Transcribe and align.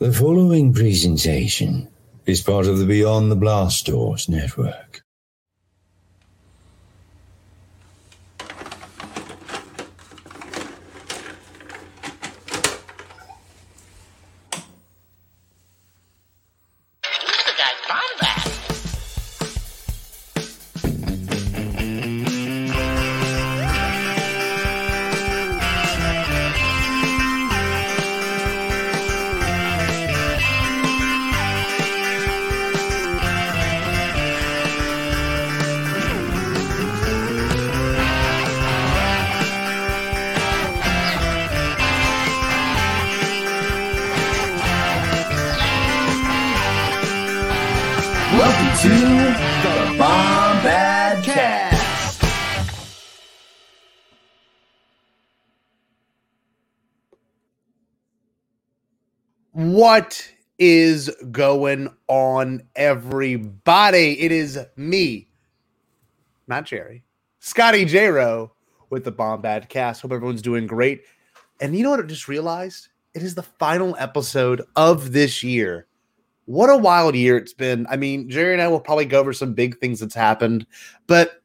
The 0.00 0.12
following 0.12 0.72
presentation 0.72 1.88
is 2.26 2.40
part 2.40 2.66
of 2.66 2.78
the 2.78 2.84
Beyond 2.84 3.30
the 3.30 3.36
Blast 3.36 3.86
Doors 3.86 4.28
network. 4.28 5.03
What 59.94 60.28
is 60.58 61.08
going 61.30 61.88
on, 62.08 62.64
everybody? 62.74 64.20
It 64.20 64.32
is 64.32 64.58
me, 64.74 65.28
not 66.48 66.64
Jerry, 66.64 67.04
Scotty 67.38 67.84
J. 67.84 68.10
With 68.90 69.04
the 69.04 69.12
Bombad 69.12 69.68
cast. 69.68 70.02
Hope 70.02 70.10
everyone's 70.10 70.42
doing 70.42 70.66
great. 70.66 71.04
And 71.60 71.76
you 71.76 71.84
know 71.84 71.90
what 71.90 72.00
I 72.00 72.08
just 72.08 72.26
realized? 72.26 72.88
It 73.14 73.22
is 73.22 73.36
the 73.36 73.44
final 73.44 73.94
episode 73.96 74.62
of 74.74 75.12
this 75.12 75.44
year. 75.44 75.86
What 76.46 76.70
a 76.70 76.76
wild 76.76 77.14
year 77.14 77.36
it's 77.36 77.52
been. 77.52 77.86
I 77.88 77.96
mean, 77.96 78.28
Jerry 78.28 78.52
and 78.52 78.62
I 78.62 78.66
will 78.66 78.80
probably 78.80 79.04
go 79.04 79.20
over 79.20 79.32
some 79.32 79.54
big 79.54 79.78
things 79.78 80.00
that's 80.00 80.12
happened, 80.12 80.66
but 81.06 81.40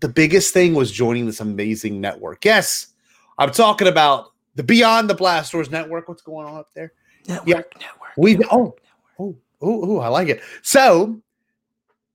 the 0.00 0.08
biggest 0.08 0.54
thing 0.54 0.72
was 0.72 0.90
joining 0.90 1.26
this 1.26 1.40
amazing 1.40 2.00
network. 2.00 2.46
Yes, 2.46 2.94
I'm 3.36 3.50
talking 3.50 3.88
about 3.88 4.32
the 4.54 4.62
Beyond 4.62 5.10
the 5.10 5.14
Blast 5.14 5.52
Doors 5.52 5.70
network. 5.70 6.08
What's 6.08 6.22
going 6.22 6.46
on 6.46 6.56
up 6.56 6.70
there? 6.74 6.94
Network, 7.28 7.48
Yeah. 7.48 7.54
network. 7.56 8.10
We 8.16 8.32
network, 8.34 8.52
oh 8.52 8.58
network. 8.58 8.80
oh 9.18 9.36
oh 9.62 9.96
oh 9.96 9.98
I 10.00 10.08
like 10.08 10.28
it. 10.28 10.40
So 10.62 11.20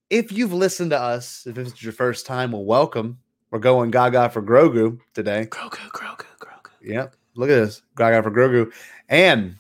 if 0.10 0.32
you've 0.32 0.54
listened 0.54 0.92
to 0.92 1.00
us, 1.00 1.46
if 1.48 1.56
this 1.56 1.74
is 1.74 1.84
your 1.84 1.94
first 1.94 2.26
time, 2.26 2.52
well, 2.52 2.66
welcome. 2.66 3.20
We're 3.52 3.60
going 3.60 3.92
Gaga 3.92 4.30
for 4.30 4.42
Grogu 4.42 5.00
today. 5.14 5.48
Grogu, 5.50 5.78
Grogu, 5.92 6.26
Grogu. 6.40 6.70
Yep. 6.82 7.16
Look 7.36 7.50
at 7.50 7.56
this. 7.56 7.82
Gaga 7.96 8.24
for 8.24 8.32
Grogu. 8.32 8.72
And 9.10 9.56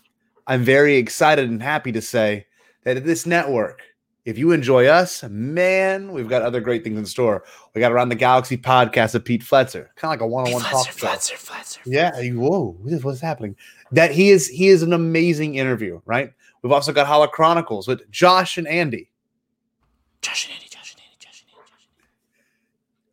I'm 0.47 0.63
very 0.63 0.95
excited 0.95 1.49
and 1.49 1.61
happy 1.61 1.91
to 1.93 2.01
say 2.01 2.45
that 2.83 3.05
this 3.05 3.25
network, 3.25 3.81
if 4.25 4.37
you 4.37 4.51
enjoy 4.51 4.87
us, 4.87 5.23
man, 5.23 6.11
we've 6.11 6.27
got 6.27 6.41
other 6.41 6.59
great 6.59 6.83
things 6.83 6.97
in 6.97 7.05
store. 7.05 7.43
We 7.73 7.79
got 7.79 7.91
Around 7.91 8.09
the 8.09 8.15
Galaxy 8.15 8.57
podcast 8.57 9.15
of 9.15 9.23
Pete 9.23 9.43
Fletzer, 9.43 9.87
kind 9.95 10.05
of 10.05 10.09
like 10.09 10.21
a 10.21 10.27
one-on-one 10.27 10.61
talk 10.63 10.87
Fletzer. 10.87 11.33
Fletzer, 11.35 11.51
Fletzer. 11.51 11.79
Yeah. 11.85 12.11
Whoa. 12.33 12.75
What's 12.81 13.21
happening? 13.21 13.55
That 13.95 14.11
he 14.11 14.29
is 14.29 14.47
he 14.47 14.67
is 14.67 14.83
an 14.83 14.91
amazing 14.91 15.55
interview, 15.55 16.01
right? 16.05 16.33
We've 16.61 16.73
also 16.73 16.91
got 16.91 17.07
Hollow 17.07 17.27
Chronicles 17.27 17.87
with 17.87 18.09
Josh 18.11 18.57
and 18.57 18.67
Andy. 18.67 19.09
Josh 20.21 20.45
and 20.47 20.53
Andy, 20.53 20.67
Josh 20.69 20.93
and 20.93 21.01
Andy, 21.01 21.15
Josh 21.17 21.41
and 21.41 21.51
Andy, 21.51 21.61
Josh 21.61 21.81
and 21.93 22.03
Andy. 22.03 22.09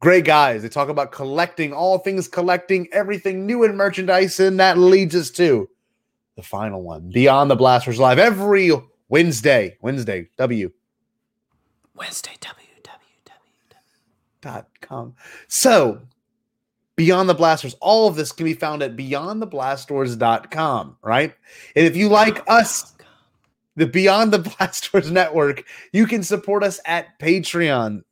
Great 0.00 0.24
guys. 0.24 0.62
They 0.62 0.68
talk 0.68 0.88
about 0.88 1.12
collecting, 1.12 1.72
all 1.72 1.98
things 1.98 2.26
collecting, 2.26 2.88
everything 2.92 3.46
new 3.46 3.62
in 3.62 3.76
merchandise, 3.76 4.40
and 4.40 4.58
that 4.58 4.76
leads 4.76 5.14
us 5.14 5.30
to 5.32 5.68
the 6.34 6.42
final 6.42 6.82
one, 6.82 7.10
Beyond 7.10 7.48
the 7.50 7.56
Blasters 7.56 8.00
Live, 8.00 8.18
every 8.18 8.72
Wednesday. 9.08 9.76
Wednesday, 9.82 10.30
W 10.36 10.72
Wednesday, 11.94 12.32
W. 12.40 12.66
dot 14.40 14.66
com. 14.80 15.14
So, 15.46 16.00
Beyond 17.02 17.28
the 17.28 17.34
Blasters, 17.34 17.74
all 17.80 18.06
of 18.06 18.14
this 18.14 18.30
can 18.30 18.44
be 18.44 18.54
found 18.54 18.80
at 18.80 18.94
beyondtheblastdoors.com, 18.94 20.96
right? 21.02 21.34
And 21.74 21.84
if 21.84 21.96
you 21.96 22.08
like 22.08 22.44
us, 22.46 22.94
the 23.74 23.88
Beyond 23.88 24.32
the 24.32 24.38
Blasters 24.38 25.10
Network, 25.10 25.64
you 25.92 26.06
can 26.06 26.22
support 26.22 26.62
us 26.62 26.78
at 26.86 27.18
Patreon. 27.18 28.04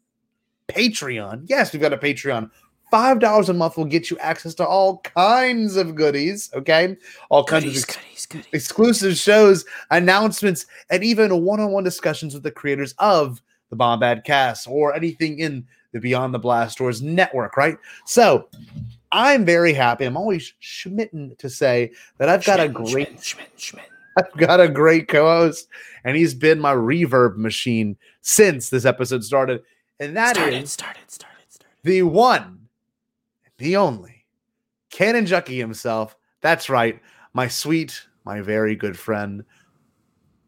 Patreon. 0.67 1.45
Yes, 1.47 1.73
we've 1.73 1.81
got 1.81 1.93
a 1.93 1.99
Patreon. 1.99 2.51
$5 2.93 3.49
a 3.49 3.53
month 3.53 3.77
will 3.77 3.85
get 3.85 4.11
you 4.11 4.19
access 4.19 4.55
to 4.55 4.67
all 4.67 4.99
kinds 5.03 5.77
of 5.77 5.95
goodies, 5.95 6.51
okay? 6.53 6.97
All 7.29 7.45
kinds 7.45 7.67
Goodies, 7.67 7.85
of 7.85 7.91
ex- 7.91 7.97
goodies, 7.97 8.27
goodies. 8.27 8.47
exclusive 8.53 9.17
shows, 9.17 9.65
announcements, 9.93 10.67
and 10.91 11.05
even 11.05 11.45
one-on-one 11.45 11.85
discussions 11.85 12.35
with 12.35 12.43
the 12.43 12.51
creators 12.51 12.93
of 12.99 13.41
the 13.69 13.77
Bombad 13.77 14.25
cast 14.25 14.67
or 14.67 14.97
anything 14.97 15.39
in 15.39 15.65
the 15.93 16.01
Beyond 16.01 16.35
the 16.35 16.39
Blast 16.39 16.79
Doors 16.79 17.03
network, 17.03 17.57
right? 17.57 17.77
So 18.07 18.49
I'm 19.13 19.45
very 19.45 19.73
happy. 19.73 20.05
I'm 20.05 20.17
always 20.17 20.53
schmitten 20.61 21.37
to 21.39 21.51
say 21.51 21.93
that 22.19 22.29
I've 22.29 22.45
got 22.45 22.61
a 22.61 22.69
great 22.69 23.23
Schmidt, 23.23 23.51
Schmidt. 23.57 23.87
I've 24.17 24.33
got 24.37 24.61
a 24.61 24.69
great 24.69 25.09
co-host, 25.09 25.69
and 26.05 26.17
he's 26.17 26.35
been 26.35 26.61
my 26.61 26.75
reverb 26.75 27.37
machine 27.37 27.97
since 28.21 28.69
this 28.69 28.85
episode 28.85 29.25
started. 29.25 29.63
And 29.99 30.17
that 30.17 30.37
is 30.37 30.43
Started, 30.43 30.69
started, 30.69 31.11
started, 31.11 31.45
started. 31.49 31.77
the 31.85 32.03
one, 32.03 32.69
the 33.59 33.77
only, 33.77 34.27
Cannon 34.91 35.27
Jucky 35.27 35.59
himself. 35.59 36.17
That's 36.41 36.69
right, 36.69 37.01
my 37.35 37.49
sweet, 37.49 38.03
my 38.25 38.41
very 38.41 38.75
good 38.75 38.99
friend, 38.99 39.45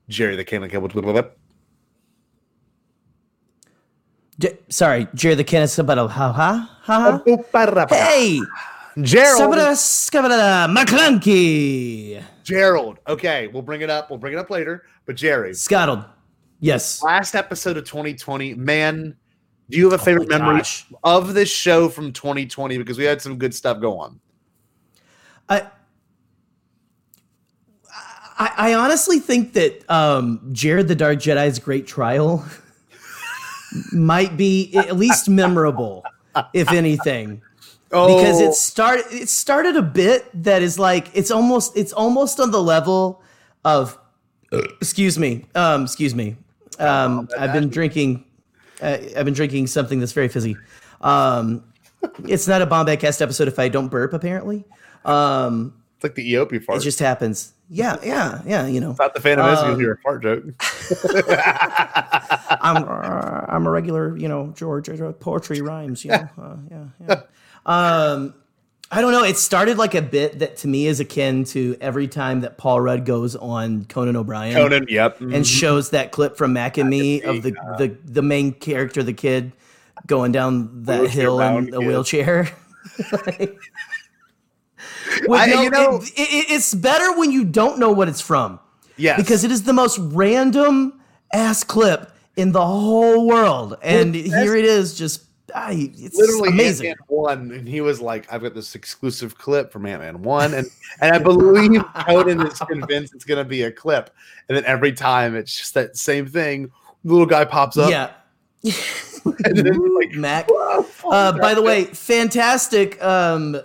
Jerry 0.08 0.36
the 0.36 0.44
Cannon 0.44 0.70
Cable. 0.70 0.88
J- 4.42 4.58
sorry, 4.70 5.06
Jerry 5.14 5.36
the 5.36 5.44
Cannon 5.44 5.68
Sabata. 5.68 6.10
Ha 6.10 6.32
ha 6.32 6.68
ha. 6.82 7.22
Oh, 7.24 7.86
Hey, 7.88 8.40
Gerald. 9.00 9.54
McClunky. 10.68 12.20
Gerald. 12.42 12.98
Okay, 13.06 13.46
we'll 13.46 13.62
bring 13.62 13.82
it 13.82 13.88
up. 13.90 14.10
We'll 14.10 14.18
bring 14.18 14.32
it 14.32 14.40
up 14.40 14.50
later. 14.50 14.82
But 15.06 15.14
Jerry, 15.14 15.54
Scottled. 15.54 16.04
Yes. 16.58 17.04
last 17.04 17.36
episode 17.36 17.76
of 17.76 17.84
2020, 17.84 18.54
man. 18.54 19.16
Do 19.70 19.78
you 19.78 19.84
have 19.88 20.00
a 20.00 20.04
favorite 20.04 20.28
my 20.28 20.38
memory 20.38 20.58
gosh. 20.58 20.86
of 21.04 21.34
this 21.34 21.48
show 21.48 21.88
from 21.88 22.12
2020? 22.12 22.78
Because 22.78 22.98
we 22.98 23.04
had 23.04 23.22
some 23.22 23.38
good 23.38 23.54
stuff 23.54 23.80
go 23.80 23.96
on. 23.96 24.18
I, 25.48 25.68
I 28.38 28.52
I 28.56 28.74
honestly 28.74 29.20
think 29.20 29.52
that 29.52 29.88
um, 29.88 30.48
Jared 30.50 30.88
the 30.88 30.96
Dark 30.96 31.18
Jedi's 31.18 31.60
Great 31.60 31.86
Trial 31.86 32.44
might 33.92 34.36
be 34.36 34.74
at 34.76 34.96
least 34.96 35.28
memorable, 35.28 36.04
if 36.52 36.70
anything. 36.72 37.42
because 37.90 38.40
Oh. 38.40 38.48
it 38.48 38.54
started 38.54 39.04
it 39.10 39.28
started 39.28 39.76
a 39.76 39.82
bit 39.82 40.24
that 40.44 40.62
is 40.62 40.78
like 40.78 41.10
it's 41.14 41.30
almost 41.30 41.76
it's 41.76 41.92
almost 41.92 42.40
on 42.40 42.50
the 42.50 42.62
level 42.62 43.20
of 43.66 43.98
excuse 44.80 45.18
me 45.18 45.44
um 45.54 45.82
excuse 45.84 46.14
me 46.14 46.36
um 46.78 47.28
i've 47.38 47.52
been 47.52 47.68
drinking 47.68 48.24
uh, 48.80 48.96
i've 49.14 49.26
been 49.26 49.34
drinking 49.34 49.66
something 49.66 50.00
that's 50.00 50.12
very 50.12 50.28
fizzy 50.28 50.56
um 51.02 51.62
it's 52.26 52.48
not 52.48 52.62
a 52.62 52.66
bombad 52.66 52.98
cast 52.98 53.20
episode 53.20 53.46
if 53.46 53.58
i 53.58 53.68
don't 53.68 53.88
burp 53.88 54.14
apparently 54.14 54.64
um 55.04 55.74
It's 55.96 56.04
like 56.04 56.14
the 56.14 56.32
EOP 56.32 56.64
fart. 56.64 56.78
it 56.80 56.82
just 56.84 56.98
happens 56.98 57.52
yeah 57.72 57.96
yeah 58.04 58.42
yeah 58.46 58.66
you 58.66 58.80
know 58.80 58.94
not 58.98 59.14
the 59.14 59.20
Phantom 59.20 59.46
Menace. 59.46 59.60
Um, 59.60 59.72
you 59.72 59.78
hear 59.78 59.92
a 59.92 59.98
fart 59.98 60.22
joke. 60.22 60.44
I'm 62.60 62.84
uh, 62.88 63.46
I'm 63.48 63.66
a 63.66 63.70
regular, 63.70 64.16
you 64.16 64.28
know, 64.28 64.52
George 64.56 64.88
uh, 64.88 65.12
poetry 65.12 65.60
rhymes, 65.60 66.04
you 66.04 66.10
know. 66.10 66.28
Uh, 66.40 66.56
yeah, 66.70 66.84
yeah. 67.08 67.20
Um, 67.64 68.34
I 68.90 69.00
don't 69.00 69.12
know. 69.12 69.22
It 69.22 69.36
started 69.36 69.78
like 69.78 69.94
a 69.94 70.02
bit 70.02 70.40
that 70.40 70.56
to 70.58 70.68
me 70.68 70.88
is 70.88 70.98
akin 70.98 71.44
to 71.44 71.76
every 71.80 72.08
time 72.08 72.40
that 72.40 72.58
Paul 72.58 72.80
Rudd 72.80 73.06
goes 73.06 73.36
on 73.36 73.84
Conan 73.84 74.16
O'Brien 74.16 74.52
Conan. 74.52 74.86
Yep. 74.88 75.20
and 75.20 75.46
shows 75.46 75.90
that 75.90 76.10
clip 76.10 76.36
from 76.36 76.54
Mac 76.54 76.76
and 76.76 76.90
Me 76.90 77.22
of 77.22 77.44
the, 77.44 77.52
the 77.78 77.96
the 78.04 78.20
main 78.20 78.52
character, 78.52 79.04
the 79.04 79.12
kid, 79.12 79.52
going 80.08 80.32
down 80.32 80.82
that 80.82 81.08
hill 81.08 81.40
in 81.40 81.68
a 81.68 81.78
kid. 81.78 81.86
wheelchair. 81.86 82.50
With 83.12 83.56
I- 85.30 85.46
no- 85.46 85.62
you 85.62 85.70
know- 85.70 85.96
it- 86.02 86.10
it- 86.16 86.50
it's 86.50 86.74
better 86.74 87.16
when 87.18 87.30
you 87.32 87.44
don't 87.44 87.78
know 87.78 87.90
what 87.92 88.08
it's 88.08 88.20
from 88.20 88.58
yes. 88.96 89.16
because 89.16 89.44
it 89.44 89.50
is 89.50 89.62
the 89.64 89.72
most 89.72 89.98
random 90.00 91.00
ass 91.32 91.64
clip 91.64 92.10
in 92.36 92.52
the 92.52 92.64
whole 92.64 93.26
world. 93.26 93.76
And 93.82 94.14
Well, 94.14 94.22
here 94.24 94.56
it 94.56 94.64
is, 94.64 94.94
just 94.94 95.22
I, 95.54 95.90
it's 95.98 96.16
literally 96.16 96.48
amazing. 96.48 96.86
Ant-Man 96.88 97.06
one, 97.08 97.50
and 97.50 97.68
he 97.68 97.82
was 97.82 98.00
like, 98.00 98.26
"I've 98.32 98.42
got 98.42 98.54
this 98.54 98.74
exclusive 98.74 99.36
clip 99.36 99.70
from 99.70 99.84
Ant 99.84 100.00
Man 100.00 100.22
one," 100.22 100.54
and 100.54 100.66
and 101.02 101.14
I 101.14 101.18
believe 101.18 101.82
Conan 102.06 102.46
is 102.46 102.58
convinced 102.60 103.14
it's 103.14 103.24
gonna 103.26 103.44
be 103.44 103.62
a 103.64 103.70
clip, 103.70 104.08
and 104.48 104.56
then 104.56 104.64
every 104.64 104.92
time 104.92 105.36
it's 105.36 105.54
just 105.54 105.74
that 105.74 105.96
same 105.98 106.26
thing. 106.26 106.70
The 107.04 107.12
little 107.12 107.26
guy 107.26 107.44
pops 107.44 107.76
up, 107.76 107.90
Yeah. 107.90 108.10
and 109.44 109.56
then 109.56 109.94
like, 109.94 110.12
Mac. 110.14 110.48
Uh, 111.04 111.32
by 111.32 111.52
the 111.52 111.60
way, 111.62 111.84
fantastic. 111.84 113.02
Um, 113.04 113.60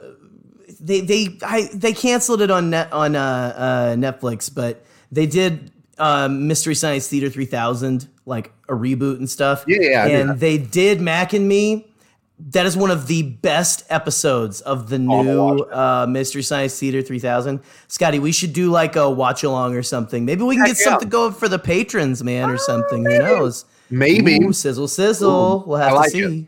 they 0.80 1.02
they 1.02 1.38
I, 1.44 1.70
they 1.74 1.94
canceled 1.94 2.42
it 2.42 2.52
on 2.52 2.70
net 2.70 2.92
on 2.92 3.16
uh, 3.16 3.22
uh, 3.22 3.96
Netflix, 3.96 4.54
but 4.54 4.86
they 5.12 5.26
did 5.26 5.72
um, 5.98 6.48
Mystery 6.48 6.76
Science 6.76 7.08
Theater 7.08 7.30
3000 7.30 8.08
like 8.26 8.52
a 8.70 8.74
reboot 8.74 9.18
and 9.18 9.30
stuff. 9.30 9.64
Yeah, 9.68 9.80
yeah, 9.82 10.06
and 10.08 10.30
that. 10.32 10.40
they 10.40 10.58
did 10.58 11.02
Mac 11.02 11.34
and 11.34 11.48
Me. 11.48 11.88
That 12.52 12.68
is 12.68 12.78
one 12.78 12.92
of 12.92 13.08
the 13.08 13.24
best 13.24 13.84
episodes 13.90 14.62
of 14.62 14.90
the 14.90 14.98
I'm 14.98 15.08
new 15.08 15.60
uh, 15.72 16.06
Mystery 16.08 16.44
Science 16.44 16.80
Theater 16.80 17.02
3000. 17.02 17.60
Scotty, 17.88 18.20
we 18.20 18.32
should 18.32 18.54
do 18.54 18.70
like 18.70 18.96
a 18.96 19.10
watch 19.10 19.44
along 19.44 19.76
or 19.76 19.82
something. 19.82 20.24
Maybe 20.24 20.44
we 20.44 20.56
can 20.56 20.66
Heck 20.66 20.76
get 20.76 20.80
yeah. 20.86 20.92
something 20.92 21.10
going 21.10 21.34
for 21.34 21.50
the 21.50 21.58
patrons, 21.58 22.24
man, 22.24 22.50
or 22.50 22.60
something. 22.60 23.04
Who 23.06 23.18
knows? 23.18 23.66
maybe 23.90 24.44
Ooh, 24.44 24.54
sizzle, 24.54 24.88
sizzle. 24.88 25.64
we'll 25.66 25.78
have 25.78 25.94
like 25.94 26.12
to 26.12 26.18
it. 26.18 26.30
see. 26.30 26.48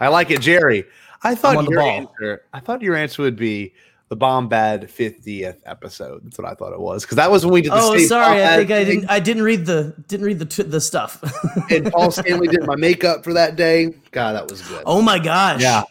I 0.00 0.08
like 0.08 0.30
it, 0.30 0.40
Jerry. 0.40 0.84
I 1.22 1.34
thought 1.34 1.68
your 1.68 1.80
ball. 1.80 1.88
answer. 1.88 2.42
I 2.52 2.60
thought 2.60 2.82
your 2.82 2.96
answer 2.96 3.22
would 3.22 3.36
be 3.36 3.74
the 4.08 4.16
Bombad 4.16 4.84
50th 4.84 5.58
episode. 5.66 6.22
That's 6.24 6.38
what 6.38 6.46
I 6.46 6.54
thought 6.54 6.72
it 6.72 6.80
was 6.80 7.04
because 7.04 7.16
that 7.16 7.30
was 7.30 7.44
when 7.44 7.52
we 7.54 7.62
did 7.62 7.72
the. 7.72 7.76
Oh, 7.78 7.94
Stay 7.94 8.06
sorry. 8.06 8.42
I 8.42 8.46
Bombad 8.46 8.56
think 8.56 8.70
I 8.70 8.84
thing, 8.84 8.94
didn't. 9.00 9.10
I 9.10 9.20
didn't 9.20 9.42
read 9.42 9.66
the 9.66 9.94
didn't 10.08 10.26
read 10.26 10.38
the 10.38 10.46
t- 10.46 10.62
the 10.62 10.80
stuff. 10.80 11.22
And 11.70 11.92
Paul 11.92 12.10
Stanley 12.10 12.48
did 12.48 12.64
my 12.66 12.76
makeup 12.76 13.22
for 13.24 13.34
that 13.34 13.56
day. 13.56 13.94
God, 14.12 14.32
that 14.34 14.48
was 14.50 14.62
good. 14.62 14.82
oh 14.86 15.02
my 15.02 15.18
gosh! 15.18 15.60
yeah, 15.60 15.82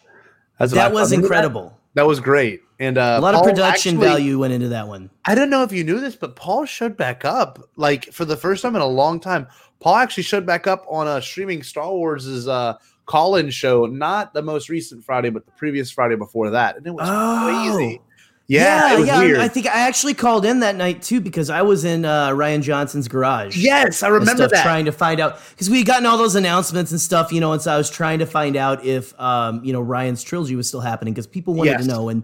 that's 0.57 0.71
that 0.73 0.91
was 0.91 1.09
thought. 1.09 1.17
Remember 1.17 1.27
that? 1.29 1.35
incredible. 1.35 1.77
That 1.93 2.07
was 2.07 2.19
great. 2.19 2.61
And 2.79 2.97
uh, 2.99 3.17
A 3.19 3.21
lot 3.21 3.33
of 3.35 3.43
production 3.43 3.95
actually- 3.95 4.07
value 4.07 4.39
went 4.39 4.53
into 4.53 4.67
that 4.69 4.87
one. 4.87 5.09
I 5.25 5.33
don't 5.35 5.49
know 5.49 5.63
if 5.63 5.71
you 5.71 5.83
knew 5.83 5.99
this, 5.99 6.15
but 6.15 6.35
Paul 6.35 6.65
showed 6.65 6.95
back 6.95 7.25
up 7.25 7.59
like 7.75 8.05
for 8.13 8.23
the 8.25 8.37
first 8.37 8.61
time 8.61 8.75
in 8.75 8.81
a 8.81 8.87
long 8.87 9.19
time. 9.19 9.47
Paul 9.79 9.95
actually 9.95 10.23
showed 10.23 10.45
back 10.45 10.65
up 10.67 10.85
on 10.89 11.07
a 11.07 11.21
streaming 11.21 11.61
Star 11.63 11.91
Wars' 11.91 12.47
uh, 12.47 12.77
call-in 13.07 13.49
show, 13.49 13.85
not 13.87 14.33
the 14.35 14.41
most 14.43 14.69
recent 14.69 15.03
Friday, 15.03 15.31
but 15.31 15.45
the 15.47 15.51
previous 15.53 15.89
Friday 15.89 16.15
before 16.15 16.51
that, 16.51 16.77
and 16.77 16.85
it 16.85 16.91
was 16.93 17.09
Oh. 17.09 17.71
crazy. 17.75 18.01
Yeah, 18.49 18.93
it 18.93 18.99
was 18.99 19.07
yeah. 19.07 19.19
weird. 19.19 19.39
I 19.39 19.49
think 19.49 19.65
I 19.67 19.79
actually 19.87 20.13
called 20.13 20.45
in 20.45 20.61
that 20.61 20.77
night 20.77 21.01
too 21.01 21.19
because 21.19 21.49
I 21.49 21.63
was 21.63 21.83
in 21.83 22.05
uh, 22.05 22.29
Rian 22.29 22.61
Johnson's 22.61 23.09
garage. 23.09 23.57
yes, 23.57 24.03
I 24.03 24.07
remember 24.07 24.47
that. 24.47 24.63
trying 24.63 24.85
to 24.85 24.93
find 24.93 25.19
out 25.19 25.39
because 25.49 25.69
we 25.69 25.79
had 25.79 25.87
gotten 25.87 26.05
all 26.05 26.17
those 26.17 26.35
announcements 26.35 26.91
and 26.91 27.01
stuff, 27.01 27.33
you 27.33 27.41
know, 27.41 27.51
and 27.51 27.61
so 27.61 27.73
I 27.73 27.77
was 27.77 27.89
trying 27.89 28.19
to 28.19 28.25
find 28.25 28.55
out 28.55 28.85
if 28.85 29.19
um, 29.19 29.61
you 29.65 29.73
know 29.73 29.81
Ryan's 29.81 30.23
trilogy 30.23 30.55
was 30.55 30.65
still 30.69 30.79
happening 30.79 31.13
because 31.13 31.27
people 31.27 31.55
wanted 31.55 31.71
Yes. 31.71 31.81
to 31.81 31.87
know, 31.91 32.07
and 32.07 32.23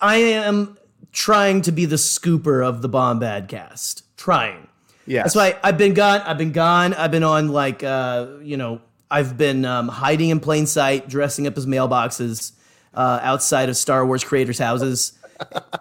I 0.00 0.16
am 0.16 0.76
trying 1.12 1.62
to 1.62 1.72
be 1.72 1.84
the 1.86 1.96
scooper 1.96 2.64
of 2.64 2.82
the 2.82 2.88
Bombad 2.88 3.48
cast, 3.48 4.04
trying. 4.16 4.68
yeah, 5.06 5.22
That's 5.22 5.34
why 5.34 5.58
I've 5.64 5.78
been 5.78 5.94
gone. 5.94 6.20
I've 6.20 6.38
been 6.38 6.52
gone. 6.52 6.94
I've 6.94 7.10
been 7.10 7.24
on 7.24 7.48
like 7.48 7.82
uh, 7.82 8.26
you 8.42 8.56
know, 8.56 8.80
I've 9.10 9.36
been 9.36 9.64
um, 9.64 9.88
hiding 9.88 10.30
in 10.30 10.40
plain 10.40 10.66
sight, 10.66 11.08
dressing 11.08 11.46
up 11.46 11.56
as 11.56 11.66
mailboxes 11.66 12.52
uh, 12.94 13.20
outside 13.22 13.68
of 13.68 13.76
Star 13.76 14.04
Wars 14.04 14.24
creators' 14.24 14.58
houses, 14.58 15.18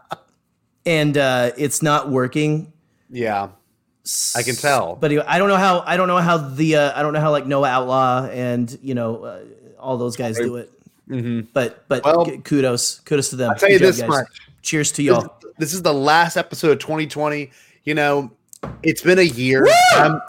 and 0.86 1.18
uh, 1.18 1.52
it's 1.58 1.82
not 1.82 2.10
working. 2.10 2.72
Yeah, 3.10 3.50
I 4.36 4.44
can 4.44 4.56
tell. 4.56 4.96
But 4.96 5.12
anyway, 5.12 5.26
I 5.28 5.40
don't 5.40 5.50
know 5.50 5.58
how. 5.58 5.82
I 5.86 5.98
don't 5.98 6.08
know 6.08 6.18
how 6.18 6.38
the. 6.38 6.76
Uh, 6.76 7.00
I 7.00 7.02
don't 7.02 7.14
know 7.14 7.22
how 7.22 7.32
like 7.32 7.46
Noah 7.46 7.70
Outlaw 7.70 8.26
and 8.26 8.78
you 8.82 8.94
know 8.94 9.24
uh, 9.24 9.40
all 9.80 9.98
those 9.98 10.16
guys 10.16 10.38
do 10.38 10.58
it. 10.58 10.72
But 11.54 11.88
but 11.88 12.04
Well, 12.04 12.26
kudos 12.44 13.00
kudos 13.00 13.30
to 13.30 13.36
them. 13.36 13.52
I'll 13.52 13.58
tell 13.58 13.70
you 13.70 13.80
Good 13.80 13.94
this 13.94 14.08
much. 14.08 14.28
Cheers 14.62 14.92
to 14.94 15.04
y'all. 15.04 15.40
this 15.60 15.74
is 15.74 15.84
the 15.84 15.94
last 15.94 16.38
episode 16.38 16.72
of 16.72 16.80
2020. 16.80 17.52
You 17.84 17.94
know, 17.94 18.32
it's 18.82 19.02
been 19.02 19.20
a 19.20 19.24
year. 19.24 19.68
I'm, 19.94 20.20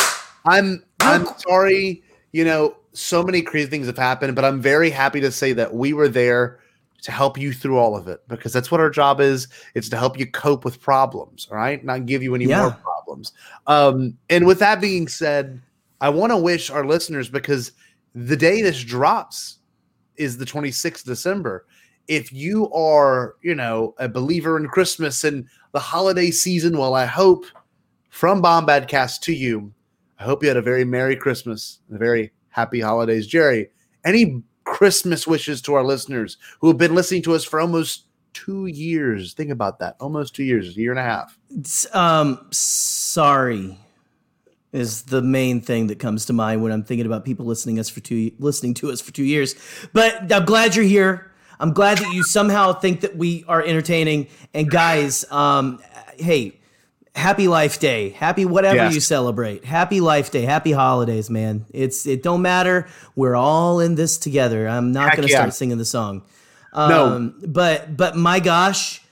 I'm, 0.45 0.85
I'm 1.01 1.27
sorry. 1.39 2.03
You 2.33 2.45
know, 2.45 2.77
so 2.97 3.23
many 3.23 3.43
crazy 3.43 3.69
things 3.69 3.87
have 3.87 3.99
happened, 3.99 4.35
but 4.35 4.45
I'm 4.45 4.61
very 4.61 4.91
happy 4.91 5.21
to 5.21 5.31
say 5.31 5.53
that 5.53 5.75
we 5.75 5.93
were 5.93 6.09
there 6.09 6.61
to 7.03 7.13
help 7.13 7.39
you 7.39 7.53
through 7.53 7.79
all 7.79 7.97
of 7.97 8.09
it 8.09 8.21
because 8.29 8.53
that's 8.53 8.71
what 8.71 8.81
our 8.81 8.91
job 8.91 9.21
is. 9.21 9.49
It's 9.75 9.89
to 9.91 9.97
help 9.97 10.19
you 10.19 10.27
cope 10.27 10.65
with 10.65 10.81
problems, 10.81 11.47
all 11.51 11.57
right? 11.57 11.85
Not 11.85 12.07
give 12.07 12.23
you 12.23 12.35
any 12.35 12.47
Yeah. 12.47 12.63
more 12.63 12.71
problems. 12.73 13.33
Um, 13.67 14.17
and 14.31 14.47
with 14.47 14.59
that 14.61 14.81
being 14.81 15.07
said, 15.09 15.61
I 16.01 16.09
want 16.09 16.33
to 16.33 16.37
wish 16.37 16.71
our 16.71 16.85
listeners 16.85 17.29
because 17.29 17.73
the 18.15 18.37
day 18.37 18.63
this 18.63 18.83
drops 18.83 19.59
is 20.17 20.39
the 20.39 20.47
26th 20.47 21.03
of 21.03 21.09
December. 21.09 21.67
If 22.09 22.33
you 22.33 22.73
are, 22.73 23.37
you 23.43 23.55
know, 23.55 23.95
a 23.99 24.09
believer 24.09 24.57
in 24.57 24.69
Christmas 24.69 25.23
and 25.25 25.47
the 25.73 25.81
holiday 25.81 26.31
season, 26.31 26.79
well, 26.79 26.95
I 26.95 27.05
hope 27.05 27.45
from 28.09 28.43
Bombadcast 28.43 29.21
to 29.23 29.35
you, 29.35 29.73
I 30.19 30.25
hope 30.25 30.43
you 30.43 30.49
had 30.49 30.57
a 30.57 30.63
very 30.63 30.85
Merry 30.85 31.17
Christmas 31.17 31.81
and 31.89 31.97
a 31.97 31.99
very 31.99 32.33
happy 32.57 32.81
holidays. 32.81 33.27
Jerry, 33.27 33.69
any 34.05 34.43
Christmas 34.65 35.27
wishes 35.27 35.61
to 35.63 35.75
our 35.75 35.85
listeners 35.85 36.39
who 36.61 36.69
have 36.69 36.79
been 36.79 36.95
listening 36.95 37.23
to 37.23 37.35
us 37.35 37.45
for 37.45 37.61
almost 37.61 38.07
two 38.33 38.67
years? 38.67 39.35
Think 39.35 39.51
about 39.51 39.79
that. 39.79 39.97
Almost 40.01 40.35
two 40.35 40.43
years, 40.43 40.77
a 40.77 40.81
year 40.81 40.91
and 40.91 40.99
a 40.99 41.03
half. 41.03 41.39
Um, 41.95 42.49
sorry 42.51 43.79
is 44.73 45.03
the 45.03 45.23
main 45.23 45.61
thing 45.61 45.87
that 45.87 45.99
comes 45.99 46.27
to 46.27 46.33
mind 46.33 46.63
when 46.63 46.73
I'm 46.73 46.83
thinking 46.83 47.07
about 47.07 47.25
people 47.25 47.47
listening 47.47 47.79
us 47.79 47.89
for 47.89 48.01
two 48.01 48.33
listening 48.39 48.75
to 48.75 48.91
us 48.91 49.01
for 49.01 49.13
two 49.13 49.25
years. 49.25 49.55
But 49.93 50.33
I'm 50.33 50.45
glad 50.45 50.75
you're 50.75 50.85
here. 50.85 51.33
I'm 51.61 51.73
glad 51.73 51.99
that 51.99 52.13
you 52.13 52.23
somehow 52.23 52.75
think 52.75 53.01
that 53.01 53.17
we 53.17 53.45
are 53.49 53.63
entertaining. 53.63 54.29
And 54.53 54.71
guys, 54.71 55.31
um, 55.31 55.81
hey, 56.19 56.56
happy 57.17 57.49
Life 57.49 57.81
Day, 57.81 58.11
happy 58.11 58.45
whatever 58.45 58.77
Yes. 58.77 58.95
you 58.95 59.01
celebrate, 59.01 59.65
happy 59.65 60.01
Life 60.01 60.31
Day, 60.31 60.43
happy 60.43 60.73
holidays, 60.73 61.29
man. 61.31 61.65
It's 61.73 62.07
it 62.07 62.23
don't 62.23 62.43
matter. 62.43 62.87
We're 63.17 63.35
all 63.37 63.81
in 63.81 63.95
this 63.97 64.19
together. 64.19 64.69
I'm 64.69 64.93
not 64.93 65.09
Heck 65.09 65.17
gonna 65.17 65.29
yeah. 65.29 65.37
start 65.39 65.55
singing 65.55 65.79
the 65.79 65.85
song. 65.85 66.23
No. 66.75 67.07
Um, 67.07 67.35
but 67.47 67.97
but 67.97 68.17
my 68.17 68.39
gosh, 68.39 69.03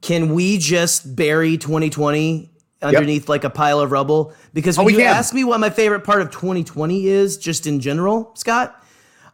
can 0.00 0.34
we 0.34 0.56
just 0.58 1.14
bury 1.14 1.56
2020 1.58 2.48
underneath 2.82 3.28
like 3.28 3.44
a 3.44 3.50
pile 3.50 3.78
of 3.80 3.92
rubble? 3.92 4.32
Because 4.54 4.78
when 4.78 4.86
Oh, 4.86 4.88
you 4.88 4.96
can. 4.98 5.06
ask 5.06 5.34
me 5.34 5.44
what 5.44 5.60
my 5.60 5.70
favorite 5.70 6.00
part 6.04 6.22
of 6.22 6.30
2020 6.30 7.06
is, 7.06 7.36
just 7.36 7.66
in 7.66 7.78
general, 7.80 8.30
Scott, 8.36 8.74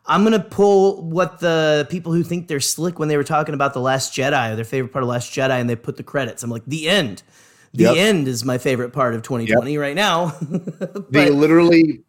I'm 0.04 0.24
gonna 0.24 0.40
pull 0.40 1.02
what 1.02 1.38
the 1.38 1.86
people 1.90 2.12
who 2.12 2.22
think 2.24 2.48
they're 2.48 2.58
slick 2.60 2.98
when 2.98 3.08
they 3.08 3.16
were 3.16 3.24
talking 3.24 3.54
about 3.54 3.72
the 3.72 3.80
Last 3.80 4.12
Jedi 4.12 4.52
or 4.52 4.56
their 4.56 4.64
favorite 4.64 4.92
part 4.92 5.04
of 5.04 5.08
Last 5.08 5.32
Jedi, 5.32 5.60
and 5.60 5.70
they 5.70 5.76
put 5.76 5.96
the 5.96 6.02
credits. 6.02 6.42
I'm 6.42 6.50
like, 6.50 6.64
the 6.66 6.88
end. 6.88 7.22
The 7.76 7.84
Yep. 7.84 7.96
end 7.96 8.28
is 8.28 8.44
my 8.44 8.58
favorite 8.58 8.92
part 8.92 9.14
of 9.14 9.22
2020 9.22 9.76
right 9.78 9.94
now. 9.94 10.34
The 11.10 11.30
literally 11.32 12.02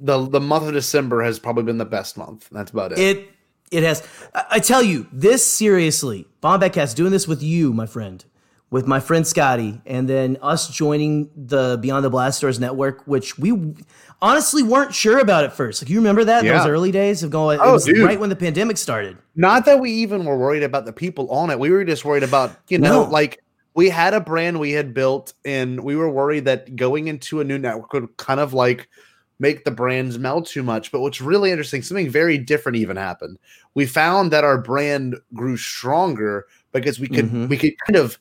the 0.00 0.28
the 0.28 0.40
month 0.40 0.66
of 0.66 0.72
December 0.72 1.22
has 1.22 1.38
probably 1.38 1.64
been 1.64 1.78
the 1.78 1.84
best 1.84 2.16
month. 2.16 2.48
That's 2.52 2.70
about 2.70 2.92
it. 2.92 2.98
it 2.98 3.28
it 3.70 3.82
has. 3.82 4.02
I, 4.34 4.44
I 4.52 4.58
tell 4.60 4.82
you 4.82 5.06
this 5.12 5.44
seriously. 5.46 6.26
Bombcast 6.42 6.94
doing 6.94 7.10
this 7.12 7.26
with 7.28 7.42
you, 7.42 7.72
my 7.72 7.84
friend, 7.86 8.24
with 8.70 8.86
my 8.86 9.00
friend 9.00 9.26
Scotty, 9.26 9.80
and 9.86 10.08
then 10.08 10.38
us 10.40 10.68
joining 10.68 11.30
the 11.36 11.78
Beyond 11.82 12.04
the 12.04 12.10
Blast 12.10 12.40
Doors 12.40 12.60
network, 12.60 13.02
which 13.06 13.36
we 13.38 13.74
honestly 14.22 14.62
weren't 14.62 14.94
sure 14.94 15.18
about 15.18 15.44
at 15.44 15.52
first. 15.52 15.82
Like 15.82 15.90
you 15.90 15.98
remember 15.98 16.24
that 16.24 16.44
Yeah. 16.44 16.58
those 16.58 16.66
early 16.68 16.92
days 16.92 17.22
of 17.24 17.30
going. 17.30 17.58
Oh, 17.60 17.70
it 17.70 17.72
was 17.72 17.84
dude. 17.84 17.98
right 18.04 18.18
when 18.20 18.30
the 18.30 18.36
pandemic 18.36 18.76
started. 18.78 19.18
Not 19.36 19.64
that 19.66 19.80
we 19.80 19.90
even 19.90 20.24
were 20.24 20.38
worried 20.38 20.62
about 20.62 20.86
the 20.86 20.92
people 20.92 21.28
on 21.30 21.50
it. 21.50 21.58
We 21.58 21.70
were 21.70 21.84
just 21.84 22.04
worried 22.04 22.22
about, 22.22 22.52
you 22.68 22.78
know, 22.78 23.04
No. 23.04 23.10
like 23.10 23.42
we 23.78 23.88
had 23.88 24.12
a 24.12 24.18
brand 24.20 24.58
we 24.58 24.72
had 24.72 24.92
built 24.92 25.34
and 25.44 25.84
we 25.84 25.94
were 25.94 26.10
worried 26.10 26.44
that 26.44 26.74
going 26.74 27.06
into 27.06 27.40
a 27.40 27.44
new 27.44 27.56
network 27.56 27.92
would 27.92 28.16
kind 28.16 28.40
of 28.40 28.52
like 28.52 28.88
make 29.38 29.64
the 29.64 29.70
brands 29.70 30.18
melt 30.18 30.46
too 30.46 30.64
much. 30.64 30.90
But 30.90 31.00
what's 31.00 31.20
really 31.20 31.52
interesting, 31.52 31.82
something 31.82 32.10
very 32.10 32.38
different 32.38 32.74
even 32.74 32.96
happened. 32.96 33.38
We 33.74 33.86
found 33.86 34.32
that 34.32 34.42
our 34.42 34.60
brand 34.60 35.14
grew 35.32 35.56
stronger 35.56 36.46
because 36.72 36.98
we 36.98 37.06
could 37.06 37.26
Mhm. 37.26 37.48
we 37.48 37.56
could 37.56 37.78
kind 37.86 37.94
of 37.94 38.18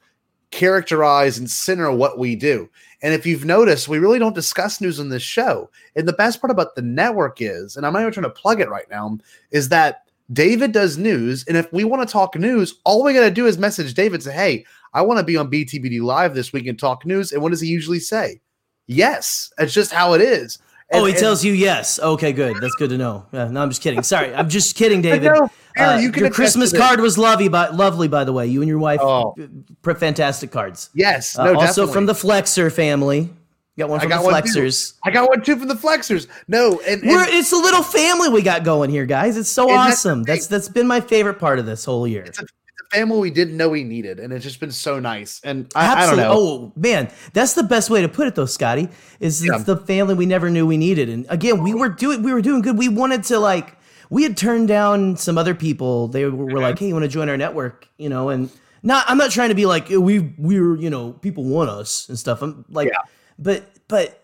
characterize 0.52 1.40
and 1.40 1.50
center 1.50 1.92
what 1.92 2.20
we 2.20 2.36
do. 2.36 2.70
And 3.02 3.16
if 3.16 3.26
you've 3.26 3.44
noticed, 3.44 3.88
we 3.88 3.98
really 3.98 4.20
don't 4.20 4.36
discuss 4.36 4.80
news 4.80 5.00
on 5.00 5.10
this 5.10 5.24
show. 5.24 5.72
And 5.96 6.08
the 6.08 6.14
best 6.14 6.40
part 6.40 6.52
about 6.52 6.76
the 6.76 6.84
network 6.84 7.42
is, 7.42 7.76
and 7.76 7.84
I'm 7.84 7.94
not 7.94 8.04
even 8.04 8.14
trying 8.14 8.26
to 8.26 8.42
plug 8.42 8.62
it 8.62 8.70
right 8.70 8.90
now, 8.92 9.18
is 9.50 9.70
that 9.70 10.04
David 10.32 10.72
does 10.72 11.00
news. 11.00 11.46
And 11.48 11.58
if 11.58 11.72
we 11.74 11.84
want 11.84 12.08
to 12.08 12.12
talk 12.14 12.36
news, 12.36 12.76
all 12.84 13.04
we 13.04 13.14
got 13.14 13.22
to 13.22 13.32
do 13.32 13.48
is 13.48 13.58
message 13.58 13.96
David, 13.96 14.22
say, 14.22 14.34
hey, 14.34 14.66
I 14.98 15.02
want 15.02 15.20
to 15.20 15.24
be 15.24 15.38
on 15.38 15.52
BTBD 15.52 16.02
Live 16.02 16.34
this 16.34 16.52
week 16.52 16.66
and 16.66 16.78
talk 16.80 17.06
news. 17.06 17.32
And 17.32 17.42
what 17.44 17.52
does 17.52 17.62
he 17.62 17.68
usually 17.68 18.00
say? 18.00 18.42
Yes. 18.88 19.52
It's 19.60 19.74
just 19.74 19.92
how 19.94 20.14
it 20.14 20.22
is. 20.22 20.58
oh, 20.92 21.06
he 21.06 21.12
And- 21.12 21.20
tells 21.20 21.44
you 21.46 21.54
yes. 21.54 22.00
Okay, 22.00 22.32
good. 22.34 22.58
That's 22.62 22.74
good 22.76 22.90
to 22.90 22.98
know. 22.98 23.26
Yeah, 23.32 23.50
no, 23.50 23.62
I'm 23.62 23.70
just 23.70 23.82
kidding. 23.82 24.02
Sorry, 24.02 24.34
I'm 24.34 24.50
just 24.50 24.76
kidding, 24.76 25.02
David. 25.04 25.32
no, 25.34 25.50
Uh, 25.78 26.00
you 26.02 26.12
can 26.12 26.24
your 26.24 26.32
Christmas 26.32 26.72
card 26.76 27.00
was 27.00 27.18
lovely, 27.18 27.48
by 27.50 27.68
lovely, 27.68 28.08
by 28.08 28.24
the 28.24 28.34
way. 28.34 28.48
You 28.48 28.62
and 28.62 28.70
your 28.70 28.80
wife, 28.80 29.00
Oh. 29.02 29.36
fantastic 29.84 30.50
cards. 30.52 30.90
Yes. 30.96 31.38
Uh, 31.38 31.44
No, 31.46 31.54
also 31.56 31.66
definitely. 31.86 31.94
from 31.94 32.06
the 32.08 32.14
Flexer 32.14 32.72
family. 32.72 33.30
got 33.78 33.90
one 33.90 34.00
I 34.00 34.04
from 34.04 34.10
got 34.10 34.18
the 34.24 34.32
one. 34.32 34.34
Flexers. 34.42 34.94
I 35.06 35.12
got 35.12 35.30
one 35.30 35.44
too 35.44 35.56
from 35.58 35.68
the 35.68 35.76
Flexers. 35.76 36.26
No, 36.48 36.80
and, 36.88 37.04
and 37.04 37.12
We're, 37.12 37.28
it's 37.28 37.52
a 37.52 37.58
little 37.58 37.84
family 37.84 38.30
we 38.30 38.42
got 38.42 38.64
going 38.64 38.90
here, 38.90 39.06
guys. 39.06 39.38
It's 39.38 39.50
so 39.50 39.70
And 39.70 39.78
that's 39.78 39.94
awesome. 40.06 40.24
That's 40.24 40.48
that's 40.48 40.68
been 40.70 40.88
my 40.88 41.00
favorite 41.02 41.38
part 41.38 41.60
of 41.60 41.68
this 41.68 41.86
whole 41.86 42.08
year. 42.08 42.24
it's 42.24 42.40
a 42.40 42.46
family 42.92 43.20
we 43.20 43.30
didn't 43.32 43.58
know 43.58 43.70
we 43.70 43.84
needed, 43.84 44.20
and 44.20 44.32
it's 44.34 44.44
just 44.44 44.60
been 44.60 44.72
so 44.72 45.00
nice. 45.00 45.42
And 45.44 45.72
I, 45.76 45.86
I 45.86 45.88
don't 45.88 45.98
Absolutely. 46.20 46.24
know. 46.24 46.34
Oh 46.36 46.74
man, 46.76 47.12
that's 47.34 47.54
the 47.54 47.64
best 47.64 47.90
way 47.90 48.02
to 48.02 48.10
put 48.10 48.28
it, 48.28 48.36
though, 48.36 48.46
Scotty. 48.46 48.90
Is 49.20 49.46
Yeah. 49.46 49.56
it's 49.56 49.64
the 49.66 49.78
family 49.78 50.14
we 50.16 50.26
never 50.26 50.50
knew 50.50 50.66
we 50.66 50.78
needed. 50.78 51.10
And 51.10 51.26
again, 51.30 51.64
we 51.64 51.74
were 51.74 51.90
doing 51.90 52.24
we 52.24 52.34
were 52.34 52.42
doing 52.42 52.62
good. 52.62 52.78
We 52.78 52.90
wanted 52.90 53.24
to 53.26 53.40
like 53.40 53.76
we 54.10 54.24
had 54.24 54.38
turned 54.38 54.68
down 54.68 55.18
some 55.18 55.38
other 55.38 55.54
people. 55.54 56.08
They 56.08 56.26
were, 56.26 56.32
were 56.46 56.62
like, 56.62 56.80
"Hey, 56.80 56.88
you 56.88 56.94
want 56.94 57.04
to 57.04 57.10
join 57.10 57.28
our 57.30 57.38
network?" 57.38 57.88
You 57.98 58.10
know, 58.10 58.30
and 58.30 58.50
not. 58.84 59.06
I'm 59.10 59.18
not 59.18 59.32
trying 59.32 59.50
to 59.50 59.56
be 59.56 59.66
like 59.66 59.90
we 59.90 60.34
we're 60.38 60.76
you 60.78 60.90
know 60.90 61.12
people 61.14 61.44
want 61.44 61.70
us 61.70 62.08
and 62.10 62.18
stuff. 62.18 62.42
I'm 62.42 62.64
like, 62.70 62.88
Yeah. 62.90 63.00
but 63.38 63.70
but 63.88 64.24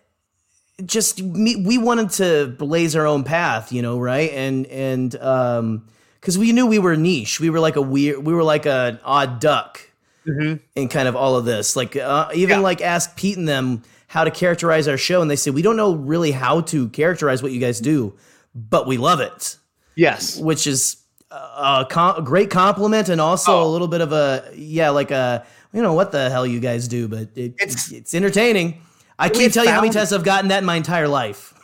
just 0.84 1.22
me, 1.22 1.56
we 1.64 1.78
wanted 1.78 2.10
to 2.10 2.48
blaze 2.58 2.96
our 2.96 3.06
own 3.06 3.22
path, 3.24 3.72
you 3.72 3.80
know, 3.82 3.98
right? 3.98 4.30
And 4.32 4.66
and 4.66 5.14
um, 5.16 5.86
because 6.24 6.38
we 6.38 6.52
knew 6.52 6.64
we 6.66 6.78
were 6.78 6.96
niche, 6.96 7.38
we 7.38 7.50
were 7.50 7.60
like 7.60 7.76
a 7.76 7.82
weird, 7.82 8.24
we 8.24 8.32
were 8.32 8.42
like 8.42 8.64
an 8.64 8.98
odd 9.04 9.40
duck 9.40 9.78
in 10.26 10.88
kind 10.88 11.06
of 11.06 11.14
all 11.14 11.36
of 11.36 11.44
this. 11.44 11.76
Like 11.76 11.96
uh, 11.96 12.30
even 12.34 12.56
Yeah. 12.60 12.62
like 12.62 12.80
ask 12.80 13.14
Pete 13.14 13.36
and 13.36 13.46
them 13.46 13.82
how 14.06 14.24
to 14.24 14.30
characterize 14.30 14.88
our 14.88 14.96
show, 14.96 15.20
and 15.20 15.30
they 15.30 15.36
said 15.36 15.52
we 15.52 15.60
don't 15.60 15.76
know 15.76 15.94
really 15.94 16.30
how 16.30 16.62
to 16.62 16.88
characterize 16.88 17.42
what 17.42 17.52
you 17.52 17.60
guys 17.60 17.78
do, 17.78 18.14
but 18.54 18.86
we 18.86 18.96
love 18.96 19.20
it, 19.20 19.58
Yes. 19.96 20.38
which 20.38 20.66
is 20.66 20.96
a, 21.30 21.34
a, 21.36 21.86
com- 21.90 22.16
a 22.16 22.22
great 22.22 22.48
compliment 22.48 23.10
and 23.10 23.20
also 23.20 23.52
a 23.58 23.64
Oh. 23.64 23.70
little 23.70 23.88
bit 23.88 24.00
of 24.00 24.12
a 24.12 24.50
yeah, 24.56 24.88
like 24.90 25.10
a 25.10 25.44
you 25.74 25.82
know 25.82 25.92
what 25.92 26.10
the 26.10 26.30
hell 26.30 26.46
you 26.46 26.58
guys 26.60 26.88
do, 26.88 27.06
but 27.06 27.28
it, 27.34 27.54
It's- 27.60 27.92
it's 27.92 28.14
entertaining. 28.14 28.80
I 29.18 29.28
can't 29.28 29.54
tell 29.54 29.64
you 29.64 29.70
how 29.70 29.80
many 29.80 29.92
times 29.92 30.12
I've 30.12 30.24
gotten 30.24 30.48
that 30.48 30.58
in 30.58 30.64
my 30.64 30.74
entire 30.76 31.06
life. 31.08 31.54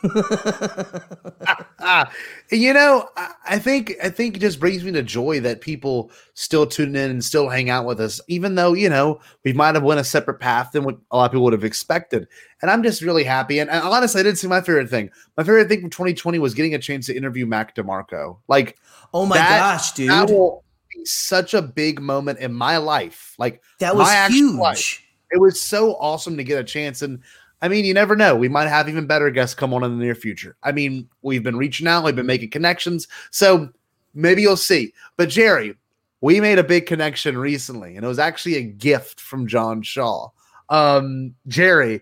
Ah, 1.79 2.11
you 2.51 2.73
know, 2.73 3.09
I- 3.45 3.59
think 3.59 3.93
I 4.01 4.09
think 4.09 4.37
it 4.37 4.39
just 4.39 4.59
brings 4.59 4.83
me 4.83 4.91
to 4.93 5.03
joy 5.03 5.39
that 5.41 5.61
people 5.61 6.11
still 6.33 6.65
tune 6.65 6.95
in 6.95 7.11
and 7.11 7.23
still 7.23 7.49
hang 7.49 7.69
out 7.69 7.85
with 7.85 7.99
us, 7.99 8.21
even 8.27 8.55
though 8.55 8.73
you 8.73 8.89
know 8.89 9.19
we 9.43 9.53
might 9.53 9.75
have 9.75 9.83
went 9.83 9.99
a 9.99 10.03
separate 10.03 10.39
path 10.39 10.71
than 10.71 10.83
what 10.83 10.97
a 11.11 11.17
lot 11.17 11.25
of 11.25 11.31
people 11.31 11.43
would 11.43 11.53
have 11.53 11.63
expected. 11.63 12.27
And 12.61 12.71
I'm 12.71 12.83
just 12.83 13.01
really 13.01 13.23
happy. 13.23 13.59
And, 13.59 13.69
and 13.69 13.83
honestly, 13.83 14.21
I 14.21 14.23
didn't 14.23 14.37
see 14.37 14.47
my 14.47 14.61
favorite 14.61 14.89
thing. 14.89 15.09
My 15.37 15.43
favorite 15.43 15.67
thing 15.67 15.81
from 15.81 15.89
2020 15.89 16.39
was 16.39 16.53
getting 16.53 16.73
a 16.75 16.79
chance 16.79 17.07
to 17.07 17.15
interview 17.17 17.45
Mac 17.45 17.75
DeMarco. 17.75 18.37
Like 18.47 18.77
Oh 19.13 19.25
my 19.25 19.37
That- 19.37 19.59
gosh, 19.59 19.91
dude. 19.91 20.09
that 20.09 20.29
will 20.29 20.63
be 20.95 21.03
such 21.05 21.53
a 21.53 21.61
big 21.61 21.99
moment 22.01 22.39
in 22.39 22.53
my 22.53 22.77
life. 22.77 23.35
Like 23.37 23.61
That 23.79 23.95
was 23.95 24.09
huge. 24.33 24.55
life. 24.59 25.01
it 25.31 25.39
was 25.41 25.59
so 25.61 25.93
awesome 25.95 26.37
to 26.37 26.43
get 26.43 26.59
a 26.59 26.63
chance 26.63 27.01
and 27.01 27.19
i 27.61 27.67
mean 27.67 27.85
you 27.85 27.93
never 27.93 28.15
know. 28.15 28.35
We 28.35 28.49
might 28.49 28.67
have 28.67 28.89
even 28.89 29.07
better 29.07 29.29
guests 29.29 29.55
come 29.55 29.73
on 29.73 29.83
in 29.83 29.97
the 29.97 30.03
near 30.03 30.15
future. 30.15 30.55
I 30.63 30.71
mean 30.71 31.07
we've 31.21 31.43
been 31.43 31.57
reaching 31.57 31.87
out 31.87 32.03
we've 32.03 32.15
been 32.15 32.25
making 32.25 32.49
connections. 32.49 33.07
So 33.31 33.69
maybe 34.13 34.41
you'll 34.41 34.57
see. 34.57 34.93
But 35.17 35.29
jerry 35.29 35.75
we 36.21 36.39
made 36.39 36.59
a 36.59 36.63
big 36.63 36.85
connection 36.85 37.37
recently 37.37 37.95
and 37.95 38.05
it 38.05 38.07
was 38.07 38.19
actually 38.19 38.55
a 38.55 38.63
gift 38.63 39.19
from 39.19 39.47
john 39.47 39.81
shaw. 39.81 40.29
Um 40.69 41.35
jerry 41.47 42.01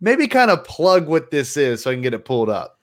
maybe 0.00 0.26
kind 0.26 0.50
of 0.50 0.64
plug 0.64 1.06
what 1.06 1.30
this 1.30 1.56
is 1.56 1.82
so 1.82 1.90
i 1.90 1.94
can 1.94 2.02
get 2.02 2.14
it 2.14 2.24
pulled 2.24 2.50
up. 2.50 2.78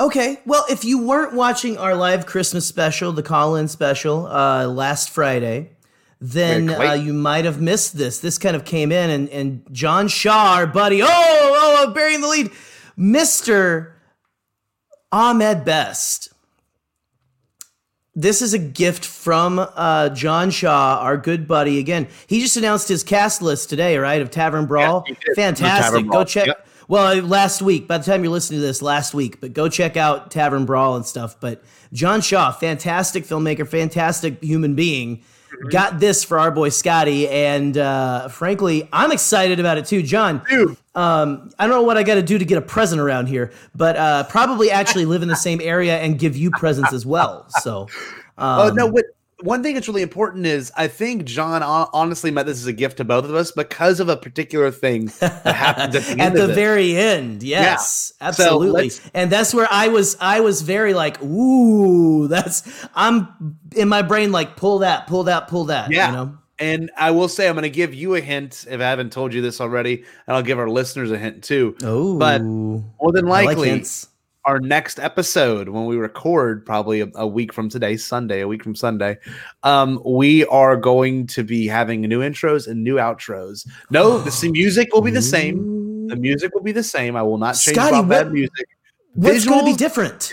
Okay, 0.00 0.40
well, 0.44 0.64
if 0.68 0.84
you 0.84 1.06
weren't 1.06 1.34
watching 1.34 1.78
our 1.78 1.94
live 1.94 2.26
Christmas 2.26 2.66
special, 2.66 3.12
the 3.12 3.22
call-in 3.22 3.68
special, 3.68 4.26
uh, 4.26 4.66
last 4.66 5.10
Friday, 5.10 5.70
then 6.32 6.70
uh, 6.70 6.92
you 6.94 7.12
might 7.12 7.44
have 7.44 7.60
missed 7.60 7.98
this. 7.98 8.18
This 8.18 8.38
kind 8.38 8.56
of 8.56 8.64
came 8.64 8.90
in, 8.90 9.10
and 9.10 9.28
and 9.28 9.62
John 9.72 10.08
Shaw, 10.08 10.54
our 10.54 10.66
buddy, 10.66 11.02
oh, 11.02 11.06
oh, 11.08 11.84
oh 11.86 11.92
burying 11.92 12.22
the 12.22 12.28
lead, 12.28 12.50
Mister 12.96 13.94
Ahmed 15.12 15.64
Best. 15.64 16.30
This 18.14 18.40
is 18.40 18.54
a 18.54 18.58
gift 18.58 19.04
from 19.04 19.58
uh, 19.58 20.08
John 20.10 20.50
Shaw, 20.50 21.00
our 21.00 21.16
good 21.16 21.46
buddy. 21.46 21.78
Again, 21.78 22.06
he 22.26 22.40
just 22.40 22.56
announced 22.56 22.88
his 22.88 23.02
cast 23.02 23.42
list 23.42 23.68
today, 23.68 23.98
right? 23.98 24.22
Of 24.22 24.30
Tavern 24.30 24.66
Brawl. 24.66 25.04
The 25.06 25.34
Fantastic. 25.34 25.92
Tavern 25.92 26.06
Go 26.08 26.24
check. 26.24 26.46
Yep. 26.46 26.66
Well, 26.86 27.22
last 27.22 27.60
week, 27.60 27.88
by 27.88 27.98
the 27.98 28.04
time 28.04 28.22
you're 28.22 28.32
listening 28.32 28.60
to 28.60 28.66
this, 28.66 28.82
last 28.82 29.14
week, 29.14 29.40
but 29.40 29.52
go 29.52 29.68
check 29.68 29.96
out 29.96 30.30
Tavern 30.30 30.64
Brawl 30.64 30.96
and 30.96 31.04
stuff. 31.04 31.40
But 31.40 31.64
John 31.92 32.20
Shaw, 32.20 32.52
fantastic 32.52 33.24
filmmaker, 33.24 33.66
fantastic 33.66 34.42
human 34.42 34.74
being. 34.74 35.22
Got 35.70 36.00
this 36.00 36.24
for 36.24 36.38
our 36.38 36.50
boy 36.50 36.68
Scotty. 36.68 37.28
And 37.28 37.76
uh, 37.76 38.28
frankly, 38.28 38.88
I'm 38.92 39.12
excited 39.12 39.60
about 39.60 39.78
it 39.78 39.86
too. 39.86 40.02
John, 40.02 40.42
Dude. 40.48 40.76
um, 40.94 41.50
I 41.58 41.66
don't 41.66 41.74
know 41.76 41.82
what 41.82 41.96
I 41.96 42.02
got 42.02 42.14
to 42.14 42.22
do 42.22 42.38
to 42.38 42.44
get 42.44 42.58
a 42.58 42.62
present 42.62 43.00
around 43.00 43.26
here, 43.26 43.52
but 43.74 43.96
uh, 43.96 44.24
probably 44.24 44.70
actually 44.70 45.06
live 45.06 45.22
in 45.22 45.28
the 45.28 45.36
same 45.36 45.60
area 45.60 45.98
and 45.98 46.18
give 46.18 46.36
you 46.36 46.50
presents 46.52 46.92
as 46.92 47.04
well. 47.06 47.46
So, 47.60 47.88
Oh 48.38 48.68
um, 48.68 48.74
no! 48.74 48.86
What 48.86 49.04
one 49.44 49.62
thing 49.62 49.74
that's 49.74 49.86
really 49.88 50.02
important 50.02 50.46
is 50.46 50.72
I 50.76 50.88
think 50.88 51.24
John 51.24 51.62
honestly 51.62 52.30
meant 52.30 52.46
this 52.46 52.58
as 52.58 52.66
a 52.66 52.72
gift 52.72 52.96
to 52.96 53.04
both 53.04 53.24
of 53.24 53.34
us 53.34 53.52
because 53.52 54.00
of 54.00 54.08
a 54.08 54.16
particular 54.16 54.70
thing 54.70 55.06
that 55.20 55.44
happens 55.44 55.94
at 55.96 56.16
the 56.16 56.20
at 56.22 56.32
the 56.34 56.46
very 56.48 56.96
end 56.96 57.42
yes 57.42 58.12
So 58.18 58.24
absolutely 58.26 58.82
let's- 58.84 59.00
and 59.14 59.30
that's 59.30 59.52
where 59.54 59.68
i 59.70 59.88
was 59.88 60.16
i 60.20 60.40
was 60.40 60.62
very 60.62 60.94
like 60.94 61.22
ooh 61.22 62.26
that's 62.28 62.86
i'm 62.94 63.56
in 63.76 63.88
my 63.88 64.02
brain 64.02 64.32
like 64.32 64.56
pull 64.56 64.78
that 64.80 65.06
pull 65.06 65.24
that 65.24 65.48
pull 65.48 65.64
that 65.66 65.90
Yeah. 65.90 66.08
you 66.10 66.16
know 66.16 66.38
And 66.58 66.90
I 66.96 67.10
will 67.10 67.28
say 67.28 67.48
I'm 67.48 67.54
going 67.56 67.64
to 67.64 67.68
give 67.70 67.92
you 67.94 68.14
a 68.14 68.20
hint 68.20 68.64
if 68.70 68.80
I 68.80 68.84
haven't 68.84 69.10
told 69.12 69.34
you 69.34 69.42
this 69.42 69.60
already, 69.60 70.04
and 70.26 70.36
I'll 70.36 70.42
give 70.44 70.60
our 70.60 70.70
listeners 70.70 71.10
a 71.10 71.18
hint 71.18 71.42
too. 71.42 71.74
oh 71.82 72.16
But 72.16 72.42
more 72.42 73.10
than 73.12 73.26
like 73.26 73.46
likely, 73.46 73.70
hints. 73.70 74.06
Our 74.44 74.60
next 74.60 74.98
episode 74.98 75.68
when 75.68 75.86
we 75.86 75.96
record, 75.96 76.66
probably 76.66 77.00
a, 77.00 77.08
a 77.14 77.26
week 77.26 77.52
from 77.52 77.68
today, 77.68 77.96
Sunday, 77.96 78.40
a 78.40 78.48
week 78.48 78.62
from 78.62 78.74
Sunday, 78.74 79.18
um, 79.62 80.00
we 80.04 80.44
are 80.46 80.76
going 80.76 81.26
to 81.28 81.42
be 81.42 81.66
having 81.66 82.02
new 82.02 82.20
intros 82.20 82.68
and 82.68 82.84
new 82.84 82.96
outros. 82.96 83.66
No, 83.90 84.18
the 84.18 84.30
same 84.30 84.52
music 84.52 84.92
will 84.92 85.02
be 85.02 85.10
the 85.10 85.22
same. 85.22 86.08
The 86.08 86.16
music 86.16 86.54
will 86.54 86.62
be 86.62 86.72
the 86.72 86.82
same. 86.82 87.16
I 87.16 87.22
will 87.22 87.38
not 87.38 87.54
change 87.56 87.76
Scotty, 87.76 87.98
about 87.98 88.08
that 88.08 88.24
what- 88.26 88.32
music. 88.34 88.66
what's 89.14 89.46
going 89.46 89.60
to 89.60 89.64
be 89.64 89.72
Visuals, 89.72 89.78
different 89.78 90.32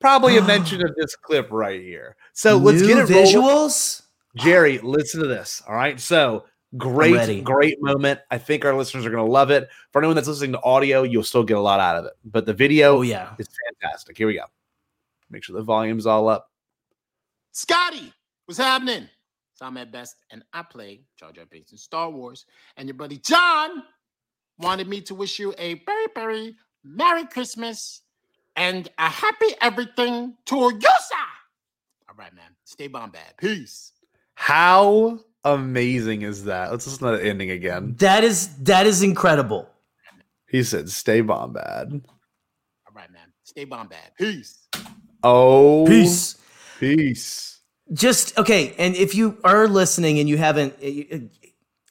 Probably 0.00 0.36
a 0.36 0.42
mention 0.42 0.82
of 0.86 0.94
this 0.96 1.16
clip 1.16 1.48
right 1.50 1.80
here. 1.80 2.16
So 2.34 2.58
let's 2.58 2.82
New 2.82 2.88
get 2.88 2.98
it 2.98 3.14
rolling. 3.14 3.26
visuals 3.26 4.02
Jerry, 4.36 4.78
listen 4.78 5.20
to 5.20 5.26
this. 5.28 5.62
All 5.66 5.74
right. 5.74 5.98
So. 5.98 6.44
Great, 6.76 7.44
great 7.44 7.80
moment. 7.80 8.20
I 8.30 8.38
think 8.38 8.64
our 8.64 8.74
listeners 8.74 9.06
are 9.06 9.10
going 9.10 9.24
to 9.24 9.30
love 9.30 9.50
it. 9.50 9.68
For 9.92 10.00
anyone 10.00 10.16
that's 10.16 10.26
listening 10.26 10.52
to 10.52 10.62
audio, 10.62 11.02
you'll 11.02 11.22
still 11.22 11.44
get 11.44 11.56
a 11.56 11.60
lot 11.60 11.78
out 11.78 11.96
of 11.96 12.06
it. 12.06 12.12
But 12.24 12.46
the 12.46 12.52
video 12.52 12.98
oh 12.98 13.02
yeah 13.02 13.34
is 13.38 13.48
fantastic. 13.80 14.16
Here 14.16 14.26
we 14.26 14.34
go. 14.34 14.44
Make 15.30 15.44
sure 15.44 15.56
the 15.56 15.62
volume's 15.62 16.06
all 16.06 16.28
up. 16.28 16.50
Scotty, 17.52 18.12
what's 18.46 18.58
happening? 18.58 19.08
So 19.54 19.66
I'm 19.66 19.76
Ahmed 19.76 19.92
Best, 19.92 20.16
and 20.30 20.42
I 20.52 20.62
play 20.62 21.02
Jar 21.16 21.30
Jar 21.30 21.44
Binks 21.46 21.70
in 21.70 21.78
Star 21.78 22.10
Wars. 22.10 22.44
And 22.76 22.88
your 22.88 22.96
buddy 22.96 23.18
John 23.18 23.84
wanted 24.58 24.88
me 24.88 25.00
to 25.02 25.14
wish 25.14 25.38
you 25.38 25.54
a 25.58 25.74
very, 25.84 26.06
very 26.12 26.56
Merry 26.82 27.24
Christmas 27.26 28.02
and 28.56 28.88
a 28.98 29.08
happy 29.08 29.54
everything 29.60 30.34
to 30.46 30.56
you, 30.56 30.80
sir. 30.80 31.16
All 32.08 32.16
right, 32.16 32.34
man. 32.34 32.56
Stay 32.64 32.88
Bombad. 32.88 33.36
Peace. 33.36 33.92
How 34.34 35.20
amazing 35.44 36.22
is 36.22 36.44
that? 36.44 36.70
Let's 36.70 36.86
listen 36.86 37.06
to 37.10 37.16
the 37.18 37.24
ending 37.24 37.50
again. 37.50 37.94
that 37.98 38.24
is 38.24 38.48
that 38.58 38.86
is 38.86 39.02
incredible 39.02 39.68
He 40.48 40.62
said, 40.62 40.88
"Stay 40.90 41.20
Bombad." 41.22 41.92
All 42.86 42.92
right, 42.94 43.10
man. 43.12 43.32
Stay 43.42 43.66
Bombad. 43.66 44.14
Peace. 44.18 44.66
Oh, 45.22 45.84
peace 45.86 46.36
peace. 46.80 47.60
just 47.92 48.36
okay 48.38 48.74
and 48.78 48.94
if 48.96 49.14
you 49.14 49.38
are 49.44 49.66
listening 49.68 50.18
and 50.18 50.28
you 50.28 50.36
haven't 50.36 50.74
it, 50.80 51.22
it- 51.22 51.30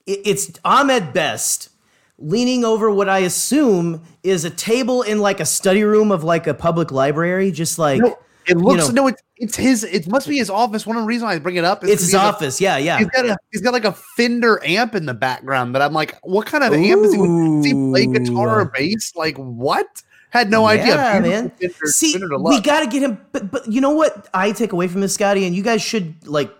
it's 0.05 0.51
ahmed 0.65 1.13
best 1.13 1.69
leaning 2.17 2.65
over 2.65 2.91
what 2.91 3.07
i 3.07 3.19
assume 3.19 4.03
is 4.21 4.43
a 4.43 4.49
table 4.49 5.01
in 5.01 5.19
like 5.19 5.39
a 5.39 5.45
study 5.45 5.83
room 5.83 6.11
of 6.11 6.21
like 6.23 6.45
a 6.45 6.53
public 6.53 6.91
library 6.91 7.49
just 7.51 7.79
like 7.79 8.01
No, 8.01 8.19
it 8.45 8.57
looks 8.57 8.89
know- 8.89 9.03
no. 9.03 9.07
It's 9.07 9.21
it's 9.43 9.55
his. 9.55 9.83
It 9.83 10.07
must 10.07 10.27
be 10.27 10.37
his 10.37 10.49
office. 10.49 10.85
One 10.87 10.97
of 10.97 11.03
the 11.03 11.07
reasons 11.07 11.29
I 11.31 11.39
bring 11.39 11.55
it 11.57 11.65
up 11.65 11.83
is 11.83 11.89
it's 11.91 12.01
his 12.03 12.13
has 12.13 12.21
a- 12.21 12.25
office 12.25 12.61
yeah 12.61 12.77
yeah 12.77 12.97
He's 12.97 13.07
got 13.07 13.25
a 13.25 13.37
he's 13.51 13.61
got 13.61 13.73
like 13.73 13.85
a 13.85 13.91
Fender 13.91 14.61
amp 14.65 14.95
in 14.95 15.05
the 15.05 15.13
background 15.13 15.75
that 15.75 15.81
I'm 15.81 15.93
like, 15.93 16.17
what 16.23 16.47
kind 16.47 16.63
of 16.63 16.73
amp 16.73 17.03
is 17.03 17.13
he? 17.13 17.19
Does 17.19 17.65
he 17.65 17.73
play 17.73 18.05
guitar 18.07 18.61
or 18.61 18.65
bass? 18.65 19.13
Like 19.15 19.37
what? 19.37 19.87
Had 20.29 20.49
no 20.49 20.65
idea. 20.65 20.95
Yeah, 20.95 21.19
Beautiful 21.19 21.41
man. 21.43 21.49
Fender- 21.59 21.85
See, 21.85 22.13
Fender 22.13 22.39
we 22.39 22.59
got 22.61 22.79
to 22.79 22.87
get 22.87 23.03
him. 23.03 23.23
But, 23.31 23.51
but 23.51 23.71
you 23.71 23.81
know 23.81 23.91
what 23.91 24.27
I 24.33 24.51
take 24.51 24.71
away 24.71 24.87
from 24.87 25.01
this, 25.01 25.13
Scotty, 25.13 25.45
and 25.45 25.55
you 25.55 25.61
guys 25.61 25.81
should 25.83 26.27
like 26.27 26.51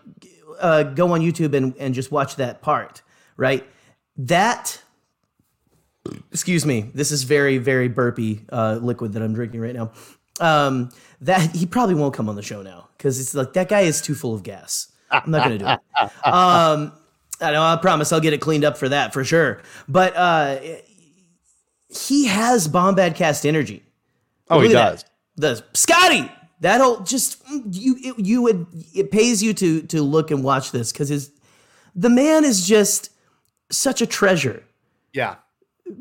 uh, 0.60 0.84
go 0.84 1.12
on 1.13 1.22
YouTube 1.22 1.56
and, 1.56 1.75
and 1.80 1.96
just 1.96 2.12
watch 2.12 2.36
that 2.36 2.62
part, 2.62 3.02
right? 3.36 3.66
That, 4.18 4.80
excuse 6.32 6.66
me, 6.68 6.92
this 6.94 7.12
is 7.12 7.24
very, 7.24 7.58
very 7.58 7.88
burpy 7.88 8.46
uh, 8.52 8.78
liquid 8.82 9.13
that 9.13 9.24
I'm 9.24 9.34
drinking 9.34 9.62
right 9.62 9.74
now. 9.75 9.92
Um, 10.40 10.90
that 11.24 11.56
he 11.56 11.65
probably 11.65 11.96
won't 11.96 12.13
come 12.13 12.30
on 12.30 12.36
the 12.36 12.42
show 12.42 12.62
now 12.62 12.89
because 12.98 13.20
it's 13.20 13.34
like 13.34 13.53
that 13.53 13.70
guy 13.70 13.82
is 13.82 14.01
too 14.01 14.15
full 14.15 14.34
of 14.36 14.44
gas. 14.44 14.92
I'm 15.12 15.30
not 15.32 15.44
gonna 15.44 15.58
do 15.58 15.68
it. 15.68 15.80
Um, 16.25 16.94
I 17.42 17.51
know. 17.51 17.63
I 17.63 17.75
promise 17.82 18.12
I'll 18.13 18.20
get 18.22 18.34
it 18.34 18.39
cleaned 18.42 18.63
up 18.63 18.77
for 18.77 18.88
that 18.89 19.12
for 19.13 19.24
sure. 19.24 19.62
But 19.88 20.15
uh, 20.15 20.60
he 21.89 22.25
has 22.25 22.68
Bombad 22.68 23.15
cast 23.15 23.46
energy. 23.46 23.84
Oh, 24.50 24.60
he 24.62 24.70
Look 24.70 24.77
at 24.77 24.92
does. 24.92 25.03
that. 25.03 25.65
The 25.72 25.77
Scotty. 25.77 26.32
That'll 26.60 27.01
just 27.01 27.42
you 27.72 27.98
it, 28.00 28.20
you 28.20 28.42
would 28.44 28.65
it 28.94 29.12
pays 29.12 29.44
you 29.44 29.53
to 29.56 29.82
to 29.84 30.01
look 30.01 30.32
and 30.32 30.44
watch 30.44 30.72
this 30.72 30.94
because 30.94 31.10
his 31.10 31.32
the 31.94 32.10
man 32.10 32.46
is 32.46 32.65
just 32.65 33.10
such 33.70 34.01
a 34.01 34.06
treasure 34.06 34.63
Yeah. 35.12 35.36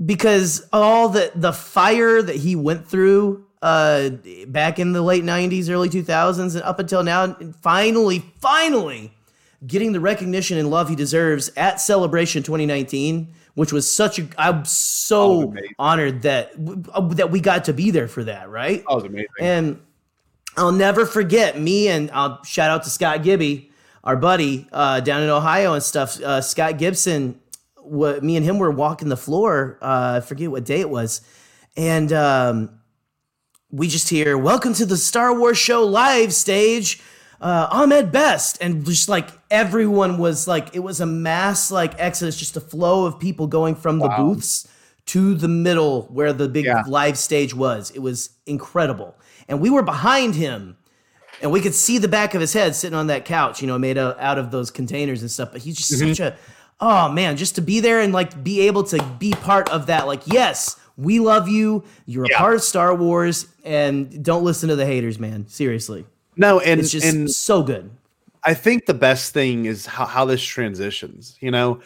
because 0.07 0.67
all 0.73 1.09
the 1.09 1.33
the 1.35 1.53
fire 1.53 2.23
that 2.23 2.37
he 2.37 2.55
went 2.55 2.87
through 2.87 3.45
uh 3.63 4.11
back 4.49 4.79
in 4.79 4.93
the 4.93 5.01
late 5.03 5.25
90s 5.25 5.71
early 5.71 5.89
2000s 5.89 6.55
and 6.55 6.63
up 6.65 6.79
until 6.79 7.03
now 7.03 7.35
finally 7.63 8.19
finally 8.41 9.13
getting 9.67 9.93
the 9.93 10.01
recognition 10.01 10.59
and 10.59 10.69
love 10.69 10.89
he 10.89 10.97
deserves 10.97 11.51
at 11.57 11.81
celebration 11.81 12.43
2019 12.43 13.33
which 13.55 13.73
was 13.73 13.89
such 13.89 14.19
a 14.19 14.27
i'm 14.37 14.65
so 14.65 15.55
honored 15.79 16.23
that 16.23 16.51
that 17.17 17.31
we 17.31 17.39
got 17.41 17.65
to 17.65 17.73
be 17.73 17.91
there 17.93 18.09
for 18.09 18.25
that 18.25 18.51
right 18.51 18.83
That 18.89 18.95
was 18.95 19.05
amazing. 19.05 19.29
and 19.41 19.81
I'll 20.57 20.73
never 20.73 21.07
forget 21.07 21.59
me 21.59 21.89
and 21.89 22.11
I'll 22.11 22.43
shout 22.45 22.69
out 22.71 22.83
to 22.83 22.91
Scott 22.91 23.23
Gibby, 23.23 23.71
our 24.05 24.17
buddy 24.17 24.69
uh, 24.71 25.01
down 25.01 25.23
in 25.23 25.31
Ohio 25.31 25.73
and 25.73 25.83
stuff. 25.83 26.21
Uh, 26.21 26.43
Scott 26.43 26.77
Gibson, 26.77 27.41
what 27.79 28.23
me 28.23 28.37
and 28.37 28.45
him 28.45 28.59
were 28.59 28.71
walking 28.71 29.09
the 29.09 29.17
floor. 29.17 29.79
Uh, 29.81 30.17
I 30.17 30.21
forget 30.21 30.51
what 30.51 30.67
day 30.67 30.81
it 30.81 30.91
was, 30.91 31.23
and 31.75 32.13
um, 32.13 32.69
we 33.73 33.89
just 33.89 34.09
hear 34.09 34.37
"Welcome 34.39 34.75
to 34.75 34.87
the 34.87 34.97
Star 34.97 35.37
Wars 35.37 35.59
Show 35.59 35.83
live 35.85 36.33
stage." 36.33 37.01
Uh, 37.41 37.67
Ahmed 37.73 38.13
Best, 38.13 38.57
and 38.61 38.85
just 38.87 39.09
like 39.09 39.29
everyone 39.51 40.19
was 40.19 40.47
like, 40.47 40.77
it 40.77 40.79
was 40.79 41.01
a 41.01 41.07
mass 41.07 41.73
like 41.73 41.93
exodus, 41.99 42.37
just 42.37 42.57
a 42.57 42.61
flow 42.61 43.05
of 43.05 43.19
people 43.19 43.49
going 43.49 43.75
from 43.75 43.99
the 43.99 44.09
booths 44.11 44.69
to 45.07 45.35
the 45.35 45.49
middle 45.49 46.03
where 46.13 46.33
the 46.33 46.47
big 46.49 46.67
Yeah. 46.67 46.85
live 46.87 47.19
stage 47.19 47.53
was. 47.53 47.91
It 47.91 47.99
was 47.99 48.31
incredible. 48.47 49.17
And 49.49 49.61
we 49.61 49.71
were 49.71 49.83
behind 49.83 50.37
him 50.37 50.77
and 51.43 51.51
we 51.51 51.61
could 51.61 51.75
see 51.75 51.99
the 51.99 52.07
back 52.07 52.35
of 52.35 52.41
his 52.41 52.53
head 52.53 52.77
sitting 52.77 52.97
on 52.97 53.09
that 53.09 53.25
couch, 53.25 53.61
you 53.61 53.67
know, 53.67 53.77
made 53.77 53.99
out 53.99 54.21
out 54.21 54.39
of 54.39 54.53
those 54.53 54.71
containers 54.71 55.21
and 55.21 55.29
stuff. 55.29 55.49
But 55.51 55.63
he's 55.63 55.77
just 55.77 55.91
Mm-hmm. 56.01 56.11
such 56.13 56.21
a, 56.21 56.37
oh 56.81 57.09
man, 57.09 57.37
just 57.37 57.57
to 57.57 57.61
be 57.61 57.81
there 57.81 58.01
and 58.01 58.13
like 58.13 58.45
be 58.45 58.61
able 58.69 58.85
to 58.85 59.03
be 59.19 59.33
part 59.33 59.69
of 59.71 59.87
that. 59.87 60.07
Like, 60.07 60.23
yes, 60.27 60.77
we 60.97 61.21
love 61.21 61.49
you. 61.49 61.85
You're 62.07 62.25
a 62.25 62.29
Yeah. 62.31 62.39
part 62.39 62.55
of 62.55 62.63
Star 62.63 62.95
Wars, 62.95 63.47
and 63.65 64.23
don't 64.25 64.45
listen 64.45 64.69
to 64.69 64.77
the 64.77 64.87
haters, 64.87 65.19
man. 65.19 65.47
Seriously, 65.49 66.05
no, 66.37 66.61
and 66.61 66.81
it's 66.81 66.91
just 66.91 67.07
and 67.07 67.31
so 67.31 67.63
good. 67.63 67.91
I 68.45 68.55
think 68.55 68.87
the 68.87 68.95
best 68.95 69.33
thing 69.33 69.67
is 69.67 69.87
how, 69.87 70.05
how 70.05 70.25
this 70.25 70.43
transitions. 70.43 71.37
You 71.41 71.51
know, 71.51 71.81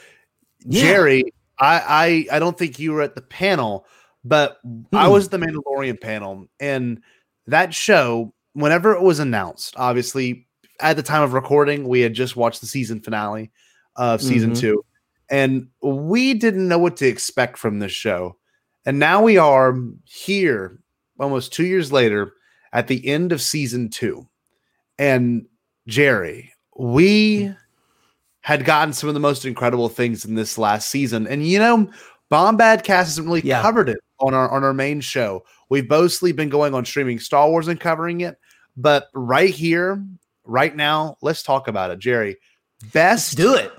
Yeah. 0.65 0.83
Jerry, 0.83 1.25
I, 1.59 2.27
I 2.31 2.37
I 2.37 2.39
don't 2.39 2.57
think 2.59 2.79
you 2.79 2.93
were 2.93 3.03
at 3.03 3.15
the 3.15 3.23
panel, 3.23 3.87
but 4.25 4.59
I 4.93 5.07
Hmm. 5.07 5.13
was 5.13 5.27
at 5.27 5.31
the 5.33 5.39
Mandalorian 5.39 6.01
panel, 6.01 6.47
and 6.61 7.01
that 7.47 7.75
show, 7.75 8.33
whenever 8.55 8.93
it 8.93 9.03
was 9.03 9.19
announced, 9.19 9.75
obviously 9.77 10.47
at 10.81 10.97
the 10.97 11.03
time 11.03 11.23
of 11.23 11.33
recording, 11.33 11.89
we 11.89 12.01
had 12.01 12.13
just 12.13 12.37
watched 12.37 12.61
the 12.61 12.67
season 12.67 13.01
finale 13.01 13.51
of 13.97 14.21
season 14.21 14.51
Mhm. 14.53 14.61
two, 14.61 14.85
and 15.31 15.69
we 15.83 16.35
didn't 16.35 16.69
know 16.69 16.79
what 16.79 16.97
to 16.99 17.07
expect 17.07 17.57
from 17.57 17.79
this 17.79 17.93
show. 17.93 18.37
And 18.87 18.99
now 18.99 19.23
we 19.23 19.37
are 19.37 19.77
here 20.05 20.79
almost 21.19 21.53
two 21.53 21.67
years 21.67 21.93
later 21.93 22.33
at 22.73 22.87
the 22.87 23.07
end 23.07 23.33
of 23.33 23.43
season 23.43 23.89
two. 23.91 24.27
And 24.99 25.47
Jerry, 25.87 26.53
we 26.77 27.53
had 28.41 28.65
gotten 28.65 28.93
some 28.95 29.09
of 29.09 29.15
the 29.15 29.21
most 29.21 29.45
incredible 29.45 29.89
things 29.89 30.25
in 30.25 30.35
this 30.37 30.57
last 30.57 30.89
season. 30.89 31.27
And 31.27 31.47
you 31.47 31.59
know, 31.59 31.91
Bombad 32.31 32.85
Cast 32.85 33.09
hasn't 33.11 33.27
really 33.27 33.43
Yeah. 33.43 33.61
covered 33.61 33.89
it 33.89 33.99
on 34.21 34.35
our 34.35 34.51
on 34.51 34.63
our 34.65 34.73
main 34.73 35.01
show. 35.01 35.45
We've 35.69 35.89
mostly 35.89 36.33
been 36.33 36.49
going 36.49 36.75
on 36.75 36.85
streaming 36.85 37.19
Star 37.19 37.51
Wars 37.51 37.69
and 37.69 37.79
covering 37.81 38.21
it. 38.21 38.39
But 38.77 39.09
right 39.15 39.51
here, 39.53 40.05
right 40.45 40.75
now, 40.77 41.17
let's 41.23 41.43
talk 41.43 41.67
about 41.67 41.91
it. 41.91 41.99
Jerry, 41.99 42.37
Let's 42.83 42.93
best 42.93 43.37
do 43.37 43.55
it. 43.55 43.73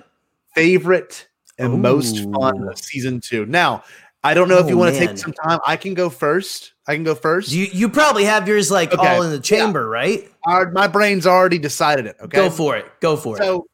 favorite 0.55 1.27
and 1.59 1.81
most 1.81 2.23
fun 2.33 2.67
of 2.67 2.77
season 2.77 3.21
two. 3.21 3.45
Now, 3.45 3.83
I 4.23 4.33
don't 4.33 4.49
know 4.49 4.57
if 4.57 4.65
Oh, 4.65 4.69
you 4.69 4.77
want 4.77 4.93
to 4.95 4.99
take 4.99 5.17
some 5.17 5.33
time. 5.33 5.59
I 5.65 5.77
can 5.77 5.93
go 5.93 6.09
first. 6.09 6.73
I 6.87 6.95
can 6.95 7.03
go 7.03 7.15
first. 7.15 7.51
You 7.51 7.65
you 7.71 7.87
probably 7.89 8.25
have 8.25 8.47
yours 8.47 8.71
like 8.71 8.93
Okay. 8.93 9.07
all 9.15 9.21
in 9.21 9.31
the 9.31 9.39
chamber, 9.39 9.87
right? 9.87 10.29
Our- 10.45 10.71
my 10.71 10.87
brain's 10.87 11.25
already 11.27 11.59
decided 11.59 12.05
it. 12.07 12.15
Okay. 12.21 12.35
Go 12.37 12.49
for 12.49 12.75
it. 12.75 12.85
Go 12.99 13.15
for 13.15 13.35
it. 13.37 13.43
So 13.43 13.67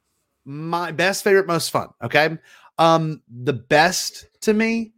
my 0.45 0.91
best 0.91 1.23
favorite, 1.23 1.47
most 1.47 1.69
fun. 1.71 1.88
Okay. 2.03 2.38
Um, 2.77 3.21
the 3.29 3.53
best 3.53 4.25
to 4.41 4.53
me 4.53 4.93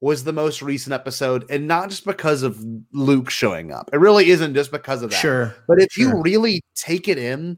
was 0.00 0.22
the 0.24 0.32
most 0.32 0.60
recent 0.62 0.92
episode, 0.92 1.46
and 1.50 1.66
not 1.66 1.88
just 1.88 2.04
because 2.04 2.42
of 2.42 2.62
Luke 2.92 3.30
showing 3.30 3.72
up. 3.72 3.88
It 3.92 3.98
really 3.98 4.28
isn't 4.30 4.54
just 4.54 4.70
because 4.70 5.02
of 5.02 5.10
that. 5.10 5.16
Sure. 5.16 5.54
But 5.66 5.80
if 5.80 5.96
you 5.96 6.20
really 6.22 6.62
take 6.74 7.08
it 7.08 7.16
in, 7.18 7.56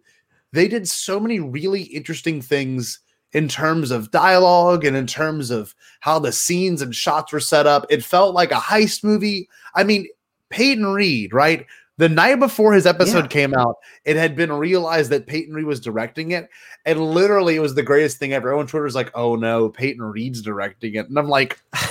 they 0.52 0.68
did 0.68 0.88
so 0.88 1.18
many 1.18 1.40
really 1.40 1.82
interesting 1.82 2.40
things 2.40 3.00
in 3.36 3.48
terms 3.48 3.90
of 3.90 4.10
dialogue 4.10 4.86
and 4.86 4.96
in 4.96 5.06
terms 5.06 5.50
of 5.50 5.74
how 6.00 6.18
the 6.18 6.32
scenes 6.32 6.80
and 6.80 6.94
shots 6.94 7.34
were 7.34 7.38
set 7.38 7.66
up. 7.66 7.84
It 7.90 8.02
felt 8.02 8.34
like 8.34 8.50
a 8.50 8.54
heist 8.54 9.04
movie. 9.04 9.46
I 9.74 9.84
mean, 9.84 10.06
Peyton 10.48 10.86
Reed, 10.86 11.34
right? 11.34 11.66
The 11.98 12.08
night 12.08 12.36
before 12.36 12.72
his 12.72 12.86
episode 12.86 13.24
Yeah. 13.24 13.26
came 13.26 13.52
out, 13.52 13.76
it 14.06 14.16
had 14.16 14.36
been 14.36 14.50
realized 14.50 15.10
that 15.10 15.26
Peyton 15.26 15.52
Reed 15.52 15.66
was 15.66 15.80
directing 15.80 16.30
it. 16.30 16.48
And 16.86 16.98
literally, 16.98 17.56
it 17.56 17.60
was 17.60 17.74
the 17.74 17.82
greatest 17.82 18.16
thing 18.16 18.32
ever. 18.32 18.48
Everyone 18.48 18.64
on 18.64 18.68
Twitter 18.68 18.84
was 18.84 18.94
like, 18.94 19.10
oh 19.14 19.36
no, 19.36 19.68
Peyton 19.68 20.02
Reed's 20.02 20.40
directing 20.40 20.94
it. 20.94 21.06
And 21.06 21.18
I'm 21.18 21.28
like, 21.28 21.60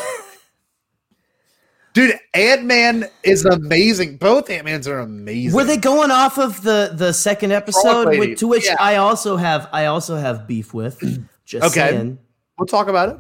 dude, 1.93 2.19
Ant 2.33 2.65
Man 2.65 3.05
is 3.21 3.45
amazing. 3.45 4.17
Both 4.17 4.49
Ant 4.49 4.65
Mans 4.65 4.87
are 4.87 4.97
amazing. 4.97 5.55
Were 5.55 5.63
they 5.63 5.77
going 5.77 6.09
off 6.09 6.39
of 6.39 6.63
the 6.63 6.89
the 6.91 7.13
second 7.13 7.51
episode, 7.51 8.17
with, 8.17 8.39
to 8.39 8.47
which 8.47 8.65
yeah. 8.65 8.77
I 8.79 8.95
also 8.95 9.37
have 9.37 9.69
I 9.71 9.85
also 9.85 10.15
have 10.15 10.47
beef 10.47 10.73
with? 10.73 10.99
Just 11.45 11.65
Okay. 11.77 11.89
saying. 11.91 12.19
We'll 12.57 12.65
talk 12.67 12.87
about 12.87 13.09
it. 13.09 13.17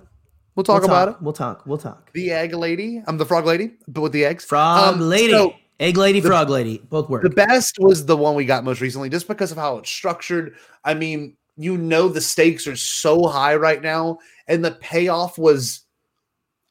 We'll 0.55 0.63
talk 0.63 0.81
We'll 0.81 0.89
about 0.91 1.05
talk, 1.05 1.21
We'll 1.21 1.33
talk. 1.33 1.63
We'll 1.65 1.77
talk. 1.77 2.11
The 2.13 2.31
egg 2.31 2.53
lady. 2.53 3.03
I'm 3.07 3.17
the 3.17 3.25
frog 3.25 3.45
lady, 3.45 3.73
but 3.87 4.01
with 4.01 4.13
the 4.13 4.23
eggs. 4.25 4.45
Frog 4.45 4.95
Um, 4.95 4.99
lady, 5.01 5.31
so 5.31 5.53
egg 5.79 5.97
lady, 5.97 6.21
the- 6.21 6.29
frog 6.29 6.49
lady, 6.49 6.81
both 6.89 7.09
work. 7.09 7.23
the 7.23 7.29
best 7.29 7.75
was 7.79 8.05
the 8.05 8.15
one 8.15 8.35
we 8.35 8.45
got 8.45 8.63
most 8.63 8.79
recently, 8.79 9.09
just 9.09 9.27
because 9.27 9.51
of 9.51 9.57
how 9.57 9.77
it's 9.77 9.89
structured. 9.89 10.55
I 10.85 10.93
mean, 10.93 11.35
you 11.57 11.77
know, 11.77 12.07
the 12.07 12.21
stakes 12.21 12.67
are 12.67 12.75
so 12.77 13.27
high 13.27 13.55
right 13.55 13.81
now, 13.81 14.19
and 14.47 14.63
the 14.63 14.71
payoff 14.71 15.37
was. 15.37 15.81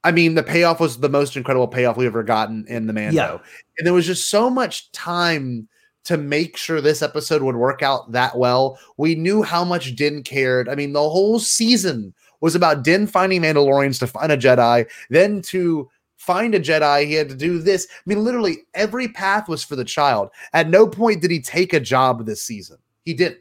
I 0.02 0.12
mean, 0.12 0.34
the 0.34 0.42
payoff 0.42 0.80
was 0.80 0.98
the 0.98 1.08
most 1.08 1.34
incredible 1.34 1.66
payoff 1.68 1.96
we've 1.96 2.06
ever 2.06 2.22
gotten 2.22 2.66
in 2.68 2.86
the 2.86 2.92
Mando. 2.92 3.14
Yeah. 3.14 3.38
And 3.78 3.86
there 3.86 3.94
was 3.94 4.04
just 4.06 4.28
so 4.30 4.50
much 4.50 4.92
time 4.92 5.66
to 6.04 6.16
make 6.16 6.56
sure 6.56 6.80
this 6.80 7.02
episode 7.02 7.42
would 7.42 7.56
work 7.56 7.82
out 7.82 8.12
that 8.12 8.36
well. 8.36 8.78
We 8.96 9.14
knew 9.14 9.42
how 9.42 9.64
much 9.64 9.96
Din 9.96 10.22
cared. 10.22 10.68
I 10.68 10.74
mean, 10.74 10.92
the 10.92 11.08
whole 11.08 11.38
season 11.38 12.14
was 12.40 12.54
about 12.54 12.84
Din 12.84 13.06
finding 13.06 13.42
Mandalorians 13.42 13.98
to 14.00 14.06
find 14.06 14.30
a 14.30 14.36
Jedi, 14.36 14.86
then 15.08 15.40
to 15.42 15.90
find 16.16 16.54
a 16.54 16.60
Jedi, 16.60 17.06
he 17.06 17.14
had 17.14 17.28
to 17.28 17.34
do 17.34 17.58
this. 17.58 17.88
I 17.90 18.00
mean, 18.06 18.22
literally 18.22 18.58
every 18.74 19.08
path 19.08 19.48
was 19.48 19.64
for 19.64 19.76
the 19.76 19.84
child. 19.84 20.30
At 20.52 20.68
no 20.68 20.86
point 20.86 21.22
did 21.22 21.30
he 21.30 21.40
take 21.40 21.72
a 21.72 21.80
job 21.80 22.24
this 22.24 22.42
season. 22.42 22.78
He 23.04 23.14
didn't. 23.14 23.40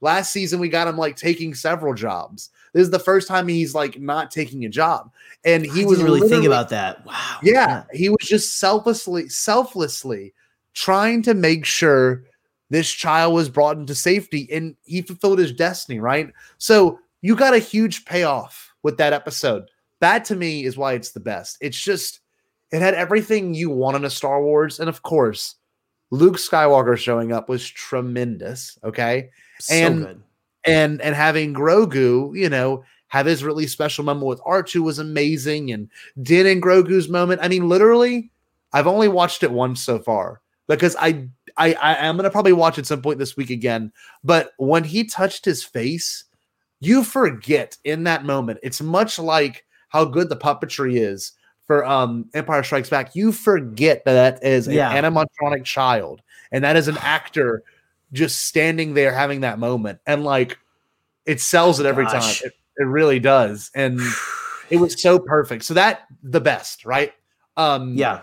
Last 0.00 0.32
season, 0.32 0.58
we 0.58 0.68
got 0.68 0.88
him 0.88 0.98
like 0.98 1.14
taking 1.14 1.54
several 1.54 1.94
jobs. 1.94 2.50
This 2.72 2.82
is 2.82 2.90
the 2.90 2.98
first 2.98 3.28
time 3.28 3.46
he's 3.46 3.74
like 3.74 4.00
not 4.00 4.30
taking 4.32 4.64
a 4.64 4.68
job. 4.68 5.12
And 5.44 5.64
he 5.64 5.84
was 5.84 6.02
really 6.02 6.20
think 6.20 6.30
literally- 6.30 6.46
about 6.48 6.68
that. 6.70 7.06
Wow. 7.06 7.38
yeah, 7.42 7.84
he 7.92 8.08
was 8.08 8.26
just 8.26 8.58
selflessly, 8.58 9.28
selflessly 9.28 10.34
trying 10.74 11.22
to 11.22 11.34
make 11.34 11.64
sure 11.64 12.24
this 12.70 12.90
child 12.90 13.34
was 13.34 13.48
brought 13.48 13.76
into 13.76 13.94
safety 13.94 14.48
and 14.50 14.74
he 14.84 15.02
fulfilled 15.02 15.38
his 15.38 15.52
destiny, 15.52 16.00
right? 16.00 16.30
So 16.58 16.98
you 17.20 17.36
got 17.36 17.54
a 17.54 17.58
huge 17.58 18.04
payoff 18.04 18.72
with 18.82 18.96
that 18.98 19.12
episode. 19.12 19.64
That 20.00 20.24
to 20.26 20.36
me 20.36 20.64
is 20.64 20.76
why 20.76 20.94
it's 20.94 21.10
the 21.12 21.20
best. 21.20 21.58
It's 21.60 21.80
just, 21.80 22.20
it 22.72 22.80
had 22.80 22.94
everything 22.94 23.54
you 23.54 23.70
want 23.70 23.96
in 23.96 24.04
a 24.04 24.10
Star 24.10 24.42
Wars. 24.42 24.80
And 24.80 24.88
of 24.88 25.02
course, 25.02 25.54
Luke 26.10 26.36
Skywalker 26.36 26.96
showing 26.96 27.32
up 27.32 27.48
was 27.48 27.66
tremendous. 27.68 28.78
Okay 28.84 29.30
So 29.60 29.74
and- 29.74 30.06
good. 30.06 30.22
and 30.64 31.00
and 31.00 31.14
having 31.14 31.54
Grogu, 31.54 32.36
you 32.38 32.48
know, 32.50 32.84
have 33.08 33.26
his 33.26 33.44
really 33.44 33.66
special 33.66 34.04
moment 34.04 34.26
with 34.26 34.40
R2 34.40 34.80
was 34.82 34.98
amazing, 34.98 35.70
and 35.70 35.88
Din 36.22 36.46
and 36.46 36.62
Grogu's 36.62 37.08
moment. 37.08 37.40
I 37.42 37.48
mean, 37.48 37.68
literally, 37.68 38.30
I've 38.72 38.86
only 38.86 39.08
watched 39.08 39.42
it 39.42 39.52
once 39.52 39.82
so 39.82 39.98
far 39.98 40.40
because 40.76 40.96
I 40.98 41.28
I 41.56 41.74
I 41.74 41.94
am 42.06 42.16
gonna 42.16 42.30
probably 42.30 42.52
watch 42.52 42.78
at 42.78 42.86
some 42.86 43.02
point 43.02 43.18
this 43.18 43.36
week 43.36 43.50
again. 43.50 43.92
But 44.24 44.52
when 44.58 44.84
he 44.84 45.04
touched 45.04 45.44
his 45.44 45.62
face, 45.62 46.24
you 46.80 47.04
forget 47.04 47.76
in 47.84 48.04
that 48.04 48.24
moment. 48.24 48.58
It's 48.62 48.80
much 48.82 49.18
like 49.18 49.64
how 49.88 50.04
good 50.04 50.28
the 50.28 50.36
puppetry 50.36 50.98
is 50.98 51.32
for 51.66 51.84
um 51.84 52.26
Empire 52.34 52.62
Strikes 52.62 52.90
Back. 52.90 53.14
You 53.14 53.32
forget 53.32 54.04
that 54.04 54.40
that 54.40 54.46
is 54.46 54.66
Yeah. 54.68 54.92
an 54.92 55.04
animatronic 55.04 55.64
child, 55.64 56.22
and 56.50 56.64
that 56.64 56.76
is 56.76 56.88
an 56.88 56.98
actor 57.02 57.62
just 58.12 58.44
standing 58.44 58.92
there 58.94 59.12
having 59.14 59.40
that 59.40 59.58
moment 59.58 59.98
and 60.06 60.22
like 60.22 60.58
it 61.24 61.40
sells 61.40 61.80
it 61.80 61.86
every 61.86 62.04
Gosh. 62.04 62.40
time 62.40 62.46
it, 62.48 62.52
it 62.76 62.84
really 62.84 63.18
does 63.18 63.70
and 63.74 63.98
it 64.70 64.76
was 64.76 65.00
so 65.00 65.18
perfect 65.18 65.64
so 65.64 65.72
that 65.72 66.00
the 66.22 66.40
best 66.40 66.84
right 66.84 67.14
Um, 67.56 67.96
Yeah. 67.96 68.20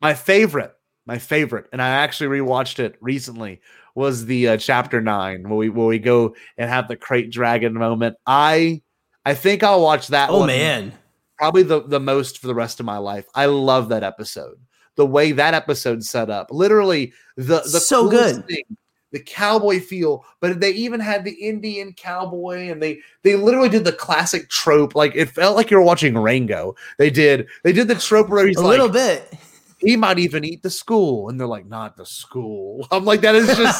my 0.00 0.14
favorite, 0.14 0.72
my 1.06 1.18
favorite, 1.18 1.66
and 1.72 1.82
I 1.82 1.88
actually 1.88 2.38
rewatched 2.40 2.78
it 2.78 2.96
recently 3.00 3.60
was 3.94 4.24
the 4.24 4.48
uh, 4.48 4.56
chapter 4.56 5.00
nine 5.00 5.42
where 5.48 5.56
we 5.58 5.68
where 5.68 5.86
we 5.86 5.98
go 5.98 6.34
and 6.56 6.70
have 6.70 6.88
the 6.88 6.96
Krayt 6.96 7.30
dragon 7.30 7.74
moment. 7.74 8.16
I 8.26 8.82
I 9.24 9.34
think 9.34 9.62
I'll 9.62 9.82
watch 9.82 10.08
that. 10.08 10.30
Oh 10.30 10.40
one 10.40 10.46
man. 10.48 10.92
probably 11.38 11.62
the 11.62 11.82
the 11.82 12.00
most 12.00 12.38
for 12.38 12.46
the 12.46 12.54
rest 12.54 12.80
of 12.80 12.86
my 12.86 12.98
life. 12.98 13.26
I 13.34 13.46
love 13.46 13.88
that 13.90 14.02
episode. 14.02 14.56
The 14.96 15.06
way 15.06 15.32
that 15.32 15.54
episode 15.54 16.04
set 16.04 16.30
up, 16.30 16.48
literally 16.50 17.12
the 17.36 17.60
the 17.60 17.80
So 17.80 18.08
good. 18.08 18.46
thing, 18.46 18.64
the 19.10 19.20
cowboy 19.20 19.80
feel. 19.80 20.24
But 20.40 20.60
they 20.60 20.70
even 20.72 21.00
had 21.00 21.24
the 21.24 21.32
Indian 21.32 21.92
cowboy, 21.92 22.70
and 22.70 22.82
they 22.82 23.00
they 23.22 23.36
literally 23.36 23.68
did 23.68 23.84
the 23.84 23.92
classic 23.92 24.48
trope. 24.48 24.94
Like 24.94 25.14
it 25.14 25.28
felt 25.30 25.56
like 25.56 25.70
you 25.70 25.76
were 25.76 25.82
watching 25.82 26.16
Rango. 26.16 26.74
They 26.98 27.10
did 27.10 27.46
they 27.64 27.72
did 27.72 27.88
the 27.88 27.94
trope 27.94 28.28
where 28.28 28.46
he's 28.46 28.56
A 28.56 28.62
like 28.62 28.70
little 28.70 28.88
bit. 28.88 29.32
he 29.84 29.96
might 29.96 30.18
even 30.18 30.44
eat 30.44 30.62
the 30.62 30.70
school, 30.70 31.28
and 31.28 31.38
they're 31.38 31.46
like 31.46 31.66
not 31.66 31.96
the 31.96 32.06
school. 32.06 32.86
I'm 32.92 33.04
like 33.04 33.20
that 33.22 33.34
is 33.34 33.46
just 33.56 33.78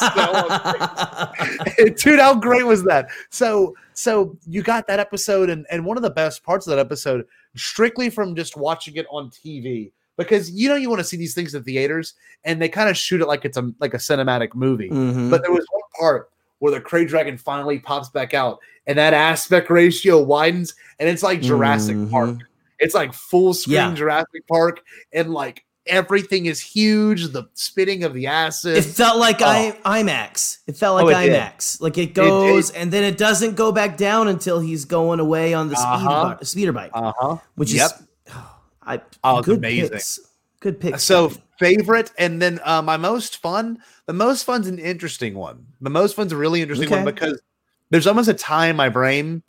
so 1.75 1.89
dude 2.09 2.19
how 2.19 2.35
great 2.35 2.63
was 2.65 2.83
that 2.83 3.07
so 3.29 3.75
so 3.93 4.37
you 4.47 4.61
got 4.61 4.87
that 4.87 4.99
episode 4.99 5.49
and 5.49 5.65
and 5.71 5.85
one 5.85 5.97
of 5.97 6.03
the 6.03 6.09
best 6.09 6.43
parts 6.43 6.67
of 6.67 6.71
that 6.71 6.79
episode 6.79 7.25
strictly 7.55 8.09
from 8.09 8.35
just 8.35 8.55
watching 8.57 8.95
it 8.95 9.05
on 9.09 9.29
tv 9.29 9.91
because 10.17 10.51
you 10.51 10.69
know 10.69 10.75
you 10.75 10.89
want 10.89 10.99
to 10.99 11.03
see 11.03 11.17
these 11.17 11.33
things 11.33 11.55
in 11.55 11.63
theaters 11.63 12.13
and 12.43 12.61
they 12.61 12.69
kind 12.69 12.89
of 12.89 12.97
shoot 12.97 13.21
it 13.21 13.27
like 13.27 13.45
it's 13.45 13.57
a 13.57 13.71
like 13.79 13.93
a 13.93 13.97
cinematic 13.97 14.53
movie 14.55 14.89
Mhm. 14.89 15.29
but 15.29 15.41
there 15.41 15.51
was 15.51 15.65
one 15.71 15.81
part 15.99 16.29
where 16.59 16.71
the 16.71 16.81
Krayt 16.81 17.07
dragon 17.07 17.37
finally 17.37 17.79
pops 17.79 18.09
back 18.09 18.33
out 18.33 18.59
and 18.87 18.97
that 18.97 19.13
aspect 19.13 19.69
ratio 19.69 20.21
widens 20.21 20.75
and 20.99 21.09
it's 21.09 21.23
like 21.23 21.41
jurassic 21.41 21.95
Mhm. 21.95 22.11
park 22.11 22.37
it's 22.79 22.95
like 22.95 23.13
full 23.13 23.53
screen 23.53 23.75
Yeah. 23.75 23.93
jurassic 23.93 24.47
park 24.47 24.81
and 25.11 25.31
like 25.33 25.65
everything 25.85 26.45
is 26.45 26.59
huge 26.61 27.27
the 27.33 27.43
spitting 27.55 28.03
of 28.03 28.13
the 28.13 28.27
acid 28.27 28.77
It 28.77 28.83
felt 28.83 29.17
like 29.19 29.41
Oh. 29.41 29.45
I 29.85 30.01
IMAX. 30.01 30.59
It 30.67 30.77
felt 30.77 30.95
like 30.95 31.13
Oh, 31.15 31.19
it 31.19 31.25
did. 31.27 31.33
IMAX. 31.39 31.81
Like 31.81 31.97
it 31.97 32.13
goes 32.13 32.69
and 32.71 32.91
then 32.91 33.03
it 33.03 33.17
doesn't 33.17 33.55
go 33.55 33.71
back 33.71 33.97
down 33.97 34.27
until 34.29 34.59
he's 34.59 34.85
going 34.85 35.19
away 35.19 35.53
on 35.53 35.67
the 35.69 35.75
Uh-huh. 35.75 36.35
bi- 36.39 36.43
speeder 36.43 36.71
bike, 36.71 36.91
uh-huh 36.93 37.37
which 37.55 37.73
Yep. 37.73 37.91
is 38.27 38.33
I 38.85 39.01
Oh, 39.23 39.41
good 39.41 39.57
amazing. 39.59 39.89
picks. 39.89 40.19
Good 40.59 40.79
picks. 40.79 41.03
So 41.03 41.33
favorite, 41.59 42.11
and 42.17 42.41
then 42.41 42.59
uh, 42.63 42.81
my 42.81 42.95
most 42.97 43.37
fun. 43.37 43.79
The 44.05 44.13
most 44.13 44.43
fun's 44.45 44.67
an 44.67 44.79
interesting 44.79 45.35
one. 45.35 45.65
The 45.81 45.89
most 45.89 46.15
fun's 46.15 46.31
a 46.31 46.37
really 46.37 46.61
interesting 46.61 46.89
one 46.89 47.03
because 47.05 47.41
there's 47.89 48.07
almost 48.07 48.29
a 48.29 48.33
tie 48.33 48.67
in 48.67 48.75
my 48.77 48.87
brain. 48.89 49.43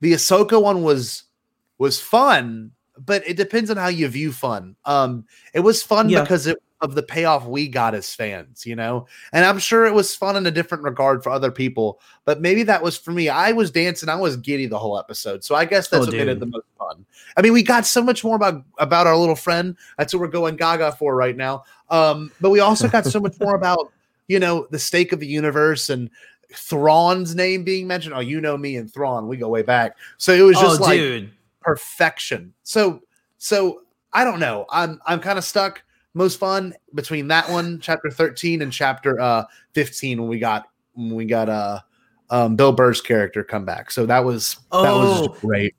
The 0.00 0.12
Ahsoka 0.12 0.60
one 0.62 0.82
was 0.82 1.24
was 1.78 2.00
fun, 2.00 2.72
but 3.04 3.26
it 3.26 3.36
depends 3.36 3.70
on 3.70 3.76
how 3.76 3.88
you 3.88 4.08
view 4.08 4.32
fun. 4.32 4.76
Um, 4.84 5.24
it 5.54 5.60
was 5.60 5.82
fun 5.82 6.08
Yeah. 6.08 6.22
because 6.22 6.46
it, 6.46 6.62
of 6.80 6.94
the 6.94 7.02
payoff 7.02 7.44
we 7.44 7.66
got 7.66 7.94
as 7.94 8.14
fans, 8.14 8.64
you 8.64 8.76
know, 8.76 9.06
and 9.32 9.44
I'm 9.44 9.58
sure 9.58 9.84
it 9.86 9.92
was 9.92 10.14
fun 10.14 10.36
in 10.36 10.46
a 10.46 10.50
different 10.50 10.84
regard 10.84 11.24
for 11.24 11.30
other 11.30 11.50
people. 11.50 12.00
But 12.24 12.40
maybe 12.40 12.62
that 12.64 12.82
was 12.82 12.96
for 12.96 13.10
me. 13.10 13.28
I 13.28 13.50
was 13.50 13.70
dancing, 13.72 14.08
I 14.08 14.14
was 14.14 14.36
giddy 14.36 14.66
the 14.66 14.78
whole 14.78 14.96
episode, 14.96 15.42
so 15.42 15.56
I 15.56 15.64
guess 15.64 15.88
that's 15.88 16.04
Oh, 16.04 16.06
what 16.06 16.12
made 16.14 16.28
it 16.28 16.34
dude. 16.34 16.40
the 16.40 16.46
most 16.46 16.66
fun. 16.78 17.04
I 17.36 17.42
mean, 17.42 17.52
we 17.52 17.64
got 17.64 17.84
so 17.84 18.02
much 18.02 18.22
more 18.22 18.36
about 18.36 18.62
about 18.78 19.06
our 19.08 19.16
little 19.16 19.34
friend. 19.34 19.76
That's 19.96 20.14
what 20.14 20.20
we're 20.20 20.28
going 20.28 20.54
gaga 20.56 20.92
for 20.92 21.16
right 21.16 21.36
now. 21.36 21.64
Um, 21.90 22.30
but 22.40 22.50
we 22.50 22.60
also 22.60 22.88
got 22.88 23.06
so 23.06 23.18
much 23.18 23.34
more 23.40 23.56
about 23.56 23.92
you 24.28 24.38
know 24.38 24.68
the 24.70 24.78
stake 24.78 25.12
of 25.12 25.18
the 25.18 25.26
universe 25.26 25.90
and 25.90 26.08
Thrawn's 26.54 27.34
name 27.34 27.64
being 27.64 27.86
mentioned. 27.86 28.14
Oh, 28.14 28.20
you 28.20 28.40
know 28.40 28.56
me 28.56 28.76
and 28.76 28.92
Thrawn, 28.92 29.28
we 29.28 29.36
go 29.36 29.48
way 29.48 29.62
back. 29.62 29.96
So 30.16 30.32
it 30.32 30.42
was 30.42 30.56
oh, 30.58 30.62
just 30.62 30.80
like 30.80 30.98
dude. 30.98 31.30
Perfection. 31.60 32.52
So 32.62 33.00
so 33.38 33.82
I 34.12 34.24
don't 34.24 34.40
know. 34.40 34.66
I'm 34.70 35.00
I'm 35.06 35.20
kind 35.20 35.38
of 35.38 35.44
stuck. 35.44 35.82
Most 36.14 36.38
fun 36.40 36.74
between 36.94 37.28
that 37.28 37.48
one, 37.50 37.78
chapter 37.80 38.10
13, 38.10 38.62
and 38.62 38.72
chapter 38.72 39.20
uh 39.20 39.44
15 39.74 40.20
when 40.20 40.28
we 40.28 40.38
got 40.38 40.64
when 40.94 41.14
we 41.14 41.24
got 41.26 41.48
uh 41.48 41.80
um 42.30 42.56
Bill 42.56 42.72
Burr's 42.72 43.00
character 43.00 43.44
come 43.44 43.64
back. 43.64 43.90
So 43.90 44.06
that 44.06 44.24
was 44.24 44.56
that 44.72 44.92
was 44.94 45.28
Oh. 45.28 45.36
great. 45.40 45.74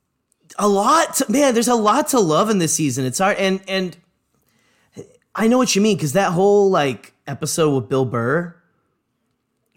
a 0.57 0.67
lot 0.67 1.15
to, 1.15 1.31
man 1.31 1.53
there's 1.53 1.67
a 1.67 1.75
lot 1.75 2.07
to 2.09 2.19
love 2.19 2.49
in 2.49 2.57
this 2.57 2.73
season 2.73 3.05
it's 3.05 3.19
hard 3.19 3.37
and 3.37 3.61
and 3.67 3.95
i 5.35 5.47
know 5.47 5.59
what 5.59 5.75
you 5.75 5.81
mean 5.81 5.95
because 5.95 6.13
that 6.13 6.31
whole 6.31 6.71
like 6.71 7.13
episode 7.27 7.69
with 7.75 7.87
bill 7.87 8.03
burr 8.03 8.55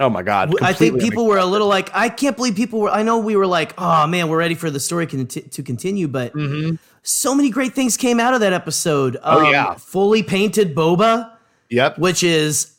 Oh 0.02 0.10
my 0.10 0.22
god. 0.22 0.52
i 0.62 0.72
think 0.72 1.00
people 1.00 1.26
were 1.26 1.38
a 1.38 1.46
little 1.46 1.68
like 1.68 1.88
i 1.94 2.08
can't 2.08 2.36
believe 2.36 2.56
people 2.56 2.80
were 2.80 2.90
i 2.90 3.02
know 3.04 3.18
we 3.18 3.36
were 3.36 3.46
like 3.46 3.72
oh 3.78 4.06
man 4.08 4.28
we're 4.28 4.36
ready 4.38 4.56
for 4.56 4.68
the 4.70 4.80
story 4.80 5.06
con- 5.06 5.26
to 5.26 5.62
continue 5.62 6.08
but 6.08 6.32
Mhm. 6.34 6.78
so 7.02 7.34
many 7.34 7.50
great 7.50 7.72
things 7.72 7.96
came 7.96 8.18
out 8.18 8.34
of 8.34 8.40
that 8.40 8.52
episode 8.52 9.16
Oh, 9.22 9.48
yeah. 9.50 9.74
fully 9.74 10.22
painted 10.22 10.74
boba 10.74 11.30
Yep. 11.70 11.98
which 11.98 12.22
is 12.24 12.72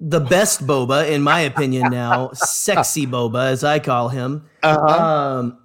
the 0.00 0.18
best 0.20 0.66
boba 0.66 1.08
in 1.08 1.22
my 1.22 1.40
opinion 1.40 1.90
now 1.90 2.30
sexy 2.34 3.06
boba 3.06 3.50
as 3.52 3.62
i 3.62 3.78
call 3.78 4.08
him 4.08 4.44
Uh-huh. 4.62 5.38
um 5.40 5.58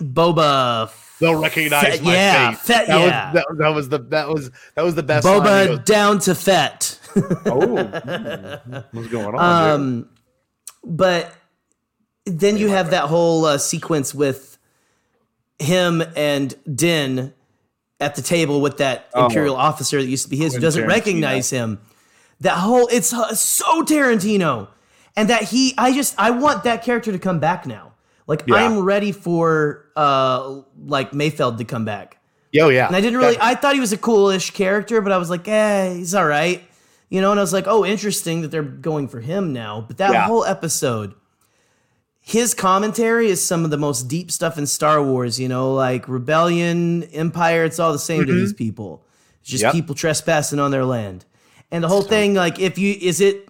boba 0.00 0.90
They'll 1.20 1.40
recognize 1.40 1.82
Fett- 1.84 2.02
my 2.02 2.12
yeah, 2.12 2.50
face. 2.50 2.60
Fett- 2.60 2.86
that, 2.88 2.98
yeah. 3.00 3.32
was, 3.32 3.34
that, 3.34 3.46
that 3.58 3.68
was 3.74 3.88
the 3.88 3.98
that 4.10 4.28
was 4.28 4.50
that 4.74 4.84
was 4.84 4.94
the 4.96 5.02
best. 5.04 5.24
line. 5.24 5.40
Boba 5.40 5.66
goes, 5.68 5.78
down 5.84 6.18
to 6.20 6.34
Fett. 6.34 6.98
Oh, 7.16 7.20
mm, 7.60 8.84
what's 8.92 9.08
going 9.08 9.26
on? 9.26 9.32
dude? 9.32 9.40
um, 9.40 10.08
but 10.84 11.32
then 12.26 12.56
you 12.56 12.68
have 12.68 12.90
that 12.90 13.04
whole 13.04 13.44
uh, 13.44 13.58
sequence 13.58 14.14
with 14.14 14.58
him 15.58 16.02
and 16.16 16.54
Din 16.74 17.32
at 18.00 18.16
the 18.16 18.22
table 18.22 18.60
with 18.60 18.78
that 18.78 19.08
Oh. 19.14 19.26
Imperial 19.26 19.56
officer 19.56 20.00
that 20.00 20.08
used 20.08 20.24
to 20.24 20.30
be 20.30 20.36
his, 20.36 20.54
who 20.54 20.60
doesn't 20.60 20.84
Tarantino. 20.84 20.88
recognize 20.88 21.50
him. 21.50 21.80
That 22.40 22.54
whole 22.58 22.88
it's 22.88 23.12
uh, 23.12 23.34
so 23.34 23.82
Tarantino, 23.82 24.68
and 25.16 25.30
that 25.30 25.44
he, 25.44 25.72
I 25.78 25.92
just, 25.94 26.14
I 26.18 26.30
want 26.30 26.64
that 26.64 26.82
character 26.82 27.12
to 27.12 27.18
come 27.18 27.38
back 27.38 27.66
now. 27.66 27.92
Like 28.26 28.42
Yeah. 28.46 28.56
I'm 28.56 28.80
ready 28.80 29.12
for 29.12 29.86
uh 29.96 30.62
like 30.86 31.12
Mayfeld 31.12 31.58
to 31.58 31.64
come 31.64 31.84
back. 31.84 32.18
Yo, 32.52 32.68
yeah. 32.70 32.86
And 32.86 32.96
I 32.96 33.00
didn't 33.00 33.18
really. 33.18 33.36
I 33.40 33.54
thought 33.54 33.74
he 33.74 33.80
was 33.80 33.92
a 33.92 33.96
coolish 33.98 34.50
character, 34.50 35.00
but 35.00 35.12
I 35.12 35.18
was 35.18 35.28
like, 35.30 35.46
eh, 35.48 35.94
he's 35.94 36.14
all 36.14 36.24
right, 36.26 36.62
you 37.08 37.20
know. 37.20 37.30
And 37.30 37.40
I 37.40 37.42
was 37.42 37.52
like, 37.52 37.66
oh, 37.66 37.84
interesting 37.84 38.42
that 38.42 38.50
they're 38.50 38.62
going 38.62 39.08
for 39.08 39.20
him 39.20 39.52
now. 39.52 39.84
But 39.86 39.98
that 39.98 40.12
Yeah. 40.12 40.26
whole 40.26 40.44
episode, 40.44 41.14
his 42.20 42.54
commentary 42.54 43.28
is 43.28 43.44
some 43.44 43.64
of 43.64 43.70
the 43.70 43.76
most 43.76 44.08
deep 44.08 44.30
stuff 44.30 44.58
in 44.58 44.66
Star 44.66 45.02
Wars. 45.02 45.38
You 45.38 45.48
know, 45.48 45.74
like 45.74 46.08
rebellion, 46.08 47.04
empire. 47.12 47.64
It's 47.64 47.78
all 47.78 47.92
the 47.92 47.98
same 47.98 48.26
to 48.26 48.32
these 48.32 48.52
mm-hmm. 48.52 48.58
people. 48.58 49.04
It's 49.40 49.50
just 49.50 49.62
Yep. 49.62 49.72
people 49.72 49.94
trespassing 49.94 50.58
on 50.58 50.70
their 50.70 50.84
land, 50.84 51.24
and 51.70 51.84
the 51.84 51.88
whole 51.88 52.02
thing. 52.02 52.34
Like, 52.34 52.58
if 52.60 52.78
you 52.78 52.96
is 53.00 53.20
it. 53.20 53.48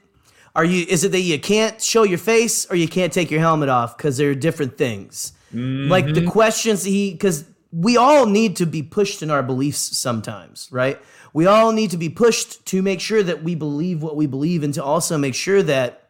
Are 0.57 0.64
you? 0.64 0.87
Is 0.88 1.03
it 1.03 1.11
that 1.11 1.21
you 1.21 1.37
can't 1.40 1.83
show 1.83 2.05
your 2.05 2.19
face 2.19 2.64
or 2.71 2.77
you 2.77 2.87
can't 2.87 3.12
take 3.12 3.29
your 3.29 3.40
helmet 3.40 3.69
off 3.69 3.97
because 3.97 4.17
they're 4.17 4.37
different 4.37 4.79
things? 4.79 5.33
Like 5.53 6.07
the 6.07 6.12
mm-hmm. 6.12 6.29
questions 6.29 6.85
he, 6.85 7.12
because 7.12 7.45
we 7.73 7.97
all 7.97 8.27
need 8.27 8.57
to 8.57 8.67
be 8.67 8.83
pushed 8.83 9.23
in 9.23 9.31
our 9.31 9.43
beliefs 9.43 9.97
sometimes, 9.99 10.69
right? 10.71 11.01
We 11.35 11.47
all 11.47 11.73
need 11.73 11.90
to 11.90 11.97
be 11.97 12.09
pushed 12.09 12.64
to 12.66 12.81
make 12.81 13.01
sure 13.01 13.23
that 13.23 13.42
we 13.42 13.57
believe 13.57 14.03
what 14.03 14.14
we 14.14 14.27
believe 14.27 14.62
and 14.62 14.73
to 14.75 14.85
also 14.85 15.18
make 15.18 15.35
sure 15.35 15.64
that, 15.64 16.09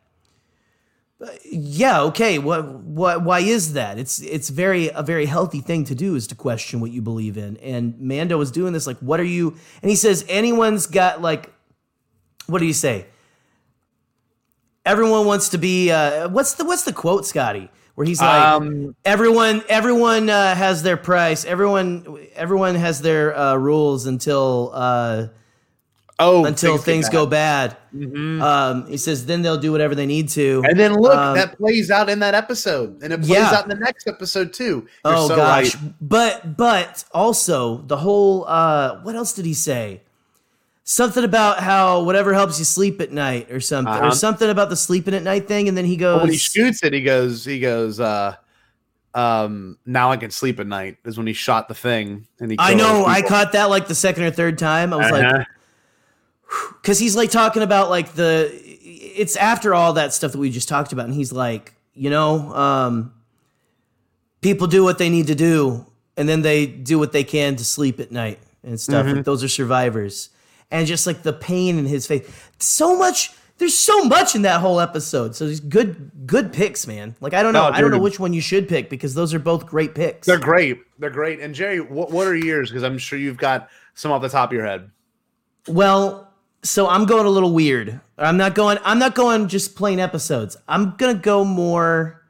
yeah, 1.51 2.03
okay, 2.03 2.39
what, 2.39 2.67
what, 2.67 3.23
why 3.23 3.41
is 3.41 3.73
that? 3.73 3.99
It's, 3.99 4.21
it's 4.21 4.51
very, 4.51 4.91
a 4.91 5.03
very 5.03 5.25
healthy 5.25 5.61
thing 5.61 5.85
to 5.85 5.95
do 5.95 6.15
is 6.15 6.27
to 6.27 6.35
question 6.35 6.81
what 6.81 6.91
you 6.91 7.01
believe 7.01 7.39
in. 7.39 7.57
And 7.57 7.99
Mando 7.99 8.37
was 8.37 8.51
doing 8.51 8.75
this, 8.75 8.87
like, 8.87 8.99
what 8.99 9.19
are 9.19 9.25
you, 9.25 9.57
and 9.81 9.89
he 9.91 9.97
says, 9.97 10.27
anyone's 10.29 10.87
got 10.87 11.23
like, 11.23 11.51
what 12.47 12.59
do 12.59 12.67
you 12.67 12.75
say? 12.75 13.07
Everyone 14.85 15.25
wants 15.25 15.49
to 15.49 15.59
be, 15.59 15.91
uh, 15.91 16.29
what's 16.29 16.53
the, 16.55 16.67
what's 16.67 16.83
the 16.83 16.93
quote, 16.93 17.25
Scotty? 17.25 17.71
Where 17.95 18.07
he's 18.07 18.21
like, 18.21 18.43
um, 18.43 18.97
everyone 19.05 19.63
everyone 19.69 20.29
uh, 20.29 20.55
has 20.57 20.83
their 20.83 20.97
price 20.97 21.45
everyone 21.45 22.27
everyone 22.35 22.75
has 22.75 23.01
their 23.01 23.37
uh, 23.39 23.55
rules 23.55 24.07
until 24.07 24.73
uh, 24.75 25.27
oh, 26.19 26.45
until 26.45 26.77
things 26.77 27.07
bad. 27.07 27.13
go 27.13 27.27
bad 27.27 27.77
Mhm. 27.95 28.43
um, 28.43 28.87
he 28.89 28.97
says 28.97 29.27
then 29.27 29.43
they'll 29.43 29.57
do 29.59 29.71
whatever 29.71 29.95
they 29.95 30.07
need 30.07 30.29
to 30.31 30.65
And 30.69 30.77
then 30.79 30.95
look, 30.95 31.15
Um, 31.15 31.37
that 31.37 31.57
plays 31.57 31.89
out 31.93 32.09
in 32.11 32.19
that 32.19 32.35
episode, 32.35 33.01
and 33.03 33.13
it 33.13 33.19
plays 33.19 33.31
Yeah. 33.31 33.53
out 33.55 33.63
in 33.63 33.69
the 33.69 33.77
next 33.85 34.09
episode 34.09 34.53
too. 34.53 34.87
You're 35.05 35.15
oh 35.15 35.29
so 35.29 35.37
gosh 35.37 35.77
right. 35.77 35.93
but 36.01 36.57
but 36.57 37.05
also 37.15 37.79
the 37.87 37.99
whole 37.99 38.45
uh, 38.49 38.97
what 39.05 39.15
else 39.15 39.33
did 39.35 39.45
he 39.47 39.55
say 39.55 40.03
something 40.85 41.25
about 41.25 41.61
how 41.61 42.03
whatever 42.03 42.35
helps 42.35 42.59
you 42.59 42.65
sleep 42.65 43.01
at 43.01 43.11
night 43.11 43.51
or 43.51 43.59
something 43.61 43.93
Uh-huh. 43.93 44.09
or 44.09 44.11
something 44.13 44.49
about 44.51 44.69
the 44.69 44.77
sleeping 44.77 45.15
at 45.15 45.23
night 45.23 45.49
thing 45.49 45.67
and 45.69 45.77
then 45.77 45.85
he 45.87 45.97
goes 45.97 46.17
But 46.17 46.23
when 46.25 46.33
he 46.33 46.39
shoots 46.39 46.83
it, 46.85 46.93
he 46.93 47.01
goes, 47.03 47.45
he 47.45 47.59
goes, 47.59 47.99
uh, 48.01 48.37
um, 49.15 49.79
now 49.87 50.11
I 50.11 50.17
can 50.17 50.31
sleep 50.31 50.59
at 50.61 50.67
night. 50.67 50.99
Is 51.05 51.17
when 51.17 51.27
he 51.27 51.33
shot 51.33 51.69
the 51.69 51.75
thing, 51.75 52.27
and 52.41 52.51
he. 52.51 52.57
I 52.61 52.75
know. 52.75 53.05
I 53.07 53.23
caught 53.23 53.53
that 53.53 53.71
like 53.71 53.87
the 53.87 53.95
second 53.95 54.25
or 54.25 54.31
third 54.33 54.59
time. 54.59 54.93
I 54.93 54.97
was 54.97 55.11
like, 55.11 55.25
Uh-huh. 55.25 55.45
because 56.83 56.99
he's 56.99 57.15
like 57.17 57.31
talking 57.31 57.63
about 57.63 57.91
like 57.91 58.13
the 58.15 58.51
it's 59.17 59.37
after 59.37 59.73
all 59.73 59.93
that 59.95 60.13
stuff 60.13 60.33
that 60.33 60.39
we 60.39 60.51
just 60.51 60.69
talked 60.69 60.93
about 60.93 61.05
and 61.07 61.15
he's 61.15 61.33
like 61.33 61.73
you 61.95 62.11
know 62.11 62.53
um 62.55 63.13
people 64.41 64.67
do 64.67 64.83
what 64.83 64.99
they 64.99 65.09
need 65.09 65.29
to 65.29 65.35
do 65.37 65.87
and 66.17 66.29
then 66.29 66.43
they 66.43 66.67
do 66.67 66.99
what 66.99 67.13
they 67.13 67.23
can 67.25 67.55
to 67.57 67.65
sleep 67.65 68.01
at 68.01 68.11
night 68.13 68.39
and 68.65 68.79
stuff. 68.81 69.07
Like 69.07 69.25
those 69.25 69.43
are 69.45 69.49
survivors, 69.49 70.31
and 70.71 70.87
just 70.87 71.07
like 71.07 71.23
the 71.23 71.33
pain 71.33 71.79
in 71.79 71.87
his 71.87 72.07
face. 72.07 72.29
So 72.59 72.97
much. 72.97 73.33
There's 73.59 73.79
so 73.79 74.05
much 74.05 74.35
in 74.35 74.43
that 74.43 74.61
whole 74.61 74.81
episode. 74.81 75.37
So 75.37 75.47
these 75.47 75.61
good 75.61 76.11
good 76.27 76.53
picks, 76.53 76.87
man. 76.87 77.15
Like 77.21 77.35
I 77.35 77.43
don't 77.43 77.53
know. 77.53 77.69
No, 77.69 77.75
I 77.75 77.81
don't 77.81 77.93
know 77.93 78.01
which 78.01 78.19
one 78.19 78.33
you 78.33 78.41
should 78.41 78.69
pick 78.69 78.91
because 78.91 79.15
those 79.15 79.33
are 79.33 79.39
both 79.39 79.67
great 79.67 79.95
picks. 79.95 80.27
They're 80.27 80.39
great. 80.39 80.79
They're 80.99 81.11
great. 81.11 81.41
And 81.41 81.55
Jerry, 81.55 81.81
what, 81.81 82.11
what 82.11 82.27
are 82.27 82.35
yours? 82.35 82.71
Because 82.71 82.83
I'm 82.83 82.99
sure 82.99 83.19
you've 83.19 83.37
got 83.37 83.69
some 83.95 84.11
off 84.11 84.23
the 84.23 84.29
top 84.29 84.51
of 84.51 84.55
your 84.55 84.67
head. 84.67 84.91
Well, 85.69 86.33
so 86.65 86.89
I'm 86.89 87.07
going 87.07 87.27
a 87.27 87.31
little 87.31 87.53
weird. 87.53 88.01
I'm 88.19 88.37
not 88.37 88.55
going. 88.55 88.79
I'm 88.85 88.99
not 88.99 89.15
going 89.15 89.49
just 89.49 89.77
plain 89.77 90.01
episodes. 90.01 90.57
I'm 90.67 90.97
gonna 90.97 91.15
go 91.15 91.45
more. 91.45 92.23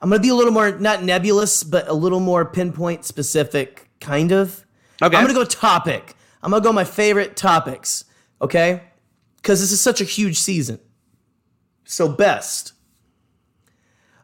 I'm 0.00 0.10
gonna 0.10 0.22
be 0.22 0.30
a 0.30 0.34
little 0.34 0.52
more 0.52 0.72
not 0.72 1.04
nebulous, 1.04 1.62
but 1.62 1.88
a 1.88 1.92
little 1.92 2.20
more 2.20 2.44
pinpoint 2.44 3.04
specific, 3.04 3.88
kind 4.00 4.32
of. 4.32 4.64
Okay. 5.02 5.16
I'm 5.16 5.24
gonna 5.24 5.34
go 5.34 5.44
topic. 5.44 6.16
I'm 6.42 6.50
gonna 6.50 6.62
go 6.62 6.72
my 6.72 6.84
favorite 6.84 7.36
topics. 7.36 8.04
Okay, 8.40 8.82
because 9.36 9.60
this 9.60 9.72
is 9.72 9.80
such 9.80 10.00
a 10.00 10.04
huge 10.04 10.38
season. 10.38 10.78
So 11.84 12.08
best. 12.08 12.72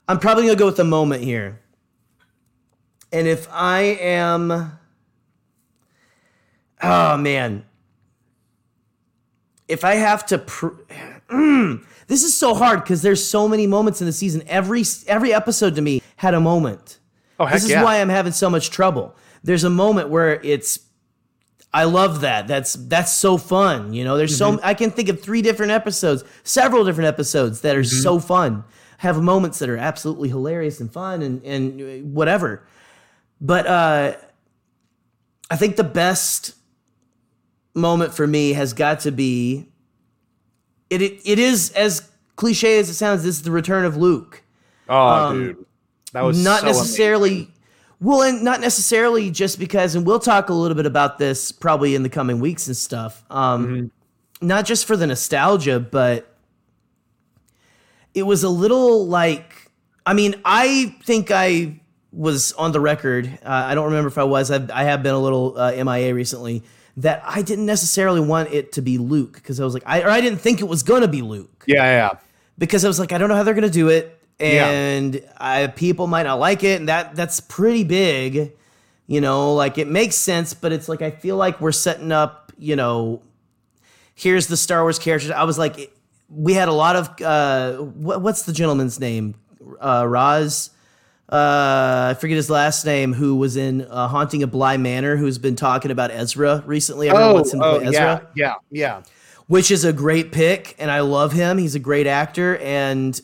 I'm 0.07 0.18
probably 0.18 0.44
gonna 0.44 0.57
go 0.57 0.66
with 0.66 0.77
the 0.77 0.85
moment 0.85 1.24
here. 1.24 1.61
And 3.12 3.27
if 3.27 3.48
I 3.50 3.81
am, 4.00 4.79
oh 6.83 7.16
man, 7.16 7.64
if 9.68 9.85
I 9.85 9.94
have 9.94 10.27
to, 10.27 10.38
pr- 10.38 10.68
Mm, 11.31 11.85
this 12.07 12.22
is 12.22 12.37
so 12.37 12.55
hard 12.55 12.83
because 12.83 13.00
there's 13.00 13.27
so 13.27 13.48
many 13.48 13.66
moments 13.66 14.00
in 14.00 14.07
the 14.07 14.12
season. 14.12 14.42
Every 14.46 14.85
every 15.07 15.33
episode 15.33 15.74
to 15.77 15.81
me 15.83 16.03
had 16.16 16.35
a 16.35 16.40
moment. 16.40 16.98
Oh, 17.40 17.46
heck 17.46 17.55
This 17.55 17.64
is 17.64 17.70
yeah. 17.70 17.83
why 17.83 18.00
I'm 18.00 18.11
having 18.11 18.33
so 18.33 18.50
much 18.50 18.70
trouble. 18.70 19.16
There's 19.42 19.64
a 19.64 19.70
moment 19.70 20.11
where 20.11 20.40
it's 20.42 20.79
I 21.74 21.84
love 21.84 22.20
that. 22.20 22.46
That's 22.46 22.74
that's 22.74 23.12
so 23.12 23.37
fun. 23.37 23.92
You 23.92 24.04
know, 24.04 24.16
there's 24.16 24.38
Mm-hmm. 24.38 24.56
so 24.58 24.60
I 24.62 24.74
can 24.74 24.90
think 24.92 25.08
of 25.08 25.20
three 25.20 25.42
different 25.42 25.72
episodes, 25.72 26.22
several 26.44 26.84
different 26.84 27.08
episodes 27.08 27.60
that 27.62 27.74
are 27.76 27.80
Mm-hmm. 27.80 28.00
so 28.02 28.18
fun. 28.20 28.64
Have 28.98 29.20
moments 29.20 29.58
that 29.58 29.68
are 29.68 29.76
absolutely 29.76 30.28
hilarious 30.28 30.80
and 30.80 30.90
fun 30.90 31.20
and 31.20 31.42
and 31.44 32.14
whatever. 32.14 32.62
But 33.40 33.66
uh 33.66 34.16
I 35.50 35.56
think 35.56 35.76
the 35.76 35.84
best 35.84 36.54
moment 37.74 38.14
for 38.14 38.26
me 38.26 38.52
has 38.52 38.72
got 38.72 39.00
to 39.00 39.10
be 39.10 39.66
it 40.90 41.02
it, 41.02 41.20
it 41.24 41.38
is 41.38 41.70
as 41.72 42.08
cliche 42.37 42.78
as 42.78 42.88
it 42.88 42.94
sounds, 42.94 43.24
this 43.24 43.37
is 43.37 43.42
the 43.42 43.50
return 43.50 43.84
of 43.84 43.96
Luke 43.96 44.42
Oh, 44.88 45.32
dude. 45.32 45.64
That 46.12 46.22
was 46.22 46.38
Um, 46.38 46.44
not 46.44 46.60
so 46.60 46.66
necessarily 46.66 47.50
well 48.00 48.22
and 48.22 48.42
not 48.42 48.61
necessarily 48.61 49.30
just 49.30 49.59
because 49.59 49.94
and 49.94 50.07
we'll 50.07 50.18
talk 50.20 50.48
a 50.48 50.52
little 50.54 50.74
bit 50.76 50.87
about 50.87 51.18
this 51.18 51.52
probably 51.52 51.94
in 51.94 52.02
the 52.02 52.09
coming 52.09 52.40
weeks 52.40 52.66
and 52.66 52.76
stuff 52.76 53.24
um 53.30 53.66
Mm-hmm. 53.66 54.46
not 54.46 54.64
just 54.64 54.85
for 54.87 54.96
the 54.96 55.07
nostalgia 55.07 55.78
but 55.80 56.30
it 58.14 58.22
was 58.24 58.42
a 58.44 58.48
little 58.48 59.07
like 59.07 59.70
i 60.07 60.14
mean 60.14 60.35
i 60.44 60.94
think 61.02 61.30
i 61.30 61.78
was 62.12 62.52
on 62.52 62.72
the 62.72 62.80
record 62.80 63.26
uh, 63.44 63.48
i 63.48 63.74
don't 63.74 63.87
remember 63.87 64.09
if 64.09 64.18
i 64.18 64.24
was 64.24 64.50
I've, 64.50 64.70
i 64.70 64.85
have 64.85 65.02
been 65.02 65.14
a 65.14 65.18
little 65.18 65.59
uh, 65.59 65.72
mia 65.85 66.14
recently 66.14 66.62
that 66.98 67.22
i 67.26 67.42
didn't 67.42 67.66
necessarily 67.66 68.20
want 68.20 68.52
it 68.52 68.72
to 68.72 68.83
be 68.83 68.98
luke 68.98 69.35
because 69.35 69.61
i 69.61 69.64
was 69.64 69.74
like 69.74 69.83
I, 69.87 70.02
or 70.02 70.11
i 70.11 70.20
didn't 70.20 70.38
think 70.40 70.61
it 70.61 70.68
was 70.68 70.83
gonna 70.83 71.09
be 71.09 71.22
luke 71.22 71.64
Yeah, 71.66 71.83
yeah. 71.85 72.11
because 72.59 72.85
I 72.85 72.88
was 72.88 73.00
like, 73.00 73.11
I 73.12 73.18
don't 73.18 73.28
know 73.28 73.35
how 73.35 73.42
they're 73.42 73.54
gonna 73.54 73.68
do 73.68 73.88
it, 73.88 74.13
Yeah. 74.40 74.68
and 74.68 75.23
I, 75.38 75.66
people 75.68 76.07
might 76.07 76.25
not 76.25 76.38
like 76.40 76.64
it, 76.64 76.81
and 76.81 76.88
that 76.88 77.14
that's 77.14 77.40
pretty 77.40 77.85
big, 77.85 78.53
you 79.07 79.20
know. 79.20 79.55
Like 79.55 79.79
it 79.79 79.88
makes 79.88 80.16
sense, 80.16 80.55
but 80.55 80.73
it's 80.73 80.88
like 80.88 81.03
I 81.03 81.11
feel 81.11 81.37
like 81.37 81.61
we're 81.61 81.73
setting 81.73 82.12
up, 82.12 82.53
you 82.59 82.77
know. 82.77 83.23
Here's 84.16 84.47
the 84.47 84.57
Star 84.57 84.83
Wars 84.83 84.99
characters. 84.99 85.31
I 85.31 85.42
was 85.44 85.59
like, 85.59 85.92
we 86.29 86.55
had 86.55 86.68
a 86.68 86.73
lot 86.73 86.97
of 86.97 87.20
uh, 87.23 87.77
what, 87.83 88.23
what's 88.23 88.42
the 88.42 88.53
gentleman's 88.53 89.01
name? 89.01 89.35
Uh, 89.81 90.05
Raz. 90.07 90.70
Uh, 91.33 92.09
I 92.11 92.16
forget 92.20 92.37
his 92.37 92.51
last 92.51 92.85
name. 92.85 93.12
Who 93.12 93.37
was 93.37 93.57
in 93.57 93.83
uh, 93.83 94.09
Haunting 94.09 94.42
of 94.42 94.51
Bly 94.51 94.77
Manor? 94.77 95.16
Who's 95.16 95.38
been 95.38 95.57
talking 95.57 95.90
about 95.90 96.11
Ezra 96.11 96.62
recently? 96.66 97.09
Everyone 97.09 97.31
Oh, 97.31 97.35
wants 97.35 97.53
him 97.55 97.61
to 97.61 97.66
oh 97.66 97.79
play 97.79 97.87
Ezra 97.88 98.29
yeah, 98.35 98.53
yeah, 98.53 98.55
yeah. 98.70 99.03
which 99.47 99.70
is 99.70 99.85
a 99.85 99.92
great 99.92 100.33
pick, 100.33 100.75
and 100.79 100.90
I 100.90 101.01
love 101.01 101.33
him. 101.33 101.57
He's 101.59 101.75
a 101.75 101.79
great 101.81 102.07
actor, 102.07 102.59
and 102.59 103.18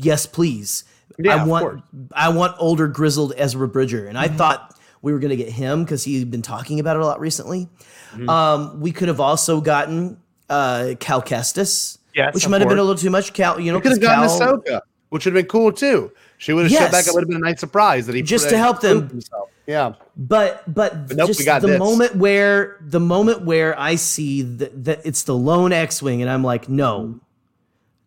yes, 0.00 0.26
please, 0.26 0.84
Yeah, 1.18 1.42
I 1.42 1.44
want. 1.44 1.82
I 2.12 2.28
want 2.30 2.54
older 2.58 2.88
grizzled 2.88 3.32
Ezra 3.36 3.68
Bridger, 3.68 4.06
and 4.06 4.18
I 4.18 4.26
Mm-hmm. 4.28 4.36
thought 4.36 4.76
we 5.02 5.12
were 5.12 5.18
gonna 5.18 5.36
get 5.36 5.48
him 5.50 5.84
because 5.84 6.02
he's 6.04 6.24
been 6.24 6.42
talking 6.42 6.80
about 6.80 6.96
it 6.96 7.02
a 7.02 7.06
lot 7.06 7.20
recently. 7.20 7.68
Mm-hmm. 8.12 8.28
Um, 8.28 8.80
we 8.80 8.90
could 8.92 9.08
have 9.08 9.20
also 9.20 9.60
gotten 9.60 10.18
uh, 10.50 10.94
Cal 11.00 11.22
Kestis, 11.22 11.98
Yes, 12.14 12.34
which 12.34 12.48
might 12.48 12.60
have 12.60 12.68
been 12.68 12.78
a 12.78 12.82
little 12.82 12.96
too 13.00 13.10
much. 13.10 13.32
Cal, 13.32 13.58
you 13.60 13.72
know, 13.72 13.80
could 13.80 13.92
have 13.92 14.00
gotten 14.00 14.28
Cal- 14.38 14.58
Ahsoka, 14.58 14.80
which 15.10 15.24
would 15.24 15.34
have 15.34 15.42
been 15.42 15.48
cool 15.50 15.72
too. 15.72 16.10
She 16.38 16.52
would 16.52 16.64
have 16.64 16.72
showed 16.72 16.78
Yes. 16.80 16.92
back. 16.92 17.06
It 17.06 17.14
would 17.14 17.22
have 17.22 17.28
been 17.28 17.38
a 17.38 17.50
nice 17.50 17.60
surprise 17.60 18.06
that 18.06 18.14
he 18.14 18.22
Just 18.22 18.48
to 18.50 18.58
help 18.58 18.80
them. 18.80 19.08
himself. 19.08 19.50
Yeah, 19.66 19.94
but 20.16 20.62
but, 20.72 20.94
nope, 21.14 21.28
we 21.28 21.34
just 21.34 21.60
the 21.62 21.66
this. 21.68 21.78
moment 21.78 22.16
where 22.16 22.76
the 22.82 23.00
moment 23.00 23.42
where 23.46 23.78
I 23.80 23.94
see 23.94 24.42
that, 24.42 24.84
that 24.84 25.00
it's 25.06 25.22
the 25.22 25.34
lone 25.34 25.72
X-wing, 25.72 26.20
and 26.20 26.30
I'm 26.30 26.44
like, 26.44 26.68
no, 26.68 27.18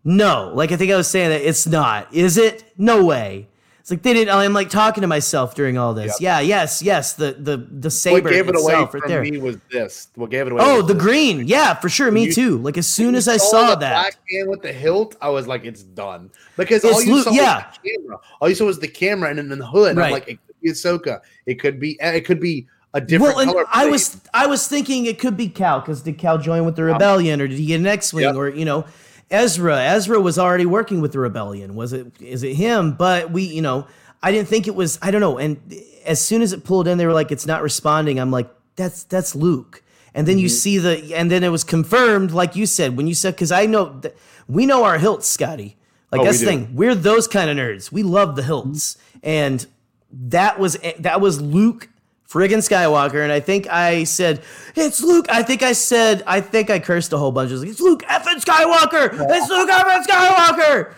no. 0.08 0.52
Like 0.56 0.72
I 0.72 0.78
think 0.78 0.92
I 0.92 0.96
was 0.96 1.08
saying 1.08 1.30
that 1.30 1.42
it's 1.42 1.68
not. 1.68 2.12
Is 2.14 2.38
it? 2.38 2.64
No 2.78 3.04
way. 3.04 3.48
It's 3.80 3.92
like 3.92 4.02
they 4.02 4.14
didn't. 4.14 4.34
I'm 4.36 4.52
like 4.54 4.70
talking 4.70 5.02
to 5.02 5.08
myself 5.08 5.56
during 5.56 5.78
all 5.78 5.94
this. 5.94 6.20
Yeah. 6.20 6.40
Yes. 6.40 6.82
Yes. 6.82 7.14
The 7.14 7.34
the 7.40 7.58
the 7.58 7.90
saber 7.92 8.22
what 8.24 8.32
gave 8.34 8.50
it 8.50 8.56
away 8.58 8.74
right 8.76 9.04
there. 9.08 9.22
me 9.22 9.38
was 9.38 9.58
this. 9.72 10.08
What 10.16 10.30
gave 10.30 10.48
it 10.48 10.52
away? 10.54 10.62
Oh, 10.64 10.82
the 10.82 10.94
this. 10.94 11.02
green. 11.04 11.48
Yeah, 11.48 11.74
for 11.74 11.88
sure. 11.90 12.12
Me 12.12 12.26
you- 12.26 12.34
too. 12.34 12.58
Like 12.58 12.78
as 12.78 12.88
soon 12.88 13.16
as 13.16 13.28
I 13.28 13.38
saw 13.38 13.76
that. 13.76 13.78
black 13.78 14.18
man 14.32 14.50
with 14.50 14.62
the 14.62 14.74
hilt, 14.74 15.16
I 15.22 15.30
was 15.30 15.48
like, 15.48 15.64
it's 15.66 15.84
done 15.84 16.32
because 16.58 16.84
It's 16.84 16.94
all 16.94 17.02
you 17.04 17.22
saw 17.22 17.32
yeah. 17.32 17.68
was 17.68 17.78
the 17.84 17.90
camera. 17.90 18.18
All 18.42 18.50
you 18.50 18.56
saw 18.56 18.66
was 18.66 18.80
the 18.80 18.88
camera 18.90 19.30
and 19.30 19.40
then 19.40 19.58
the 19.60 19.66
hood. 19.66 19.92
And 19.92 20.00
I'm 20.00 20.04
Right. 20.04 20.12
like, 20.14 20.28
it 20.28 20.40
could 20.48 20.56
be 20.62 20.70
Ahsoka. 20.72 21.22
It 21.46 21.56
could 21.62 21.80
be. 21.80 22.00
Eh, 22.02 22.12
it 22.14 22.26
could 22.26 22.40
be 22.42 22.68
a 22.94 23.00
different 23.00 23.36
Well, 23.36 23.44
and 23.44 23.52
color. 23.52 23.66
I 23.72 23.84
plate. 23.84 23.92
was 23.92 24.18
I 24.34 24.48
was 24.48 24.68
thinking 24.68 25.06
it 25.06 25.18
could 25.20 25.38
be 25.38 25.48
Cal 25.48 25.80
because 25.80 26.02
did 26.02 26.18
Cal 26.18 26.38
join 26.38 26.66
with 26.66 26.76
the 26.76 26.84
rebellion 26.84 27.40
or 27.42 27.48
did 27.48 27.58
he 27.58 27.66
get 27.68 27.80
an 27.80 27.88
X-wing 27.88 28.24
Yep. 28.24 28.36
or 28.36 28.50
you 28.50 28.66
know 28.66 28.84
Ezra 29.30 29.82
Ezra 29.84 30.20
was 30.20 30.38
already 30.40 30.66
working 30.66 31.02
with 31.02 31.12
the 31.12 31.20
rebellion. 31.20 31.76
Was 31.76 31.94
it 31.94 32.08
is 32.22 32.44
it 32.44 32.54
him? 32.56 32.94
But 32.94 33.32
we 33.32 33.44
you 33.44 33.62
know 33.62 33.88
I 34.24 34.32
didn't 34.32 34.48
think 34.48 34.68
it 34.68 34.76
was 34.76 34.98
I 35.02 35.12
don't 35.12 35.22
know. 35.22 35.38
And 35.38 35.60
as 36.06 36.22
soon 36.22 36.42
as 36.42 36.54
it 36.54 36.64
pulled 36.64 36.88
in 36.88 36.98
they 36.98 37.06
were 37.06 37.14
like 37.14 37.32
it's 37.32 37.46
not 37.46 37.62
responding. 37.62 38.20
I'm 38.20 38.32
like 38.32 38.50
that's 38.76 39.04
that's 39.04 39.36
Luke. 39.36 39.84
And 40.14 40.28
then 40.28 40.36
Mm-hmm. 40.36 40.42
you 40.44 40.50
see 40.50 40.78
the 40.78 41.14
and 41.16 41.30
then 41.30 41.44
it 41.44 41.50
was 41.50 41.64
confirmed 41.64 42.32
like 42.32 42.56
you 42.56 42.66
said 42.66 42.96
when 42.98 43.08
you 43.08 43.14
said 43.14 43.36
because 43.36 43.52
I 43.52 43.66
know 43.66 44.00
that 44.00 44.16
we 44.48 44.66
know 44.66 44.84
our 44.86 44.98
hilts 44.98 45.28
Scotty. 45.28 45.76
Like 46.12 46.22
Oh, 46.22 46.24
that's 46.24 46.40
the 46.40 46.46
do. 46.46 46.52
thing. 46.52 46.76
We're 46.76 46.96
those 46.96 47.28
kind 47.28 47.50
of 47.50 47.58
nerds. 47.58 47.92
We 47.92 48.04
love 48.04 48.36
the 48.38 48.44
hilts. 48.44 48.98
And 49.22 49.66
that 50.12 50.58
was 50.58 50.78
that 51.00 51.20
was 51.20 51.42
Luke 51.42 51.90
friggin' 52.30 52.58
Skywalker, 52.58 53.24
and 53.24 53.32
I 53.32 53.40
think 53.40 53.68
I 53.68 54.04
said 54.04 54.42
it's 54.76 55.02
Luke. 55.02 55.28
I 55.30 55.44
think 55.44 55.64
I 55.64 55.74
said 55.74 56.24
I 56.28 56.42
think 56.42 56.70
I 56.70 56.80
cursed 56.80 57.14
a 57.14 57.18
whole 57.18 57.32
bunch. 57.32 57.50
I 57.50 57.54
was 57.54 57.62
like, 57.62 57.72
it's 57.72 57.82
Luke 57.82 58.04
effing 58.04 58.44
Skywalker. 58.44 59.12
It's 59.30 59.50
Luke 59.50 59.70
effing 59.70 60.04
Skywalker. 60.04 60.94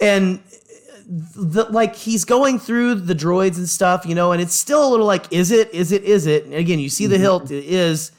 And 0.00 0.40
the, 1.06 1.64
like 1.64 1.94
he's 1.94 2.24
going 2.24 2.58
through 2.58 2.94
the 2.96 3.14
droids 3.14 3.56
and 3.56 3.68
stuff, 3.68 4.06
you 4.06 4.14
know, 4.14 4.32
and 4.32 4.40
it's 4.40 4.54
still 4.54 4.86
a 4.86 4.90
little 4.90 5.06
like, 5.06 5.30
is 5.32 5.50
it? 5.50 5.72
Is 5.74 5.92
it? 5.92 6.02
Is 6.04 6.26
it? 6.26 6.46
And 6.46 6.54
again, 6.54 6.78
you 6.78 6.88
see 6.88 7.06
the 7.06 7.16
mm-hmm. 7.16 7.22
hilt. 7.22 7.50
It 7.50 7.64
is. 7.64 8.12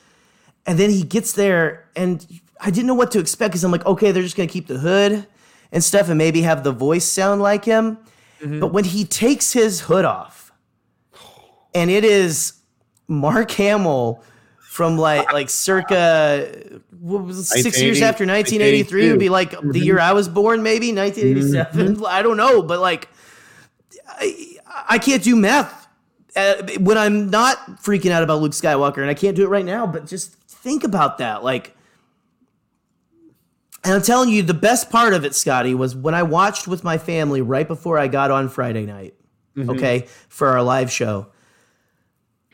And 0.66 0.80
then 0.80 0.90
he 0.90 1.04
gets 1.04 1.34
there, 1.34 1.90
and 1.96 2.26
I 2.62 2.70
didn't 2.70 2.88
know 2.88 2.94
what 2.94 3.12
to 3.12 3.20
expect 3.20 3.52
because 3.52 3.64
I'm 3.64 3.72
like, 3.72 3.86
okay, 3.86 4.12
they're 4.12 4.24
just 4.24 4.38
gonna 4.38 4.48
keep 4.48 4.68
the 4.68 4.78
hood 4.78 5.26
and 5.72 5.84
stuff, 5.84 6.08
and 6.08 6.18
maybe 6.18 6.42
have 6.44 6.64
the 6.64 6.72
voice 6.72 7.06
sound 7.06 7.42
like 7.42 7.66
him. 7.66 7.98
Mm-hmm. 8.40 8.60
But 8.60 8.68
when 8.68 8.84
he 8.84 9.04
takes 9.06 9.54
his 9.54 9.82
hood 9.82 10.06
off, 10.06 10.43
and 11.74 11.90
it 11.90 12.04
is 12.04 12.54
Mark 13.08 13.52
Hamill 13.52 14.24
from 14.58 14.98
like 14.98 15.32
like 15.32 15.50
circa 15.50 16.80
what 17.00 17.24
was 17.24 17.38
it, 17.38 17.62
six 17.62 17.82
years 17.82 18.02
after 18.02 18.26
1983 18.26 19.12
would 19.12 19.20
be 19.20 19.30
like 19.30 19.60
the 19.62 19.80
year 19.80 20.00
I 20.00 20.14
was 20.14 20.28
born, 20.28 20.64
maybe 20.64 20.92
1987. 20.92 22.06
I 22.08 22.22
don't 22.24 22.38
know, 22.38 22.62
but 22.62 22.80
like 22.80 23.10
I, 24.08 24.58
I 24.90 24.98
can't 24.98 25.24
do 25.24 25.36
math 25.36 25.88
uh, 26.36 26.64
when 26.80 26.98
I'm 26.98 27.30
not 27.30 27.84
freaking 27.84 28.12
out 28.12 28.24
about 28.24 28.42
Luke 28.42 28.54
Skywalker, 28.54 29.00
and 29.00 29.10
I 29.10 29.14
can't 29.14 29.36
do 29.36 29.44
it 29.44 29.50
right 29.50 29.66
now. 29.66 29.86
But 29.86 30.08
just 30.08 30.34
think 30.48 30.84
about 30.84 31.20
that, 31.20 31.44
like. 31.44 31.76
And 33.86 33.94
I'm 33.94 34.02
telling 34.02 34.30
you, 34.30 34.44
the 34.44 34.54
best 34.54 34.90
part 34.90 35.14
of 35.14 35.26
it, 35.26 35.36
Scotty, 35.36 35.76
was 35.76 35.94
when 35.94 36.16
I 36.16 36.24
watched 36.24 36.70
with 36.70 36.86
my 36.86 36.98
family 36.98 37.42
right 37.42 37.68
before 37.68 38.00
I 38.00 38.08
got 38.08 38.32
on 38.32 38.48
Friday 38.48 38.86
night, 38.86 39.14
okay, 39.58 40.08
for 40.30 40.48
our 40.48 40.64
live 40.64 40.90
show. 40.90 41.28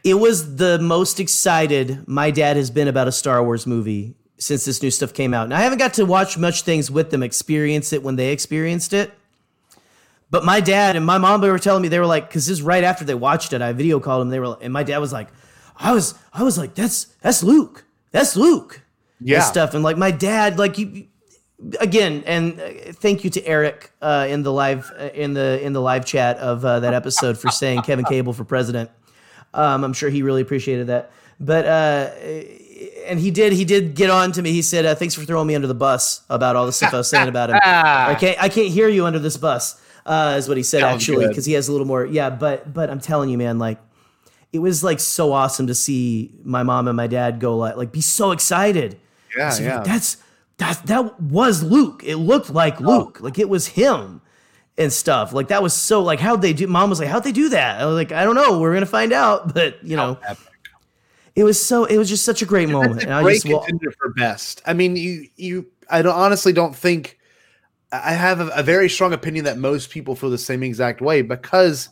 It 0.04 0.16
was 0.16 0.56
the 0.56 0.80
most 0.80 1.20
excited 1.20 2.08
my 2.08 2.32
dad 2.32 2.58
has 2.58 2.72
been 2.72 2.88
about 2.88 3.08
a 3.08 3.12
Star 3.12 3.44
Wars 3.44 3.68
movie 3.68 4.16
since 4.38 4.66
this 4.66 4.82
new 4.82 4.90
stuff 4.90 5.14
came 5.14 5.34
out. 5.34 5.44
And 5.44 5.54
I 5.54 5.62
haven't 5.62 5.78
got 5.78 5.94
to 5.96 6.06
watch 6.06 6.38
much 6.38 6.62
things 6.62 6.90
with 6.90 7.12
them 7.12 7.22
experience 7.22 7.92
it 7.92 8.02
when 8.02 8.16
they 8.16 8.32
experienced 8.32 8.94
it. 8.94 9.12
But 10.32 10.46
my 10.46 10.62
dad 10.62 10.96
and 10.96 11.06
my 11.06 11.18
mom 11.18 11.42
they 11.42 11.50
were 11.50 11.60
telling 11.60 11.82
me 11.82 11.88
they 11.88 12.00
were 12.00 12.06
like, 12.06 12.30
because 12.30 12.46
this 12.46 12.60
is 12.60 12.62
right 12.62 12.84
after 12.84 13.04
they 13.04 13.16
watched 13.16 13.52
it. 13.52 13.62
I 13.62 13.74
video 13.74 14.00
called 14.00 14.22
them. 14.22 14.30
They 14.30 14.40
were, 14.40 14.58
and 14.62 14.72
my 14.72 14.84
dad 14.84 15.00
was 15.00 15.12
like, 15.12 15.28
I 15.76 15.92
was 15.92 16.14
I 16.34 16.44
was 16.44 16.58
like, 16.58 16.76
that's 16.76 17.06
that's 17.22 17.44
Luke. 17.44 17.86
That's 18.12 18.36
Luke. 18.36 18.82
Yeah. 19.20 19.38
And 19.38 19.44
stuff. 19.44 19.74
And 19.74 19.84
like 19.84 19.98
my 19.98 20.12
dad, 20.12 20.60
like 20.60 20.78
you 20.78 21.08
again, 21.80 22.24
and 22.26 22.60
uh, 22.60 22.70
thank 22.94 23.24
you 23.24 23.30
to 23.32 23.46
Eric 23.46 23.92
uh, 24.02 24.28
in 24.30 24.44
the 24.44 24.52
live 24.52 24.92
uh, 24.98 25.10
in 25.14 25.34
the 25.34 25.62
in 25.62 25.74
the 25.74 25.82
live 25.82 26.06
chat 26.06 26.38
of 26.38 26.64
uh, 26.64 26.80
that 26.82 26.94
episode 26.94 27.38
for 27.38 27.50
saying 27.50 27.82
Kevin 27.82 28.06
Cable 28.06 28.34
for 28.34 28.44
president. 28.44 28.90
Um, 29.54 29.84
I'm 29.84 29.94
sure 29.94 30.10
he 30.10 30.22
really 30.22 30.42
appreciated 30.42 30.88
that. 30.88 31.12
But 31.40 31.66
uh, 31.66 32.12
and 33.06 33.20
he 33.20 33.32
did 33.32 33.54
he 33.54 33.66
did 33.66 33.96
get 33.96 34.10
on 34.10 34.32
to 34.34 34.42
me. 34.42 34.52
He 34.52 34.62
said, 34.62 34.86
uh, 34.86 34.96
"Thanks 34.96 35.16
for 35.16 35.24
throwing 35.24 35.48
me 35.48 35.56
under 35.56 35.68
the 35.68 35.74
bus 35.74 36.22
about 36.30 36.56
all 36.56 36.66
the 36.66 36.72
stuff 36.72 36.94
I 36.94 36.98
was 36.98 37.10
saying 37.10 37.28
about 37.28 37.50
him. 37.50 37.60
I 37.64 38.16
can't 38.16 38.42
I 38.42 38.50
can't 38.50 38.70
hear 38.70 38.88
you 38.88 39.06
under 39.06 39.20
this 39.20 39.38
bus." 39.38 39.82
Uh, 40.06 40.36
is 40.38 40.48
what 40.48 40.58
he 40.58 40.64
said 40.64 40.82
Sounds 40.82 40.96
actually 41.04 41.28
because 41.28 41.46
he 41.46 41.54
has 41.54 41.68
a 41.68 41.72
little 41.72 41.88
more. 41.88 42.06
Yeah, 42.06 42.30
but 42.30 42.74
but 42.74 42.90
I'm 42.90 43.00
telling 43.00 43.30
you, 43.30 43.38
man, 43.38 43.60
like 43.60 43.78
it 44.52 44.60
was 44.60 44.84
like 44.84 45.00
so 45.00 45.32
awesome 45.32 45.68
to 45.68 45.76
see 45.76 46.34
my 46.44 46.64
mom 46.64 46.88
and 46.88 46.98
my 46.98 47.08
dad 47.08 47.40
go 47.40 47.58
like 47.58 47.76
like 47.76 47.92
be 47.92 48.02
so 48.02 48.32
excited. 48.32 49.00
Yeah, 49.38 49.50
So, 49.52 49.64
yeah. 49.64 49.80
That's 49.82 50.18
that 50.58 50.86
that 50.88 51.22
was 51.22 51.64
Luke. 51.64 52.04
It 52.06 52.18
looked 52.18 52.50
like 52.50 52.80
Luke. 52.80 53.20
Like 53.22 53.40
it 53.40 53.50
was 53.50 53.68
him 53.68 54.22
and 54.80 54.92
stuff. 54.92 55.34
Like 55.34 55.50
that 55.50 55.62
was 55.62 55.74
so 55.74 56.02
like 56.02 56.20
how'd 56.20 56.42
they 56.42 56.54
do 56.54 56.66
mom 56.66 56.90
was 56.90 57.00
like, 57.00 57.10
How'd 57.10 57.24
they 57.24 57.34
do 57.34 57.50
that? 57.50 57.80
I 57.80 57.86
was 57.86 57.96
like, 57.96 58.12
I 58.12 58.24
don't 58.24 58.36
know. 58.36 58.60
We're 58.60 58.74
gonna 58.74 58.86
find 58.88 59.14
out. 59.14 59.54
But 59.60 59.84
you 59.84 59.98
know, 59.98 60.18
it 61.36 61.44
was 61.44 61.64
so 61.64 61.84
it 61.84 61.98
was 61.98 62.10
just 62.10 62.24
such 62.24 62.42
a 62.42 62.46
great 62.46 62.70
moment. 62.70 63.04
And 63.04 63.14
I 63.14 63.22
Great 63.22 63.36
just 63.36 63.48
well, 63.48 63.60
contender 63.60 63.92
for 63.92 64.14
best. 64.14 64.62
I 64.66 64.74
mean, 64.74 64.96
you 64.96 65.28
you. 65.36 65.68
I 65.92 66.02
don't, 66.02 66.16
honestly 66.16 66.54
don't 66.54 66.76
think. 66.76 67.20
I 67.92 68.14
have 68.14 68.40
a, 68.40 68.48
a 68.50 68.64
very 68.64 68.88
strong 68.88 69.14
opinion 69.14 69.46
that 69.46 69.58
most 69.58 69.90
people 69.90 70.16
feel 70.16 70.30
the 70.30 70.38
same 70.38 70.62
exact 70.62 71.02
way 71.02 71.24
because 71.24 71.90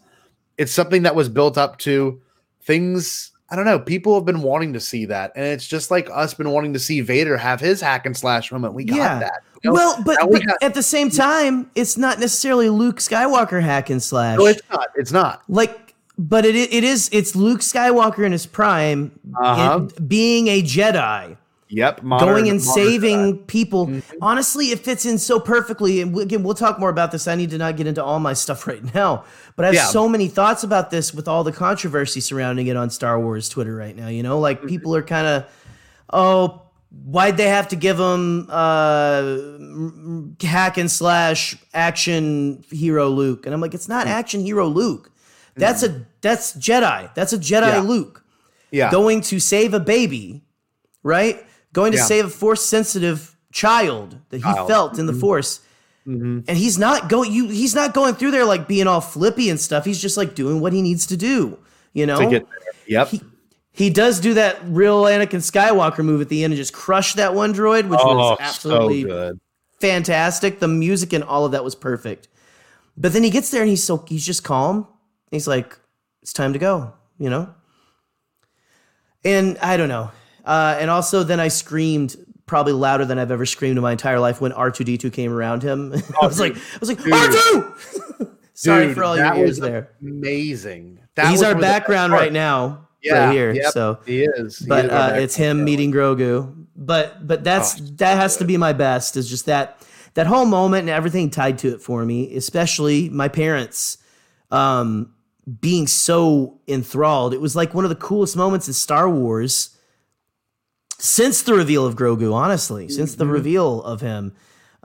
it's 0.58 0.72
something 0.72 1.02
that 1.04 1.16
was 1.16 1.28
built 1.28 1.58
up 1.58 1.80
to 1.80 2.22
things. 2.62 3.32
I 3.50 3.56
don't 3.56 3.66
know. 3.66 3.80
People 3.80 4.14
have 4.16 4.26
been 4.26 4.42
wanting 4.42 4.74
to 4.74 4.80
see 4.80 5.06
that, 5.06 5.32
and 5.36 5.46
it's 5.46 5.66
just 5.68 5.90
like 5.90 6.10
us 6.14 6.34
been 6.34 6.50
wanting 6.52 6.74
to 6.74 6.80
see 6.80 7.00
Vader 7.02 7.38
have 7.38 7.60
his 7.62 7.80
hack 7.80 8.06
and 8.06 8.16
slash 8.16 8.52
moment. 8.52 8.74
We 8.74 8.84
got 8.84 8.98
Yeah. 8.98 9.20
that. 9.20 9.42
you 9.64 9.70
know? 9.70 9.74
well, 9.74 10.04
but, 10.06 10.30
we 10.30 10.40
but 10.40 10.46
got- 10.48 10.58
at 10.64 10.74
the 10.74 10.84
same 10.84 11.10
time, 11.10 11.70
it's 11.74 11.98
not 11.98 12.20
necessarily 12.20 12.70
Luke 12.70 12.98
Skywalker 12.98 13.62
hack 13.62 13.90
and 13.90 14.04
slash. 14.04 14.38
no, 14.38 14.46
it's 14.48 14.62
not. 14.72 14.88
It's 14.96 15.12
not. 15.12 15.44
like 15.48 15.94
but 16.20 16.46
it 16.46 16.56
it 16.56 16.84
is 16.84 17.10
it's 17.14 17.36
Luke 17.36 17.60
Skywalker 17.62 18.26
in 18.26 18.32
his 18.32 18.46
prime 18.48 19.12
Uh-huh. 19.40 19.86
it- 19.88 20.10
being 20.10 20.48
a 20.48 20.62
Jedi. 20.64 21.38
Yep. 21.70 22.04
modern- 22.04 22.28
going 22.30 22.50
and 22.50 22.62
saving 22.62 23.40
people. 23.40 23.88
Mm-hmm. 23.88 24.18
Honestly, 24.22 24.68
it 24.72 24.80
fits 24.80 25.06
in 25.06 25.18
so 25.18 25.40
perfectly. 25.40 26.00
And 26.02 26.18
again, 26.18 26.42
we'll 26.44 26.54
talk 26.54 26.80
more 26.80 26.90
about 26.90 27.12
this. 27.12 27.28
I 27.28 27.36
need 27.36 27.50
to 27.50 27.58
not 27.58 27.76
get 27.76 27.88
into 27.88 28.04
all 28.04 28.20
my 28.20 28.34
stuff 28.44 28.66
right 28.68 28.94
now, 28.96 29.26
but 29.56 29.66
I 29.66 29.68
have 29.68 29.76
Yeah. 29.76 29.86
so 29.88 30.08
many 30.08 30.28
thoughts 30.28 30.64
about 30.64 30.92
this 30.92 31.14
with 31.14 31.28
all 31.28 31.44
the 31.44 31.52
controversy 31.52 32.20
surrounding 32.22 32.68
it 32.68 32.78
on 32.78 32.90
Star 32.90 33.20
Wars 33.20 33.50
Twitter 33.50 33.76
right 33.76 33.96
now. 33.96 34.08
You 34.08 34.24
know, 34.24 34.40
like 34.40 34.66
people 34.66 34.96
are 34.96 35.02
kind 35.04 35.28
of, 35.28 35.46
oh, 36.14 36.62
why'd 37.04 37.36
they 37.36 37.50
have 37.50 37.68
to 37.68 37.76
give 37.76 38.00
him 38.00 38.48
uh, 38.50 39.38
hack 40.42 40.78
and 40.78 40.90
slash 40.90 41.58
action 41.74 42.64
hero 42.72 43.10
Luke? 43.10 43.46
And 43.46 43.54
I'm 43.54 43.62
like, 43.62 43.74
it's 43.74 43.88
Mm. 43.88 43.90
not 43.90 44.08
action 44.08 44.42
hero 44.42 44.68
Luke. 44.68 45.12
That's 45.56 45.82
a 45.84 46.06
that's 46.22 46.54
Jedi. 46.54 47.14
That's 47.16 47.34
a 47.34 47.38
Jedi 47.38 47.68
Yeah. 47.74 47.80
Luke 47.80 48.24
Yeah. 48.72 48.92
going 48.92 49.22
to 49.22 49.40
save 49.40 49.74
a 49.74 49.80
baby, 49.80 50.44
right? 51.04 51.44
Going 51.78 51.92
to 51.92 52.00
Yeah. 52.00 52.06
save 52.06 52.26
a 52.26 52.30
force 52.30 52.66
sensitive 52.66 53.38
child 53.52 54.18
that 54.30 54.38
he 54.38 54.42
Child. 54.44 54.58
Mm-hmm. 54.58 54.68
felt 54.68 54.98
in 55.00 55.06
the 55.06 55.14
force. 55.14 55.60
And 56.06 56.50
he's 56.50 56.80
not 56.80 57.08
going 57.08 57.32
you 57.32 57.50
he's 57.50 57.76
not 57.76 57.94
going 57.94 58.16
through 58.16 58.32
there 58.32 58.46
like 58.46 58.68
being 58.68 58.88
all 58.88 59.02
flippy 59.02 59.50
and 59.52 59.60
stuff. 59.60 59.86
He's 59.86 60.02
just 60.02 60.18
like 60.18 60.34
doing 60.34 60.60
what 60.60 60.74
he 60.74 60.82
needs 60.82 61.06
to 61.08 61.18
do, 61.18 61.60
you 61.94 62.06
know? 62.08 62.18
to 62.20 62.30
get 62.30 62.48
there. 62.50 62.74
Yep. 62.88 63.08
He, 63.10 63.22
he 63.74 63.90
does 63.92 64.20
do 64.20 64.34
that 64.34 64.58
real 64.64 65.04
Anakin 65.04 65.42
Skywalker 65.52 66.04
move 66.04 66.22
at 66.22 66.30
the 66.30 66.44
end 66.44 66.54
and 66.54 66.58
just 66.58 66.74
crush 66.74 67.14
that 67.14 67.36
one 67.36 67.54
droid, 67.54 67.88
which 67.90 68.00
oh, 68.02 68.16
was 68.16 68.38
absolutely 68.40 69.02
so 69.04 69.08
good. 69.10 69.40
fantastic. 69.80 70.60
The 70.60 70.68
music 70.70 71.14
and 71.14 71.24
all 71.24 71.46
of 71.46 71.52
that 71.52 71.64
was 71.64 71.76
perfect. 71.76 72.28
But 72.98 73.14
then 73.14 73.22
he 73.24 73.30
gets 73.30 73.52
there 73.52 73.62
and 73.62 73.70
he's 73.70 73.84
so 73.84 74.04
he's 74.08 74.26
just 74.26 74.44
calm. 74.44 74.88
He's 75.30 75.48
like, 75.48 75.78
it's 76.24 76.34
time 76.34 76.54
to 76.54 76.60
go, 76.60 76.94
you 77.20 77.30
know? 77.30 77.54
And 79.24 79.58
I 79.60 79.76
don't 79.78 79.90
know. 79.90 80.10
Uh, 80.48 80.78
and 80.80 80.90
also 80.90 81.24
then 81.24 81.40
I 81.42 81.50
screamed 81.50 82.16
probably 82.46 82.72
louder 82.72 83.04
than 83.04 83.20
I've 83.20 83.32
ever 83.32 83.46
screamed 83.46 83.78
in 83.78 83.82
my 83.84 83.92
entire 83.92 84.20
life 84.20 84.40
when 84.40 84.54
R2D2 84.54 85.12
came 85.12 85.34
around 85.34 85.62
him. 85.62 85.94
I 86.22 86.26
was 86.26 86.40
like, 86.40 86.56
I 86.56 86.78
was 86.80 86.88
like, 86.90 87.00
R2! 87.00 88.30
Sorry 88.54 88.88
Dude, 88.88 88.96
for 88.96 89.04
all 89.04 89.18
your 89.18 89.36
ears 89.36 89.60
there. 89.60 89.92
Amazing. 90.02 91.00
That 91.16 91.28
He's 91.28 91.40
was 91.40 91.44
our 91.44 91.50
one 91.50 91.58
of 91.58 91.62
the 91.62 91.62
best 91.68 91.74
background 91.80 92.14
right 92.14 92.32
now, 92.32 92.88
Yeah, 93.04 93.26
right 93.26 93.34
here. 93.34 93.52
yep, 93.54 93.72
So 93.74 94.00
he 94.06 94.24
is. 94.24 94.60
He 94.60 94.68
but 94.68 94.86
is 94.86 94.92
uh, 94.92 95.16
it's 95.20 95.36
him 95.36 95.64
meeting 95.66 95.92
Grogu. 95.92 96.66
But 96.76 97.28
but 97.28 97.44
that's 97.44 97.80
Oh, 97.80 97.84
that 97.98 98.16
has 98.18 98.38
to 98.38 98.46
be 98.46 98.56
my 98.56 98.72
best. 98.74 99.18
Is 99.18 99.30
just 99.30 99.46
that 99.48 99.86
that 100.14 100.26
whole 100.28 100.46
moment 100.46 100.82
and 100.82 100.90
everything 100.90 101.30
tied 101.30 101.58
to 101.60 101.74
it 101.74 101.82
for 101.82 102.06
me, 102.06 102.34
especially 102.36 103.10
my 103.10 103.28
parents 103.28 103.98
um, 104.50 105.12
being 105.60 105.86
so 105.86 106.60
enthralled. 106.68 107.34
It 107.34 107.42
was 107.42 107.56
like 107.56 107.74
one 107.74 107.84
of 107.86 107.90
the 107.90 107.96
coolest 107.96 108.36
moments 108.38 108.68
in 108.68 108.74
Star 108.74 109.10
Wars 109.10 109.77
since 111.00 111.42
the 111.44 111.54
reveal 111.54 111.86
of 111.86 111.96
Grogu. 111.96 112.34
Honestly, 112.34 112.90
since 112.90 113.12
Mm-hmm. 113.12 113.20
the 113.20 113.28
reveal 113.28 113.84
of 113.84 114.02
him 114.02 114.34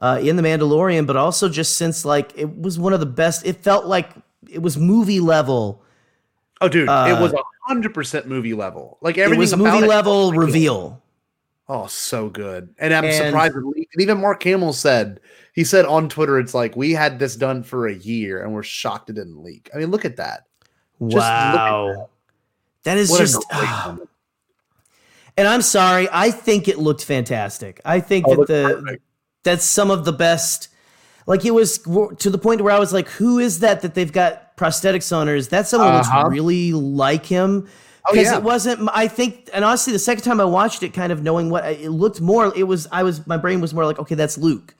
uh, 0.01 0.19
in 0.23 0.37
the 0.37 0.43
Mandalorian, 0.43 1.07
but 1.07 1.17
also 1.17 1.49
just 1.49 1.77
since 1.77 2.05
like 2.05 2.33
it 2.37 2.57
was 2.61 2.79
one 2.79 2.93
of 2.93 3.01
the 3.01 3.07
best. 3.07 3.47
It 3.47 3.57
felt 3.59 3.87
like 3.87 4.11
it 4.49 4.61
was 4.61 4.77
movie 4.77 5.21
level. 5.21 5.83
Oh, 6.61 6.69
dude, 6.69 6.89
uh, 6.89 7.07
it 7.09 7.21
was 7.21 7.33
a 7.33 7.43
hundred 7.67 7.95
percent 7.95 8.27
movie 8.27 8.55
level. 8.55 8.99
Like 9.01 9.17
It 9.19 9.37
was 9.37 9.57
movie 9.57 9.87
level 9.87 10.31
felt 10.31 10.37
like 10.37 10.37
it. 10.37 10.47
reveal. 10.47 11.03
Oh, 11.69 11.87
so 11.87 12.29
good. 12.29 12.75
And 12.79 12.93
I'm 12.93 13.05
And- 13.05 13.15
surprised. 13.15 13.55
And 13.55 13.75
even 13.99 14.21
Mark 14.21 14.43
Hamill 14.43 14.73
said 14.73 15.21
he 15.55 15.65
said 15.65 15.85
on 15.87 16.09
Twitter, 16.09 16.39
it's 16.39 16.55
like 16.55 16.77
we 16.77 16.93
had 16.93 17.19
this 17.19 17.37
done 17.37 17.63
for 17.63 17.87
a 17.87 17.95
year 17.95 18.43
and 18.43 18.53
we're 18.53 18.63
shocked 18.63 19.11
it 19.11 19.15
didn't 19.15 19.43
leak. 19.43 19.71
I 19.75 19.79
mean, 19.79 19.91
look 19.91 20.05
at 20.05 20.17
that. 20.17 20.47
Just 21.01 21.15
look 21.15 21.23
at 21.25 21.55
Wow. 21.55 22.09
That 22.85 22.99
is 22.99 23.11
What 23.11 23.19
just 23.21 23.37
a 23.51 23.57
great 23.57 23.71
moment. 23.87 24.11
And 25.37 25.49
I'm 25.49 25.63
sorry, 25.63 26.09
I 26.13 26.31
think 26.31 26.69
it 26.69 26.79
looked 26.79 27.05
fantastic. 27.05 27.81
I 27.85 28.01
think 28.01 28.27
Oh, 28.29 28.37
that 28.37 28.47
the 28.49 28.75
perfect. 28.81 29.03
that's 29.45 29.65
some 29.65 29.91
of 29.91 30.05
the 30.05 30.13
best. 30.13 30.69
Like 31.27 31.45
it 31.45 31.53
was 31.53 31.79
to 31.79 32.31
the 32.31 32.39
point 32.39 32.61
where 32.61 32.73
I 32.75 32.79
was 32.79 32.93
like, 32.93 33.09
"Who 33.11 33.39
is 33.39 33.61
that 33.61 33.81
that 33.83 33.95
they've 33.95 34.13
got 34.13 34.57
prosthetics 34.57 35.15
on?" 35.17 35.29
Or 35.29 35.35
is 35.37 35.49
that 35.49 35.69
someone 35.69 35.93
who 35.93 35.99
Uh-huh. 36.01 36.23
looks 36.25 36.31
really 36.33 36.73
like 36.73 37.25
him? 37.27 37.69
Oh, 38.09 38.13
Because 38.13 38.27
yeah. 38.33 38.39
it 38.39 38.43
wasn't. 38.43 38.89
I 38.93 39.07
think, 39.09 39.49
and 39.55 39.65
honestly, 39.65 39.93
the 39.93 39.99
second 40.01 40.25
time 40.25 40.41
I 40.41 40.45
watched 40.45 40.83
it, 40.83 40.93
kind 40.93 41.13
of 41.13 41.23
knowing 41.23 41.49
what 41.49 41.65
it 41.65 41.91
looked 41.91 42.21
more, 42.21 42.53
it 42.57 42.65
was. 42.65 42.89
I 42.91 43.05
was 43.05 43.25
my 43.27 43.37
brain 43.37 43.61
was 43.61 43.73
more 43.73 43.87
like, 43.87 44.01
okay, 44.01 44.17
that's 44.17 44.37
Luke. 44.37 44.75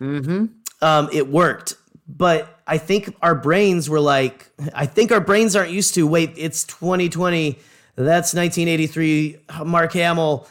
Mm-hmm. 0.00 0.44
Um, 0.82 1.08
it 1.12 1.28
worked, 1.28 1.74
but 2.06 2.60
I 2.66 2.76
think 2.78 3.16
our 3.22 3.34
brains 3.34 3.88
were 3.88 4.00
like, 4.00 4.50
I 4.74 4.84
think 4.84 5.10
our 5.10 5.20
brains 5.20 5.56
aren't 5.56 5.70
used 5.70 5.94
to. 5.94 6.06
Wait, 6.06 6.34
it's 6.36 6.64
2020. 6.64 7.58
That's 7.96 8.34
1983. 8.34 9.38
Mark 9.64 9.92
Hamill, 9.94 10.46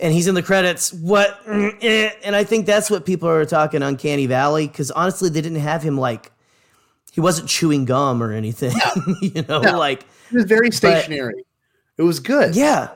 and 0.00 0.12
he's 0.12 0.26
in 0.26 0.34
the 0.34 0.42
credits. 0.42 0.92
What? 0.92 1.40
Eh. 1.48 2.10
And 2.24 2.34
I 2.36 2.44
think 2.44 2.66
that's 2.66 2.90
what 2.90 3.06
people 3.06 3.28
are 3.28 3.44
talking 3.44 3.82
Uncanny 3.82 4.26
Valley 4.26 4.66
because 4.66 4.90
honestly, 4.90 5.28
they 5.28 5.40
didn't 5.40 5.60
have 5.60 5.82
him 5.82 5.96
like 5.98 6.32
he 7.12 7.20
wasn't 7.20 7.48
chewing 7.48 7.84
gum 7.84 8.22
or 8.22 8.32
anything. 8.32 8.72
you 9.22 9.42
know, 9.48 9.60
No. 9.60 9.78
like 9.78 10.02
It 10.30 10.34
was 10.36 10.44
very 10.44 10.70
stationary. 10.70 11.44
it 11.96 12.02
was 12.02 12.20
good. 12.20 12.54
yeah, 12.56 12.90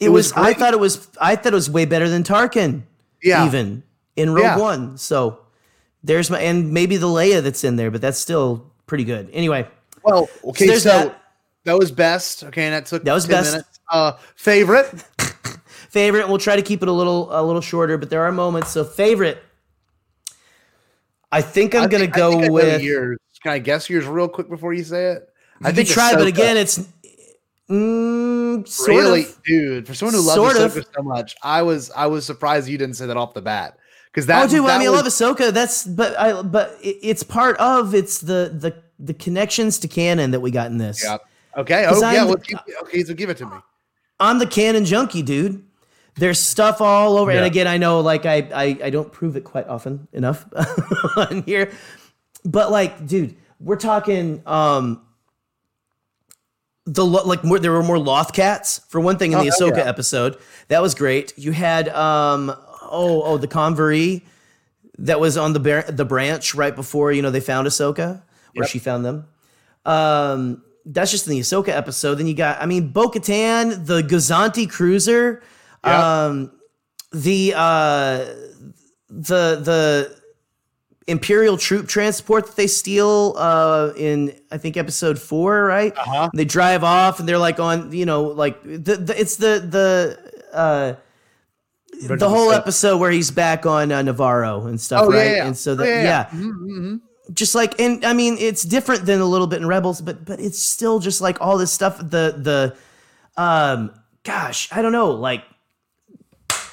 it, 0.00 0.06
It 0.06 0.08
was 0.10 0.32
was. 0.34 0.44
I 0.44 0.52
thought 0.54 0.74
it 0.74 0.80
was. 0.80 1.08
I 1.20 1.36
thought 1.36 1.52
it 1.52 1.56
was 1.56 1.70
way 1.70 1.84
better 1.86 2.08
than 2.08 2.22
Tarkin. 2.22 2.82
Yeah. 3.22 3.46
even 3.46 3.82
in 4.14 4.30
Rogue 4.32 4.44
Yeah. 4.44 4.58
One. 4.58 4.96
So 4.98 5.40
there's 6.04 6.30
my 6.30 6.38
and 6.40 6.72
maybe 6.72 6.96
the 6.98 7.08
Leia 7.08 7.42
that's 7.42 7.64
in 7.64 7.76
there, 7.76 7.90
but 7.90 8.00
that's 8.00 8.18
still 8.18 8.70
pretty 8.86 9.04
good. 9.04 9.28
Anyway, 9.32 9.66
Well, 10.04 10.28
okay, 10.44 10.66
there's 10.66 10.84
so, 10.84 11.14
that. 11.72 11.78
was 11.78 11.90
best. 11.90 12.44
Okay, 12.44 12.64
and 12.64 12.74
that 12.74 12.86
took 12.86 13.04
That 13.04 13.14
was 13.14 13.24
10 13.26 13.30
best. 13.30 13.52
minutes. 13.52 13.80
Uh 13.90 14.12
favorite. 14.36 14.86
favorite. 15.90 16.28
We'll 16.28 16.38
try 16.38 16.56
to 16.56 16.62
keep 16.62 16.82
it 16.82 16.88
a 16.88 16.92
little 16.92 17.28
a 17.30 17.42
little 17.42 17.60
shorter, 17.62 17.96
but 17.98 18.10
there 18.10 18.22
are 18.22 18.32
moments. 18.32 18.70
So 18.70 18.84
favorite. 18.84 19.42
I 21.30 21.42
think 21.42 21.74
I'm 21.74 21.84
I 21.84 21.86
gonna 21.88 22.04
think- 22.04 22.14
I 22.16 22.18
go 22.18 22.40
I 22.40 22.48
with. 22.48 22.82
yours. 22.82 23.18
Can 23.42 23.52
I 23.52 23.58
guess 23.58 23.88
yours 23.88 24.04
real 24.06 24.28
quick 24.28 24.48
before 24.48 24.72
you 24.74 24.82
say 24.82 25.12
it? 25.12 25.28
I 25.62 25.68
I 25.68 25.72
think 25.72 25.88
try, 25.88 26.14
but 26.14 26.26
again, 26.26 26.56
it's 26.56 26.80
mm, 27.70 28.66
sort 28.66 28.88
really, 28.88 29.22
of. 29.24 29.42
dude, 29.44 29.86
for 29.86 29.94
someone 29.94 30.14
who 30.14 30.20
loves 30.22 30.58
Ahsoka 30.58 30.76
of. 30.78 30.86
so 30.96 31.02
much, 31.02 31.36
I 31.42 31.62
was 31.62 31.90
I 31.92 32.06
was 32.06 32.24
surprised 32.24 32.68
you 32.68 32.78
didn't 32.78 32.96
say 32.96 33.06
that 33.06 33.16
off 33.16 33.34
the 33.34 33.42
bat. 33.42 33.76
Because 34.10 34.26
that, 34.26 34.44
oh, 34.44 34.48
dude, 34.48 34.64
that 34.64 34.76
I 34.76 34.78
mean, 34.78 34.90
was, 34.90 35.20
I 35.20 35.26
love 35.26 35.36
Ahsoka. 35.36 35.52
That's 35.52 35.84
but 35.86 36.18
I 36.18 36.42
but 36.42 36.76
it, 36.82 36.96
it's 37.02 37.22
part 37.22 37.56
of 37.58 37.94
it's 37.94 38.18
the 38.20 38.52
the 38.58 38.74
the 38.98 39.14
connections 39.14 39.78
to 39.80 39.88
canon 39.88 40.30
that 40.32 40.40
we 40.40 40.50
got 40.50 40.68
in 40.70 40.78
this. 40.78 41.04
Yeah. 41.04 41.18
Okay. 41.58 41.86
Oh 41.88 42.00
yeah. 42.00 42.24
Well, 42.24 42.36
keep, 42.36 42.58
okay, 42.82 43.02
so 43.04 43.12
give 43.14 43.28
it 43.30 43.36
to 43.38 43.46
me. 43.46 43.56
I'm 44.20 44.38
the 44.38 44.46
canon 44.46 44.84
junkie, 44.84 45.22
dude. 45.22 45.64
There's 46.16 46.40
stuff 46.40 46.80
all 46.80 47.16
over, 47.18 47.30
and 47.30 47.44
again, 47.44 47.66
I 47.68 47.76
know 47.76 48.00
like 48.00 48.26
I, 48.26 48.48
I 48.54 48.78
I 48.84 48.90
don't 48.90 49.12
prove 49.12 49.36
it 49.36 49.44
quite 49.44 49.68
often 49.68 50.08
enough 50.12 50.46
on 51.16 51.42
here, 51.44 51.70
but 52.44 52.70
like, 52.72 53.06
dude, 53.06 53.36
we're 53.60 53.76
talking 53.76 54.42
um 54.46 55.00
the 56.86 57.04
like 57.04 57.44
more 57.44 57.58
there 57.58 57.70
were 57.72 57.82
more 57.82 57.98
loth 57.98 58.32
cats 58.32 58.80
for 58.88 59.00
one 59.00 59.16
thing 59.18 59.32
in 59.32 59.38
Oh, 59.38 59.44
the 59.44 59.50
Ahsoka 59.50 59.76
yeah. 59.78 59.84
episode. 59.88 60.36
That 60.68 60.82
was 60.82 60.94
great. 60.94 61.34
You 61.36 61.52
had 61.52 61.88
um 61.90 62.50
oh 62.82 63.22
oh 63.22 63.36
the 63.36 63.48
convor 63.48 64.22
that 64.98 65.20
was 65.20 65.36
on 65.36 65.52
the 65.52 65.60
bar- 65.60 65.84
the 65.88 66.04
branch 66.04 66.54
right 66.54 66.74
before 66.74 67.12
you 67.12 67.22
know 67.22 67.30
they 67.30 67.40
found 67.40 67.66
Ahsoka 67.68 68.22
where 68.54 68.64
Yep. 68.64 68.68
she 68.68 68.78
found 68.78 69.04
them. 69.04 69.26
Um 69.84 70.62
that's 70.90 71.10
just 71.10 71.26
in 71.26 71.32
the 71.32 71.40
Ahsoka 71.40 71.68
episode. 71.68 72.16
Then 72.16 72.26
you 72.26 72.34
got 72.34 72.60
I 72.60 72.66
mean 72.66 72.88
Bo-Katan, 72.88 73.86
the 73.86 74.02
Gozanti 74.02 74.68
cruiser, 74.68 75.42
Yeah. 75.84 76.24
um 76.26 76.50
the 77.12 77.54
uh 77.56 78.24
the 79.08 79.56
the 79.62 80.18
Imperial 81.06 81.56
troop 81.56 81.88
transport 81.88 82.46
that 82.48 82.56
they 82.56 82.66
steal 82.66 83.34
uh, 83.38 83.92
in 83.96 84.38
I 84.50 84.58
think 84.58 84.76
episode 84.76 85.18
four, 85.18 85.64
right? 85.64 85.96
Uh-huh. 85.96 86.28
They 86.34 86.44
drive 86.44 86.84
off 86.84 87.18
and 87.18 87.26
they're 87.26 87.38
like 87.38 87.58
on, 87.58 87.92
you 87.92 88.04
know, 88.04 88.24
like 88.24 88.62
the, 88.62 88.96
the 88.96 89.14
it's 89.18 89.36
the 89.36 89.58
the 89.66 90.18
uh, 90.52 90.94
the 92.18 92.28
whole 92.28 92.52
episode 92.52 92.98
where 92.98 93.10
he's 93.10 93.30
back 93.30 93.64
on 93.64 93.90
uh, 93.90 94.02
Nevarro 94.02 94.68
and 94.68 94.78
stuff, 94.78 95.04
Oh, 95.06 95.10
right? 95.10 95.30
yeah. 95.36 95.46
And 95.46 95.56
so 95.56 95.72
Oh, 95.72 95.74
that 95.76 95.86
yeah, 95.88 96.02
yeah, 96.02 96.28
yeah. 96.32 96.38
Mhm, 96.38 96.52
mhm. 96.78 97.00
Just 97.32 97.54
like 97.54 97.78
and 97.80 98.04
I 98.04 98.12
mean 98.12 98.36
it's 98.38 98.62
different 98.62 99.04
than 99.06 99.20
a 99.20 99.24
little 99.26 99.46
bit 99.46 99.60
in 99.60 99.66
Rebels, 99.66 100.00
but 100.00 100.24
but 100.24 100.40
it's 100.40 100.62
still 100.62 100.98
just 100.98 101.20
like 101.20 101.40
all 101.40 101.58
this 101.58 101.72
stuff. 101.72 101.98
The 101.98 102.34
the 102.36 102.76
um 103.42 103.92
gosh, 104.24 104.68
I 104.72 104.82
don't 104.82 104.92
know, 104.92 105.10
like 105.10 105.44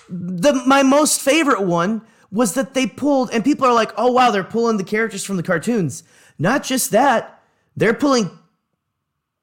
the 0.10 0.53
my 0.66 0.84
most 0.84 1.22
favorite 1.22 1.62
one 1.64 2.01
was 2.32 2.53
that 2.53 2.74
they 2.74 2.86
pulled 2.88 3.30
and 3.32 3.43
people 3.43 3.66
are 3.68 3.74
like, 3.74 3.91
oh 3.97 4.12
wow, 4.12 4.32
they're 4.32 4.43
pulling 4.43 4.78
the 4.78 4.84
characters 4.84 5.24
from 5.24 5.38
the 5.38 5.43
cartoons. 5.43 6.03
Not 6.38 6.64
just 6.64 6.91
that, 6.91 7.41
they're 7.78 7.93
pulling 7.93 8.30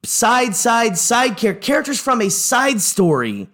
side 0.04 0.54
side 0.54 0.98
side 0.98 1.38
char- 1.38 1.54
characters 1.54 2.00
from 2.00 2.20
a 2.20 2.28
side 2.30 2.80
story, 2.80 3.48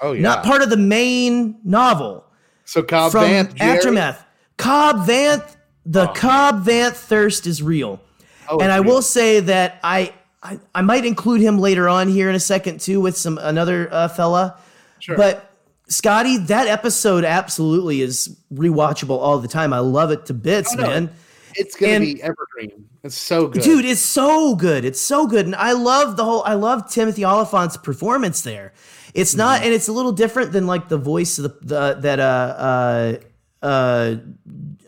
Oh 0.00 0.12
yeah. 0.12 0.22
not 0.22 0.44
part 0.44 0.62
of 0.62 0.70
the 0.70 0.76
main 0.76 1.56
novel 1.64 2.24
so 2.64 2.82
Cobb 2.82 3.12
from 3.12 3.24
Vanth, 3.24 3.54
Jerry- 3.54 3.76
Aftermath. 3.78 4.24
Cobb 4.56 5.06
Vanth, 5.06 5.56
the 5.86 6.06
Cobb 6.08 6.64
Vanth 6.64 6.94
thirst 6.94 7.46
is 7.46 7.62
real. 7.62 8.00
Oh, 8.48 8.58
and 8.60 8.70
I 8.72 8.76
real. 8.78 8.94
will 8.94 9.02
say 9.02 9.40
that 9.40 9.78
I, 9.82 10.12
I 10.42 10.58
I 10.74 10.82
might 10.82 11.04
include 11.04 11.40
him 11.40 11.58
later 11.58 11.88
on 11.88 12.08
here 12.08 12.28
in 12.28 12.34
a 12.34 12.40
second 12.40 12.80
too 12.80 13.00
with 13.00 13.16
some 13.16 13.38
another 13.38 13.88
uh, 13.92 14.08
fella. 14.08 14.58
Sure. 14.98 15.16
But 15.16 15.46
Scotty, 15.88 16.36
that 16.38 16.66
episode 16.68 17.24
absolutely 17.24 18.00
is 18.00 18.36
rewatchable 18.52 19.18
all 19.18 19.38
the 19.38 19.48
time. 19.48 19.72
I 19.72 19.80
love 19.80 20.10
it 20.12 20.26
to 20.26 20.34
bits, 20.34 20.72
Oh, 20.74 20.80
no. 20.82 20.86
man. 20.86 21.10
It's 21.56 21.74
gonna 21.74 21.94
and- 21.94 22.04
be 22.04 22.22
evergreen. 22.22 22.86
It's 23.02 23.16
so 23.16 23.48
good, 23.48 23.62
Dude, 23.62 23.86
it's 23.86 24.00
so 24.02 24.54
good. 24.54 24.84
It's 24.84 25.00
so 25.00 25.26
good. 25.26 25.46
And 25.46 25.56
I 25.56 25.72
love 25.72 26.16
the 26.18 26.24
whole 26.24 26.42
I 26.44 26.52
love 26.54 26.90
Timothy 26.90 27.24
Olyphant's 27.24 27.76
performance 27.78 28.42
there. 28.42 28.72
It's 29.14 29.30
Mm-hmm. 29.32 29.38
not 29.38 29.62
and 29.62 29.72
it's 29.72 29.88
a 29.88 29.92
little 29.92 30.12
different 30.12 30.52
than 30.52 30.66
like 30.66 30.88
the 30.90 30.98
voice 30.98 31.38
of 31.38 31.44
the, 31.44 31.58
the 31.62 31.94
that 32.02 32.20
uh 32.20 33.16
uh 33.62 33.66
uh 33.66 34.14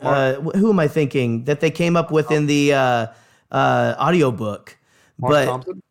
uh 0.03 0.34
who 0.57 0.70
am 0.70 0.78
I 0.78 0.88
thinking 0.88 1.44
that 1.44 1.61
they 1.61 1.70
came 1.70 1.96
up 1.96 2.11
with 2.11 2.30
in 2.30 2.46
the 2.46 2.72
uh 2.74 3.07
uh 3.50 3.94
audiobook. 3.98 4.76
Marc 5.18 5.32
but 5.32 5.44
Thompson. 5.46 5.82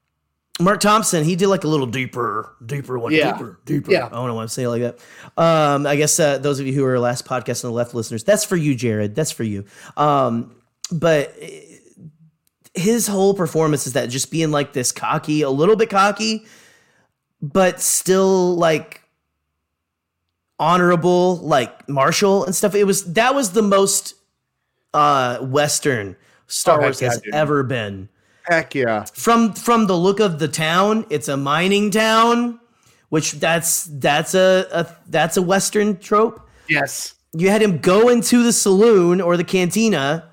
Marc 0.60 0.80
Thompson, 0.80 1.24
he 1.24 1.36
did 1.36 1.48
like 1.48 1.64
a 1.64 1.68
little 1.68 1.88
deeper, 1.88 2.56
deeper 2.64 3.00
one, 3.00 3.12
Yeah. 3.14 3.32
deeper, 3.32 3.60
deeper. 3.66 3.92
Yeah. 3.92 4.06
I 4.06 4.10
don't 4.10 4.28
know 4.28 4.36
why 4.36 4.44
I'm 4.44 4.48
saying 4.48 4.68
it 4.68 4.70
like 4.70 4.82
that. 4.82 5.00
Um, 5.42 5.88
I 5.88 5.96
guess 5.96 6.20
uh, 6.20 6.38
those 6.38 6.60
of 6.60 6.68
you 6.68 6.74
who 6.74 6.86
are 6.86 7.00
last 7.00 7.26
podcast 7.26 7.64
on 7.64 7.72
the 7.72 7.76
left 7.76 7.96
listeners, 7.96 8.24
that's 8.24 8.44
for 8.46 8.58
you, 8.58 8.76
Jared. 8.76 9.16
That's 9.16 9.32
for 9.32 9.44
you. 9.44 9.66
Um, 9.98 10.56
but 10.92 11.36
uh, 11.42 11.48
his 12.76 13.08
whole 13.08 13.34
performance 13.34 13.88
is 13.88 13.94
that 13.94 14.10
just 14.10 14.30
being 14.30 14.52
like 14.52 14.74
this 14.74 14.92
cocky, 14.92 15.42
a 15.42 15.50
little 15.50 15.76
bit 15.76 15.90
cocky, 15.90 16.46
but 17.42 17.82
still 17.82 18.56
like 18.56 19.01
honorable, 20.62 21.38
like 21.40 21.90
Marshall 21.90 22.46
and 22.46 22.56
stuff. 22.56 22.76
It 22.76 22.86
was 22.86 23.14
that 23.14 23.36
was 23.36 23.52
the 23.52 23.62
most 23.64 24.14
uh 24.94 25.40
Western 25.40 26.16
Star 26.48 26.78
Oh, 26.78 26.82
Wars 26.84 27.02
yeah, 27.02 27.10
has 27.10 27.22
dude. 27.22 27.34
ever 27.34 27.64
been 27.64 28.08
Heck 28.44 28.76
yeah. 28.76 29.06
from 29.14 29.54
from 29.54 29.88
the 29.88 29.96
look 29.98 30.20
of 30.20 30.40
the 30.40 30.48
town 30.48 31.06
it's 31.10 31.28
a 31.28 31.38
mining 31.38 31.92
town 31.92 32.60
which 33.10 33.34
that's 33.34 33.86
that's 33.94 34.34
a, 34.36 34.68
a 34.72 34.88
that's 35.08 35.38
a 35.38 35.42
western 35.42 35.98
trope 35.98 36.46
Yes. 36.68 37.14
you 37.34 37.50
had 37.50 37.62
him 37.62 37.78
go 37.78 38.10
into 38.10 38.44
the 38.44 38.52
saloon 38.52 39.22
or 39.22 39.38
the 39.38 39.44
cantina 39.46 40.28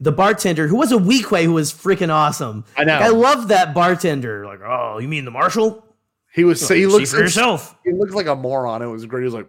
the 0.00 0.10
bartender 0.10 0.66
who 0.66 0.76
was 0.76 0.90
a 0.90 0.96
Weequay 0.96 1.44
who 1.44 1.52
was 1.52 1.72
freaking 1.72 2.10
awesome 2.12 2.64
I 2.76 2.82
know. 2.84 2.94
Like, 2.94 3.02
i 3.04 3.08
love 3.08 3.48
that 3.48 3.74
bartender 3.74 4.44
like 4.46 4.60
oh 4.66 4.98
you 4.98 5.06
mean 5.06 5.24
the 5.24 5.30
marshal 5.30 5.84
He 6.34 6.44
was. 6.44 6.60
So 6.66 6.74
he 6.74 6.86
looks. 6.86 7.12
for 7.12 7.18
yourself 7.18 7.76
He 7.84 7.92
looks 7.92 8.12
like 8.12 8.26
a 8.26 8.34
moron. 8.34 8.82
It 8.82 8.86
was 8.86 9.06
great. 9.06 9.20
He 9.20 9.24
was 9.26 9.34
like, 9.34 9.46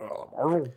oh, 0.00 0.28
Marshall. 0.36 0.68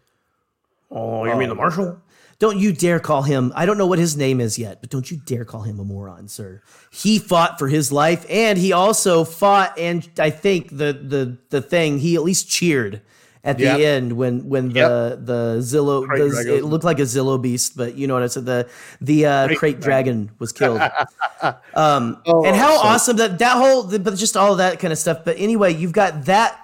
oh 0.92 1.26
you 1.26 1.36
mean 1.36 1.50
the 1.50 1.52
um, 1.52 1.58
marshal 1.58 2.02
don't 2.40 2.58
you 2.58 2.74
dare 2.74 3.00
call 3.00 3.22
him 3.22 3.54
i 3.56 3.66
don't 3.66 3.78
know 3.78 3.86
what 3.88 4.00
his 4.00 4.18
name 4.18 4.42
is 4.42 4.58
yet 4.58 4.82
but 4.82 4.90
don't 4.90 5.10
you 5.12 5.18
dare 5.26 5.46
call 5.46 5.62
him 5.62 5.80
a 5.80 5.84
moron 5.84 6.28
sir 6.28 6.62
he 6.92 7.18
fought 7.20 7.58
for 7.60 7.68
his 7.68 7.92
life 7.92 8.26
and 8.30 8.58
he 8.58 8.74
also 8.74 9.24
fought 9.24 9.78
and 9.78 10.10
i 10.18 10.30
think 10.30 10.70
the 10.70 10.92
the 10.92 11.38
the 11.50 11.62
thing 11.62 12.00
he 12.00 12.16
at 12.16 12.24
least 12.24 12.50
cheered 12.50 13.02
at 13.44 13.58
the 13.58 13.64
Yep. 13.64 13.80
end 13.80 14.14
when 14.14 14.48
when 14.48 14.70
the 14.70 15.20
the 15.22 15.58
Zillo 15.62 16.06
the, 16.08 16.58
it 16.58 16.64
looked 16.66 16.84
like 16.84 17.00
a 17.00 17.04
Zillo 17.04 17.42
beast 17.42 17.76
but 17.76 17.96
you 17.96 18.06
know 18.08 18.14
what 18.14 18.22
i 18.24 18.28
said 18.28 18.46
the 18.46 18.70
the 19.02 19.26
uh, 19.26 19.48
Krayt 19.48 19.58
Krayt 19.58 19.82
dragon 19.82 20.30
was 20.40 20.52
killed 20.52 20.80
um 21.74 22.22
Oh, 22.26 22.46
and 22.46 22.56
how 22.56 22.76
so- 22.78 22.88
awesome 22.88 23.18
that 23.18 23.40
that 23.40 23.58
whole 23.58 23.84
but 23.98 24.16
just 24.16 24.38
all 24.38 24.52
of 24.52 24.58
that 24.60 24.80
kind 24.80 24.92
of 24.92 25.00
stuff 25.00 25.20
but 25.26 25.38
anyway 25.40 25.74
you've 25.74 25.92
got 25.94 26.26
that 26.26 26.58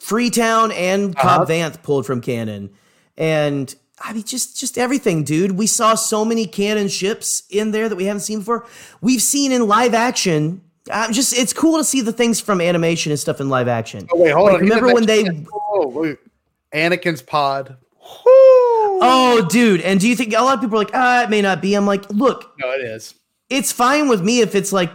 freetown 0.00 0.72
and 0.72 1.16
cobb 1.16 1.42
Uh-huh. 1.42 1.50
vanth 1.52 1.82
pulled 1.82 2.04
from 2.06 2.20
canon 2.20 2.70
and 3.16 3.74
I 4.06 4.12
mean, 4.12 4.24
just 4.24 4.58
just 4.58 4.76
everything, 4.76 5.22
dude. 5.22 5.52
We 5.52 5.68
saw 5.68 5.94
so 5.94 6.24
many 6.24 6.46
canon 6.46 6.88
ships 6.88 7.44
in 7.48 7.70
there 7.70 7.88
that 7.88 7.94
we 7.94 8.04
haven't 8.06 8.20
seen 8.22 8.40
before. 8.40 8.66
We've 9.00 9.22
seen 9.22 9.52
in 9.52 9.68
live 9.68 9.94
action. 9.94 10.62
I'm 10.92 11.12
just 11.12 11.32
it's 11.32 11.52
cool 11.52 11.78
to 11.78 11.84
see 11.84 12.00
the 12.00 12.12
things 12.12 12.40
from 12.40 12.60
animation 12.60 13.12
and 13.12 13.18
stuff 13.20 13.40
in 13.40 13.48
live 13.48 13.68
action. 13.68 14.08
Oh 14.12 14.20
wait, 14.20 14.32
hold 14.32 14.46
Like, 14.48 14.54
on. 14.56 14.60
Remember 14.62 14.92
when 14.92 15.06
they- 15.06 15.46
Oh, 15.52 15.92
look. 15.94 16.18
Anakin's 16.74 17.22
pod. 17.22 17.76
Oh, 18.36 19.46
dude! 19.50 19.80
And 19.80 20.00
do 20.00 20.08
you 20.08 20.16
think 20.16 20.32
a 20.34 20.42
lot 20.42 20.54
of 20.54 20.60
people 20.60 20.76
are 20.76 20.84
like, 20.84 20.90
ah, 20.94 21.22
it 21.24 21.30
may 21.30 21.42
not 21.42 21.60
be? 21.62 21.74
I'm 21.74 21.86
like, 21.86 22.08
look, 22.10 22.54
No, 22.58 22.70
it 22.72 22.80
is. 22.82 23.14
it's 23.50 23.72
fine 23.72 24.08
with 24.08 24.22
me 24.22 24.40
if 24.40 24.54
it's 24.54 24.72
like, 24.72 24.90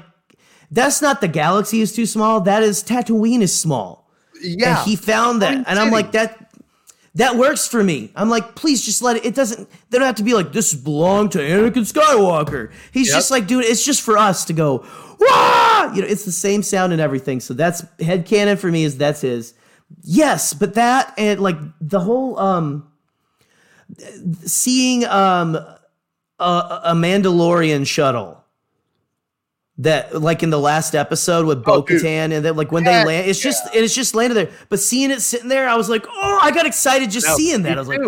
that's 0.71 1.01
not 1.01 1.21
the 1.21 1.27
galaxy 1.27 1.81
is 1.81 1.93
too 1.95 2.05
small. 2.05 2.41
That 2.41 2.63
is 2.63 2.83
Tatooine 2.83 3.41
is 3.41 3.57
small. 3.57 4.09
Yeah. 4.41 4.79
and 4.81 4.89
he 4.89 4.95
found 4.95 5.41
that 5.41 5.51
Green 5.51 5.65
and 5.67 5.77
i'm 5.77 5.91
like 5.91 6.13
that 6.13 6.49
that 7.15 7.35
works 7.35 7.67
for 7.67 7.83
me 7.83 8.09
i'm 8.15 8.29
like 8.29 8.55
please 8.55 8.85
just 8.85 9.01
let 9.01 9.17
it 9.17 9.25
it 9.25 9.35
doesn't 9.35 9.67
they 9.89 9.97
don't 9.97 10.05
have 10.07 10.15
to 10.15 10.23
be 10.23 10.33
like 10.33 10.53
this 10.53 10.73
belonged 10.73 11.33
to 11.33 11.39
anakin 11.39 11.83
skywalker 11.91 12.71
he's 12.93 13.07
Yep. 13.09 13.15
just 13.17 13.31
like 13.31 13.47
dude 13.47 13.65
it's 13.65 13.83
just 13.83 14.01
for 14.01 14.17
us 14.17 14.45
to 14.45 14.53
go 14.53 14.85
Wah! 15.19 15.91
you 15.93 16.01
know 16.01 16.07
it's 16.07 16.23
the 16.23 16.31
same 16.31 16.63
sound 16.63 16.93
and 16.93 17.01
everything 17.01 17.41
so 17.41 17.53
that's 17.53 17.83
head 17.99 18.25
canon 18.25 18.55
for 18.55 18.67
me 18.71 18.85
is 18.85 18.97
that's 18.97 19.19
his 19.19 19.55
yes 20.03 20.53
but 20.53 20.73
that 20.75 21.13
and 21.17 21.39
like 21.39 21.57
the 21.81 21.99
whole 21.99 22.37
um 22.39 22.89
seeing 24.45 25.05
um 25.05 25.55
a, 25.55 26.81
a 26.85 26.93
mandalorian 26.93 27.85
shuttle 27.85 28.43
that 29.77 30.21
like 30.21 30.43
in 30.43 30.49
the 30.49 30.59
last 30.59 30.93
episode 30.93 31.45
with 31.45 31.63
Oh, 31.65 31.81
dude. 31.81 32.01
Bo-Katan 32.01 32.33
and 32.33 32.43
then 32.45 32.55
like 32.55 32.71
when 32.71 32.83
Yeah, 32.83 32.99
they 33.03 33.05
land 33.07 33.29
it's 33.29 33.39
just 33.39 33.63
and 33.67 33.83
it's 33.83 33.95
just 33.95 34.13
landed 34.13 34.35
there. 34.35 34.49
But 34.67 34.79
seeing 34.79 35.09
it 35.11 35.21
sitting 35.21 35.47
there 35.49 35.67
I 35.69 35.75
was 35.75 35.89
like 35.89 36.05
oh 36.07 36.39
I 36.41 36.51
got 36.51 36.65
excited 36.65 37.09
just 37.11 37.27
No, 37.27 37.35
seeing 37.35 37.63
that. 37.63 37.77
I 37.77 37.81
was 37.81 37.87
like 37.87 38.01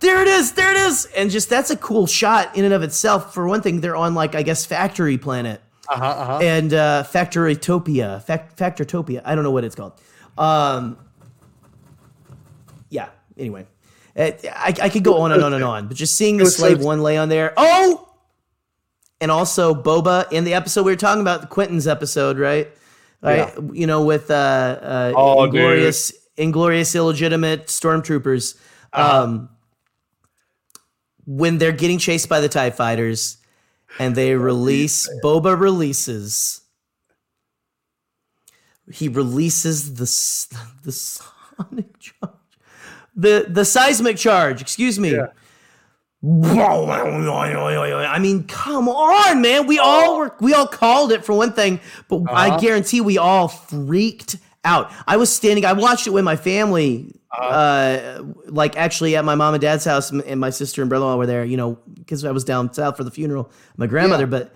there 0.00 0.20
it 0.22 0.28
is 0.28 0.52
there 0.52 0.70
it 0.70 0.76
is. 0.76 1.06
And 1.16 1.30
just 1.30 1.48
that's 1.50 1.70
a 1.70 1.76
cool 1.76 2.06
shot 2.06 2.56
in 2.56 2.64
and 2.64 2.74
of 2.74 2.82
itself. 2.82 3.34
For 3.34 3.48
one 3.48 3.62
thing 3.62 3.80
they're 3.80 3.96
on 3.96 4.14
like 4.14 4.34
I 4.34 4.42
guess 4.42 4.64
factory 4.66 5.18
planet. 5.18 5.60
Uh-huh, 5.88 6.04
uh-huh. 6.04 6.38
and 6.42 6.74
uh 6.74 7.04
Factorytopia 7.04 8.22
Fact 8.22 8.58
Factortopia 8.58 9.22
I 9.24 9.34
don't 9.34 9.44
know 9.44 9.50
what 9.50 9.64
it's 9.64 9.74
called. 9.74 9.92
Um 10.36 10.98
yeah 10.98 11.07
anyway 13.38 13.66
Uh, 14.16 14.32
I, 14.52 14.74
I 14.82 14.88
could 14.88 15.04
go 15.04 15.20
on 15.20 15.32
and 15.32 15.42
on 15.42 15.54
and 15.54 15.64
on 15.64 15.88
but 15.88 15.96
just 15.96 16.16
seeing 16.16 16.36
the 16.38 16.46
slave 16.46 16.80
one 16.82 17.02
lay 17.02 17.16
on 17.16 17.28
there 17.28 17.52
oh 17.56 18.04
and 19.20 19.30
also 19.30 19.74
Boba 19.74 20.30
in 20.32 20.44
the 20.44 20.54
episode 20.54 20.84
we 20.84 20.92
were 20.92 20.96
talking 20.96 21.20
about, 21.20 21.40
the 21.40 21.46
Quentin's 21.48 21.86
episode, 21.88 22.38
right? 22.38 22.68
Right, 23.20 23.52
you 23.72 23.86
know, 23.86 24.04
with 24.04 24.30
uh, 24.30 24.34
uh, 24.80 25.12
Oh, 25.16 25.46
dude. 25.46 25.56
inglorious, 25.56 26.12
inglorious, 26.36 26.94
illegitimate 26.94 27.66
stormtroopers. 27.66 28.56
Uh-huh. 28.92 29.22
Um, 29.24 29.48
when 31.26 31.58
they're 31.58 31.72
getting 31.72 31.98
chased 31.98 32.28
by 32.28 32.40
the 32.40 32.48
Tie 32.48 32.70
Fighters, 32.70 33.38
and 33.98 34.14
they 34.14 34.36
release 34.36 35.08
Boba 35.24 35.58
releases. 35.58 36.60
He 38.92 39.08
releases 39.08 39.94
the 39.94 40.04
the 40.84 40.92
sonic 40.92 41.98
charge, 41.98 42.30
the 43.18 43.44
the 43.48 43.64
seismic 43.66 44.16
charge. 44.16 44.62
Excuse 44.62 44.98
me. 44.98 45.12
Yeah. 45.12 45.26
I 48.08 48.18
mean, 48.18 48.44
come 48.44 48.88
on, 48.88 49.40
man. 49.40 49.66
We 49.66 49.78
all 49.78 50.18
were 50.18 50.34
we 50.40 50.52
all 50.54 50.66
called 50.66 51.12
it 51.12 51.24
for 51.24 51.32
one 51.34 51.52
thing, 51.52 51.80
but 52.08 52.22
I 52.30 52.48
Uh-huh. 52.48 52.58
guarantee 52.58 53.00
we 53.00 53.18
all 53.18 53.48
freaked 53.48 54.36
out. 54.64 54.90
I 55.06 55.16
was 55.16 55.32
standing, 55.32 55.64
I 55.64 55.72
watched 55.74 56.06
it 56.08 56.10
with 56.10 56.24
my 56.24 56.34
family, 56.34 57.14
uh, 57.38 58.22
like 58.46 58.76
actually 58.76 59.14
at 59.16 59.24
my 59.24 59.36
mom 59.36 59.54
and 59.54 59.60
dad's 59.60 59.84
house, 59.84 60.10
and 60.10 60.40
my 60.40 60.50
sister 60.50 60.82
and 60.82 60.88
brother-in-law 60.88 61.16
were 61.16 61.26
there, 61.26 61.44
you 61.44 61.56
know, 61.56 61.78
because 61.94 62.24
I 62.24 62.32
was 62.32 62.42
down 62.44 62.72
south 62.72 62.96
for 62.96 63.04
the 63.04 63.10
funeral 63.12 63.50
my 63.76 63.86
grandmother, 63.86 64.26
but 64.26 64.52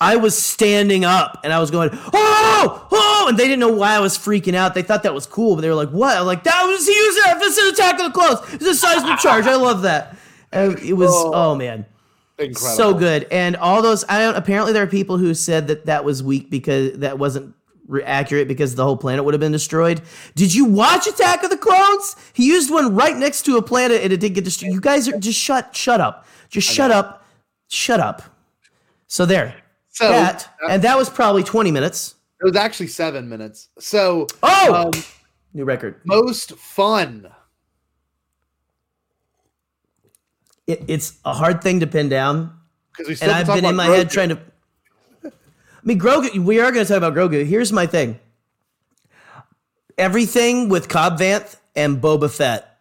I 0.00 0.16
was 0.16 0.36
standing 0.36 1.04
up 1.04 1.40
and 1.44 1.52
I 1.52 1.58
was 1.58 1.70
going, 1.70 1.90
oh, 1.92 2.88
oh, 2.90 3.26
and 3.28 3.38
they 3.38 3.44
didn't 3.44 3.60
know 3.60 3.72
why 3.72 3.94
I 3.94 4.00
was 4.00 4.16
freaking 4.16 4.54
out. 4.54 4.74
They 4.74 4.82
thought 4.82 5.02
that 5.02 5.12
was 5.12 5.26
cool, 5.26 5.56
but 5.56 5.60
they 5.60 5.68
were 5.68 5.74
like, 5.74 5.90
what? 5.90 6.16
I'm 6.16 6.24
like, 6.24 6.44
that 6.44 6.64
was, 6.64 6.86
he 6.86 6.92
was 6.92 7.22
there. 7.22 7.38
This 7.38 7.58
is 7.58 7.72
Attack 7.72 8.00
of 8.00 8.06
the 8.06 8.12
Clones. 8.12 8.54
It's 8.54 8.64
a 8.64 8.74
seismic 8.74 9.18
charge. 9.20 9.46
I 9.46 9.56
love 9.56 9.82
that. 9.82 10.16
And 10.52 10.78
it 10.78 10.94
was, 10.94 11.10
oh, 11.12 11.32
oh 11.34 11.54
man. 11.54 11.84
Incredible. 12.38 12.76
So 12.76 12.94
good. 12.94 13.26
And 13.30 13.56
all 13.56 13.82
those, 13.82 14.04
I 14.08 14.20
don't, 14.20 14.36
apparently 14.36 14.72
there 14.72 14.82
are 14.82 14.88
people 14.88 15.18
who 15.18 15.34
said 15.34 15.68
that 15.68 15.84
that 15.86 16.04
was 16.04 16.22
weak 16.22 16.50
because 16.50 16.98
that 17.00 17.18
wasn't 17.18 17.54
re- 17.86 18.02
accurate 18.02 18.48
because 18.48 18.74
the 18.74 18.84
whole 18.84 18.96
planet 18.96 19.24
would 19.26 19.34
have 19.34 19.40
been 19.40 19.52
destroyed. 19.52 20.00
Did 20.34 20.54
you 20.54 20.64
watch 20.64 21.06
Attack 21.06 21.42
of 21.42 21.50
the 21.50 21.58
Clones? 21.58 22.16
He 22.32 22.46
used 22.46 22.70
one 22.70 22.94
right 22.94 23.16
next 23.16 23.42
to 23.42 23.58
a 23.58 23.62
planet 23.62 24.00
and 24.02 24.12
it 24.14 24.20
did 24.20 24.32
get 24.32 24.44
destroyed. 24.44 24.72
You 24.72 24.80
guys 24.80 25.06
are 25.08 25.18
just 25.18 25.38
shut, 25.38 25.76
shut 25.76 26.00
up. 26.00 26.26
Just 26.48 26.66
shut 26.66 26.90
up. 26.90 27.26
Shut 27.68 28.00
up. 28.00 28.22
So 29.06 29.26
there. 29.26 29.59
So 29.90 30.08
that, 30.08 30.48
uh, 30.62 30.68
and 30.70 30.82
that 30.82 30.96
was 30.96 31.10
probably 31.10 31.42
20 31.42 31.70
minutes. 31.70 32.14
it 32.40 32.44
was 32.44 32.56
actually 32.56 32.86
seven 32.86 33.28
minutes. 33.28 33.68
So 33.78 34.26
Oh! 34.42 34.90
um, 34.94 35.02
New 35.52 35.64
record. 35.64 36.00
most 36.04 36.52
fun. 36.56 37.28
It, 40.66 40.84
it's 40.88 41.18
a 41.24 41.32
hard 41.34 41.62
thing 41.62 41.80
to 41.80 41.86
pin 41.86 42.08
down. 42.08 42.56
Because 42.92 43.08
we 43.08 43.14
still 43.16 43.30
and 43.30 43.38
I've 43.38 43.46
been 43.54 43.64
in 43.64 43.76
my 43.76 43.86
head 43.86 44.10
trying 44.10 44.30
to. 44.30 44.38
I 45.24 45.30
mean, 45.82 45.98
Grogu. 45.98 46.38
We 46.38 46.60
are 46.60 46.70
going 46.70 46.84
to 46.84 46.88
talk 46.88 46.98
about 46.98 47.14
Grogu. 47.14 47.44
Here's 47.44 47.72
my 47.72 47.86
thing. 47.86 48.18
Everything 49.98 50.68
with 50.68 50.88
Cobb 50.88 51.18
Vanth 51.18 51.56
and 51.74 52.00
Boba 52.00 52.30
Fett, 52.30 52.78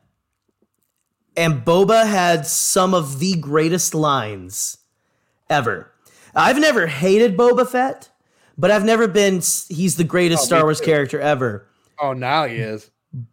and 1.35 1.63
Boba 1.65 2.05
had 2.07 2.45
some 2.45 2.93
of 2.93 3.19
the 3.19 3.35
greatest 3.35 3.93
lines 3.95 4.77
ever. 5.49 5.91
I've 6.39 6.59
never 6.59 6.87
hated 6.87 7.37
Boba 7.37 7.67
Fett, 7.67 8.09
but 8.57 8.71
I've 8.71 8.85
never 8.85 9.07
been. 9.07 9.35
He's 9.67 9.97
the 9.97 10.03
greatest 10.03 10.43
Oh, 10.43 10.45
Star 10.45 10.63
Wars 10.63 10.79
too. 10.79 10.85
character 10.85 11.19
ever. 11.19 11.67
Oh, 12.01 12.13
now 12.13 12.45
he 12.45 12.55
is. 12.55 12.89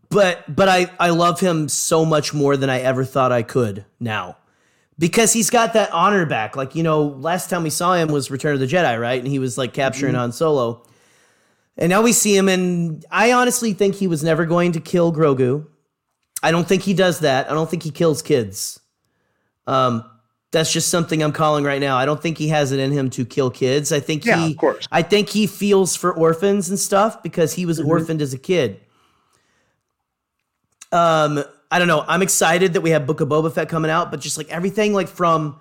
but 0.09 0.44
but 0.54 0.68
I 0.68 0.90
I 0.98 1.11
love 1.11 1.40
him 1.40 1.68
so 1.68 2.04
much 2.04 2.34
more 2.34 2.57
than 2.57 2.68
I 2.70 2.80
ever 2.80 3.04
thought 3.04 3.32
I 3.32 3.42
could 3.42 3.84
now. 4.00 4.36
Because 4.98 5.32
he's 5.34 5.50
got 5.50 5.74
that 5.74 5.92
honor 5.92 6.24
back. 6.24 6.57
Like, 6.57 6.74
you 6.74 6.82
know, 6.82 7.02
last 7.02 7.50
time 7.50 7.62
we 7.62 7.68
saw 7.70 7.94
him 7.94 8.09
was 8.09 8.30
Return 8.30 8.54
of 8.54 8.61
the 8.61 8.66
Jedi, 8.66 8.98
right? 8.98 9.18
And 9.18 9.28
he 9.28 9.38
was 9.38 9.59
like 9.59 9.74
capturing 9.74 10.14
Han 10.14 10.32
Solo. 10.32 10.84
And 11.76 11.90
now 11.90 12.00
we 12.00 12.14
see 12.14 12.34
him 12.34 12.48
and 12.48 13.04
I 13.11 13.32
honestly 13.32 13.74
think 13.74 13.96
he 13.96 14.07
was 14.07 14.24
never 14.24 14.46
going 14.46 14.72
to 14.72 14.80
kill 14.80 15.12
Grogu. 15.12 15.66
I 16.42 16.50
don't 16.50 16.66
think 16.66 16.82
he 16.82 16.94
does 16.94 17.18
that. 17.20 17.50
I 17.50 17.52
don't 17.54 17.68
think 17.68 17.82
he 17.82 17.90
kills 17.90 18.22
kids. 18.22 18.80
Um 19.66 20.02
that's 20.53 20.72
just 20.72 20.88
something 20.88 21.22
I'm 21.22 21.32
calling 21.32 21.64
right 21.64 21.80
now. 21.80 21.97
I 21.97 22.07
don't 22.07 22.20
think 22.20 22.38
he 22.38 22.49
has 22.49 22.72
it 22.72 22.78
in 22.78 22.92
him 22.92 23.11
to 23.11 23.24
kill 23.24 23.51
kids. 23.51 23.92
I 23.92 24.01
think 24.01 24.24
Yeah, 24.24 24.47
he 24.47 24.53
of 24.53 24.59
course. 24.59 24.86
I 24.92 25.03
think 25.03 25.28
he 25.28 25.47
feels 25.47 25.97
for 25.97 26.12
orphans 26.12 26.68
and 26.68 26.78
stuff 26.78 27.22
because 27.22 27.53
he 27.55 27.66
was 27.66 27.80
orphaned 27.80 28.22
as 28.22 28.32
a 28.32 28.38
kid. 28.38 28.80
Um, 30.92 31.42
I 31.70 31.78
don't 31.78 31.88
know. 31.88 32.05
I'm 32.07 32.22
excited 32.22 32.74
that 32.74 32.80
we 32.80 32.90
have 32.90 33.07
Book 33.07 33.20
of 33.20 33.28
Boba 33.28 33.53
Fett 33.53 33.68
coming 33.68 33.90
out, 33.90 34.11
but 34.11 34.20
just 34.20 34.38
like 34.38 34.49
everything, 34.51 34.94
like 34.94 35.09
from 35.09 35.59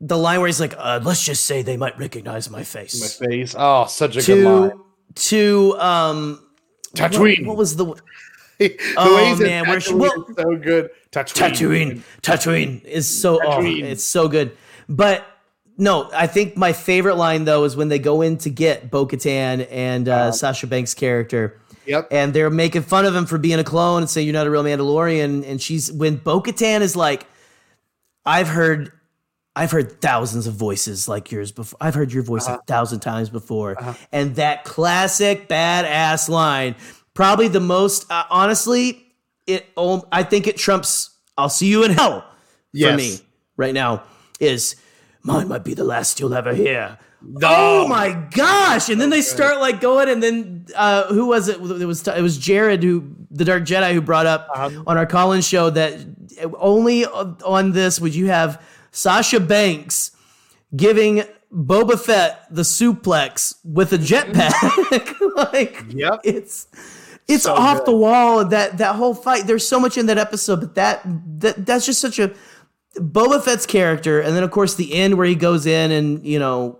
the 0.00 0.18
line 0.18 0.40
where 0.40 0.46
he's 0.46 0.60
like, 0.60 0.74
uh, 0.76 1.00
"Let's 1.02 1.24
just 1.24 1.44
say 1.44 1.62
they 1.62 1.76
might 1.76 1.98
recognize 1.98 2.50
my 2.50 2.62
face." 2.62 3.00
My 3.20 3.26
face,". 3.26 3.54
Oh, 3.58 3.86
such 3.86 4.16
a 4.16 4.22
good 4.22 4.44
line. 4.44 4.70
to 4.70 4.84
to 5.14 5.76
um, 5.80 6.46
Tatooine. 6.94 7.40
What, 7.40 7.48
what 7.48 7.56
was 7.56 7.76
the 7.76 7.94
the 8.76 8.76
Oh, 8.96 9.14
way 9.14 9.34
he 9.34 9.42
man, 9.42 9.68
we're- 9.68 9.80
Tatooine 9.80 9.98
well- 9.98 10.26
is 10.28 10.36
so 10.36 10.56
good. 10.56 10.90
Tatooine. 11.12 11.42
Tatooine? 11.42 12.02
Tatooine 12.22 12.84
is 12.84 13.20
so 13.20 13.40
oh, 13.42 13.64
it's 13.64 14.04
so 14.04 14.28
good. 14.28 14.56
But 14.88 15.24
no, 15.76 16.10
I 16.12 16.26
think 16.26 16.56
my 16.56 16.72
favorite 16.72 17.14
line 17.14 17.44
though 17.44 17.64
is 17.64 17.76
when 17.76 17.88
they 17.88 17.98
go 17.98 18.20
in 18.20 18.36
to 18.38 18.50
get 18.50 18.90
Bo-Katan 18.90 19.66
and 19.70 20.08
uh, 20.08 20.12
uh-huh. 20.12 20.32
Sasha 20.32 20.66
Banks' 20.66 20.94
character. 20.94 21.60
Yep. 21.86 22.08
and 22.10 22.34
they're 22.34 22.50
making 22.50 22.82
fun 22.82 23.06
of 23.06 23.16
him 23.16 23.24
for 23.24 23.38
being 23.38 23.58
a 23.58 23.64
clone 23.64 24.02
and 24.02 24.10
say 24.10 24.20
you're 24.20 24.34
not 24.34 24.46
a 24.46 24.50
real 24.50 24.62
Mandalorian. 24.62 25.48
And 25.48 25.58
she's 25.60 25.90
when 25.90 26.16
Bo-Katan 26.16 26.82
is 26.82 26.94
like, 26.94 27.26
I've 28.26 28.48
heard, 28.48 28.92
I've 29.56 29.70
heard 29.70 30.02
thousands 30.02 30.46
of 30.46 30.52
voices 30.52 31.08
like 31.08 31.32
yours 31.32 31.50
before. 31.50 31.78
I've 31.80 31.94
heard 31.94 32.12
your 32.12 32.22
voice 32.22 32.46
a 32.46 32.50
uh-huh. 32.50 32.62
thousand 32.66 33.00
times 33.00 33.30
before. 33.30 33.78
Uh-huh. 33.80 33.94
And 34.12 34.36
that 34.36 34.64
classic 34.64 35.48
badass 35.48 36.28
line, 36.28 36.74
probably 37.18 37.48
the 37.48 37.58
most, 37.60 38.06
uh, 38.12 38.22
honestly, 38.30 39.04
it. 39.46 39.66
oh, 39.76 40.06
I 40.12 40.22
think 40.22 40.46
it 40.46 40.56
trumps. 40.56 41.10
I'll 41.36 41.48
see 41.48 41.66
you 41.66 41.82
in 41.84 41.90
hell. 41.90 42.24
Yes. 42.72 42.90
For 42.92 42.96
me 42.96 43.26
right 43.56 43.74
now 43.74 44.04
is 44.38 44.76
mine 45.24 45.48
might 45.48 45.64
be 45.64 45.74
the 45.74 45.82
last 45.84 46.20
you'll 46.20 46.32
ever 46.34 46.54
hear. 46.54 46.96
Oh 47.42 47.88
my 47.88 48.12
gosh! 48.30 48.88
And 48.88 49.00
then 49.00 49.10
they 49.10 49.22
start 49.22 49.58
like 49.58 49.80
going, 49.80 50.08
and 50.08 50.22
then 50.22 50.66
uh, 50.76 51.12
who 51.12 51.26
was 51.26 51.48
it? 51.48 51.56
It 51.56 51.86
was 51.86 52.06
it 52.06 52.22
was 52.22 52.38
Jared 52.38 52.84
who 52.84 53.02
the 53.32 53.44
Dark 53.44 53.64
Jedi 53.64 53.92
who 53.94 54.00
brought 54.00 54.26
up 54.26 54.46
Uh-huh. 54.54 54.84
on 54.86 54.96
our 54.96 55.06
Collins 55.06 55.44
show 55.46 55.70
that 55.70 55.94
only 56.60 57.04
on 57.04 57.72
this 57.72 58.00
would 58.00 58.14
you 58.14 58.26
have 58.28 58.62
Sasha 58.92 59.40
Banks 59.40 60.12
giving 60.76 61.24
Boba 61.52 61.98
Fett 61.98 62.46
the 62.54 62.62
suplex 62.62 63.54
with 63.64 63.92
a 63.92 63.98
jetpack. 63.98 65.16
like 65.52 65.82
Yep. 65.88 66.20
it's 66.22 66.68
it's 67.28 67.44
So 67.44 67.54
off 67.54 67.78
good. 67.78 67.86
the 67.86 67.96
wall. 67.96 68.44
That 68.44 68.78
that 68.78 68.96
whole 68.96 69.14
fight. 69.14 69.46
There's 69.46 69.66
so 69.66 69.78
much 69.78 69.96
in 69.98 70.06
that 70.06 70.18
episode, 70.18 70.60
but 70.60 70.74
that 70.76 71.02
that 71.40 71.64
that's 71.66 71.86
just 71.86 72.00
such 72.00 72.18
a 72.18 72.34
Boba 72.96 73.42
Fett's 73.42 73.66
character, 73.66 74.20
and 74.20 74.34
then 74.34 74.42
of 74.42 74.50
course 74.50 74.74
the 74.74 74.94
end 74.94 75.16
where 75.16 75.26
he 75.26 75.34
goes 75.34 75.66
in 75.66 75.90
and 75.92 76.24
you 76.26 76.38
know 76.38 76.78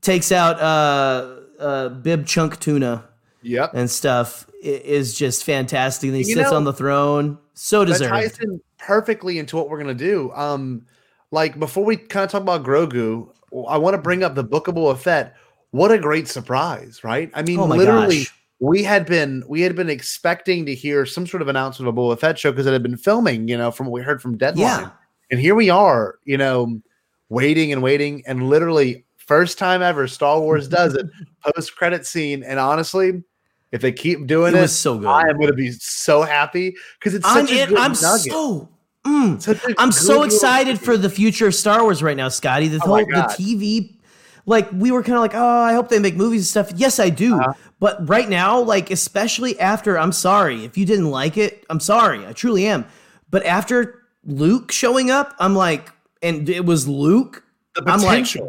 takes 0.00 0.30
out 0.32 0.60
uh, 0.60 1.40
uh, 1.58 1.88
Bib 1.90 2.26
Chunk 2.26 2.60
Tuna 2.60 3.04
Yep. 3.42 3.72
and 3.74 3.90
stuff 3.90 4.46
is 4.62 5.14
just 5.14 5.44
fantastic. 5.44 6.08
And 6.08 6.16
he 6.16 6.24
You 6.28 6.34
sits 6.34 6.50
know, 6.50 6.56
on 6.56 6.64
the 6.64 6.72
throne, 6.72 7.38
so 7.54 7.84
that 7.84 7.98
ties 7.98 8.32
deserved. 8.32 8.42
in 8.42 8.60
perfectly 8.78 9.38
into 9.38 9.56
what 9.56 9.68
we're 9.70 9.78
gonna 9.78 9.94
do. 9.94 10.30
Um, 10.34 10.86
like 11.30 11.58
before 11.58 11.84
we 11.84 11.96
kind 11.96 12.24
of 12.24 12.30
talk 12.30 12.42
about 12.42 12.64
Grogu, 12.64 13.28
I 13.68 13.78
want 13.78 13.94
to 13.94 13.98
bring 14.02 14.22
up 14.24 14.34
the 14.34 14.44
Book 14.44 14.68
of 14.68 14.74
Boba 14.74 14.98
Fett. 14.98 15.36
What 15.70 15.90
a 15.90 15.98
great 15.98 16.28
surprise, 16.28 17.02
right? 17.04 17.30
I 17.34 17.42
mean, 17.42 17.58
Oh 17.58 17.66
my 17.66 17.76
literally, 17.76 18.18
gosh. 18.24 18.34
We 18.64 18.82
had 18.82 19.04
been 19.04 19.44
we 19.46 19.60
had 19.60 19.76
been 19.76 19.90
expecting 19.90 20.64
to 20.64 20.74
hear 20.74 21.04
some 21.04 21.26
sort 21.26 21.42
of 21.42 21.48
announcement 21.48 21.86
of 21.86 21.94
a 21.94 22.00
Boba 22.00 22.18
Fett 22.18 22.38
show 22.38 22.50
because 22.50 22.66
it 22.66 22.72
had 22.72 22.82
been 22.82 22.96
filming, 22.96 23.46
you 23.46 23.58
know, 23.58 23.70
from 23.70 23.86
what 23.86 23.92
we 23.92 24.00
heard 24.02 24.22
from 24.22 24.38
Deadline. 24.38 24.64
Yeah. 24.64 24.90
And 25.30 25.38
here 25.38 25.54
we 25.54 25.68
are, 25.68 26.18
you 26.24 26.38
know, 26.38 26.80
waiting 27.28 27.72
and 27.72 27.82
waiting, 27.82 28.22
and 28.26 28.48
literally 28.48 29.04
first 29.18 29.58
time 29.58 29.82
ever 29.82 30.06
Star 30.08 30.40
Wars 30.40 30.66
does 30.66 30.94
it 30.94 31.06
post 31.44 31.76
credit 31.76 32.06
scene. 32.06 32.42
And 32.42 32.58
honestly, 32.58 33.22
if 33.70 33.82
they 33.82 33.92
keep 33.92 34.26
doing 34.26 34.54
It 34.54 34.62
it, 34.62 34.68
so 34.68 34.98
good. 34.98 35.08
I 35.08 35.28
am 35.28 35.36
going 35.36 35.48
to 35.48 35.52
be 35.52 35.72
so 35.72 36.22
happy 36.22 36.74
because 36.98 37.14
it's 37.14 37.26
I'm 37.26 37.46
such 37.46 37.56
a 37.56 37.66
good 37.66 37.78
I'm 37.78 37.92
nugget. 37.92 38.32
so. 38.32 38.68
mm. 39.04 39.74
I'm 39.78 39.92
so 39.92 40.22
excited 40.22 40.74
nugget. 40.76 40.84
for 40.84 40.96
the 40.96 41.10
future 41.10 41.48
of 41.48 41.54
Star 41.54 41.82
Wars 41.82 42.02
right 42.02 42.16
now, 42.16 42.28
Scotty. 42.28 42.68
The 42.68 42.80
Oh 42.82 42.86
whole 42.86 42.98
the 42.98 43.34
TV, 43.36 43.96
like 44.46 44.70
we 44.72 44.90
were 44.90 45.02
kind 45.02 45.16
of 45.16 45.20
like, 45.20 45.34
oh, 45.34 45.62
I 45.62 45.72
hope 45.74 45.88
they 45.88 45.98
make 45.98 46.16
movies 46.16 46.42
and 46.42 46.46
stuff. 46.66 46.78
Yes, 46.78 46.98
I 46.98 47.10
do. 47.10 47.38
Uh-huh. 47.38 47.52
But 47.80 48.08
right 48.08 48.28
now, 48.28 48.60
like 48.60 48.90
especially 48.90 49.58
after, 49.60 49.98
I'm 49.98 50.12
sorry 50.12 50.64
if 50.64 50.78
you 50.78 50.86
didn't 50.86 51.10
like 51.10 51.36
it. 51.36 51.64
I'm 51.68 51.80
sorry, 51.80 52.26
I 52.26 52.32
truly 52.32 52.66
am. 52.66 52.86
But 53.30 53.44
after 53.44 54.02
Luke 54.24 54.72
showing 54.72 55.10
up, 55.10 55.34
I'm 55.38 55.54
like, 55.54 55.90
and 56.22 56.48
it 56.48 56.64
was 56.64 56.88
Luke. 56.88 57.44
the 57.74 57.82
I'm 57.82 58.00
like, 58.00 58.24
potential. 58.24 58.46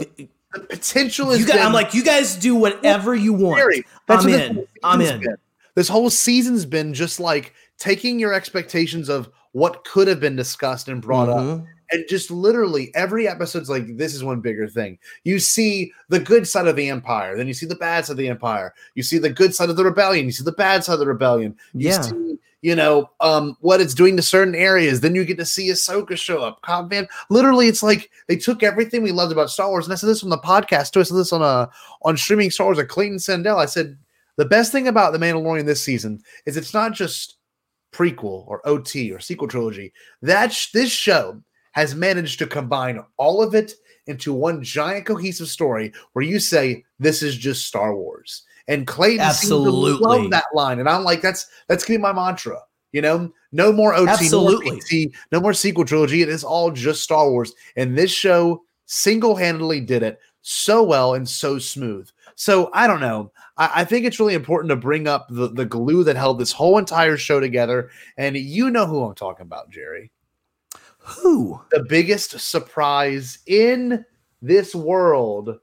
the 0.53 0.59
potential 0.69 1.31
is. 1.31 1.39
you 1.39 1.47
guys, 1.47 1.59
I'm 1.59 1.73
like, 1.73 1.93
you 1.93 2.03
guys 2.03 2.35
do 2.35 2.55
whatever 2.55 3.13
you 3.15 3.33
want. 3.33 3.61
I'm 4.07 4.29
in. 4.29 4.67
I'm 4.83 5.01
in. 5.01 5.19
been. 5.19 5.35
This 5.73 5.89
whole 5.89 6.09
season's 6.09 6.65
been 6.65 6.93
just 6.93 7.19
like 7.19 7.53
taking 7.77 8.19
your 8.19 8.33
expectations 8.33 9.09
of 9.09 9.29
what 9.51 9.83
could 9.83 10.07
have 10.07 10.19
been 10.21 10.35
discussed 10.35 10.87
and 10.87 11.01
brought 11.01 11.27
up 11.29 11.39
Mhm. 11.39 11.67
And 11.91 12.03
just 12.09 12.31
literally 12.31 12.91
every 12.95 13.27
episode's 13.27 13.69
like 13.69 13.97
this 13.97 14.13
is 14.13 14.23
one 14.23 14.41
bigger 14.41 14.67
thing. 14.67 14.97
You 15.23 15.39
see 15.39 15.91
the 16.09 16.19
good 16.19 16.47
side 16.47 16.67
of 16.67 16.75
the 16.75 16.89
empire 16.89 17.37
then 17.37 17.47
you 17.47 17.53
see 17.53 17.65
the 17.65 17.75
bad 17.75 18.05
side 18.05 18.13
of 18.13 18.17
the 18.17 18.27
empire. 18.29 18.73
You 18.95 19.03
see 19.03 19.17
the 19.17 19.29
good 19.29 19.53
side 19.53 19.69
of 19.69 19.75
the 19.75 19.83
rebellion 19.83 20.25
you 20.25 20.31
see 20.31 20.43
the 20.43 20.51
bad 20.51 20.83
side 20.83 20.93
of 20.93 20.99
the 20.99 21.07
rebellion. 21.07 21.55
You 21.73 21.89
Yeah. 21.89 22.01
see 22.01 22.37
you 22.61 22.75
know 22.75 23.09
um 23.19 23.55
what 23.59 23.81
it's 23.81 23.93
doing 23.93 24.15
to 24.15 24.23
certain 24.23 24.55
areas 24.55 25.01
then 25.01 25.13
you 25.13 25.23
get 25.25 25.37
to 25.37 25.45
see 25.45 25.69
Ahsoka 25.69 26.17
show 26.17 26.41
up. 26.41 26.61
Cobb 26.63 26.89
Vanth 26.91 27.07
literally 27.29 27.67
it's 27.67 27.83
like 27.83 28.09
they 28.27 28.35
took 28.35 28.63
everything 28.63 29.03
we 29.03 29.11
loved 29.11 29.31
about 29.31 29.49
Star 29.51 29.69
Wars 29.69 29.85
and 29.85 29.93
I 29.93 29.95
said 29.97 30.07
this 30.09 30.23
on 30.23 30.29
the 30.29 30.37
podcast 30.39 30.91
too. 30.91 31.01
I 31.01 31.03
said 31.03 31.17
this 31.17 31.33
on 31.33 31.41
a 31.43 31.69
on 32.03 32.17
streaming 32.17 32.49
Star 32.51 32.67
Wars 32.67 32.79
at 32.79 32.87
Clayton 32.89 33.17
Sandell. 33.17 33.57
I 33.57 33.65
said 33.67 33.97
the 34.37 34.45
best 34.45 34.71
thing 34.71 34.87
about 34.87 35.13
the 35.13 35.19
Mandalorian 35.19 35.65
this 35.65 35.83
season 35.83 36.21
is 36.45 36.57
it's 36.57 36.73
not 36.73 36.93
just 36.93 37.37
prequel 37.93 38.45
or 38.47 38.61
OT 38.67 39.11
or 39.11 39.19
sequel 39.19 39.47
trilogy. 39.47 39.93
That 40.21 40.51
sh- 40.51 40.71
this 40.71 40.91
show 40.91 41.41
has 41.75 41.93
managed 41.93 42.39
to 42.39 42.47
combine 42.47 43.03
all 43.17 43.43
of 43.43 43.53
it 43.53 43.73
into 44.07 44.33
one 44.33 44.63
giant 44.63 45.05
cohesive 45.05 45.49
story 45.49 45.91
where 46.13 46.23
you 46.23 46.39
say 46.39 46.83
this 46.99 47.21
is 47.21 47.35
just 47.35 47.67
Star 47.67 47.95
Wars. 47.95 48.43
And 48.67 48.87
Clayton 48.87 49.19
Absolutely. 49.19 49.91
love 49.99 50.31
that 50.31 50.45
line, 50.55 50.79
and 50.79 50.89
I'm 50.89 51.03
like, 51.03 51.21
that's 51.21 51.47
that's 51.67 51.85
gonna 51.85 51.99
be 51.99 52.01
my 52.01 52.13
mantra. 52.13 52.59
You 52.93 53.01
know, 53.01 53.31
no 53.51 53.71
more 53.71 53.93
OT, 53.93 54.09
Absolutely. 54.09 54.65
no 54.65 54.71
more, 54.71 54.81
PT, 54.81 55.15
no 55.31 55.39
more 55.39 55.53
sequel 55.53 55.85
trilogy. 55.85 56.23
It 56.23 56.29
is 56.29 56.43
all 56.43 56.71
just 56.71 57.03
Star 57.03 57.29
Wars, 57.29 57.53
and 57.75 57.95
this 57.95 58.09
show 58.09 58.63
single 58.87 59.35
handedly 59.35 59.81
did 59.81 60.01
it 60.01 60.19
so 60.41 60.81
well 60.81 61.13
and 61.13 61.29
so 61.29 61.59
smooth. 61.59 62.09
So 62.35 62.71
I 62.73 62.87
don't 62.87 63.01
know. 63.01 63.31
I, 63.57 63.81
I 63.81 63.85
think 63.85 64.05
it's 64.05 64.19
really 64.19 64.33
important 64.33 64.69
to 64.69 64.77
bring 64.77 65.07
up 65.07 65.27
the 65.29 65.49
the 65.49 65.65
glue 65.65 66.03
that 66.05 66.15
held 66.15 66.39
this 66.39 66.51
whole 66.51 66.79
entire 66.79 67.17
show 67.17 67.39
together, 67.39 67.91
and 68.17 68.35
you 68.35 68.71
know 68.71 68.87
who 68.87 69.03
I'm 69.03 69.13
talking 69.13 69.45
about, 69.45 69.69
Jerry 69.69 70.11
Who? 71.05 71.61
the 71.71 71.85
biggest 71.87 72.39
surprise 72.39 73.39
in 73.45 74.03
this 74.41 74.73
world 74.75 75.59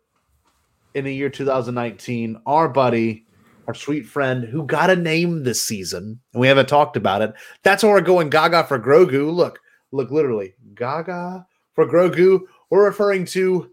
in 0.94 1.04
the 1.04 1.14
year 1.14 1.28
2019 1.30 2.40
our 2.46 2.68
buddy 2.68 3.24
our 3.66 3.74
sweet 3.74 4.04
friend 4.06 4.44
who 4.44 4.64
got 4.66 4.90
a 4.90 4.96
name 4.96 5.42
this 5.44 5.62
season 5.62 6.20
and 6.32 6.40
we 6.40 6.48
haven't 6.48 6.68
talked 6.68 6.96
about 6.96 7.22
it. 7.22 7.32
That's 7.62 7.82
why 7.82 7.90
we're 7.90 8.00
going 8.00 8.28
gaga 8.30 8.64
for 8.64 8.78
grogu. 8.78 9.32
Look 9.32 9.60
look 9.92 10.10
literally 10.10 10.54
gaga 10.74 11.46
for 11.74 11.86
grogu. 11.86 12.40
We're 12.70 12.84
referring 12.84 13.24
to 13.26 13.70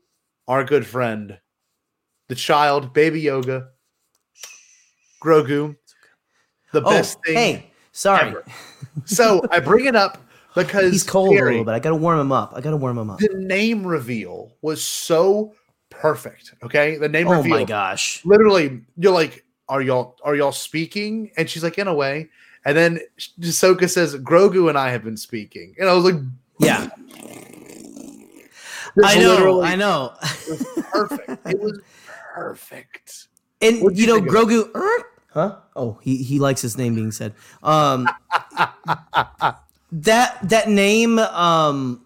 our 0.47 0.63
good 0.63 0.85
friend 0.85 1.39
the 2.27 2.35
child 2.35 2.93
baby 2.93 3.23
Yoda. 3.23 3.67
Grogu. 5.23 5.75
The 6.71 6.81
Oh, 6.83 6.89
best 6.91 7.17
thing 7.25 7.35
hey, 7.35 7.71
sorry. 7.91 8.35
so 9.05 9.41
i 9.51 9.59
bring 9.59 9.85
it 9.85 9.95
up 9.95 10.19
because 10.55 10.91
He's 10.91 11.03
cold 11.03 11.35
a 11.37 11.43
little 11.43 11.63
bit. 11.63 11.71
I 11.71 11.79
gotta 11.79 11.95
warm 11.95 12.19
him 12.19 12.31
up. 12.31 12.53
I 12.55 12.61
gotta 12.61 12.77
warm 12.77 12.97
him 12.97 13.09
up. 13.09 13.19
the 13.19 13.29
name 13.35 13.85
reveal 13.85 14.53
was 14.61 14.83
so 14.83 15.53
perfect. 15.89 16.53
Okay, 16.63 16.97
the 16.97 17.09
name 17.09 17.27
Oh 17.27 17.37
reveal. 17.37 17.51
my 17.57 17.63
gosh. 17.63 18.23
Literally, 18.25 18.81
you're 18.97 19.13
like, 19.13 19.43
"Are 19.67 19.81
y'all 19.81 20.15
are 20.23 20.35
y'all 20.35 20.51
speaking?" 20.51 21.31
And 21.37 21.49
she's 21.49 21.63
like, 21.63 21.77
"In 21.77 21.87
a 21.87 21.93
way." 21.93 22.29
And 22.65 22.75
then 22.77 22.99
Ahsoka 23.39 23.89
says, 23.89 24.15
"Grogu 24.15 24.69
and 24.69 24.77
I 24.77 24.89
have 24.89 25.03
been 25.03 25.17
speaking," 25.17 25.75
and 25.79 25.87
I 25.89 25.93
was 25.93 26.03
like, 26.03 26.15
Yeah. 26.59 26.89
I 29.03 29.19
know. 29.19 29.61
I 29.61 29.75
know. 29.75 30.13
was 30.49 30.83
perfect. 30.91 31.47
it 31.47 31.59
was 31.59 31.79
perfect." 32.33 33.27
And 33.61 33.81
What'd 33.81 33.97
you 33.99 34.07
know, 34.07 34.19
Grogu. 34.21 34.73
er, 34.75 35.05
Huh? 35.31 35.57
Oh, 35.75 35.99
he 36.01 36.23
he 36.23 36.39
likes 36.39 36.61
his 36.61 36.77
name 36.77 36.95
being 36.95 37.11
said. 37.11 37.33
Um, 37.61 38.09
that 39.91 40.37
that 40.49 40.69
name, 40.69 41.19
um, 41.19 42.01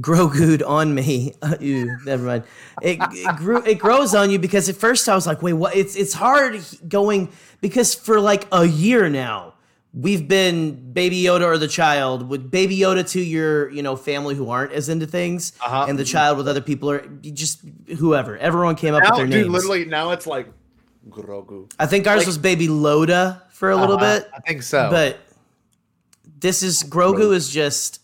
Grogu'd 0.00 0.62
on 0.62 0.92
me. 0.94 1.34
Ew, 1.60 1.96
never 2.04 2.24
mind. 2.24 2.44
It, 2.82 2.98
it 3.00 3.36
grew. 3.36 3.62
It 3.64 3.78
grows 3.78 4.14
on 4.14 4.30
you 4.30 4.38
because 4.40 4.68
at 4.68 4.76
first 4.76 5.08
I 5.08 5.14
was 5.14 5.26
like, 5.26 5.40
wait, 5.40 5.52
what? 5.52 5.76
It's 5.76 5.94
it's 5.96 6.12
hard 6.12 6.60
going 6.88 7.30
because 7.60 7.94
for 7.94 8.20
like 8.20 8.46
a 8.52 8.64
year 8.64 9.08
now. 9.08 9.52
We've 9.96 10.26
been 10.26 10.92
Baby 10.92 11.22
Yoda 11.22 11.42
or 11.46 11.56
the 11.56 11.68
child 11.68 12.28
with 12.28 12.50
Baby 12.50 12.76
Yoda 12.78 13.08
to 13.10 13.20
your, 13.20 13.70
you 13.70 13.80
know, 13.80 13.94
family 13.94 14.34
who 14.34 14.50
aren't 14.50 14.72
as 14.72 14.88
into 14.88 15.06
things, 15.06 15.52
Uh-huh. 15.64 15.86
and 15.88 15.96
the 15.96 16.04
child 16.04 16.36
with 16.36 16.48
other 16.48 16.60
people 16.60 16.90
or 16.90 17.06
just 17.22 17.60
whoever. 17.98 18.36
Everyone 18.36 18.74
came 18.74 18.94
up 18.94 19.04
Now, 19.04 19.10
with 19.10 19.18
their 19.18 19.26
dude, 19.28 19.42
names. 19.42 19.52
literally, 19.54 19.84
now 19.84 20.10
it's 20.10 20.26
like 20.26 20.48
Grogu. 21.08 21.70
I 21.78 21.86
think 21.86 22.08
ours 22.08 22.18
Like- 22.18 22.26
was 22.26 22.38
Baby 22.38 22.66
Loda 22.66 23.44
for 23.50 23.70
a 23.70 23.76
little 23.76 23.94
Uh-huh, 23.94 24.18
bit, 24.18 24.30
I 24.34 24.40
think 24.40 24.64
so. 24.64 24.88
but 24.90 25.16
this 26.44 26.62
is 26.62 26.82
Grogu 26.84 27.14
Grogu. 27.16 27.34
is 27.34 27.48
just 27.48 28.00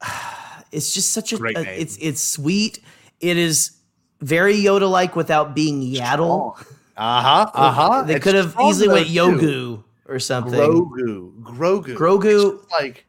it's 0.72 0.92
just 0.94 1.12
such 1.12 1.32
a, 1.32 1.36
Great 1.38 1.56
a- 1.56 1.80
it's 1.80 1.96
it's 2.00 2.22
sweet. 2.22 2.78
It 3.20 3.36
is 3.36 3.72
very 4.20 4.54
Yoda 4.56 4.90
like 4.90 5.16
without 5.16 5.54
being 5.54 5.80
yaddle. 5.82 6.58
uh 6.96 7.22
huh, 7.22 7.50
uh 7.54 7.70
huh. 7.72 8.02
They 8.02 8.20
could 8.20 8.34
have 8.34 8.54
easily 8.64 8.88
went 8.88 9.08
Yogu 9.08 9.82
or 10.08 10.18
something. 10.18 10.52
Grogu, 10.54 11.32
Grogu, 11.42 11.96
Grogu- 11.96 12.54
It's 12.62 12.70
like, 12.72 13.06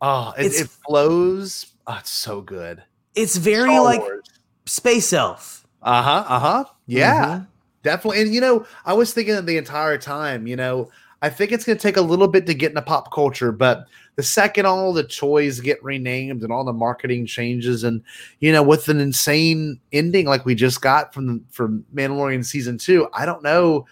oh, 0.00 0.32
it, 0.38 0.52
it 0.54 0.68
flows. 0.68 1.66
Oh, 1.86 1.96
it's 1.98 2.10
so 2.10 2.40
good. 2.40 2.82
It's 3.14 3.36
very 3.36 3.70
Star 3.70 3.84
like 3.84 4.00
Wars. 4.00 4.26
Space 4.66 5.12
Elf. 5.12 5.66
Uh 5.82 6.02
huh. 6.02 6.24
Uh 6.28 6.38
huh. 6.38 6.64
Yeah, 6.86 7.24
Mhm. 7.24 7.46
definitely. 7.82 8.22
And 8.22 8.34
you 8.34 8.40
know, 8.40 8.66
I 8.84 8.92
was 8.92 9.12
thinking 9.12 9.44
the 9.44 9.56
entire 9.56 9.98
time. 9.98 10.46
You 10.46 10.56
know, 10.56 10.90
I 11.22 11.30
think 11.30 11.52
it's 11.52 11.64
going 11.64 11.78
to 11.78 11.82
take 11.82 11.96
a 11.96 12.02
little 12.02 12.28
bit 12.28 12.46
to 12.46 12.54
get 12.54 12.70
into 12.72 12.82
pop 12.82 13.12
culture, 13.12 13.52
but 13.52 13.86
the 14.16 14.22
second 14.22 14.66
all 14.66 14.92
the 14.92 15.04
toys 15.04 15.60
get 15.60 15.82
renamed 15.82 16.42
and 16.42 16.52
all 16.52 16.64
the 16.64 16.72
marketing 16.72 17.24
changes, 17.26 17.84
and 17.84 18.02
you 18.40 18.52
know, 18.52 18.62
with 18.62 18.88
an 18.88 19.00
insane 19.00 19.80
ending 19.92 20.26
like 20.26 20.44
we 20.44 20.54
just 20.54 20.82
got 20.82 21.14
from 21.14 21.26
the, 21.26 21.40
from 21.50 21.84
Mandalorian 21.94 22.44
season 22.44 22.76
two, 22.76 23.08
I 23.14 23.24
don't 23.24 23.42
know. 23.42 23.86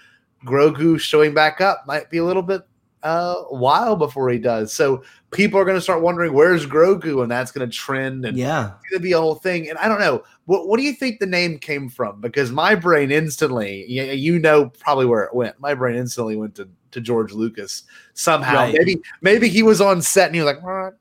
Grogu 0.45 0.99
showing 0.99 1.33
back 1.35 1.61
up 1.61 1.85
might 1.87 2.11
be 2.11 2.19
a 2.19 2.25
little 2.25 2.43
bit 2.43 2.63
uh 3.03 3.37
while 3.49 3.97
before 3.97 4.29
he 4.29 4.39
does. 4.39 4.75
So 4.75 5.03
people 5.31 5.59
are 5.59 5.65
going 5.65 5.77
to 5.77 5.81
start 5.81 6.03
wondering 6.03 6.33
where's 6.35 6.67
Grogu, 6.67 7.23
and 7.23 7.31
that's 7.31 7.53
going 7.53 7.69
to 7.69 7.75
trend 7.75 8.27
and 8.27 8.37
Yeah. 8.37 8.73
it's 8.83 8.91
gonna 8.91 9.03
be 9.03 9.13
a 9.13 9.21
whole 9.21 9.37
thing. 9.37 9.71
And 9.71 9.79
I 9.79 9.89
don't 9.89 10.01
know. 10.01 10.23
What 10.47 10.69
what 10.69 10.77
do 10.79 10.83
you 10.83 10.93
think 10.93 11.19
the 11.21 11.27
name 11.27 11.59
came 11.59 11.89
from? 11.89 12.21
Because 12.21 12.51
my 12.51 12.75
brain 12.75 13.11
instantly, 13.11 13.87
you, 13.89 14.03
you 14.03 14.39
know, 14.39 14.71
probably 14.81 15.07
where 15.07 15.23
it 15.25 15.35
went. 15.35 15.59
My 15.61 15.75
brain 15.75 15.97
instantly 15.97 16.37
went 16.37 16.57
to, 16.57 16.69
to 16.93 17.01
George 17.01 17.33
Lucas 17.33 17.85
somehow. 18.15 18.57
Right. 18.57 18.75
Maybe 18.77 19.01
maybe 19.21 19.49
he 19.49 19.63
was 19.63 19.81
on 19.81 20.03
set 20.03 20.27
and 20.27 20.35
he 20.35 20.41
was 20.41 20.55
like, 20.55 20.63
right, 20.63 20.93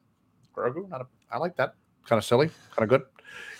Grogu, 0.55 0.89
not 0.89 1.01
a, 1.01 1.07
I 1.31 1.37
like 1.37 1.55
that. 1.57 1.75
Kind 2.05 2.17
of 2.17 2.25
silly, 2.25 2.49
kind 2.75 2.83
of 2.83 2.89
good. 2.89 3.03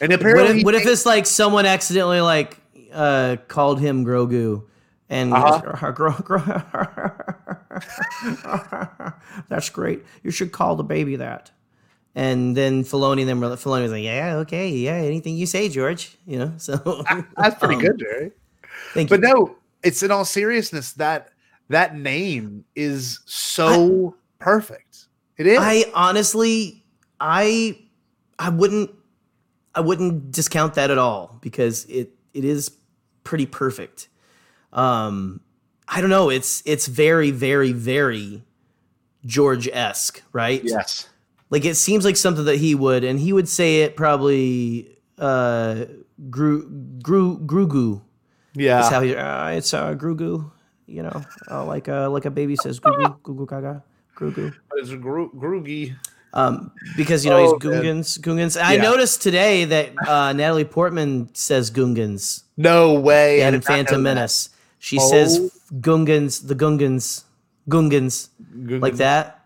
And 0.02 0.12
What 0.12 0.22
apparently, 0.22 0.60
if, 0.60 0.66
what 0.66 0.76
if 0.76 0.86
it's 0.86 1.06
like 1.06 1.26
someone 1.26 1.66
accidentally 1.66 2.22
like 2.22 2.58
uh 2.94 3.38
called 3.48 3.80
him 3.80 4.06
Grogu 4.06 4.64
and 5.10 5.34
Uh-huh. 5.34 5.76
That's 9.50 9.70
great. 9.70 10.04
You 10.24 10.32
should 10.32 10.52
call 10.52 10.76
the 10.76 10.84
baby 10.84 11.18
that. 11.18 11.52
And 12.16 12.58
then 12.58 12.84
Filoni 12.84 13.26
were 13.26 13.56
Filoni 13.56 13.84
was 13.84 13.92
like, 13.92 14.04
yeah, 14.04 14.38
okay, 14.38 14.70
yeah, 14.70 14.94
anything 14.94 15.36
you 15.36 15.46
say, 15.46 15.70
George. 15.70 16.18
You 16.26 16.40
know, 16.40 16.54
so 16.58 16.76
that's 17.38 17.58
pretty 17.60 17.76
um, 17.76 17.82
good, 17.82 18.00
Jerry. 18.00 18.32
Thank 18.94 19.10
But 19.10 19.22
you. 19.22 19.28
no, 19.28 19.56
it's 19.84 20.04
in 20.04 20.12
all 20.12 20.26
seriousness 20.26 20.94
that 20.94 21.30
that 21.70 21.96
name 21.96 22.66
is 22.76 23.20
so 23.26 24.16
perfect. 24.40 25.08
It 25.38 25.48
is. 25.48 25.58
I 25.60 25.86
honestly, 25.94 26.84
I, 27.20 27.80
I 28.38 28.50
wouldn't, 28.50 28.92
I 29.74 29.82
wouldn't 29.82 30.32
discount 30.32 30.74
that 30.76 30.92
at 30.92 30.98
all 30.98 31.38
because 31.42 31.86
it 31.86 32.12
it 32.34 32.44
is 32.44 32.72
pretty 33.24 33.46
perfect. 33.46 34.10
Um, 34.74 35.42
I 35.88 36.02
don't 36.02 36.10
know. 36.10 36.30
It's 36.30 36.62
it's 36.66 36.88
very 36.88 37.32
very 37.32 37.72
very 37.72 38.44
George 39.26 39.68
esque, 39.68 40.22
right? 40.34 40.64
yes. 40.64 41.08
Like 41.50 41.66
it 41.66 41.76
seems 41.76 42.06
like 42.06 42.16
something 42.16 42.46
that 42.46 42.58
he 42.58 42.76
would, 42.76 43.04
and 43.04 43.20
he 43.20 43.34
would 43.34 43.50
say 43.50 43.82
it 43.82 43.96
probably. 43.96 44.96
Uh, 45.18 45.86
Gru 46.30 46.70
Gru 47.02 47.40
Grugu. 47.40 48.02
Yeah. 48.54 48.78
That's 48.78 48.90
how 48.90 49.02
he. 49.02 49.16
Uh, 49.16 49.48
it's 49.50 49.74
uh, 49.74 49.94
Grugu. 49.96 50.52
You 50.90 51.04
know, 51.04 51.22
uh, 51.52 51.64
like 51.66 51.88
uh, 51.88 52.10
like 52.10 52.26
a 52.26 52.32
baby 52.32 52.56
says, 52.56 52.80
Gugu 52.80 53.20
Gugu 53.24 53.48
Gaga 53.48 53.84
Grugu. 54.18 54.54
But 54.70 54.80
it's 54.80 54.90
Groogy. 54.92 55.96
Um, 56.34 56.72
because 56.96 57.26
you 57.26 57.32
know 57.32 57.38
Oh, 57.38 57.58
he's. 57.58 57.64
Gungans. 57.64 58.20
Gungans. 58.20 58.60
I 58.62 58.78
noticed 58.78 59.22
today 59.24 59.66
that 59.66 59.94
uh, 60.08 60.32
Natalie 60.34 60.64
Portman 60.66 61.30
says 61.34 61.72
Gungans 61.72 62.44
No 62.58 62.94
way. 62.94 63.44
I 63.44 63.48
in 63.48 63.54
did 63.54 63.62
not 63.64 63.70
know 63.70 63.76
Phantom. 63.76 64.04
Menace. 64.04 64.50
She 64.78 64.98
Oh. 65.00 65.10
says 65.10 65.52
Gungans, 65.74 66.48
the 66.48 66.56
Gungans, 66.56 67.24
Gungans, 67.68 68.30
like 68.56 68.96
that. 68.98 69.39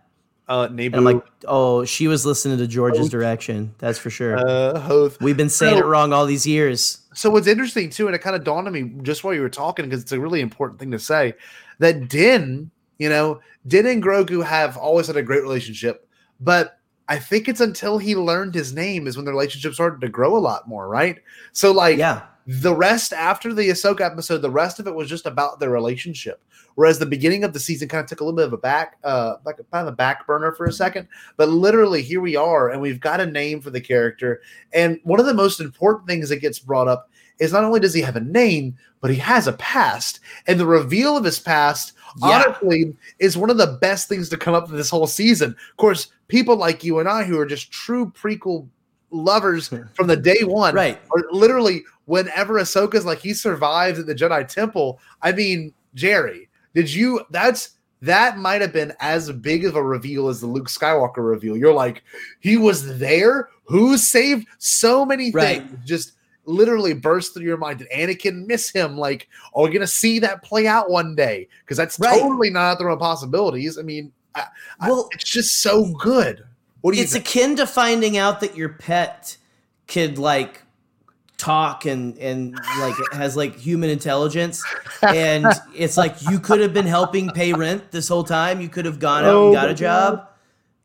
Uh, 0.53 0.67
And 0.67 0.95
I'm 0.95 1.03
like, 1.03 1.23
oh, 1.47 1.83
she 1.83 2.07
was 2.07 2.25
listening 2.25 2.59
to 2.59 2.67
George's 2.67 3.09
direction. 3.09 3.73
That's 3.79 3.97
for 3.97 4.11
sure. 4.11 4.37
uh, 4.37 4.79
Hoth. 4.79 5.19
We've 5.19 5.35
been 5.37 5.49
saying 5.49 5.77
so- 5.77 5.83
it 5.83 5.85
wrong 5.85 6.13
all 6.13 6.25
these 6.27 6.45
years. 6.45 6.99
So 7.15 7.29
what's 7.29 7.47
interesting 7.47 7.89
too, 7.89 8.07
and 8.07 8.15
it 8.15 8.19
kind 8.19 8.35
of 8.35 8.43
dawned 8.43 8.67
on 8.67 8.73
me 8.73 8.91
just 9.03 9.23
while 9.23 9.33
you 9.33 9.41
were 9.41 9.49
talking, 9.49 9.85
because 9.85 10.01
it's 10.01 10.11
a 10.11 10.19
really 10.19 10.41
important 10.41 10.79
thing 10.79 10.91
to 10.91 10.99
say, 10.99 11.33
that 11.79 12.07
Din, 12.07 12.71
you 12.97 13.09
know, 13.09 13.39
Din 13.67 13.85
and 13.87 14.01
Grogu 14.03 14.43
have 14.43 14.77
always 14.77 15.07
had 15.07 15.15
a 15.17 15.21
great 15.23 15.41
relationship, 15.43 16.07
but 16.39 16.79
I 17.07 17.19
think 17.19 17.47
it's 17.47 17.61
until 17.61 17.97
he 17.97 18.15
learned 18.15 18.55
his 18.55 18.73
name 18.73 19.07
is 19.07 19.15
when 19.15 19.25
the 19.25 19.31
relationship 19.31 19.73
started 19.73 20.01
to 20.01 20.09
grow 20.09 20.35
a 20.35 20.39
lot 20.39 20.67
more, 20.67 20.87
right? 20.87 21.17
So 21.51 21.71
like 21.71 21.97
Yeah. 21.97 22.21
The 22.45 22.75
rest 22.75 23.13
after 23.13 23.53
the 23.53 23.69
Ahsoka 23.69 24.01
episode, 24.01 24.39
the 24.39 24.49
rest 24.49 24.79
of 24.79 24.87
it 24.87 24.93
was 24.95 25.09
just 25.09 25.25
about 25.25 25.59
their 25.59 25.69
relationship. 25.69 26.41
Whereas 26.75 26.99
the 26.99 27.05
beginning 27.05 27.43
of 27.43 27.53
the 27.53 27.59
season 27.59 27.87
kind 27.87 28.03
of 28.03 28.09
took 28.09 28.19
a 28.19 28.23
little 28.23 28.35
bit 28.35 28.47
of 28.47 28.53
a 28.53 28.57
back, 28.57 28.97
uh, 29.03 29.35
like 29.45 29.57
kind 29.71 29.87
of 29.87 29.93
a 29.93 29.95
back 29.95 30.25
burner 30.25 30.51
for 30.51 30.65
a 30.65 30.71
second. 30.71 31.07
But 31.37 31.49
literally, 31.49 32.01
here 32.01 32.19
we 32.19 32.35
are, 32.35 32.69
and 32.69 32.81
we've 32.81 32.99
got 32.99 33.21
a 33.21 33.25
name 33.25 33.61
for 33.61 33.69
the 33.69 33.79
character. 33.79 34.41
And 34.73 34.99
one 35.03 35.19
of 35.19 35.25
the 35.25 35.33
most 35.33 35.59
important 35.59 36.07
things 36.07 36.29
that 36.29 36.37
gets 36.37 36.59
brought 36.59 36.87
up 36.87 37.09
is 37.39 37.53
not 37.53 37.63
only 37.63 37.79
does 37.79 37.93
he 37.93 38.01
have 38.01 38.15
a 38.15 38.21
name, 38.21 38.75
but 39.01 39.11
he 39.11 39.17
has 39.17 39.47
a 39.47 39.53
past. 39.53 40.19
And 40.47 40.59
the 40.59 40.65
reveal 40.65 41.15
of 41.15 41.23
his 41.23 41.39
past, 41.39 41.93
Yeah. 42.17 42.43
honestly, 42.45 42.95
is 43.19 43.37
one 43.37 43.49
of 43.49 43.57
the 43.57 43.77
best 43.81 44.07
things 44.09 44.29
to 44.29 44.37
come 44.37 44.53
up 44.53 44.69
in 44.69 44.75
this 44.75 44.89
whole 44.89 45.07
season. 45.07 45.51
Of 45.71 45.77
course, 45.77 46.07
people 46.27 46.55
like 46.55 46.83
you 46.83 46.99
and 46.99 47.07
I 47.09 47.23
who 47.23 47.39
are 47.39 47.45
just 47.45 47.71
true 47.71 48.11
prequel 48.11 48.67
lovers 49.13 49.69
from 49.93 50.07
the 50.07 50.17
day 50.17 50.43
one, 50.43 50.73
Right. 50.75 50.99
Or 51.11 51.23
literally, 51.31 51.83
whenever 52.05 52.55
Ahsoka's 52.55 53.05
like 53.05 53.19
he 53.19 53.33
survives 53.33 53.99
at 53.99 54.05
the 54.07 54.15
Jedi 54.15 54.45
Temple. 54.47 54.99
I 55.21 55.31
mean, 55.31 55.73
Jerry, 55.95 56.49
did 56.73 56.91
you? 56.93 57.21
That's 57.29 57.71
that 58.01 58.37
might 58.37 58.59
have 58.59 58.73
been 58.73 58.91
as 58.99 59.31
big 59.31 59.63
of 59.65 59.75
a 59.77 59.83
reveal 59.83 60.27
as 60.27 60.41
the 60.41 60.47
Luke 60.47 60.67
Skywalker 60.67 61.25
reveal. 61.25 61.55
You're 61.55 61.73
like, 61.73 62.03
he 62.41 62.57
was 62.57 62.97
there. 62.99 63.47
Who 63.65 63.97
saved 63.97 64.45
so 64.57 65.05
many 65.05 65.31
Right. 65.31 65.65
things? 65.65 65.79
Just 65.85 66.13
literally 66.45 66.93
burst 66.93 67.33
through 67.33 67.45
your 67.45 67.55
mind. 67.55 67.79
Did 67.79 67.87
Anakin 67.91 68.45
miss 68.45 68.69
him? 68.69 68.97
Like, 68.97 69.29
oh, 69.55 69.61
are 69.63 69.67
we 69.69 69.73
gonna 69.73 69.87
see 69.87 70.19
that 70.19 70.43
play 70.43 70.67
out 70.67 70.89
one 70.89 71.15
day? 71.15 71.47
Because 71.61 71.77
that's 71.77 71.97
Right. 71.97 72.19
totally 72.19 72.49
not 72.49 72.71
out 72.73 72.79
there 72.79 72.89
on 72.89 72.99
possibilities. 72.99 73.77
I 73.77 73.83
mean, 73.83 74.11
I, 74.35 74.47
I- 74.81 74.89
Well, 74.89 75.07
it's 75.13 75.23
just 75.23 75.61
so 75.61 75.93
good. 76.01 76.43
What 76.83 76.91
do 76.91 76.97
you 76.97 77.03
it's 77.03 77.13
think? 77.13 77.25
akin 77.25 77.55
to 77.55 77.65
finding 77.65 78.17
out 78.17 78.41
that 78.41 78.57
your 78.57 78.67
pet 78.67 79.37
could 79.87 80.17
like 80.17 80.63
talk 81.37 81.85
and 81.85 82.17
and 82.17 82.59
like 82.79 82.93
has 83.13 83.37
like 83.37 83.57
human 83.57 83.89
intelligence 83.89 84.61
and 85.01 85.45
it's 85.75 85.95
like 85.95 86.21
you 86.29 86.41
could 86.41 86.59
have 86.59 86.73
been 86.73 86.85
helping 86.85 87.29
pay 87.29 87.53
rent 87.53 87.89
this 87.91 88.09
whole 88.09 88.25
time. 88.25 88.59
You 88.59 88.67
could 88.67 88.83
have 88.83 88.99
gone 88.99 89.23
out 89.23 89.29
Oh 89.29 89.45
and 89.45 89.53
got 89.53 89.69
a 89.69 89.73
job 89.73 90.27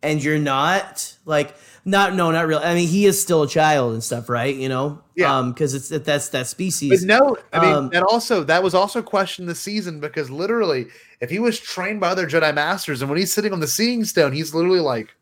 and 0.05 0.23
you're 0.23 0.39
not 0.39 1.17
like 1.25 1.57
not 1.85 2.15
no 2.15 2.31
not 2.31 2.47
real 2.47 2.61
i 2.63 2.75
mean 2.75 2.87
he 2.87 3.07
is 3.07 3.21
still 3.21 3.43
a 3.43 3.49
child 3.49 3.93
and 3.93 4.05
stuff 4.05 4.29
right? 4.29 4.55
You 4.55 4.69
know? 4.69 5.03
Yeah. 5.17 5.37
um 5.37 5.51
because 5.53 5.75
it's 5.75 5.89
that's 5.89 6.29
that 6.29 6.39
But 6.41 6.47
species 6.47 7.05
no, 7.05 7.37
I 7.53 7.61
mean 7.61 7.75
Um, 7.75 7.89
that 7.91 8.05
also 8.05 8.45
that 8.45 8.63
was 8.63 8.73
also 8.73 9.03
questioned 9.03 9.49
this 9.49 9.59
season 9.59 9.99
because 9.99 10.31
literally, 10.31 10.87
if 11.21 11.29
he 11.29 11.41
was 11.41 11.59
trained 11.59 11.99
by 11.99 12.11
other 12.11 12.29
Jedi 12.29 12.55
masters, 12.55 13.03
and 13.03 13.11
when 13.11 13.19
he's 13.19 13.33
sitting 13.33 13.53
on 13.53 13.59
the 13.59 13.67
Seeing 13.67 14.05
Stone, 14.05 14.33
he's 14.33 14.55
literally 14.55 14.79
like 14.79 15.17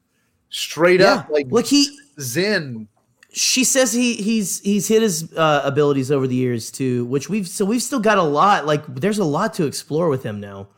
straight 0.49 1.01
yeah 1.01 1.15
up 1.15 1.29
like 1.29 1.47
like 1.51 1.67
he 1.67 1.97
Zen. 2.21 2.89
she 3.33 3.65
says 3.65 3.93
he 3.93 4.15
he's 4.15 4.61
he's 4.61 4.89
hit 4.89 5.03
his 5.03 5.33
uh, 5.37 5.63
abilities 5.65 6.11
over 6.11 6.27
the 6.27 6.35
years 6.35 6.71
too, 6.71 7.05
which 7.07 7.29
we've 7.29 7.47
so 7.47 7.65
we've 7.65 7.83
still 7.83 8.01
got 8.01 8.19
a 8.19 8.23
lot. 8.23 8.67
Like 8.67 8.87
there's 8.87 9.19
a 9.19 9.25
lot 9.25 9.55
to 9.55 9.67
explore 9.67 10.09
with 10.09 10.23
him 10.23 10.41
now. 10.41 10.69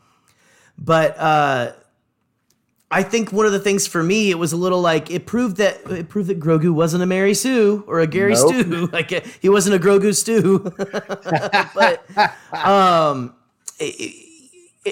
But 0.77 1.17
uh, 1.17 1.73
I 2.91 3.03
think 3.03 3.31
one 3.31 3.45
of 3.45 3.51
the 3.51 3.59
things 3.59 3.85
for 3.85 4.01
me, 4.01 4.31
it 4.31 4.35
was 4.35 4.51
a 4.51 4.57
little 4.57 4.81
like 4.81 5.11
it 5.11 5.25
proved 5.25 5.57
that 5.57 5.79
it 5.91 6.09
proved 6.09 6.29
that 6.29 6.39
Grogu 6.39 6.73
wasn't 6.73 7.03
a 7.03 7.05
Mary 7.05 7.33
Sue 7.33 7.83
or 7.87 7.99
a 7.99 8.07
Gary 8.07 8.33
Nope. 8.33 8.55
Stew. 8.55 8.89
Like 8.91 9.11
he 9.41 9.49
wasn't 9.49 9.75
a 9.75 9.79
Grogu 9.79 10.15
stew. 10.15 10.59
but 11.75 12.65
um, 12.65 13.35
it, 13.79 14.28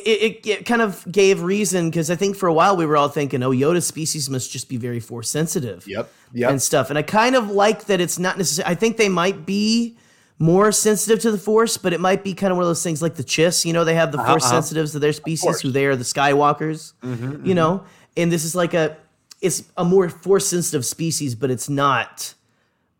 it, 0.06 0.48
it, 0.48 0.66
kind 0.66 0.82
of 0.82 1.10
gave 1.12 1.41
reason 1.41 1.89
because 1.89 2.12
I 2.12 2.16
think 2.16 2.36
for 2.36 2.48
a 2.48 2.54
while 2.54 2.76
we 2.76 2.86
were 2.86 2.98
all 2.98 3.10
thinking, 3.10 3.43
oh, 3.43 3.52
Yoda 3.52 3.82
species 3.82 4.30
must 4.30 4.52
just 4.52 4.70
be 4.70 4.78
very 4.78 5.00
force 5.00 5.30
sensitive 5.30 5.88
Yep. 5.88 6.12
Yep. 6.34 6.50
and 6.52 6.62
stuff. 6.62 6.89
And 6.89 6.98
I 6.98 7.02
kind 7.02 7.36
of 7.36 7.50
like 7.52 7.86
that 7.86 8.02
it's 8.02 8.20
not 8.20 8.38
necessarily. 8.38 8.72
I 8.72 8.76
think 8.76 8.98
they 8.98 9.10
might 9.10 9.45
be 9.45 9.98
more 10.39 10.72
sensitive 10.72 11.20
to 11.22 11.32
the 11.32 11.38
force, 11.38 11.78
but 11.78 11.93
it 11.93 12.00
might 12.00 12.24
be 12.24 12.34
kind 12.34 12.52
of 12.52 12.58
one 12.58 12.64
of 12.64 12.70
those 12.70 12.84
things 12.84 13.02
like 13.02 13.16
the 13.16 13.24
Chiss. 13.24 13.66
You 13.66 13.74
know, 13.74 13.84
they 13.84 13.95
have 13.95 14.12
the 14.12 14.20
force 14.20 14.43
uh-huh. 14.43 14.62
sensitives 14.62 14.93
of 14.93 15.02
their 15.02 15.14
species, 15.14 15.41
course. 15.41 15.62
who 15.62 15.72
they 15.72 15.86
are 15.86 15.95
the 15.95 16.04
Skywalkers. 16.04 16.93
Mm-hmm, 17.02 17.45
You 17.45 17.56
know, 17.56 17.84
and 18.16 18.32
this 18.32 18.43
is 18.43 18.56
like 18.56 18.74
a 18.74 18.98
it's 19.41 19.64
a 19.78 19.86
more 19.86 20.10
force 20.10 20.48
sensitive 20.48 20.86
species, 20.86 21.36
but 21.36 21.52
it's 21.52 21.70
not. 21.70 22.34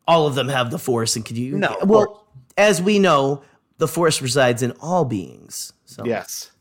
All 0.08 0.26
of 0.26 0.36
them 0.36 0.48
have 0.48 0.72
the 0.72 0.80
force, 0.80 1.16
and 1.16 1.26
could 1.26 1.38
you? 1.38 1.58
No, 1.58 1.78
well, 1.84 2.06
course. 2.06 2.20
as 2.58 2.82
we 2.82 2.98
know, 2.98 3.43
the 3.78 3.88
force 3.88 4.22
resides 4.22 4.64
in 4.64 4.72
all 4.80 5.06
beings. 5.06 5.74
So 5.86 6.06
yes. 6.06 6.52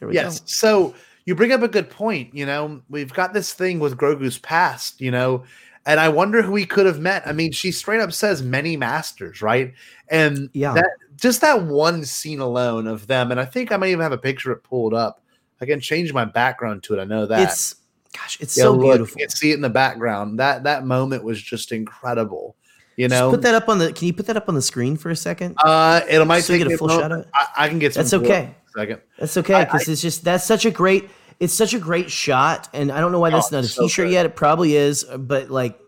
Yes. 0.00 0.40
go. 0.40 0.44
So 0.46 0.94
you 1.24 1.34
bring 1.34 1.52
up 1.52 1.62
a 1.62 1.68
good 1.68 1.90
point. 1.90 2.34
You 2.34 2.46
know, 2.46 2.82
we've 2.88 3.12
got 3.12 3.32
this 3.32 3.52
thing 3.52 3.78
with 3.78 3.96
Grogu's 3.96 4.38
past, 4.38 5.00
you 5.00 5.10
know, 5.10 5.44
and 5.84 6.00
I 6.00 6.08
wonder 6.08 6.42
who 6.42 6.54
he 6.56 6.66
could 6.66 6.86
have 6.86 7.00
met. 7.00 7.26
I 7.26 7.32
mean, 7.32 7.52
she 7.52 7.72
straight 7.72 8.00
up 8.00 8.12
says 8.12 8.42
many 8.42 8.76
masters, 8.76 9.42
right? 9.42 9.72
And 10.08 10.50
Yeah. 10.52 10.74
that 10.74 10.90
just 11.16 11.40
that 11.40 11.62
one 11.64 12.04
scene 12.04 12.40
alone 12.40 12.86
of 12.86 13.06
them, 13.06 13.30
and 13.30 13.40
I 13.40 13.44
think 13.44 13.72
I 13.72 13.76
might 13.76 13.88
even 13.90 14.02
have 14.02 14.12
a 14.12 14.18
picture 14.18 14.52
of 14.52 14.58
it 14.58 14.64
pulled 14.64 14.94
up. 14.94 15.22
I 15.60 15.66
can 15.66 15.80
change 15.80 16.12
my 16.12 16.24
background 16.24 16.82
to 16.84 16.94
it. 16.98 17.00
I 17.00 17.04
know 17.04 17.26
that. 17.26 17.48
It's 17.48 17.76
gosh, 18.12 18.38
it's 18.40 18.56
Yeah, 18.56 18.64
so 18.64 18.72
look, 18.72 18.82
beautiful. 18.82 19.20
You 19.20 19.26
can 19.26 19.36
see 19.36 19.50
it 19.52 19.54
in 19.54 19.60
the 19.62 19.70
background. 19.70 20.38
That 20.38 20.64
that 20.64 20.84
moment 20.84 21.24
was 21.24 21.40
just 21.40 21.72
incredible. 21.72 22.56
You 22.96 23.08
Just 23.08 23.20
know, 23.22 23.30
put 23.30 23.42
that 23.42 23.54
up 23.54 23.68
on 23.68 23.78
the. 23.78 23.92
Can 23.92 24.06
you 24.06 24.12
put 24.12 24.26
that 24.26 24.36
up 24.36 24.48
on 24.48 24.54
the 24.54 24.62
screen 24.62 24.96
for 24.96 25.10
a 25.10 25.16
second? 25.16 25.56
uh, 25.62 26.00
it 26.08 26.24
might 26.26 26.40
So 26.40 26.52
you 26.52 26.58
take 26.58 26.68
get 26.68 26.74
a 26.74 26.78
full 26.78 26.88
moment. 26.88 27.02
shot 27.04 27.12
of 27.12 27.20
it? 27.20 27.28
I, 27.34 27.64
I 27.64 27.68
can 27.68 27.78
get 27.78 27.94
some. 27.94 28.02
That's 28.02 28.14
okay. 28.14 28.54
Second. 28.76 29.00
That's 29.18 29.36
okay 29.38 29.64
because 29.64 29.88
it's 29.88 30.02
just 30.02 30.22
that's 30.24 30.44
such 30.44 30.66
a 30.66 30.70
great 30.70 31.08
it's 31.40 31.54
such 31.54 31.72
a 31.74 31.78
great 31.78 32.10
shot, 32.10 32.68
and 32.72 32.90
I 32.92 33.00
don't 33.00 33.12
know 33.12 33.20
why 33.20 33.30
that's 33.30 33.52
Oh, 33.52 33.56
not 33.56 33.64
a 33.64 33.68
so 33.68 33.82
T-shirt 33.82 34.06
good. 34.08 34.12
yet. 34.12 34.26
It 34.26 34.36
probably 34.36 34.76
is, 34.76 35.04
but 35.04 35.50
like 35.50 35.78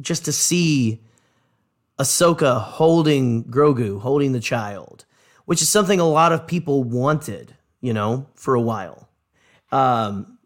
just 0.00 0.24
to 0.24 0.32
see 0.32 1.00
Ahsoka 1.98 2.60
holding 2.60 3.44
Grogu, 3.44 4.00
holding 4.00 4.32
the 4.32 4.40
child, 4.40 5.04
which 5.44 5.62
is 5.62 5.68
something 5.68 6.00
a 6.00 6.08
lot 6.08 6.32
of 6.32 6.46
people 6.46 6.82
wanted, 6.84 7.54
you 7.80 7.92
know, 7.92 8.26
for 8.34 8.54
a 8.54 8.60
while. 8.60 9.08
Um, 9.70 10.38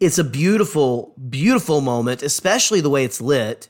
it's 0.00 0.18
a 0.18 0.24
beautiful, 0.24 1.14
beautiful 1.28 1.80
moment, 1.80 2.22
especially 2.22 2.80
the 2.80 2.90
way 2.90 3.04
it's 3.04 3.20
lit. 3.20 3.68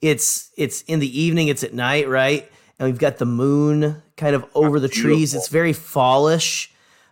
It's 0.00 0.50
it's 0.56 0.82
in 0.82 0.98
the 1.00 1.20
evening, 1.20 1.48
it's 1.48 1.62
at 1.64 1.72
night, 1.74 2.08
right? 2.08 2.50
And 2.78 2.86
we've 2.88 2.98
got 2.98 3.18
the 3.18 3.26
moon 3.26 4.02
kind 4.16 4.34
of 4.34 4.44
over 4.54 4.78
the 4.80 4.88
trees. 4.88 5.32
beautiful. 5.32 5.38
It's 5.38 5.48
very 5.48 5.72
fallish. 5.72 6.70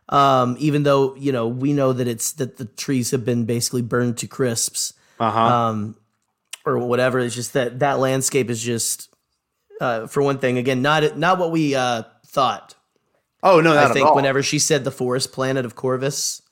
Um, 0.09 0.57
even 0.59 0.83
though, 0.83 1.15
you 1.17 1.33
know, 1.33 1.49
we 1.49 1.73
know 1.73 1.93
that 1.93 2.07
it's 2.07 2.33
that 2.33 2.57
the 2.59 2.67
trees 2.67 3.13
have 3.13 3.25
been 3.25 3.45
basically 3.45 3.83
burned 3.83 4.19
to 4.19 4.27
crisps 4.27 4.93
Uh 5.19 5.31
huh. 5.31 5.41
um, 5.41 5.97
or 6.67 6.79
whatever. 6.79 7.19
It's 7.21 7.35
just 7.35 7.55
that 7.55 7.79
that 7.79 7.99
landscape 7.99 8.51
is 8.51 8.63
just, 8.63 9.15
uh, 9.81 10.07
for 10.09 10.23
one 10.23 10.39
thing, 10.39 10.59
again, 10.59 10.83
not 10.83 11.17
not 11.17 11.39
what 11.39 11.51
we 11.51 11.75
uh, 11.75 12.03
thought. 12.27 12.75
oh 13.43 13.61
no, 13.61 13.77
I 13.77 13.93
think 13.93 14.15
whenever 14.15 14.43
she 14.43 14.59
said 14.59 14.85
the 14.85 14.91
forest 14.91 15.33
planet 15.33 15.65
of 15.65 15.75
Corvus, 15.77 16.43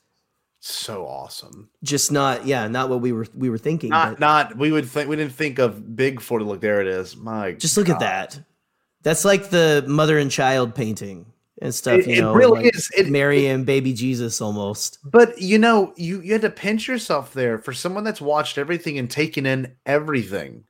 so 0.60 1.06
awesome. 1.06 1.68
just 1.82 2.10
not 2.10 2.46
yeah, 2.46 2.66
not 2.68 2.88
what 2.88 3.00
we 3.00 3.12
were 3.12 3.26
we 3.34 3.50
were 3.50 3.58
thinking. 3.58 3.90
Not 3.90 4.12
but 4.12 4.20
not 4.20 4.56
we 4.56 4.72
would 4.72 4.86
think 4.86 5.08
we 5.08 5.16
didn't 5.16 5.32
think 5.34 5.58
of 5.58 5.96
big 5.96 6.20
Bigfoot. 6.20 6.46
Look, 6.46 6.60
there 6.60 6.80
it 6.80 6.86
is. 6.86 7.16
My 7.16 7.52
just 7.52 7.76
look 7.76 7.88
at 7.88 8.00
that. 8.00 8.40
That's 9.02 9.24
like 9.24 9.50
the 9.50 9.84
mother 9.86 10.18
and 10.18 10.30
child 10.30 10.74
painting 10.74 11.26
and 11.62 11.74
stuff. 11.74 12.00
It- 12.00 12.06
you 12.08 12.14
it 12.16 12.20
know, 12.20 12.34
really 12.34 12.64
like 12.64 12.74
is. 12.74 12.90
It- 12.96 13.08
Mary 13.08 13.46
and 13.46 13.64
baby 13.64 13.92
Jesus 13.92 14.40
almost. 14.40 14.98
But 15.04 15.40
you 15.40 15.58
know, 15.58 15.92
you 15.96 16.20
you 16.20 16.32
had 16.32 16.42
to 16.42 16.50
pinch 16.50 16.86
yourself 16.88 17.32
there 17.32 17.58
for 17.58 17.72
someone 17.72 18.04
that's 18.04 18.20
watched 18.20 18.58
everything 18.58 18.98
and 18.98 19.10
taken 19.10 19.46
in 19.46 19.74
everything. 19.86 20.64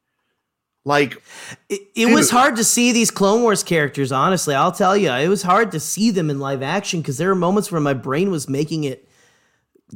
Like 0.84 1.20
It, 1.68 1.82
it 1.94 2.06
was 2.14 2.30
hard 2.30 2.56
to 2.56 2.64
see 2.64 2.90
these 2.92 3.10
Clone 3.10 3.42
Wars 3.42 3.62
characters, 3.62 4.12
honestly. 4.12 4.54
I'll 4.54 4.72
tell 4.72 4.96
you, 4.96 5.10
it 5.12 5.28
was 5.28 5.42
hard 5.42 5.72
to 5.72 5.80
see 5.80 6.10
them 6.10 6.30
in 6.30 6.40
live 6.40 6.62
action 6.62 7.00
because 7.02 7.18
there 7.18 7.28
were 7.28 7.34
moments 7.34 7.70
where 7.70 7.82
my 7.82 7.92
brain 7.92 8.30
was 8.30 8.48
making 8.48 8.84
it 8.84 9.06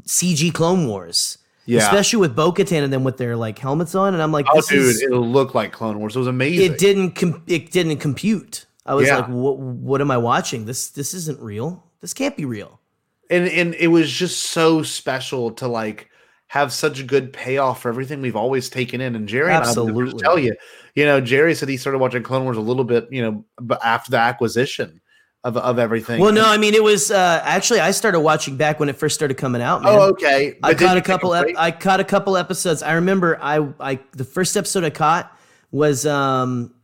CG 0.02 0.52
Clone 0.52 0.86
Wars. 0.86 1.38
Yeah. 1.66 1.80
Especially 1.80 2.18
with 2.18 2.36
Bo 2.36 2.52
Katan 2.52 2.82
and 2.84 2.92
them 2.92 3.04
with 3.04 3.16
their 3.16 3.36
like 3.36 3.58
helmets 3.58 3.94
on. 3.94 4.12
And 4.14 4.22
I'm 4.22 4.32
like, 4.32 4.46
oh, 4.50 4.56
this 4.56 4.68
dude, 4.68 4.80
is, 4.82 5.02
it'll 5.02 5.26
look 5.26 5.54
like 5.54 5.72
Clone 5.72 5.98
Wars. 5.98 6.14
It 6.14 6.18
was 6.18 6.28
amazing. 6.28 6.72
it 6.72 6.78
didn't 6.78 7.12
com- 7.12 7.42
it 7.46 7.70
didn't 7.70 7.96
compute. 7.98 8.66
I 8.86 8.94
was 8.94 9.06
Yeah. 9.08 9.16
like, 9.18 9.28
what 9.28 9.58
what 9.58 10.00
am 10.00 10.10
I 10.10 10.18
watching? 10.18 10.66
This 10.66 10.88
this 10.88 11.14
isn't 11.14 11.40
real. 11.40 11.84
This 12.00 12.12
can't 12.12 12.36
be 12.36 12.44
real. 12.44 12.80
and 13.30 13.48
and 13.48 13.74
it 13.76 13.88
was 13.88 14.10
just 14.12 14.42
so 14.50 14.82
special 14.82 15.50
to 15.52 15.66
like 15.66 16.10
have 16.48 16.70
such 16.72 17.00
a 17.00 17.02
good 17.02 17.32
payoff 17.32 17.80
for 17.80 17.88
everything 17.88 18.20
we've 18.20 18.36
always 18.36 18.68
taken 18.68 19.00
in. 19.00 19.16
And 19.16 19.26
Jerry 19.26 19.46
and 19.46 19.54
I 19.56 19.60
will 19.60 19.66
Absolutely. 19.88 20.20
tell 20.22 20.38
you, 20.38 20.54
you 20.94 21.04
know, 21.06 21.20
Jerry 21.20 21.54
said 21.54 21.68
he 21.70 21.78
started 21.78 21.98
watching 21.98 22.22
Clone 22.22 22.44
Wars 22.44 22.58
a 22.58 22.60
little 22.60 22.84
bit, 22.84 23.08
you 23.10 23.22
know, 23.22 23.44
but 23.58 23.82
after 23.84 24.10
the 24.10 24.18
acquisition 24.18 25.00
of 25.44 25.56
of 25.56 25.78
everything. 25.78 26.20
Well, 26.20 26.32
no, 26.32 26.44
I 26.44 26.56
mean 26.56 26.74
it 26.74 26.82
was 26.82 27.10
uh 27.10 27.40
actually 27.44 27.80
I 27.80 27.90
started 27.90 28.20
watching 28.20 28.56
back 28.56 28.80
when 28.80 28.88
it 28.88 28.96
first 28.96 29.14
started 29.14 29.36
coming 29.36 29.62
out, 29.62 29.82
man. 29.82 29.92
Oh, 29.94 30.08
okay. 30.10 30.56
I 30.62 30.70
But 30.70 30.78
did 30.78 30.86
caught 30.86 30.96
a 30.96 31.02
couple. 31.02 31.34
Ep- 31.34 31.56
I 31.56 31.70
caught 31.70 32.00
a 32.00 32.04
couple 32.04 32.36
episodes. 32.36 32.82
I 32.82 32.94
remember. 32.94 33.38
I 33.40 33.68
I 33.78 34.00
the 34.12 34.24
first 34.24 34.56
episode 34.56 34.84
I 34.84 34.90
caught 34.90 35.30
was 35.70 36.06
um, 36.06 36.74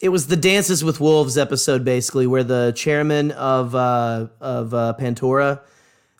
it 0.00 0.10
was 0.10 0.28
the 0.28 0.36
Dances 0.36 0.84
with 0.84 1.00
Wolves 1.00 1.36
episode, 1.36 1.84
basically, 1.84 2.26
where 2.26 2.44
the 2.44 2.72
chairman 2.76 3.32
of 3.32 3.74
uh 3.74 4.28
of 4.40 4.72
uh, 4.72 4.94
Pantora, 4.98 5.60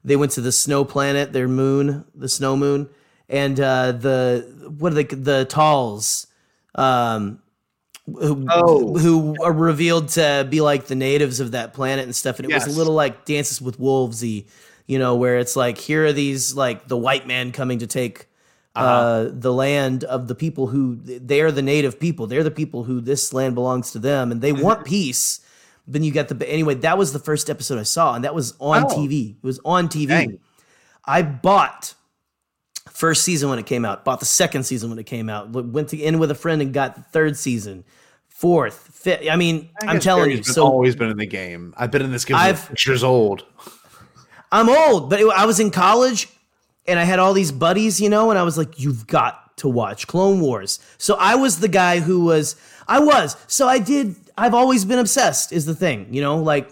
they 0.04 0.16
went 0.16 0.32
to 0.32 0.40
the 0.40 0.52
snow 0.52 0.84
planet, 0.84 1.32
their 1.32 1.48
moon, 1.48 2.04
the 2.14 2.28
snow 2.28 2.56
moon, 2.56 2.88
and 3.28 3.60
uh, 3.60 3.92
the 3.92 4.74
what 4.78 4.92
are 4.92 4.96
they? 4.96 5.04
The 5.04 5.46
Talz, 5.48 6.26
um, 6.74 7.40
who, 8.06 8.46
Oh. 8.50 8.96
who 8.98 9.36
are 9.42 9.52
revealed 9.52 10.08
to 10.10 10.46
be 10.48 10.60
like 10.60 10.86
the 10.86 10.94
natives 10.94 11.40
of 11.40 11.50
that 11.52 11.74
planet 11.74 12.04
and 12.04 12.14
stuff. 12.14 12.38
And 12.38 12.50
it 12.50 12.54
was 12.54 12.66
a 12.66 12.70
little 12.78 12.94
like 12.94 13.24
Dances 13.24 13.60
with 13.60 13.78
Wolvesy, 13.80 14.46
you 14.86 14.98
know, 14.98 15.16
where 15.16 15.38
it's 15.38 15.56
like 15.56 15.78
here 15.78 16.06
are 16.06 16.12
these 16.12 16.54
like 16.54 16.88
the 16.88 16.96
white 16.96 17.26
man 17.26 17.52
coming 17.52 17.78
to 17.80 17.86
take 17.86 18.28
uh 18.76 18.78
Uh-huh. 18.78 19.30
the 19.32 19.52
land 19.52 20.04
of 20.04 20.28
the 20.28 20.34
people 20.34 20.68
who 20.68 20.96
they 21.02 21.40
are 21.40 21.50
the 21.50 21.62
native 21.62 21.98
people. 21.98 22.26
They're 22.26 22.44
the 22.44 22.50
people 22.50 22.84
who 22.84 23.00
this 23.00 23.32
land 23.32 23.54
belongs 23.54 23.90
to 23.92 23.98
them, 23.98 24.30
and 24.30 24.40
they 24.40 24.52
Mm-hmm. 24.52 24.62
want 24.62 24.84
peace. 24.84 25.40
Then 25.88 26.02
you 26.04 26.12
got 26.12 26.28
the 26.28 26.48
anyway. 26.48 26.74
That 26.74 26.98
was 26.98 27.12
the 27.12 27.18
first 27.18 27.48
episode 27.50 27.78
I 27.78 27.84
saw, 27.84 28.14
and 28.14 28.22
that 28.24 28.34
was 28.34 28.54
on 28.60 28.84
Oh. 28.84 28.88
TV. 28.88 29.30
It 29.42 29.42
was 29.46 29.58
on 29.64 29.88
TV. 29.88 30.08
Dang. 30.08 30.38
I 31.04 31.22
bought 31.22 31.94
first 32.90 33.22
season 33.22 33.48
when 33.50 33.58
it 33.58 33.66
came 33.66 33.84
out, 33.84 34.04
bought 34.04 34.20
the 34.20 34.26
second 34.26 34.64
season 34.64 34.90
when 34.90 34.98
it 34.98 35.06
came 35.06 35.28
out, 35.28 35.50
went 35.50 35.88
to 35.90 35.96
in 35.96 36.18
with 36.18 36.30
a 36.30 36.34
friend 36.34 36.62
and 36.62 36.72
got 36.72 36.94
the 36.94 37.02
third 37.02 37.36
season, 37.36 37.84
fourth, 38.28 38.90
fifth. 38.92 39.26
I 39.30 39.36
mean, 39.36 39.68
I 39.82 39.86
I'm 39.92 40.00
telling 40.00 40.30
you. 40.30 40.36
Barry's 40.36 40.46
been- 40.46 40.54
So 40.54 40.64
always 40.64 40.96
been 40.96 41.10
in 41.10 41.16
the 41.18 41.26
game. 41.26 41.74
I've 41.76 41.90
been 41.90 42.02
in 42.02 42.12
this 42.12 42.24
game 42.24 42.36
I've- 42.36 42.58
six 42.58 42.86
years 42.86 43.04
old. 43.04 43.44
I'm 44.52 44.68
old, 44.68 45.10
but 45.10 45.20
it, 45.20 45.26
I 45.34 45.44
was 45.44 45.58
in 45.60 45.70
college 45.70 46.28
and 46.86 46.98
I 46.98 47.04
had 47.04 47.18
all 47.18 47.32
these 47.32 47.50
buddies, 47.52 48.00
you 48.00 48.08
know, 48.08 48.30
and 48.30 48.38
I 48.38 48.42
was 48.44 48.56
like, 48.56 48.78
you've 48.78 49.06
got 49.06 49.56
to 49.58 49.68
watch 49.68 50.06
Clone 50.06 50.40
Wars. 50.40 50.78
So 50.98 51.16
I 51.18 51.34
was 51.34 51.58
the 51.60 51.68
guy 51.68 51.98
who 52.00 52.24
was, 52.24 52.54
I 52.86 53.00
was. 53.00 53.36
So 53.48 53.66
I 53.66 53.78
did, 53.80 54.14
I've 54.38 54.54
always 54.54 54.84
been 54.84 54.98
obsessed, 55.00 55.52
is 55.52 55.66
the 55.66 55.74
thing, 55.74 56.06
you 56.14 56.20
know, 56.22 56.36
like 56.38 56.70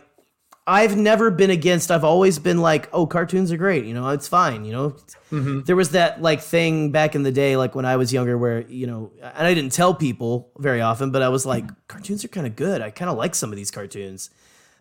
I've 0.67 0.97
never 0.97 1.31
been 1.31 1.51
against, 1.51 1.91
I've 1.91 2.05
always 2.05 2.39
been 2.39 2.59
like, 2.59 2.89
oh, 2.93 3.07
cartoons 3.07 3.53
are 3.53 3.59
great, 3.59 3.85
you 3.85 3.93
know, 3.93 4.09
it's 4.09 4.27
fine, 4.29 4.65
you 4.65 4.73
know. 4.73 4.97
There 5.31 5.75
was 5.77 5.91
that 5.91 6.23
like 6.23 6.41
thing 6.41 6.91
back 6.93 7.15
in 7.15 7.23
the 7.23 7.33
day, 7.33 7.57
like 7.57 7.75
when 7.75 7.85
I 7.85 7.97
was 7.97 8.13
younger, 8.13 8.39
where, 8.39 8.61
you 8.63 8.87
know, 8.87 9.11
and 9.21 9.47
I 9.47 9.53
didn't 9.53 9.73
tell 9.73 9.93
people 9.95 10.53
very 10.59 10.81
often, 10.81 11.11
but 11.11 11.23
I 11.23 11.29
was 11.29 11.45
like, 11.45 11.65
cartoons 11.89 12.25
are 12.25 12.29
kind 12.29 12.47
of 12.47 12.55
good. 12.57 12.81
I 12.81 12.91
kind 12.91 13.11
of 13.11 13.19
like 13.19 13.35
some 13.35 13.51
of 13.51 13.57
these 13.57 13.71
cartoons. 13.73 14.31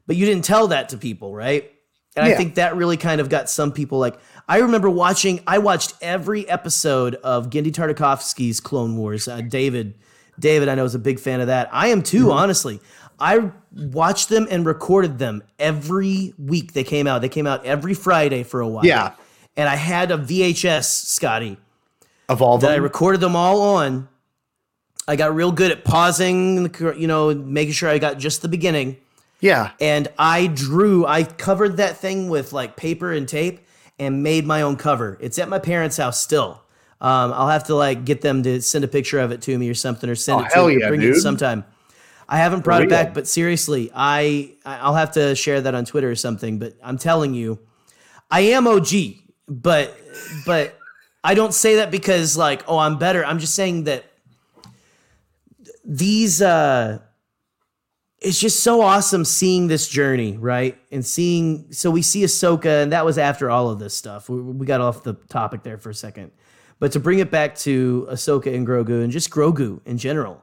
But 0.07 0.15
you 0.15 0.25
didn't 0.25 0.45
tell 0.45 0.67
that 0.67 0.89
to 0.89 0.97
people, 0.97 1.33
right? 1.35 1.69
And 2.15 2.23
I 2.25 2.35
think 2.35 2.55
that 2.55 2.75
really 2.75 2.97
kind 2.97 3.19
of 3.19 3.27
got 3.29 3.49
some 3.49 3.71
people 3.71 3.97
like 3.97 4.19
I 4.47 4.59
remember 4.59 4.87
watching 4.89 5.41
I 5.47 5.57
watched 5.57 5.95
every 5.99 6.47
episode 6.47 7.15
of 7.15 7.49
Genndy 7.49 7.71
Tartakovsky's 7.71 8.59
Clone 8.59 8.95
Wars. 8.97 9.27
Uh, 9.27 9.41
David 9.41 9.95
David 10.39 10.69
I 10.69 10.75
know 10.75 10.85
is 10.85 10.93
a 10.93 10.99
big 10.99 11.19
fan 11.19 11.41
of 11.41 11.47
that. 11.47 11.69
I 11.71 11.87
am 11.87 12.03
too, 12.03 12.25
Mm-hmm. 12.25 12.31
honestly. 12.31 12.79
I 13.23 13.51
watched 13.71 14.27
them 14.27 14.47
and 14.51 14.65
recorded 14.65 15.17
them 15.17 15.43
every 15.57 16.33
week 16.37 16.73
they 16.73 16.83
came 16.83 17.07
out. 17.07 17.21
They 17.21 17.29
came 17.29 17.47
out 17.47 17.65
every 17.65 17.93
Friday 17.93 18.43
for 18.43 18.59
a 18.59 18.67
while. 18.67 18.85
Yeah. 18.85 19.13
And 19.55 19.69
I 19.69 19.75
had 19.77 20.11
a 20.11 20.17
VHS, 20.17 20.83
Scotty, 21.05 21.57
Of 22.27 22.41
all 22.41 22.57
that 22.57 22.71
I 22.71 22.75
recorded 22.75 23.21
them 23.21 23.35
all 23.37 23.61
on. 23.61 24.09
I 25.07 25.15
got 25.15 25.33
real 25.33 25.53
good 25.53 25.71
at 25.71 25.85
pausing, 25.85 26.73
you 26.97 27.07
know, 27.07 27.33
making 27.33 27.73
sure 27.73 27.89
I 27.89 27.97
got 27.97 28.17
just 28.19 28.41
the 28.41 28.47
beginning 28.49 28.97
yeah. 29.39 29.71
and 29.81 30.07
I 30.17 30.47
drew, 30.47 31.05
I 31.05 31.23
covered 31.23 31.77
that 31.77 31.97
thing 31.97 32.29
with 32.29 32.51
like 32.53 32.75
paper 32.75 33.11
and 33.11 33.27
tape 33.27 33.59
and 33.99 34.23
made 34.23 34.45
my 34.45 34.61
own 34.61 34.75
cover. 34.77 35.17
It's 35.21 35.37
at 35.39 35.47
my 35.49 35.59
parents' 35.59 35.97
house 35.97 36.21
still. 36.21 36.61
Um, 37.01 37.33
I'll 37.33 37.49
have 37.49 37.65
to 37.65 37.75
like 37.75 38.05
get 38.05 38.21
them 38.21 38.43
to 38.43 38.61
send 38.61 38.85
a 38.85 38.87
picture 38.87 39.19
of 39.19 39.31
it 39.31 39.41
to 39.43 39.57
me 39.57 39.69
or 39.69 39.73
something, 39.73 40.09
or 40.09 40.15
send 40.15 40.41
Oh, 40.41 40.45
it 40.45 40.49
to 40.51 40.67
me, 40.67 40.75
or 40.75 40.79
yeah, 40.79 40.87
bring 40.87 41.01
dude. 41.01 41.15
it 41.17 41.19
sometime. 41.19 41.65
I 42.27 42.37
haven't 42.37 42.63
brought 42.63 42.81
it 42.81 42.89
back, 42.89 43.13
but 43.13 43.27
seriously, 43.27 43.91
I 43.93 44.53
I'll 44.65 44.95
have 44.95 45.11
to 45.13 45.35
share 45.35 45.61
that 45.61 45.75
on 45.75 45.85
Twitter 45.85 46.09
or 46.09 46.15
something. 46.15 46.59
But 46.59 46.75
I'm 46.83 46.97
telling 46.97 47.33
you, 47.33 47.59
I 48.31 48.41
am 48.41 48.67
OG, 48.67 48.87
but 49.47 49.95
but 50.45 50.77
I 51.23 51.35
don't 51.35 51.53
say 51.53 51.77
that 51.77 51.91
because 51.91 52.37
like 52.37 52.63
oh 52.67 52.77
I'm 52.77 52.97
better. 52.97 53.25
I'm 53.25 53.39
just 53.39 53.55
saying 53.55 53.85
that 53.85 54.05
these 55.85 56.41
uh 56.41 56.99
it's 58.23 58.39
just 58.39 58.63
so 58.63 58.81
awesome 58.81 59.25
seeing 59.25 59.67
this 59.67 59.89
journey, 59.89 60.37
right? 60.37 60.77
And 60.91 61.05
seeing 61.05 61.71
so 61.73 61.91
we 61.91 62.01
see 62.01 62.23
Ahsoka, 62.23 62.81
and 62.81 62.93
that 62.93 63.03
was 63.03 63.17
after 63.17 63.49
all 63.49 63.69
of 63.69 63.79
this 63.79 63.93
stuff. 63.93 64.29
We, 64.29 64.39
we 64.39 64.65
got 64.65 64.79
off 64.79 65.03
the 65.03 65.13
topic 65.13 65.63
there 65.63 65.77
for 65.77 65.89
a 65.89 65.93
second, 65.93 66.31
but 66.79 66.93
to 66.93 66.99
bring 66.99 67.19
it 67.19 67.29
back 67.29 67.55
to 67.59 68.07
Ahsoka 68.09 68.53
and 68.53 68.65
Grogu, 68.65 69.03
and 69.03 69.11
just 69.11 69.29
Grogu 69.29 69.81
in 69.85 69.97
general, 69.97 70.41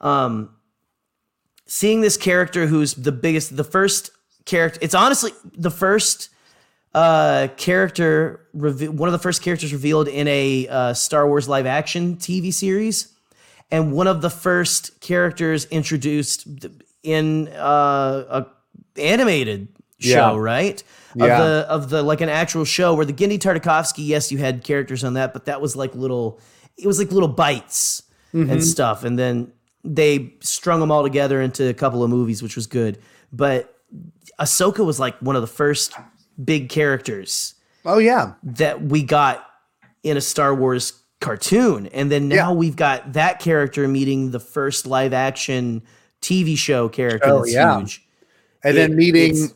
um, 0.00 0.50
seeing 1.68 2.00
this 2.00 2.16
character 2.16 2.66
who's 2.66 2.94
the 2.94 3.12
biggest, 3.12 3.56
the 3.56 3.62
first 3.64 4.10
character. 4.44 4.80
It's 4.82 4.94
honestly 4.94 5.30
the 5.56 5.70
first 5.70 6.30
uh 6.94 7.48
character 7.58 8.46
reve- 8.54 8.90
one 8.92 9.08
of 9.08 9.12
the 9.12 9.18
first 9.18 9.42
characters 9.42 9.72
revealed 9.74 10.08
in 10.08 10.26
a 10.26 10.66
uh, 10.68 10.94
Star 10.94 11.28
Wars 11.28 11.46
live 11.46 11.66
action 11.66 12.16
TV 12.16 12.52
series 12.52 13.12
and 13.70 13.92
one 13.92 14.06
of 14.06 14.22
the 14.22 14.30
first 14.30 14.98
characters 15.02 15.66
introduced 15.66 16.48
in 17.02 17.48
uh, 17.48 18.24
a 18.30 18.46
animated 19.00 19.68
show, 19.98 20.34
Yeah. 20.34 20.38
right? 20.40 20.82
Yeah. 21.14 21.24
Of 21.24 21.38
the 21.38 21.66
of 21.68 21.90
the 21.90 22.02
like 22.02 22.20
an 22.22 22.28
actual 22.30 22.64
show 22.64 22.94
where 22.94 23.04
the 23.04 23.12
Genndy 23.12 23.38
Tartakovsky, 23.38 24.06
yes, 24.06 24.32
you 24.32 24.38
had 24.38 24.64
characters 24.64 25.04
on 25.04 25.14
that, 25.14 25.32
but 25.34 25.44
that 25.44 25.60
was 25.60 25.76
like 25.76 25.94
little, 25.94 26.40
it 26.78 26.86
was 26.86 26.98
like 26.98 27.12
little 27.12 27.28
bites 27.28 28.02
and 28.32 28.62
stuff, 28.64 29.04
and 29.04 29.18
then 29.18 29.52
they 29.84 30.32
strung 30.40 30.80
them 30.80 30.90
all 30.90 31.02
together 31.02 31.40
into 31.40 31.68
a 31.68 31.74
couple 31.74 32.02
of 32.02 32.10
movies, 32.10 32.42
which 32.42 32.56
was 32.56 32.66
good. 32.66 32.98
But 33.32 33.74
Ahsoka 34.40 34.84
was 34.84 34.98
like 35.00 35.16
one 35.20 35.36
of 35.36 35.42
the 35.42 35.46
first 35.48 35.94
big 36.44 36.68
characters 36.68 37.54
Oh 37.84 37.98
yeah. 37.98 38.34
that 38.42 38.82
we 38.82 39.02
got 39.02 39.44
in 40.02 40.16
a 40.16 40.20
Star 40.20 40.54
Wars 40.54 40.92
cartoon. 41.20 41.86
And 41.88 42.10
then 42.10 42.28
now 42.28 42.50
Yeah. 42.50 42.52
we've 42.52 42.76
got 42.76 43.12
that 43.14 43.40
character 43.40 43.88
meeting 43.88 44.30
the 44.30 44.40
first 44.40 44.86
live 44.86 45.12
action 45.12 45.82
TV 46.22 46.56
show 46.56 46.88
character 46.88 47.28
Oh, 47.28 47.38
that's 47.40 47.52
yeah. 47.52 47.78
huge. 47.78 48.06
and 48.62 48.76
It- 48.76 48.80
then 48.80 48.96
meeting 48.96 49.50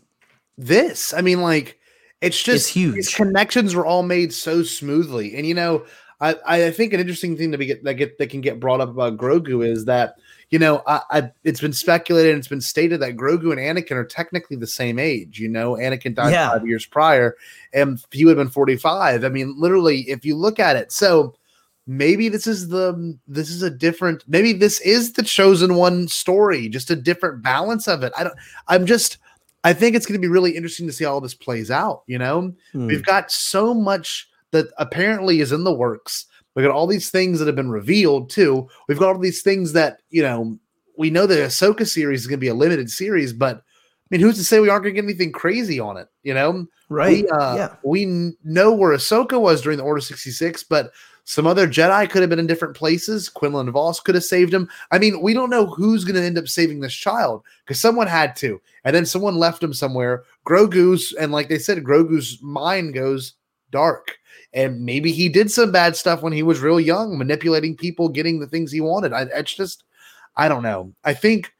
this. 0.59 1.13
I 1.15 1.21
mean, 1.21 1.41
like 1.41 1.79
it's 2.21 2.41
just 2.41 2.67
It's 2.69 2.75
huge. 2.75 3.15
Connections 3.17 3.75
were 3.75 3.85
all 3.85 4.03
made 4.05 4.33
so 4.33 4.63
smoothly, 4.63 5.35
and 5.37 5.45
you 5.47 5.55
know, 5.55 5.85
I 6.23 6.37
I 6.47 6.71
think 6.71 6.93
an 6.95 7.01
interesting 7.01 7.37
thing 7.37 7.53
to 7.53 7.59
be 7.59 7.67
get 7.67 7.85
that 7.85 7.95
get 7.95 8.17
that 8.19 8.31
can 8.31 8.41
get 8.41 8.61
brought 8.61 8.81
up 8.81 8.89
about 8.89 9.19
Grogu 9.19 9.67
is 9.67 9.85
that 9.87 10.15
you 10.51 10.59
know 10.59 10.83
I, 10.87 11.01
I 11.11 11.31
it's 11.45 11.61
been 11.61 11.73
speculated 11.73 12.31
and 12.31 12.39
it's 12.39 12.49
been 12.49 12.61
stated 12.61 13.01
that 13.01 13.17
Grogu 13.17 13.51
and 13.53 13.59
Anakin 13.61 13.93
are 13.97 14.05
technically 14.05 14.57
the 14.57 14.67
same 14.67 14.99
age. 14.99 15.39
You 15.39 15.49
know, 15.49 15.73
Anakin 15.73 16.15
died 16.15 16.31
Yeah. 16.31 16.51
five 16.51 16.67
years 16.67 16.87
prior, 16.87 17.37
and 17.75 18.03
he 18.13 18.25
would 18.25 18.39
have 18.39 18.47
been 18.47 18.53
forty 18.53 18.77
five. 18.77 19.25
I 19.25 19.29
mean, 19.29 19.55
literally, 19.59 20.03
if 20.09 20.25
you 20.25 20.37
look 20.37 20.59
at 20.59 20.77
it, 20.77 20.93
so 20.93 21.35
maybe 21.87 22.29
this 22.29 22.47
is 22.47 22.69
the 22.69 23.19
this 23.27 23.51
is 23.51 23.61
a 23.63 23.71
different 23.71 24.23
maybe 24.29 24.53
this 24.53 24.81
is 24.83 25.15
the 25.15 25.23
chosen 25.23 25.75
one 25.75 26.07
story 26.07 26.69
just 26.69 26.93
a 26.93 26.95
different 26.95 27.43
balance 27.43 27.89
of 27.89 28.05
it 28.05 28.13
i 28.17 28.23
don't 28.23 28.37
i'm 28.69 28.87
just 28.87 29.19
i 29.65 29.73
think 29.73 29.97
it's 29.97 30.07
going 30.07 30.15
to 30.15 30.25
be 30.25 30.31
really 30.31 30.53
interesting 30.53 30.87
to 30.87 30.93
see 30.93 31.03
how 31.05 31.11
all 31.15 31.21
this 31.21 31.35
plays 31.35 31.73
out 31.73 32.05
you 32.07 32.17
know 32.19 32.53
Hmm. 32.71 32.87
we've 32.87 33.05
got 33.05 33.33
so 33.33 33.75
much 33.75 34.29
that 34.53 34.69
apparently 34.79 35.41
is 35.41 35.53
in 35.53 35.65
the 35.65 35.73
works 35.73 36.27
we 36.55 36.63
got 36.63 36.71
all 36.71 36.87
these 36.87 37.11
things 37.11 37.39
that 37.39 37.47
have 37.47 37.57
been 37.57 37.71
revealed 37.71 38.31
too 38.31 38.69
we've 38.89 38.99
got 38.99 39.15
all 39.15 39.21
these 39.21 39.43
things 39.43 39.73
that 39.73 40.01
you 40.11 40.23
know 40.23 40.59
we 40.97 41.11
know 41.11 41.27
the 41.27 41.35
ahsoka 41.35 41.87
series 41.87 42.21
is 42.21 42.27
going 42.27 42.39
to 42.39 42.45
be 42.45 42.49
a 42.49 42.55
limited 42.55 42.91
series 42.91 43.33
but 43.33 43.57
i 43.57 43.63
mean 44.11 44.21
who's 44.21 44.37
to 44.37 44.45
say 44.45 44.61
we 44.61 44.69
aren't 44.69 44.85
going 44.85 44.95
to 44.95 45.01
get 45.01 45.09
anything 45.09 45.33
crazy 45.33 45.81
on 45.81 45.97
it 45.97 46.09
you 46.23 46.33
know 46.33 46.67
right. 46.93 47.25
we, 47.25 47.29
uh, 47.29 47.57
yeah. 47.57 47.75
we 47.83 48.35
know 48.45 48.73
where 48.73 48.93
Ahsoka 48.93 49.41
was 49.41 49.63
during 49.63 49.79
the 49.79 49.85
Order 49.85 50.01
66, 50.01 50.65
but 50.65 50.93
some 51.25 51.47
other 51.47 51.67
Jedi 51.67 52.09
could 52.11 52.21
have 52.21 52.31
been 52.31 52.39
in 52.39 52.47
different 52.47 52.77
places. 52.77 53.29
Quinlan 53.29 53.71
Vos 53.71 54.01
could 54.01 54.15
have 54.15 54.25
saved 54.25 54.53
him. 54.53 54.69
I 54.91 54.99
mean, 54.99 55.21
we 55.21 55.35
don't 55.35 55.51
know 55.51 55.67
who's 55.67 56.05
going 56.05 56.17
to 56.17 56.23
end 56.23 56.39
up 56.39 56.49
saving 56.49 56.81
this 56.81 56.95
child 56.95 57.43
because 57.65 57.81
someone 57.81 58.07
had 58.07 58.37
to, 58.37 58.61
and 58.85 58.95
then 58.95 59.07
someone 59.07 59.37
left 59.37 59.63
him 59.63 59.73
somewhere. 59.73 60.25
Grogu's, 60.45 61.13
and 61.15 61.33
like 61.33 61.49
they 61.49 61.59
said, 61.59 61.85
Grogu's 61.85 62.41
mind 62.43 62.95
goes 62.95 63.35
dark. 63.73 64.19
And 64.55 64.85
maybe 64.85 65.11
he 65.11 65.29
did 65.29 65.51
some 65.51 65.73
bad 65.73 65.97
stuff 65.97 66.23
when 66.23 66.33
he 66.33 66.43
was 66.43 66.61
real 66.61 66.79
young, 66.79 67.19
manipulating 67.19 67.75
people, 67.77 68.09
getting 68.09 68.39
the 68.39 68.47
things 68.47 68.71
he 68.71 68.81
wanted. 68.81 69.13
I, 69.13 69.23
it's 69.23 69.55
just, 69.55 69.83
I 70.37 70.47
don't 70.47 70.63
know. 70.63 70.93
I 71.05 71.15
think, 71.15 71.53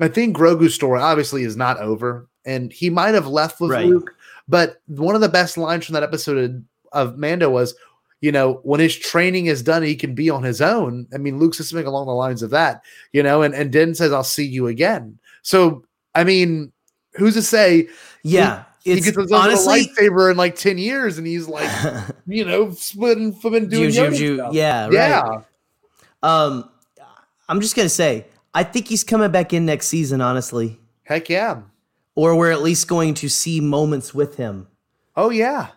I 0.00 0.08
think 0.08 0.36
Grogu's 0.36 0.74
story 0.74 1.00
obviously 1.00 1.42
is 1.42 1.56
not 1.56 1.78
over, 1.78 2.28
and 2.44 2.72
he 2.72 2.88
might 2.88 3.14
have 3.14 3.26
left 3.26 3.60
with 3.60 3.72
Right. 3.72 3.86
Luke. 3.86 4.14
But 4.48 4.80
one 4.86 5.16
of 5.16 5.20
the 5.20 5.28
best 5.28 5.58
lines 5.58 5.84
from 5.84 5.94
that 5.94 6.04
episode 6.04 6.38
of, 6.38 7.10
of 7.10 7.18
Mando 7.18 7.50
was, 7.50 7.74
you 8.20 8.30
know, 8.30 8.60
when 8.62 8.80
his 8.80 8.96
training 8.96 9.46
is 9.46 9.62
done, 9.62 9.82
he 9.82 9.96
can 9.96 10.14
be 10.14 10.30
on 10.30 10.42
his 10.42 10.62
own. 10.62 11.06
I 11.12 11.18
mean, 11.18 11.38
Luke's 11.38 11.58
something 11.58 11.86
along 11.86 12.06
the 12.06 12.12
lines 12.12 12.42
of 12.42 12.50
that, 12.50 12.82
you 13.12 13.22
know, 13.22 13.42
and, 13.42 13.54
and 13.54 13.72
Din 13.72 13.94
says, 13.94 14.12
I'll 14.12 14.24
see 14.24 14.46
you 14.46 14.68
again. 14.68 15.18
So, 15.42 15.84
I 16.14 16.22
mean, 16.24 16.72
who's 17.14 17.34
to 17.34 17.42
say 17.42 17.88
Yeah. 18.22 18.64
He 18.94 19.00
gets 19.00 19.16
his 19.16 19.32
own 19.32 19.48
lightsaber 19.50 20.30
in 20.30 20.36
like 20.36 20.54
10 20.56 20.78
years 20.78 21.18
and 21.18 21.26
he's 21.26 21.48
like, 21.48 21.68
you 22.26 22.44
know, 22.44 22.70
splitting, 22.72 23.32
flipping, 23.32 23.68
doing 23.68 23.90
Ju- 23.90 24.10
ju- 24.12 24.36
stuff. 24.36 24.54
yeah, 24.54 24.84
right. 24.84 24.92
Yeah. 24.92 25.40
Um, 26.22 26.68
I'm 27.48 27.60
just 27.60 27.76
gonna 27.76 27.88
say, 27.88 28.26
I 28.54 28.64
think 28.64 28.88
he's 28.88 29.04
coming 29.04 29.30
back 29.30 29.52
in 29.52 29.66
next 29.66 29.88
season, 29.88 30.20
honestly, 30.20 30.80
Heck 31.04 31.28
yeah. 31.28 31.60
or 32.14 32.34
we're 32.36 32.50
at 32.50 32.62
least 32.62 32.88
going 32.88 33.14
to 33.14 33.28
see 33.28 33.60
moments 33.60 34.14
with 34.14 34.36
him 34.36 34.66
Oh, 35.16 35.30
yeah. 35.30 35.68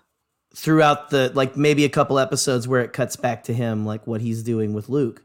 throughout 0.55 1.09
the 1.09 1.31
like 1.35 1.55
maybe 1.57 1.85
a 1.85 1.89
couple 1.89 2.17
episodes 2.19 2.67
where 2.67 2.81
it 2.81 2.93
cuts 2.93 3.15
back 3.15 3.43
to 3.45 3.53
him, 3.53 3.85
like 3.85 4.07
what 4.07 4.21
he's 4.21 4.43
doing 4.43 4.73
with 4.73 4.89
Luke. 4.89 5.21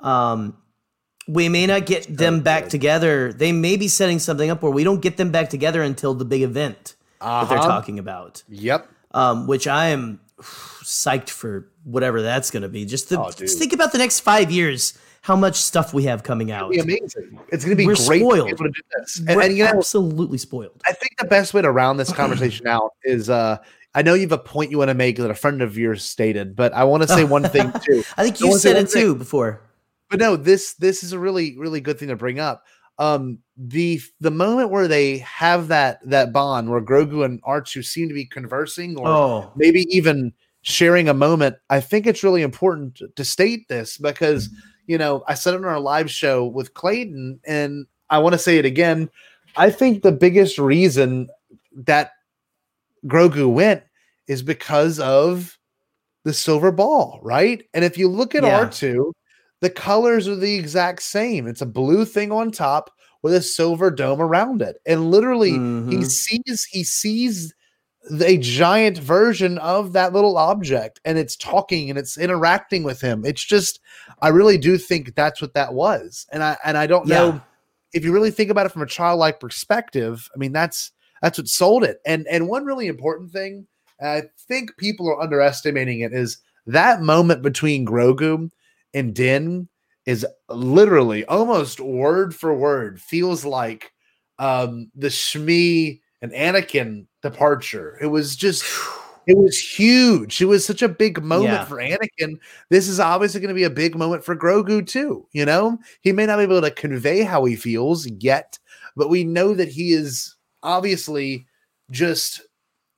Um, 0.00 0.56
we 1.28 1.48
may 1.48 1.66
not 1.66 1.86
get 1.86 2.06
them 2.14 2.40
back 2.42 2.68
together. 2.68 3.32
They 3.32 3.52
may 3.52 3.76
be 3.78 3.88
setting 3.88 4.18
something 4.18 4.50
up 4.50 4.60
where 4.62 4.72
we 4.72 4.84
don't 4.84 5.00
get 5.00 5.16
them 5.16 5.30
back 5.30 5.48
together 5.48 5.82
until 5.82 6.12
the 6.14 6.24
big 6.26 6.42
event 6.42 6.94
that 7.24 7.48
they're 7.48 7.58
Uh-huh. 7.58 7.68
talking 7.68 7.98
about. 7.98 8.42
Yep. 8.48 8.88
Um, 9.12 9.46
which 9.46 9.66
I 9.66 9.86
am 9.88 10.20
psyched 10.40 11.30
for 11.30 11.68
whatever 11.84 12.22
that's 12.22 12.50
going 12.50 12.62
to 12.62 12.68
be. 12.68 12.84
Just, 12.84 13.08
to, 13.10 13.20
Oh, 13.20 13.30
just 13.30 13.58
think 13.58 13.72
about 13.72 13.92
the 13.92 13.98
next 13.98 14.20
five 14.20 14.50
years, 14.50 14.98
how 15.22 15.36
much 15.36 15.56
stuff 15.56 15.94
we 15.94 16.04
have 16.04 16.22
coming 16.22 16.50
out. 16.50 16.70
Be 16.70 16.78
amazing. 16.80 17.38
It's 17.48 17.64
going 17.64 17.76
to 17.76 17.80
be 17.80 17.86
We're 17.86 17.94
great 18.06 18.20
spoiled. 18.20 18.48
to 18.50 18.56
to. 18.56 18.72
And, 19.28 19.40
and, 19.40 19.56
you 19.56 19.64
know, 19.64 19.70
absolutely 19.70 20.38
spoiled. 20.38 20.80
I 20.88 20.92
think 20.92 21.16
the 21.18 21.26
best 21.26 21.54
way 21.54 21.62
to 21.62 21.70
round 21.70 21.98
this 22.00 22.12
conversation 22.12 22.66
out 22.66 22.92
is 23.04 23.30
uh 23.30 23.58
I 23.96 24.02
know 24.02 24.14
you 24.14 24.22
have 24.22 24.32
a 24.32 24.38
point 24.38 24.72
you 24.72 24.78
want 24.78 24.88
to 24.88 24.94
make 24.94 25.16
that 25.18 25.30
a 25.30 25.34
friend 25.36 25.62
of 25.62 25.78
yours 25.78 26.04
stated, 26.04 26.56
but 26.56 26.72
I 26.72 26.82
want 26.82 27.04
to 27.04 27.08
say 27.08 27.22
one 27.22 27.44
thing 27.44 27.72
too. 27.84 28.02
I 28.16 28.24
think 28.24 28.40
you 28.40 28.48
wanna 28.48 28.58
said 28.58 28.76
it 28.76 28.90
too 28.90 29.14
before. 29.14 29.62
But 30.10 30.18
no, 30.18 30.34
this 30.36 30.74
this 30.74 31.04
is 31.04 31.12
a 31.12 31.18
really 31.18 31.56
really 31.56 31.80
good 31.80 31.98
thing 31.98 32.08
to 32.08 32.16
bring 32.16 32.40
up. 32.40 32.64
Um 32.98 33.38
the 33.56 34.00
the 34.20 34.30
moment 34.30 34.70
where 34.70 34.88
they 34.88 35.18
have 35.18 35.68
that 35.68 35.98
that 36.08 36.32
bond 36.32 36.70
where 36.70 36.80
Grogu 36.80 37.24
and 37.24 37.42
R2 37.42 37.84
seem 37.84 38.08
to 38.08 38.14
be 38.14 38.24
conversing 38.24 38.96
or 38.98 39.08
Oh, 39.08 39.52
maybe 39.56 39.86
even 39.90 40.32
sharing 40.62 41.08
a 41.08 41.14
moment, 41.14 41.56
I 41.70 41.80
think 41.80 42.06
it's 42.06 42.24
really 42.24 42.42
important 42.42 42.94
to, 42.96 43.08
to 43.08 43.24
state 43.24 43.68
this 43.68 43.98
because 43.98 44.48
you 44.86 44.98
know 44.98 45.24
I 45.28 45.34
said 45.34 45.54
it 45.54 45.58
on 45.58 45.64
our 45.64 45.80
live 45.80 46.10
show 46.10 46.44
with 46.46 46.74
Clayton, 46.74 47.40
and 47.46 47.86
I 48.10 48.18
want 48.18 48.32
to 48.34 48.38
say 48.38 48.58
it 48.58 48.64
again. 48.64 49.08
I 49.56 49.70
think 49.70 50.02
the 50.02 50.12
biggest 50.12 50.58
reason 50.58 51.28
that 51.76 52.12
Grogu 53.06 53.52
went 53.52 53.82
is 54.26 54.42
because 54.42 54.98
of 54.98 55.58
the 56.24 56.32
silver 56.32 56.72
ball, 56.72 57.20
right? 57.22 57.62
And 57.74 57.84
if 57.84 57.98
you 57.98 58.08
look 58.08 58.34
at 58.34 58.42
Yeah. 58.42 58.64
R2, 58.66 59.12
the 59.64 59.70
colors 59.70 60.28
are 60.28 60.36
the 60.36 60.56
exact 60.56 61.02
same. 61.02 61.46
It's 61.46 61.62
a 61.62 61.66
blue 61.66 62.04
thing 62.04 62.30
on 62.30 62.50
top 62.50 62.90
with 63.22 63.32
a 63.32 63.40
silver 63.40 63.90
dome 63.90 64.20
around 64.20 64.60
it. 64.60 64.76
And 64.84 65.10
literally 65.10 65.52
he 65.88 65.96
Mhm. 65.96 66.10
sees 66.10 66.64
he 66.70 66.84
sees 66.84 67.54
a 68.22 68.36
giant 68.36 68.98
version 68.98 69.56
of 69.56 69.94
that 69.94 70.12
little 70.12 70.36
object 70.36 71.00
and 71.06 71.16
it's 71.16 71.34
talking 71.34 71.88
and 71.88 71.98
it's 71.98 72.18
interacting 72.18 72.82
with 72.82 73.00
him. 73.00 73.24
It's 73.24 73.42
just 73.42 73.80
I 74.20 74.28
really 74.28 74.58
do 74.58 74.76
think 74.76 75.14
that's 75.14 75.40
what 75.40 75.54
that 75.54 75.72
was. 75.72 76.26
And 76.30 76.42
I 76.44 76.58
and 76.62 76.76
I 76.76 76.86
don't 76.86 77.08
Yeah. 77.08 77.20
know 77.20 77.40
if 77.94 78.04
you 78.04 78.12
really 78.12 78.30
think 78.30 78.50
about 78.50 78.66
it 78.66 78.72
from 78.72 78.82
a 78.82 78.86
childlike 78.86 79.40
perspective, 79.40 80.28
I 80.34 80.38
mean 80.38 80.52
that's 80.52 80.92
that's 81.22 81.38
what 81.38 81.48
sold 81.48 81.84
it. 81.84 82.00
And 82.04 82.26
and 82.30 82.48
one 82.48 82.66
really 82.66 82.88
important 82.88 83.32
thing, 83.32 83.66
I 83.98 84.24
think 84.46 84.76
people 84.76 85.08
are 85.08 85.22
underestimating 85.22 86.00
it, 86.00 86.12
is 86.12 86.36
that 86.66 87.00
moment 87.00 87.40
between 87.40 87.86
Grogu 87.86 88.50
and 88.94 89.14
Din 89.14 89.68
is 90.06 90.26
literally 90.48 91.24
almost 91.26 91.80
word 91.80 92.34
for 92.34 92.54
word 92.54 93.00
feels 93.00 93.44
like 93.44 93.92
um 94.38 94.90
the 94.94 95.08
Shmi 95.08 96.00
and 96.22 96.32
Anakin 96.32 97.06
departure. 97.22 97.98
It 98.00 98.06
was 98.06 98.36
just 98.36 98.64
it 99.26 99.36
was 99.38 99.58
huge. 99.58 100.40
It 100.40 100.46
was 100.46 100.66
such 100.66 100.82
a 100.82 100.88
big 100.88 101.22
moment 101.22 101.52
Yeah. 101.52 101.64
for 101.64 101.76
Anakin. 101.78 102.38
This 102.68 102.88
is 102.88 103.00
obviously 103.00 103.40
going 103.40 103.48
to 103.48 103.54
be 103.54 103.64
a 103.64 103.70
big 103.70 103.96
moment 103.96 104.24
for 104.24 104.36
Grogu 104.36 104.86
too. 104.86 105.26
You 105.32 105.46
know, 105.46 105.78
he 106.02 106.12
may 106.12 106.26
not 106.26 106.36
be 106.36 106.42
able 106.44 106.60
to 106.60 106.70
convey 106.70 107.22
how 107.22 107.44
he 107.44 107.56
feels 107.56 108.06
yet, 108.20 108.58
but 108.96 109.08
we 109.08 109.24
know 109.24 109.54
that 109.54 109.68
he 109.68 109.92
is 109.92 110.34
obviously 110.62 111.46
just 111.90 112.42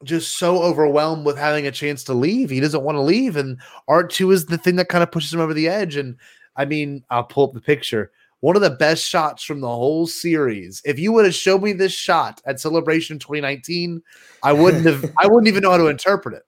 just 0.05 0.39
so 0.39 0.63
overwhelmed 0.63 1.25
with 1.25 1.39
having 1.39 1.67
a 1.67 1.73
chance 1.73 2.05
to 2.05 2.15
leave. 2.15 2.51
He 2.51 2.61
doesn't 2.61 2.83
want 2.83 2.97
to 2.97 3.03
leave, 3.03 3.37
and 3.37 3.59
R2 3.89 4.33
is 4.33 4.47
the 4.47 4.59
thing 4.59 4.77
that 4.77 4.89
kind 4.89 5.03
of 5.03 5.11
pushes 5.11 5.33
him 5.33 5.41
over 5.41 5.55
the 5.55 5.69
edge. 5.69 5.97
And 5.97 6.17
I 6.57 6.65
mean, 6.65 7.05
I'll 7.11 7.25
pull 7.25 7.49
up 7.49 7.55
the 7.55 7.61
picture. 7.61 8.11
One 8.41 8.57
of 8.57 8.63
the 8.63 8.71
best 8.71 9.05
shots 9.05 9.43
from 9.43 9.61
the 9.61 9.69
whole 9.69 10.07
series. 10.07 10.83
If 10.85 10.99
you 10.99 11.13
would 11.13 11.25
have 11.25 11.35
showed 11.35 11.63
me 11.63 11.73
this 11.73 11.93
shot 11.93 12.43
at 12.47 12.61
Celebration 12.61 13.19
2019, 13.19 14.03
I 14.43 14.53
wouldn't 14.53 14.85
have 14.85 15.05
I 15.19 15.27
wouldn't 15.27 15.49
even 15.49 15.63
know 15.63 15.71
how 15.71 15.79
to 15.79 15.89
interpret 15.89 16.35
it. 16.35 16.43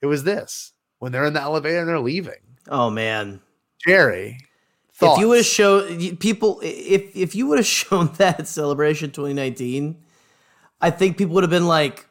It 0.00 0.06
was 0.06 0.24
this 0.24 0.72
when 0.98 1.12
they're 1.12 1.26
in 1.26 1.34
the 1.34 1.40
elevator 1.40 1.80
and 1.80 1.88
they're 1.88 2.00
leaving. 2.00 2.40
oh 2.68 2.90
man. 2.90 3.40
Jerry. 3.86 4.38
If 5.02 5.18
you 5.18 5.28
would 5.28 5.38
have 5.38 5.46
shown 5.46 6.16
people, 6.16 6.60
if 6.62 7.14
if 7.14 7.34
you 7.34 7.46
would 7.48 7.58
have 7.58 7.66
shown 7.82 8.10
that 8.16 8.40
at 8.40 8.48
Celebration 8.48 9.10
2019, 9.10 9.96
I 10.80 10.90
think 10.90 11.18
people 11.18 11.34
would 11.34 11.44
have 11.44 11.50
been 11.50 11.66
like, 11.66 12.06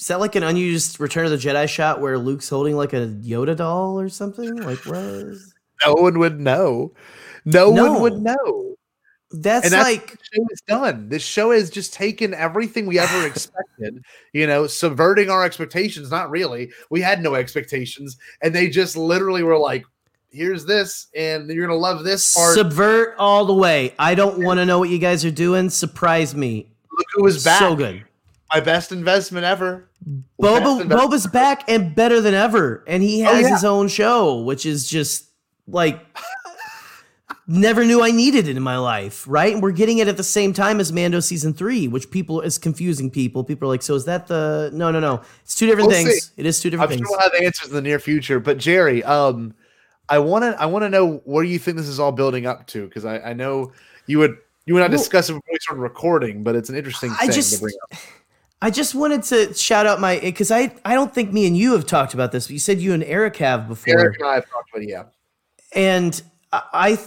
"Is 0.00 0.06
that 0.08 0.18
like 0.18 0.34
an 0.34 0.42
unused 0.42 0.98
Return 0.98 1.26
of 1.26 1.30
the 1.30 1.36
Jedi 1.36 1.68
shot 1.68 2.00
where 2.00 2.18
Luke's 2.18 2.48
holding 2.48 2.74
like 2.74 2.92
a 2.94 3.06
Yoda 3.06 3.54
doll 3.54 4.00
or 4.00 4.08
something?" 4.08 4.56
Like, 4.56 4.78
what? 4.86 4.96
Is... 4.96 5.54
no 5.86 5.92
one 5.94 6.18
would 6.18 6.40
know. 6.40 6.92
No, 7.44 7.70
No. 7.70 7.92
one 7.92 8.02
would 8.02 8.22
know. 8.22 8.76
That's, 9.32 9.64
And 9.64 9.72
that's 9.72 9.84
like, 9.84 10.10
show 10.10 10.44
is 10.50 10.60
done. 10.66 11.08
This 11.08 11.22
show 11.22 11.52
has 11.52 11.70
just 11.70 11.94
taken 11.94 12.34
everything 12.34 12.86
we 12.86 12.98
ever 12.98 13.26
expected, 13.28 14.02
you 14.32 14.46
know, 14.46 14.66
subverting 14.66 15.30
our 15.30 15.44
expectations. 15.44 16.10
Not 16.10 16.30
really. 16.30 16.72
We 16.90 17.00
had 17.00 17.22
no 17.22 17.36
expectations, 17.36 18.16
and 18.42 18.52
they 18.54 18.68
just 18.68 18.96
literally 18.96 19.44
were 19.44 19.58
like, 19.58 19.84
"Here's 20.30 20.64
this, 20.64 21.06
and 21.14 21.48
you're 21.48 21.66
gonna 21.66 21.78
love 21.78 22.02
this 22.02 22.34
part." 22.34 22.56
subvert 22.56 23.14
all 23.18 23.44
the 23.44 23.54
way. 23.54 23.94
I 24.00 24.16
don't 24.16 24.42
want 24.42 24.58
to 24.58 24.66
know 24.66 24.80
what 24.80 24.88
you 24.88 24.98
guys 24.98 25.24
are 25.24 25.30
doing. 25.30 25.70
Surprise 25.70 26.34
me. 26.34 26.72
Look 26.90 27.06
who 27.14 27.22
was 27.22 27.44
back. 27.44 27.60
So 27.60 27.76
good. 27.76 28.04
My 28.52 28.60
best 28.60 28.90
investment 28.92 29.44
ever. 29.44 29.88
Boba 30.40 30.56
investment- 30.82 30.90
Boba's 30.90 31.26
back 31.26 31.64
and 31.68 31.94
better 31.94 32.20
than 32.20 32.34
ever, 32.34 32.82
and 32.86 33.02
he 33.02 33.22
Oh, 33.24 33.32
has 33.32 33.42
yeah. 33.42 33.54
his 33.54 33.64
own 33.64 33.88
show, 33.88 34.40
which 34.40 34.66
is 34.66 34.88
just 34.88 35.26
like 35.68 36.00
never 37.46 37.84
knew 37.84 38.02
I 38.02 38.10
needed 38.10 38.48
it 38.48 38.56
in 38.56 38.62
my 38.62 38.78
life. 38.78 39.24
Right, 39.28 39.52
and 39.52 39.62
we're 39.62 39.70
getting 39.72 39.98
it 39.98 40.08
at 40.08 40.16
the 40.16 40.22
same 40.24 40.52
time 40.52 40.80
as 40.80 40.92
Mando 40.92 41.20
season 41.20 41.52
three, 41.54 41.86
which 41.88 42.10
people 42.10 42.40
is 42.40 42.58
confusing 42.58 43.10
people. 43.10 43.44
People 43.44 43.68
are 43.68 43.72
like, 43.72 43.82
so 43.82 43.94
is 43.94 44.04
that 44.06 44.26
the? 44.26 44.70
No, 44.72 44.90
no, 44.90 45.00
no. 45.00 45.22
It's 45.44 45.54
two 45.54 45.66
different 45.66 45.88
We'll 45.88 46.04
things. 46.04 46.24
see. 46.26 46.32
It 46.36 46.46
is 46.46 46.60
two 46.60 46.68
I'm 46.68 46.70
different 46.72 46.90
sure 46.92 46.96
things. 46.98 47.08
we'll 47.10 47.20
have 47.20 47.32
answers 47.44 47.68
in 47.68 47.74
the 47.74 47.82
near 47.82 47.98
future. 47.98 48.40
But 48.40 48.58
Jerry, 48.58 49.04
um, 49.04 49.54
I 50.08 50.18
want 50.18 50.44
to 50.44 50.60
I 50.60 50.66
want 50.66 50.82
to 50.84 50.88
know 50.88 51.18
where 51.24 51.44
you 51.44 51.58
think 51.58 51.76
this 51.76 51.88
is 51.88 52.00
all 52.00 52.12
building 52.12 52.46
up 52.46 52.66
to 52.68 52.86
because 52.86 53.04
I, 53.04 53.18
I 53.20 53.32
know 53.32 53.72
you 54.06 54.18
would 54.18 54.36
you 54.66 54.76
and 54.76 54.84
I 54.84 54.88
Well- 54.88 54.98
discuss 54.98 55.28
it 55.28 55.34
before 55.34 55.52
we 55.52 55.58
started 55.60 55.82
recording, 55.82 56.42
but 56.42 56.56
it's 56.56 56.68
an 56.68 56.76
interesting 56.76 57.10
I 57.12 57.26
thing 57.26 57.32
just- 57.32 57.54
to 57.54 57.60
bring 57.60 57.74
up. 57.92 57.98
I 58.62 58.70
just 58.70 58.94
wanted 58.94 59.22
to 59.24 59.54
shout 59.54 59.86
out 59.86 60.00
my 60.00 60.18
because 60.18 60.50
I 60.50 60.72
I 60.84 60.94
don't 60.94 61.14
think 61.14 61.32
me 61.32 61.46
and 61.46 61.56
you 61.56 61.72
have 61.72 61.86
talked 61.86 62.12
about 62.12 62.30
this, 62.32 62.46
but 62.46 62.52
you 62.52 62.58
said 62.58 62.78
you 62.80 62.92
and 62.92 63.02
Eric 63.04 63.38
have 63.38 63.68
before. 63.68 63.98
Eric 63.98 64.20
and 64.20 64.28
I 64.28 64.34
have 64.34 64.50
talked 64.50 64.70
about 64.70 64.82
it, 64.82 64.88
yeah. 64.88 65.04
and 65.74 66.22
I, 66.52 66.62
I 66.72 66.98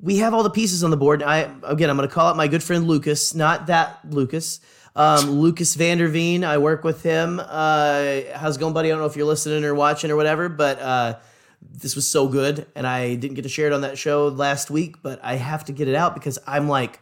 we 0.00 0.18
have 0.18 0.32
all 0.32 0.42
the 0.42 0.50
pieces 0.50 0.84
on 0.84 0.90
the 0.90 0.96
board. 0.96 1.22
I 1.22 1.50
again, 1.64 1.90
I'm 1.90 1.96
going 1.96 2.08
to 2.08 2.14
call 2.14 2.28
out 2.28 2.36
my 2.36 2.46
good 2.46 2.62
friend 2.62 2.86
Lucas, 2.86 3.34
not 3.34 3.66
that 3.66 3.98
Lucas, 4.08 4.60
um, 4.94 5.28
Lucas 5.28 5.76
Vanderveen. 5.76 6.44
I 6.44 6.58
work 6.58 6.84
with 6.84 7.02
him. 7.02 7.40
Uh, 7.40 8.20
how's 8.34 8.56
it 8.56 8.60
going, 8.60 8.74
buddy? 8.74 8.88
I 8.88 8.92
don't 8.92 9.00
know 9.00 9.06
if 9.06 9.16
you're 9.16 9.26
listening 9.26 9.64
or 9.64 9.74
watching 9.74 10.10
or 10.10 10.16
whatever, 10.16 10.48
but 10.48 10.78
uh, 10.78 11.18
this 11.62 11.96
was 11.96 12.06
so 12.06 12.28
good, 12.28 12.66
and 12.76 12.86
I 12.86 13.16
didn't 13.16 13.34
get 13.34 13.42
to 13.42 13.48
share 13.48 13.66
it 13.66 13.72
on 13.72 13.80
that 13.80 13.98
show 13.98 14.28
last 14.28 14.70
week, 14.70 15.02
but 15.02 15.18
I 15.24 15.34
have 15.34 15.64
to 15.64 15.72
get 15.72 15.88
it 15.88 15.96
out 15.96 16.14
because 16.14 16.38
I'm 16.46 16.68
like, 16.68 17.00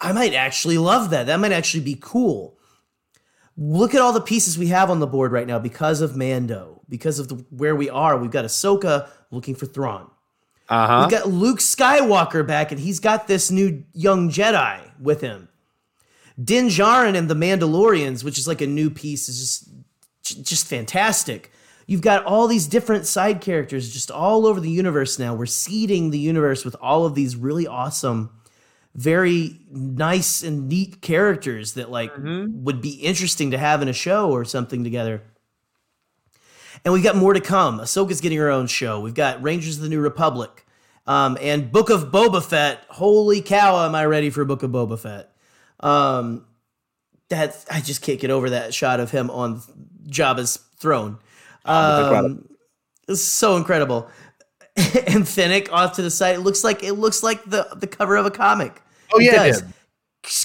I 0.00 0.12
might 0.12 0.32
actually 0.32 0.78
love 0.78 1.10
that. 1.10 1.26
That 1.26 1.38
might 1.38 1.52
actually 1.52 1.84
be 1.84 1.98
cool. 2.00 2.58
Look 3.56 3.94
at 3.94 4.00
all 4.00 4.12
the 4.12 4.20
pieces 4.20 4.56
we 4.56 4.68
have 4.68 4.90
on 4.90 4.98
the 4.98 5.06
board 5.06 5.32
right 5.32 5.46
now 5.46 5.58
because 5.58 6.00
of 6.00 6.16
Mando, 6.16 6.80
because 6.88 7.18
of 7.18 7.28
the, 7.28 7.34
where 7.50 7.76
we 7.76 7.90
are. 7.90 8.16
We've 8.16 8.30
got 8.30 8.44
Ahsoka 8.44 9.08
looking 9.30 9.54
for 9.54 9.66
Thrawn. 9.66 10.10
Uh 10.68 11.02
We've 11.02 11.18
got 11.18 11.28
Luke 11.28 11.58
Skywalker 11.58 12.46
back, 12.46 12.72
and 12.72 12.80
he's 12.80 13.00
got 13.00 13.28
this 13.28 13.50
new 13.50 13.84
young 13.92 14.30
Jedi 14.30 14.80
with 15.00 15.20
him. 15.20 15.48
Din 16.42 16.68
Djarin 16.68 17.16
and 17.16 17.28
the 17.28 17.34
Mandalorians, 17.34 18.24
which 18.24 18.38
is 18.38 18.48
like 18.48 18.62
a 18.62 18.66
new 18.66 18.88
piece, 18.88 19.28
is 19.28 19.38
just 20.22 20.44
just 20.44 20.66
fantastic. 20.66 21.50
You've 21.86 22.00
got 22.00 22.24
all 22.24 22.46
these 22.46 22.66
different 22.66 23.06
side 23.06 23.40
characters 23.40 23.92
just 23.92 24.10
all 24.10 24.46
over 24.46 24.60
the 24.60 24.70
universe 24.70 25.18
now. 25.18 25.34
We're 25.34 25.46
seeding 25.46 26.10
the 26.10 26.18
universe 26.18 26.64
with 26.64 26.76
all 26.80 27.04
of 27.04 27.14
these 27.14 27.36
really 27.36 27.66
awesome, 27.66 28.30
very 28.94 29.58
nice 29.70 30.42
and 30.42 30.68
neat 30.68 31.00
characters 31.00 31.74
that 31.74 31.90
like 31.90 32.12
would 32.16 32.80
be 32.80 32.90
interesting 32.90 33.50
to 33.52 33.58
have 33.58 33.82
in 33.82 33.88
a 33.88 33.92
show 33.92 34.30
or 34.30 34.44
something 34.44 34.84
together. 34.84 35.22
And 36.84 36.92
we've 36.92 37.02
got 37.02 37.16
more 37.16 37.32
to 37.32 37.40
come. 37.40 37.78
Ahsoka's 37.78 38.20
getting 38.20 38.38
her 38.38 38.50
own 38.50 38.66
show. 38.66 39.00
We've 39.00 39.14
got 39.14 39.42
Rangers 39.42 39.76
of 39.76 39.82
the 39.82 39.88
New 39.88 40.00
Republic. 40.00 40.66
Um, 41.06 41.36
and 41.40 41.70
Book 41.72 41.90
of 41.90 42.10
Boba 42.12 42.44
Fett. 42.44 42.84
Holy 42.88 43.40
cow, 43.40 43.84
am 43.86 43.94
I 43.94 44.04
ready 44.06 44.30
for 44.30 44.44
Book 44.44 44.62
of 44.62 44.70
Boba 44.70 44.98
Fett? 44.98 45.32
Um, 45.80 46.46
that 47.28 47.64
I 47.70 47.80
just 47.80 48.02
can't 48.02 48.20
get 48.20 48.30
over 48.30 48.50
that 48.50 48.74
shot 48.74 49.00
of 49.00 49.10
him 49.10 49.30
on 49.30 49.62
Jabba's 50.08 50.58
throne. 50.76 51.18
Um, 51.64 52.48
it's 53.08 53.22
so 53.22 53.56
incredible. 53.56 54.08
and 55.06 55.28
Fennec 55.28 55.70
off 55.72 55.94
to 55.96 56.02
the 56.02 56.10
side. 56.10 56.36
It 56.36 56.40
looks 56.40 56.64
like 56.64 56.82
it 56.82 56.94
looks 56.94 57.22
like 57.22 57.44
the 57.44 57.68
the 57.76 57.86
cover 57.86 58.16
of 58.16 58.26
a 58.26 58.30
comic. 58.30 58.80
Oh, 59.12 59.18
yeah, 59.20 59.44
it 59.44 59.48
does. 59.52 59.62
did. 59.62 59.72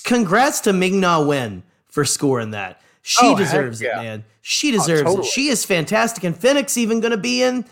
Congrats 0.04 0.60
to 0.62 0.74
Ming 0.74 1.00
Na 1.00 1.22
Wen 1.24 1.64
for 1.88 2.04
scoring 2.04 2.52
that. 2.52 2.82
She 3.04 3.26
Oh, 3.26 3.38
deserves 3.38 3.82
it, 3.82 3.96
man. 3.96 4.26
She 4.42 4.70
oh, 4.70 4.80
deserves 4.80 5.04
totally. 5.04 5.28
it. 5.28 5.32
She 5.32 5.48
is 5.48 5.64
fantastic. 5.64 6.24
And 6.24 6.36
Fennec's 6.36 6.78
even 6.78 7.00
going 7.00 7.12
to 7.12 7.18
be 7.18 7.42
in 7.44 7.64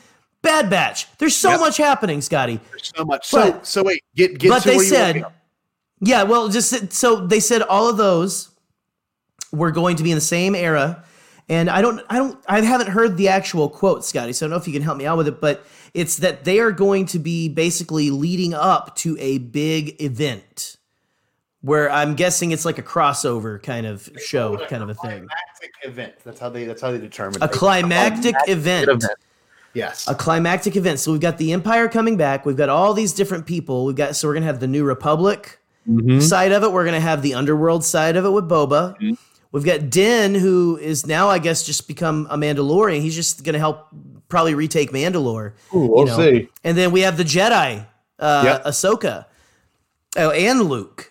Bad 0.42 0.70
Batch. 0.70 1.08
There's 1.18 1.36
so 1.36 1.50
Yep. 1.52 1.60
much 1.60 1.78
happening, 1.78 2.22
Scotty. 2.22 2.60
There's 2.70 2.94
so 2.96 3.04
much. 3.04 3.28
So 3.28 3.52
But- 3.52 3.66
so 3.68 3.84
wait, 3.84 4.04
get 4.16 4.38
get 4.38 4.50
but 4.50 4.64
they 4.64 4.80
said, 4.80 5.26
yeah, 6.00 6.24
well, 6.24 6.48
just 6.48 6.94
so 6.94 7.26
they 7.26 7.40
said 7.42 7.62
all 7.64 7.90
of 7.90 7.98
those 7.98 8.50
were 9.52 9.72
going 9.72 9.98
to 9.98 10.04
be 10.04 10.12
in 10.12 10.16
the 10.16 10.22
same 10.22 10.56
era, 10.56 11.04
and 11.50 11.70
I 11.70 11.82
don't, 11.82 12.02
I 12.10 12.18
don't, 12.18 12.44
I 12.48 12.62
haven't 12.62 12.88
heard 12.90 13.18
the 13.18 13.28
actual 13.30 13.70
quote, 13.70 14.04
Scotty. 14.06 14.34
So 14.34 14.46
I 14.46 14.48
don't 14.48 14.52
know 14.58 14.62
if 14.62 14.68
you 14.68 14.74
can 14.74 14.82
help 14.82 14.98
me 14.98 15.06
out 15.06 15.18
with 15.18 15.28
it, 15.28 15.40
but 15.42 15.66
it's 15.94 16.18
that 16.18 16.44
they 16.44 16.60
are 16.60 16.72
going 16.72 17.06
to 17.08 17.20
be 17.20 17.50
basically 17.50 18.10
leading 18.12 18.54
up 18.54 18.96
to 18.98 19.18
a 19.20 19.38
big 19.40 20.02
event. 20.02 20.78
Where 21.62 21.90
I'm 21.90 22.14
guessing 22.14 22.52
it's 22.52 22.64
like 22.64 22.78
a 22.78 22.84
crossover 22.84 23.62
kind 23.64 23.88
of 23.88 24.08
show, 24.24 24.56
kind 24.68 24.84
of 24.84 24.90
a 24.90 24.94
thing. 24.94 25.28
Climactic 25.28 25.74
event. 25.84 26.14
That's 26.24 26.40
how 26.40 26.50
they. 26.50 26.66
That's 26.66 26.80
how 26.80 26.92
they 26.92 27.00
determine 27.00 27.42
A 27.42 27.46
it. 27.46 27.52
climactic 27.54 28.36
event. 28.48 29.04
Yes. 29.74 30.08
a 30.08 30.14
climactic 30.14 30.76
event. 30.76 31.00
So 31.00 31.12
we've 31.12 31.20
got 31.20 31.40
the 31.40 31.54
Empire 31.54 31.90
coming 31.90 32.18
back. 32.18 32.46
We've 32.46 32.56
got 32.56 32.70
all 32.70 32.94
these 32.94 33.14
different 33.14 33.48
people. 33.48 33.86
We've 33.86 33.96
got 33.96 34.16
so 34.16 34.28
we're 34.28 34.36
gonna 34.36 34.46
have 34.46 34.60
the 34.60 34.68
New 34.68 34.84
Republic 34.84 35.60
Mm-hmm. 35.90 36.20
side 36.20 36.52
of 36.52 36.64
it. 36.64 36.72
We're 36.72 36.86
gonna 36.86 37.00
have 37.00 37.22
the 37.24 37.34
Underworld 37.36 37.84
side 37.84 38.16
of 38.16 38.26
it 38.26 38.30
with 38.32 38.48
Boba. 38.50 38.96
We've 39.56 39.64
got 39.64 39.90
Din, 39.90 40.36
who 40.36 40.76
is 40.76 41.08
now, 41.08 41.30
I 41.30 41.40
guess, 41.40 41.64
just 41.64 41.88
become 41.88 42.28
a 42.30 42.36
Mandalorian. 42.36 43.00
He's 43.00 43.16
just 43.16 43.46
gonna 43.46 43.58
help 43.58 43.88
probably 44.28 44.54
retake 44.54 44.92
Mandalore. 44.92 45.54
Ooh, 45.74 45.88
we'll 45.88 46.00
you 46.00 46.06
know. 46.08 46.18
see. 46.18 46.50
And 46.66 46.78
then 46.78 46.92
we 46.92 47.00
have 47.00 47.16
the 47.16 47.24
Jedi, 47.24 47.86
uh, 48.20 48.42
Yep. 48.44 48.66
Ahsoka, 48.66 49.26
oh, 50.18 50.32
and 50.32 50.64
Luke. 50.64 51.10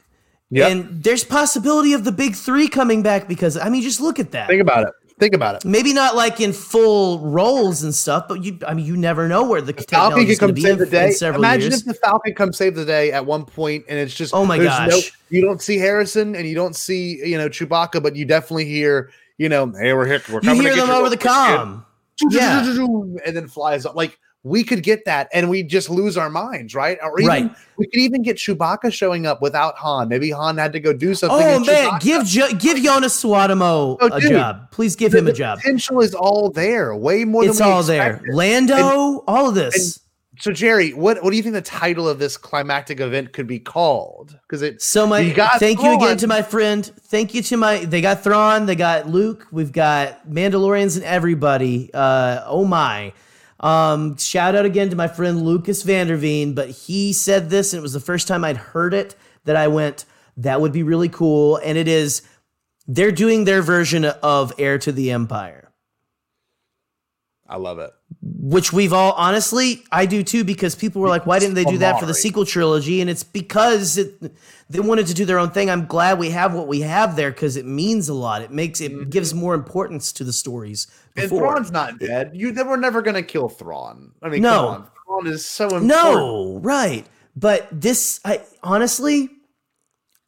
Yep. 0.51 0.71
And 0.71 1.03
there's 1.03 1.25
possibility 1.25 1.95
of 1.95 2.05
the 2.05 2.13
big 2.13 2.35
three 2.35 2.69
coming 2.69 3.03
back 3.03 3.29
because 3.29 3.57
I 3.57 3.71
mean, 3.71 3.81
just 3.81 3.99
look 3.99 4.19
at 4.19 4.33
that. 4.33 4.47
Think 4.49 4.61
about 4.61 4.89
it. 4.89 4.95
Think 5.19 5.33
about 5.33 5.55
it. 5.55 5.65
Maybe 5.65 5.93
not 5.93 6.17
like 6.17 6.41
in 6.41 6.53
full 6.53 7.21
roles 7.21 7.85
and 7.85 7.95
stuff, 7.95 8.27
but 8.29 8.43
you, 8.43 8.59
I 8.67 8.75
mean, 8.75 8.85
you 8.85 8.97
never 8.97 9.29
know 9.29 9.45
where 9.45 9.61
the 9.61 9.73
Falcon 9.73 10.27
could 10.27 10.39
come 10.41 10.57
save 10.57 10.73
in, 10.73 10.79
the 10.79 10.87
day. 10.87 11.15
Imagine 11.23 11.71
years. 11.71 11.81
if 11.83 11.87
the 11.87 11.95
Falcon 11.95 12.35
comes 12.35 12.57
save 12.57 12.75
the 12.75 12.85
day 12.85 13.13
at 13.13 13.25
one 13.25 13.45
point, 13.45 13.85
and 13.89 13.97
it's 13.97 14.15
just 14.15 14.35
Oh 14.35 14.45
my 14.45 14.59
gosh. 14.59 15.13
you 15.31 15.41
don't 15.41 15.63
see 15.63 15.79
Harrison 15.79 16.35
and 16.35 16.49
you 16.49 16.57
don't 16.57 16.75
see 16.75 17.25
you 17.25 17.39
know 17.39 17.49
Chewbacca, 17.49 18.03
but 18.03 18.17
you 18.17 18.25
definitely 18.25 18.65
hear 18.65 19.11
you 19.39 19.49
know 19.49 19.73
hey 19.81 19.93
we're 19.93 20.07
here 20.07 20.21
we're 20.29 20.35
you 20.37 20.41
coming 20.41 20.63
to 20.63 20.69
hear 20.69 20.75
get 20.75 20.87
them 20.87 20.89
you 20.89 21.01
over 21.01 21.09
the 21.09 21.17
com. 21.17 21.87
Yeah. 22.31 22.65
and 23.25 23.37
then 23.37 23.47
flies 23.47 23.87
up 23.87 23.95
like. 23.95 24.19
We 24.47 24.63
could 24.63 24.83
get 24.83 25.07
that, 25.07 25.29
and 25.33 25.49
we 25.49 25.63
just 25.63 25.89
lose 25.89 26.19
our 26.19 26.29
minds, 26.29 26.75
right? 26.75 26.99
Or 27.03 27.19
even 27.19 27.29
Right. 27.29 27.51
we 27.79 27.87
could 27.87 27.99
even 28.01 28.23
get 28.23 28.37
Chewbacca 28.37 28.93
showing 28.93 29.25
up 29.27 29.41
without 29.41 29.75
Han. 29.79 30.09
Maybe 30.09 30.31
Han 30.31 30.59
had 30.59 30.73
to 30.75 30.81
go 30.81 30.93
do 30.93 31.15
something. 31.15 31.39
Oh 31.41 31.59
man, 31.61 31.65
Chewbacca- 31.65 32.01
give 32.01 32.25
jo- 32.27 32.53
give 32.59 32.77
Joonas 32.77 33.15
Suotamo 33.25 33.97
Oh, 34.01 34.11
a 34.13 34.21
dude. 34.21 34.31
job. 34.33 34.71
Please 34.71 34.97
give 34.97 35.15
him 35.15 35.27
a 35.29 35.33
job. 35.33 35.61
potential 35.61 36.01
is 36.03 36.15
all 36.15 36.51
there, 36.51 36.95
way 36.95 37.25
more 37.25 37.45
It's 37.47 37.59
all 37.61 37.83
there. 37.83 38.17
expected. 38.17 38.35
Lando, 38.35 39.25
all 39.27 39.49
of 39.49 39.55
this. 39.55 40.01
So 40.41 40.51
Jerry, 40.53 40.91
what 40.93 41.23
what 41.23 41.31
do 41.31 41.37
you 41.37 41.43
think 41.43 41.55
the 41.55 41.63
title 41.63 42.07
of 42.09 42.19
this 42.19 42.37
climactic 42.37 43.01
event 43.01 43.33
could 43.33 43.47
be 43.47 43.61
called? 43.61 44.37
Because 44.47 44.61
it 44.63 44.83
So 44.83 45.07
my 45.07 45.31
got 45.31 45.59
thank 45.61 45.81
you 45.83 45.95
again 45.95 46.17
to 46.19 46.27
my 46.27 46.43
friend. 46.43 46.85
Thank 47.05 47.33
you 47.35 47.41
to 47.43 47.57
my 47.57 47.85
they 47.85 48.01
got 48.03 48.23
Thrawn, 48.25 48.67
they 48.67 48.75
got 48.75 49.09
Luke, 49.09 49.47
we've 49.53 49.73
got 49.73 50.29
Mandalorians 50.29 50.97
and 50.97 51.05
everybody. 51.07 51.89
Uh 51.95 52.43
oh 52.47 52.65
my. 52.67 53.13
Um 53.65 54.17
shout 54.19 54.55
out 54.55 54.67
again 54.67 54.91
to 54.91 54.97
my 54.97 55.09
friend 55.09 55.43
Lucas 55.43 55.83
Vanderveen, 55.83 56.55
but 56.55 56.69
he 56.69 57.13
said 57.13 57.49
this 57.51 57.73
and 57.73 57.79
it 57.79 57.83
was 57.83 57.95
the 57.95 58.01
first 58.01 58.29
time 58.29 58.45
I'd 58.45 58.59
heard 58.59 58.93
it 58.95 59.17
that 59.45 59.57
I 59.57 59.69
went 59.69 60.05
that 60.37 60.61
would 60.61 60.73
be 60.73 60.83
really 60.83 61.09
cool 61.09 61.57
and 61.57 61.79
it 61.79 61.89
is 61.89 62.23
they're 62.87 63.13
doing 63.13 63.45
their 63.45 63.63
version 63.63 64.05
of 64.05 64.53
Heir 64.59 64.77
to 64.79 64.93
the 64.93 65.11
Empire. 65.11 65.73
I 67.47 67.57
love 67.57 67.79
it. 67.79 67.91
which 68.23 68.73
we've 68.73 68.93
all 68.93 69.13
honestly 69.13 69.85
I 69.93 70.07
do 70.07 70.23
too 70.23 70.45
because 70.45 70.75
people 70.75 71.01
were 71.03 71.09
like 71.09 71.25
why 71.27 71.39
didn't 71.39 71.55
they 71.55 71.65
do 71.65 71.79
that 71.79 72.01
for 72.01 72.07
the 72.07 72.15
sequel 72.15 72.45
trilogy 72.45 73.01
and 73.01 73.09
it's 73.09 73.23
because 73.23 73.97
it, 73.99 74.15
they 74.71 74.81
wanted 74.81 75.07
to 75.09 75.15
do 75.15 75.25
their 75.25 75.39
own 75.39 75.51
thing 75.51 75.71
I'm 75.71 75.87
glad 75.87 76.19
we 76.19 76.31
have 76.31 76.55
what 76.55 76.67
we 76.69 76.81
have 76.81 77.17
there 77.17 77.31
because 77.31 77.57
it 77.57 77.67
means 77.67 78.09
a 78.09 78.15
lot 78.15 78.43
it 78.43 78.51
makes 78.51 78.81
it 78.81 79.11
gives 79.11 79.35
more 79.35 79.55
importance 79.55 80.13
to 80.15 80.25
the 80.25 80.33
stories 80.33 80.87
And 81.17 81.25
before. 81.29 81.41
Thrawn's 81.53 81.71
not 81.71 81.99
dead. 81.99 82.31
You 82.35 82.53
they 82.53 82.63
were 82.63 82.77
never 82.77 83.03
gonna 83.03 83.23
kill 83.23 83.49
Thrawn. 83.49 84.13
I 84.23 84.29
mean, 84.29 84.43
No. 84.43 84.87
Thrawn 85.07 85.27
is 85.27 85.45
so 85.47 85.65
important. 85.65 85.89
no 85.89 86.59
right 86.63 87.07
but 87.37 87.69
this 87.71 88.21
I 88.25 88.41
honestly 88.63 89.29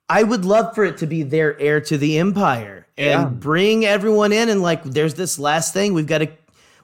I 0.08 0.22
would 0.22 0.44
love 0.44 0.74
for 0.74 0.84
it 0.84 0.98
to 0.98 1.06
be 1.06 1.22
their 1.24 1.58
heir 1.58 1.80
to 1.82 1.98
the 1.98 2.18
empire 2.18 2.86
and 2.96 3.08
Yeah. 3.22 3.24
bring 3.28 3.84
everyone 3.84 4.32
in 4.32 4.48
and 4.48 4.62
like 4.62 4.84
there's 4.84 5.14
this 5.14 5.38
last 5.38 5.72
thing 5.72 5.94
we've 5.94 6.06
got 6.06 6.18
to 6.18 6.28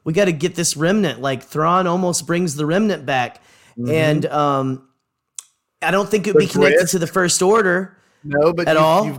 we 0.04 0.12
got 0.12 0.24
to 0.24 0.32
get 0.32 0.54
this 0.56 0.76
remnant 0.76 1.20
like 1.20 1.42
Thrawn 1.44 1.86
almost 1.86 2.26
brings 2.26 2.56
the 2.56 2.66
remnant 2.66 3.06
back 3.06 3.40
and 3.88 4.26
um 4.26 4.88
I 5.82 5.90
don't 5.90 6.08
think 6.08 6.26
it 6.26 6.34
would 6.34 6.40
be. 6.40 6.46
Connected 6.46 6.86
Grysk? 6.86 6.90
to 6.92 6.98
the 6.98 7.06
first 7.06 7.42
order 7.42 7.96
No, 8.24 8.52
but 8.52 8.68
at 8.68 8.74
you- 8.76 8.82
all. 8.82 9.06
you've- 9.06 9.18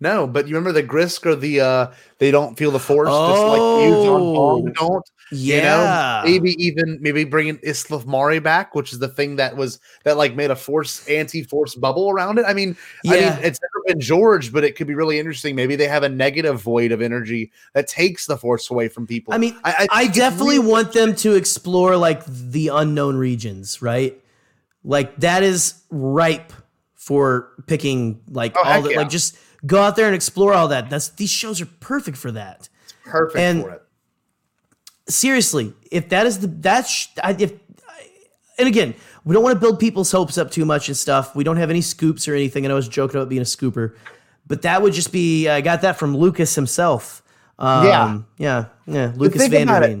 no, 0.00 0.28
but 0.28 0.46
you 0.46 0.54
remember 0.54 0.70
the 0.80 0.86
Grysk 0.86 1.26
or 1.26 1.34
the 1.34 1.60
uh 1.60 1.86
they 2.18 2.30
don't 2.30 2.56
feel 2.56 2.70
the 2.70 2.78
force 2.78 3.08
just 3.08 3.42
like 3.42 3.58
you 3.84 3.90
John 4.04 4.20
Oh. 4.36 4.68
Don't. 4.76 5.04
yeah 5.32 6.22
You 6.24 6.28
know, 6.28 6.30
maybe 6.40 6.64
even 6.64 6.98
maybe 7.00 7.24
bringing 7.24 7.58
Ysalamiri 7.58 8.40
back, 8.40 8.76
which 8.76 8.92
is 8.92 9.00
the 9.00 9.08
thing 9.08 9.34
that 9.36 9.56
was 9.56 9.80
that 10.04 10.16
like 10.16 10.36
made 10.36 10.52
a 10.52 10.56
force 10.56 11.04
anti-force 11.08 11.74
bubble 11.74 12.10
around 12.10 12.38
it. 12.38 12.44
I 12.46 12.54
mean, 12.54 12.76
I 13.08 13.16
Yeah. 13.16 13.34
mean, 13.34 13.44
it's 13.44 13.58
never 13.60 13.82
been 13.88 14.00
George, 14.00 14.52
but 14.52 14.62
it 14.62 14.76
could 14.76 14.86
be 14.86 14.94
really 14.94 15.18
interesting. 15.18 15.56
Maybe 15.56 15.74
they 15.74 15.88
have 15.88 16.04
a 16.04 16.08
negative 16.08 16.60
void 16.62 16.92
of 16.92 17.02
energy 17.02 17.50
that 17.74 17.88
takes 17.88 18.26
the 18.26 18.36
force 18.36 18.70
away 18.70 18.86
from 18.86 19.04
people. 19.04 19.34
I 19.34 19.38
mean, 19.38 19.56
I, 19.64 19.72
think 19.72 19.90
it's 20.10 20.16
definitely 20.16 20.58
really- 20.60 20.70
want 20.70 20.92
them 20.92 21.16
to 21.16 21.34
explore 21.34 21.96
like 21.96 22.22
the 22.24 22.68
unknown 22.68 23.16
regions, 23.16 23.82
right? 23.82 24.16
Like 24.84 25.16
that 25.20 25.42
is 25.42 25.82
ripe 25.90 26.52
for 26.94 27.50
picking 27.66 28.20
like 28.28 28.54
Oh, 28.56 28.62
all 28.64 28.82
the 28.82 28.90
yeah. 28.92 28.98
like 28.98 29.08
just 29.10 29.36
go 29.66 29.82
out 29.82 29.96
there 29.96 30.06
and 30.06 30.14
explore 30.14 30.54
all 30.54 30.68
that. 30.68 30.88
That's 30.90 31.08
these 31.10 31.30
shows 31.30 31.60
are 31.60 31.66
perfect 31.66 32.16
for 32.16 32.30
that. 32.32 32.68
It's 32.84 32.94
perfect 33.04 33.38
and- 33.38 33.62
for 33.62 33.70
it. 33.72 33.82
Seriously, 35.08 35.72
if 35.90 36.10
that 36.10 36.26
is 36.26 36.40
the 36.40 36.48
that's 36.48 37.08
I, 37.24 37.34
if 37.38 37.52
and 38.58 38.68
again, 38.68 38.94
we 39.24 39.32
don't 39.32 39.42
want 39.42 39.54
to 39.56 39.60
build 39.60 39.80
people's 39.80 40.12
hopes 40.12 40.36
up 40.36 40.50
too 40.50 40.66
much 40.66 40.88
and 40.88 40.96
stuff. 40.96 41.34
We 41.34 41.44
don't 41.44 41.56
have 41.56 41.70
any 41.70 41.80
scoops 41.80 42.28
or 42.28 42.34
anything. 42.34 42.66
And 42.66 42.72
I 42.72 42.74
was 42.74 42.88
joking 42.88 43.16
about 43.16 43.30
being 43.30 43.40
a 43.40 43.46
scooper, 43.46 43.94
but 44.46 44.62
that 44.62 44.82
would 44.82 44.92
just 44.92 45.10
be 45.10 45.48
I 45.48 45.62
got 45.62 45.80
that 45.80 45.98
from 45.98 46.14
Lucas 46.14 46.54
himself. 46.54 47.22
Um, 47.58 47.86
Yeah. 47.86 48.18
yeah, 48.36 48.64
yeah. 48.86 49.12
Lucas 49.16 49.46
about 49.46 49.82
it. 49.84 50.00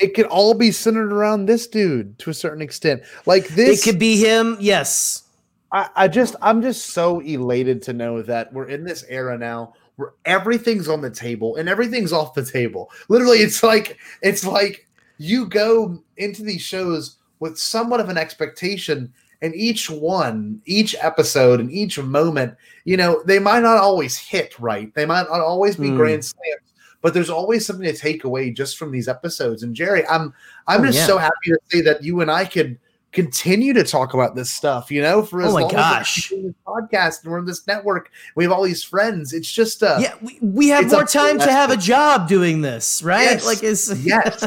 It 0.00 0.14
could 0.14 0.26
all 0.26 0.54
be 0.54 0.70
centered 0.72 1.12
around 1.12 1.46
this 1.46 1.66
dude 1.66 2.18
to 2.20 2.30
a 2.30 2.34
certain 2.34 2.62
extent. 2.62 3.02
Like 3.26 3.48
this, 3.48 3.80
It 3.80 3.90
could 3.90 3.98
be 3.98 4.16
him. 4.16 4.56
Yes. 4.60 5.24
I, 5.72 5.88
I 5.94 6.08
just 6.08 6.34
I'm 6.42 6.62
just 6.62 6.86
so 6.86 7.20
elated 7.20 7.82
to 7.82 7.92
know 7.92 8.22
that 8.22 8.52
we're 8.52 8.68
in 8.68 8.82
this 8.84 9.04
era 9.08 9.38
now 9.38 9.74
where 9.96 10.14
everything's 10.24 10.88
on 10.88 11.00
the 11.02 11.10
table 11.10 11.56
and 11.56 11.68
everything's 11.68 12.12
off 12.12 12.34
the 12.34 12.44
table. 12.44 12.90
Literally, 13.08 13.38
it's 13.38 13.62
like 13.62 13.98
it's 14.22 14.44
like 14.44 14.88
you 15.18 15.46
go 15.46 16.02
into 16.16 16.42
these 16.42 16.62
shows 16.62 17.16
with 17.38 17.58
somewhat 17.58 18.00
of 18.00 18.08
an 18.08 18.16
expectation, 18.18 19.12
and 19.42 19.54
each 19.54 19.88
one, 19.88 20.60
each 20.64 20.96
episode, 21.00 21.60
and 21.60 21.70
each 21.70 21.98
moment, 21.98 22.54
you 22.84 22.96
know, 22.96 23.22
they 23.26 23.38
might 23.38 23.62
not 23.62 23.78
always 23.78 24.16
hit 24.16 24.58
right. 24.58 24.92
They 24.94 25.06
might 25.06 25.28
not 25.28 25.40
always 25.40 25.76
be 25.76 25.88
Hmm. 25.88 25.96
grand 25.96 26.24
slams, 26.24 26.69
but 27.02 27.14
there's 27.14 27.30
always 27.30 27.66
something 27.66 27.86
to 27.86 27.96
take 27.96 28.24
away 28.24 28.50
just 28.50 28.76
from 28.78 28.90
these 28.92 29.08
episodes. 29.08 29.62
And 29.62 29.74
Jerry, 29.74 30.06
I'm 30.06 30.34
I'm 30.66 30.82
Oh, 30.82 30.86
just 30.86 30.98
yeah. 30.98 31.06
so 31.06 31.18
happy 31.18 31.34
to 31.50 31.58
say 31.68 31.80
that 31.82 32.02
you 32.02 32.20
and 32.20 32.30
I 32.30 32.44
could 32.44 32.78
continue 33.12 33.72
to 33.72 33.82
talk 33.82 34.14
about 34.14 34.36
this 34.36 34.48
stuff, 34.50 34.88
you 34.90 35.02
know, 35.02 35.22
for 35.22 35.42
as 35.42 35.50
Oh 35.50 35.54
my 35.54 35.62
long 35.62 35.70
gosh. 35.72 36.30
as 36.30 36.38
we're 36.38 36.42
this 36.44 36.54
podcast 36.64 37.22
and 37.24 37.32
we're 37.32 37.38
in 37.40 37.44
this 37.44 37.66
network. 37.66 38.10
We 38.36 38.44
have 38.44 38.52
all 38.52 38.62
these 38.62 38.84
friends. 38.84 39.32
It's 39.32 39.50
just 39.50 39.82
uh 39.82 39.98
Yeah, 40.00 40.14
we, 40.22 40.38
we 40.40 40.68
have 40.68 40.88
more 40.90 41.04
time 41.04 41.38
to 41.40 41.50
have 41.50 41.70
a 41.70 41.76
job 41.76 42.28
doing 42.28 42.60
this, 42.60 43.02
right? 43.02 43.22
Yes. 43.32 43.46
Like 43.46 43.62
it's 43.64 43.92
Yes. 44.04 44.46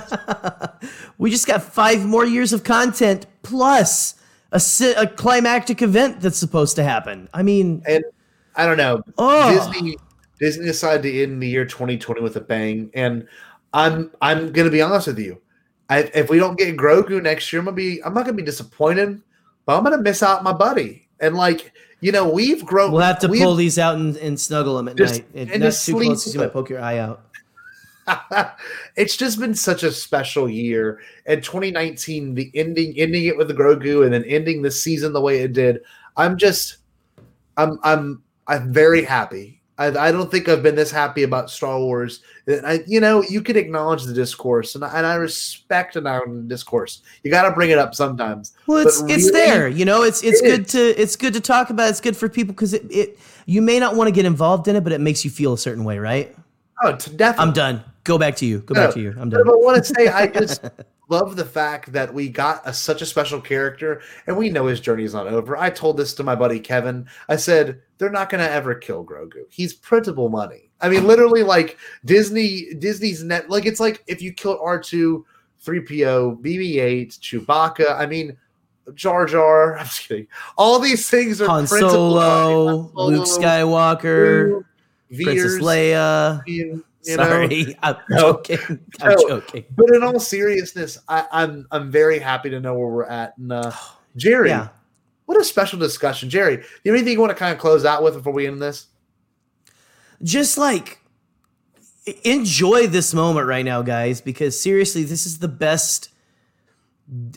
we 1.17 1.29
just 1.29 1.45
got 1.47 1.61
five 1.61 2.05
more 2.05 2.25
years 2.25 2.53
of 2.53 2.63
content 2.63 3.25
plus 3.41 4.15
a, 4.53 4.59
a 4.95 5.07
climactic 5.07 5.81
event 5.81 6.21
that's 6.21 6.37
supposed 6.37 6.75
to 6.77 6.83
happen. 6.83 7.27
I 7.33 7.43
mean, 7.43 7.83
and 7.87 8.03
I 8.55 8.65
don't 8.65 8.77
know. 8.77 9.01
Oh. 9.17 9.71
Disney 9.71 9.97
Disney 10.39 10.65
decided 10.65 11.03
to 11.03 11.23
end 11.23 11.41
the 11.41 11.47
year 11.47 11.65
2020 11.65 12.21
with 12.21 12.35
a 12.35 12.41
bang. 12.41 12.89
And 12.93 13.27
I'm 13.73 14.11
I'm 14.21 14.51
gonna 14.51 14.69
be 14.69 14.81
honest 14.81 15.07
with 15.07 15.19
you. 15.19 15.41
I, 15.89 15.99
if 16.13 16.29
we 16.29 16.37
don't 16.37 16.57
get 16.57 16.75
Grogu 16.77 17.21
next 17.21 17.51
year, 17.51 17.59
I'm 17.59 17.65
gonna 17.65 17.75
be 17.75 18.03
I'm 18.03 18.13
not 18.13 18.25
gonna 18.25 18.37
be 18.37 18.43
disappointed, 18.43 19.21
but 19.65 19.77
I'm 19.77 19.83
gonna 19.83 20.01
miss 20.01 20.23
out 20.23 20.43
my 20.43 20.53
buddy. 20.53 21.07
And 21.19 21.35
like, 21.35 21.71
you 22.01 22.11
know, 22.11 22.27
we've 22.27 22.65
grown 22.65 22.91
we'll 22.91 23.01
have 23.01 23.19
to 23.19 23.29
pull 23.29 23.55
these 23.55 23.77
out 23.79 23.95
and, 23.95 24.15
and 24.17 24.39
snuggle 24.39 24.75
them 24.77 24.87
at 24.87 24.95
Just- 24.95 25.21
night. 25.21 25.27
It, 25.33 25.51
and 25.51 25.63
not 25.63 25.73
too 25.73 25.93
close, 25.93 26.23
'cause 26.23 26.33
you 26.33 26.39
might 26.39 26.53
poke 26.53 26.69
your 26.69 26.81
eye 26.81 26.97
out. 26.97 27.25
it's 28.95 29.15
just 29.15 29.39
been 29.39 29.55
such 29.55 29.83
a 29.83 29.91
special 29.91 30.49
year. 30.49 30.99
And 31.25 31.43
2019, 31.43 32.35
the 32.35 32.51
ending, 32.53 32.93
ending 32.97 33.25
it 33.25 33.37
with 33.37 33.47
the 33.47 33.53
Grogu, 33.53 34.03
and 34.03 34.13
then 34.13 34.23
ending 34.25 34.61
the 34.61 34.71
season 34.71 35.13
the 35.13 35.21
way 35.21 35.39
it 35.41 35.53
did. 35.53 35.79
I'm 36.17 36.37
just, 36.37 36.77
I'm, 37.55 37.79
I'm, 37.83 38.21
I'm 38.47 38.73
very 38.73 39.03
happy. 39.03 39.61
I, 39.83 40.07
I 40.07 40.11
don't 40.11 40.29
think 40.31 40.47
I've 40.47 40.63
been 40.63 40.75
this 40.75 40.91
happy 40.91 41.23
about 41.23 41.49
Star 41.49 41.79
Wars. 41.79 42.21
I, 42.47 42.83
you 42.87 42.99
know, 42.99 43.21
you 43.23 43.41
can 43.41 43.57
acknowledge 43.57 44.03
the 44.03 44.13
discourse, 44.13 44.75
and 44.75 44.83
I, 44.83 44.97
and 44.97 45.05
I 45.05 45.15
respect 45.15 45.95
an 45.95 46.47
discourse. 46.47 47.01
You 47.23 47.31
got 47.31 47.47
to 47.47 47.51
bring 47.51 47.69
it 47.69 47.77
up 47.77 47.95
sometimes. 47.95 48.53
Well, 48.67 48.79
it's 48.85 49.01
But 49.01 49.11
it's 49.11 49.31
there, 49.31 49.67
you 49.67 49.85
know. 49.85 50.03
It's 50.03 50.23
it's 50.23 50.41
it 50.41 50.45
good 50.45 50.61
is. 50.61 50.71
to 50.73 51.01
it's 51.01 51.15
good 51.15 51.33
to 51.33 51.41
talk 51.41 51.69
about. 51.69 51.89
It's 51.89 52.01
good 52.01 52.17
for 52.17 52.29
people 52.29 52.53
because 52.53 52.73
it, 52.73 52.85
it 52.89 53.19
you 53.45 53.61
may 53.61 53.79
not 53.79 53.95
want 53.95 54.07
to 54.07 54.11
get 54.11 54.25
involved 54.25 54.67
in 54.67 54.75
it, 54.75 54.83
but 54.83 54.93
it 54.93 55.01
makes 55.01 55.23
you 55.25 55.31
feel 55.31 55.53
a 55.53 55.57
certain 55.57 55.83
way, 55.83 55.99
right? 55.99 56.35
Oh, 56.81 56.91
definitely. 56.93 57.43
I'm 57.47 57.53
done. 57.53 57.83
Go 58.03 58.17
back 58.17 58.35
to 58.37 58.45
you. 58.45 58.59
Go 58.59 58.73
No, 58.73 58.85
back 58.85 58.93
to 58.95 58.99
you. 59.01 59.15
I'm 59.17 59.29
But 59.29 59.37
done. 59.37 59.49
I 59.49 59.51
want 59.55 59.83
to 59.85 59.93
say 59.93 60.07
I 60.09 60.27
just 60.27 60.63
love 61.09 61.35
the 61.35 61.45
fact 61.45 61.91
that 61.93 62.13
we 62.13 62.29
got 62.29 62.61
a, 62.65 62.73
such 62.73 63.01
a 63.01 63.05
special 63.05 63.41
character, 63.41 64.01
and 64.27 64.37
we 64.37 64.49
know 64.49 64.67
his 64.67 64.79
journey 64.79 65.03
is 65.03 65.13
not 65.13 65.27
over. 65.27 65.57
I 65.57 65.69
told 65.69 65.97
this 65.97 66.13
to 66.15 66.23
my 66.23 66.35
buddy 66.35 66.59
Kevin. 66.59 67.07
I 67.29 67.35
said 67.35 67.81
they're 67.97 68.09
not 68.09 68.29
going 68.29 68.43
to 68.43 68.51
ever 68.51 68.75
kill 68.75 69.05
Grogu. 69.05 69.43
He's 69.49 69.73
printable 69.73 70.29
money. 70.29 70.71
I 70.81 70.89
mean, 70.89 71.05
literally, 71.05 71.43
like 71.43 71.77
Disney, 72.05 72.73
Disney's 72.79 73.23
net. 73.23 73.49
Like 73.49 73.65
it's 73.65 73.79
like 73.79 74.03
if 74.07 74.21
you 74.21 74.33
kill 74.33 74.59
R 74.61 74.79
two, 74.79 75.25
three 75.59 75.81
PO, 75.81 76.39
BB 76.41 76.77
eight, 76.81 77.11
Chewbacca. 77.21 77.97
I 77.97 78.05
mean. 78.05 78.37
Jar 78.95 79.25
Jar. 79.25 79.77
I'm 79.79 79.85
just 79.85 80.09
kidding. 80.09 80.27
All 80.57 80.77
these 80.77 81.09
things 81.09 81.41
are 81.41 81.47
Han 81.47 81.67
printable 81.67 81.91
Solo. 81.93 82.91
Han 82.93 83.13
Luke 83.13 83.27
Skywalker, 83.27 84.65
Princess 85.07 85.57
Veers, 85.57 86.41
You 87.05 87.17
know? 87.17 87.23
Sorry, 87.23 87.75
I'm 87.83 87.95
No. 88.09 88.19
joking. 88.33 88.79
I'm 89.01 89.17
joking. 89.27 89.65
But 89.75 89.93
in 89.95 90.03
all 90.03 90.19
seriousness, 90.19 90.97
I, 91.07 91.25
I'm 91.31 91.67
I'm 91.71 91.91
very 91.91 92.19
happy 92.19 92.49
to 92.49 92.59
know 92.59 92.73
where 92.75 92.87
we're 92.87 93.03
at. 93.05 93.37
And 93.37 93.51
uh, 93.51 93.71
Jerry, 94.15 94.49
Yeah. 94.49 94.69
what 95.25 95.39
a 95.39 95.43
special 95.43 95.79
discussion, 95.79 96.29
Jerry. 96.29 96.57
Do 96.57 96.63
you 96.83 96.91
have 96.91 96.97
anything 96.99 97.13
you 97.13 97.19
want 97.19 97.31
to 97.31 97.35
kind 97.35 97.53
of 97.53 97.59
close 97.59 97.85
out 97.85 98.03
with 98.03 98.13
before 98.13 98.33
we 98.33 98.47
end 98.47 98.61
this? 98.61 98.87
just 100.21 100.57
like 100.57 100.99
enjoy 102.23 102.87
this 102.87 103.13
moment 103.13 103.45
right 103.47 103.65
now 103.65 103.81
guys 103.81 104.21
because 104.21 104.57
seriously 104.59 105.03
this 105.03 105.25
is 105.25 105.39
the 105.39 105.47
best 105.49 106.09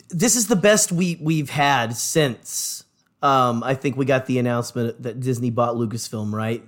this 0.09 0.35
is 0.37 0.47
the 0.47 0.55
best 0.55 0.91
we 0.93 1.17
we've 1.21 1.49
had 1.49 1.93
since 1.95 2.85
um 3.21 3.61
i 3.63 3.73
think 3.73 3.97
we 3.97 4.05
got 4.05 4.25
the 4.25 4.39
announcement 4.39 5.01
that 5.03 5.19
disney 5.19 5.49
bought 5.49 5.75
lucasfilm 5.75 6.31
right 6.31 6.63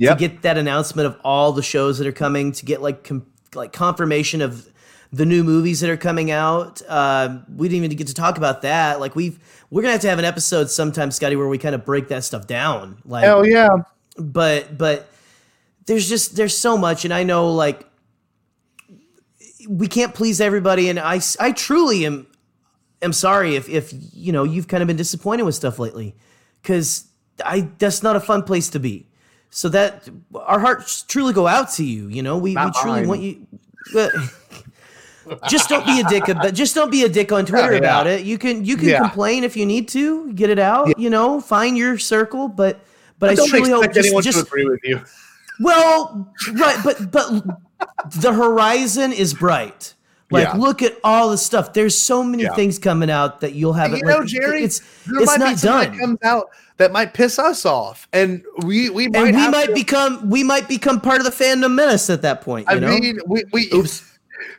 Yep. 0.00 0.16
to 0.16 0.28
get 0.28 0.42
that 0.42 0.56
announcement 0.56 1.06
of 1.06 1.20
all 1.22 1.52
the 1.52 1.62
shows 1.62 1.98
that 1.98 2.06
are 2.06 2.12
coming 2.12 2.52
to 2.52 2.64
get 2.64 2.80
like 2.80 3.04
com- 3.04 3.26
like 3.54 3.74
confirmation 3.74 4.40
of 4.40 4.66
the 5.12 5.26
new 5.26 5.44
movies 5.44 5.80
that 5.80 5.90
are 5.90 5.98
coming 5.98 6.30
out 6.30 6.80
uh, 6.88 7.40
we 7.54 7.68
didn't 7.68 7.84
even 7.84 7.96
get 7.98 8.06
to 8.06 8.14
talk 8.14 8.38
about 8.38 8.62
that 8.62 8.98
like 8.98 9.14
we've 9.14 9.38
we're 9.68 9.82
gonna 9.82 9.92
have 9.92 10.00
to 10.00 10.08
have 10.08 10.18
an 10.18 10.24
episode 10.24 10.70
sometime 10.70 11.10
scotty 11.10 11.36
where 11.36 11.48
we 11.48 11.58
kind 11.58 11.74
of 11.74 11.84
break 11.84 12.08
that 12.08 12.24
stuff 12.24 12.46
down 12.46 12.96
like 13.04 13.24
yeah. 13.42 13.68
but 14.16 14.78
but 14.78 15.10
there's 15.84 16.08
just 16.08 16.34
there's 16.34 16.56
so 16.56 16.78
much 16.78 17.04
and 17.04 17.12
i 17.12 17.22
know 17.22 17.52
like 17.52 17.86
we 19.68 19.86
can't 19.86 20.14
please 20.14 20.40
everybody 20.40 20.88
and 20.88 20.98
i 20.98 21.20
i 21.38 21.52
truly 21.52 22.06
am 22.06 22.26
am 23.02 23.12
sorry 23.12 23.54
if 23.54 23.68
if 23.68 23.92
you 24.14 24.32
know 24.32 24.44
you've 24.44 24.66
kind 24.66 24.82
of 24.82 24.86
been 24.86 24.96
disappointed 24.96 25.42
with 25.42 25.54
stuff 25.54 25.78
lately 25.78 26.16
because 26.62 27.04
i 27.44 27.68
that's 27.76 28.02
not 28.02 28.16
a 28.16 28.20
fun 28.20 28.42
place 28.42 28.70
to 28.70 28.78
be 28.78 29.09
so 29.50 29.68
that 29.68 30.08
our 30.34 30.60
hearts 30.60 31.02
truly 31.02 31.32
go 31.32 31.46
out 31.46 31.70
to 31.72 31.84
you 31.84 32.08
you 32.08 32.22
know 32.22 32.38
we, 32.38 32.56
we 32.56 32.70
truly 32.82 33.00
mine. 33.00 33.08
want 33.08 33.20
you 33.20 33.46
but 33.92 34.14
uh, 34.14 34.28
just 35.48 35.68
don't 35.68 35.84
be 35.84 36.00
a 36.00 36.04
dick 36.04 36.24
but 36.26 36.54
just 36.54 36.74
don't 36.74 36.90
be 36.90 37.02
a 37.04 37.08
dick 37.08 37.32
on 37.32 37.44
twitter 37.44 37.72
Yeah, 37.72 37.78
about 37.78 38.06
it 38.06 38.24
you 38.24 38.38
can 38.38 38.64
you 38.64 38.76
can 38.76 38.88
Yeah. 38.88 38.98
complain 39.00 39.44
if 39.44 39.56
you 39.56 39.66
need 39.66 39.88
to 39.88 40.32
get 40.34 40.50
it 40.50 40.58
out 40.58 40.98
you 40.98 41.10
know 41.10 41.40
find 41.40 41.76
your 41.76 41.98
circle 41.98 42.48
but 42.48 42.80
but 43.18 43.30
i 43.30 43.34
truly 43.34 43.70
hope 43.70 43.92
just, 43.92 44.06
anyone 44.06 44.22
just 44.22 44.38
to 44.38 44.44
agree 44.44 44.66
with 44.66 44.80
you. 44.84 45.00
well, 45.58 46.32
right, 46.54 46.78
but 46.82 47.10
but 47.10 47.44
the 48.22 48.32
horizon 48.32 49.12
is 49.12 49.34
bright. 49.34 49.94
Like, 50.30 50.44
Yeah. 50.48 50.56
look 50.56 50.80
at 50.82 50.96
all 51.02 51.30
the 51.30 51.38
stuff. 51.38 51.72
There's 51.72 51.96
so 51.98 52.22
many 52.22 52.44
Yeah. 52.44 52.54
things 52.54 52.78
coming 52.78 53.10
out 53.10 53.40
that 53.40 53.54
you'll 53.54 53.72
have. 53.72 53.86
And 53.86 53.94
it 53.94 53.98
you 54.00 54.04
know, 54.06 54.18
like, 54.18 54.26
Jerry, 54.28 54.62
it's 54.64 54.80
there 55.06 55.20
it's 55.22 55.26
might 55.26 55.38
be 55.38 55.44
not 55.44 55.58
something 55.58 55.88
done. 55.90 55.96
that 55.96 56.00
comes 56.00 56.18
out 56.22 56.50
that 56.76 56.92
might 56.92 57.12
piss 57.14 57.38
us 57.38 57.66
off, 57.66 58.08
and 58.12 58.42
we 58.64 58.88
we 58.90 59.08
might 59.08 59.26
and 59.28 59.36
we 59.36 59.42
have 59.42 59.50
might 59.52 59.66
to- 59.66 59.74
become 59.74 60.30
we 60.30 60.42
might 60.44 60.68
become 60.68 61.00
part 61.00 61.18
of 61.18 61.24
the 61.24 61.30
fandom 61.44 61.74
menace 61.74 62.08
at 62.10 62.22
that 62.22 62.40
point. 62.42 62.66
You 62.70 62.76
I 62.76 62.78
know. 62.78 62.88
mean, 62.98 63.18
we 63.26 63.44
we 63.52 63.70
Oops. 63.74 64.02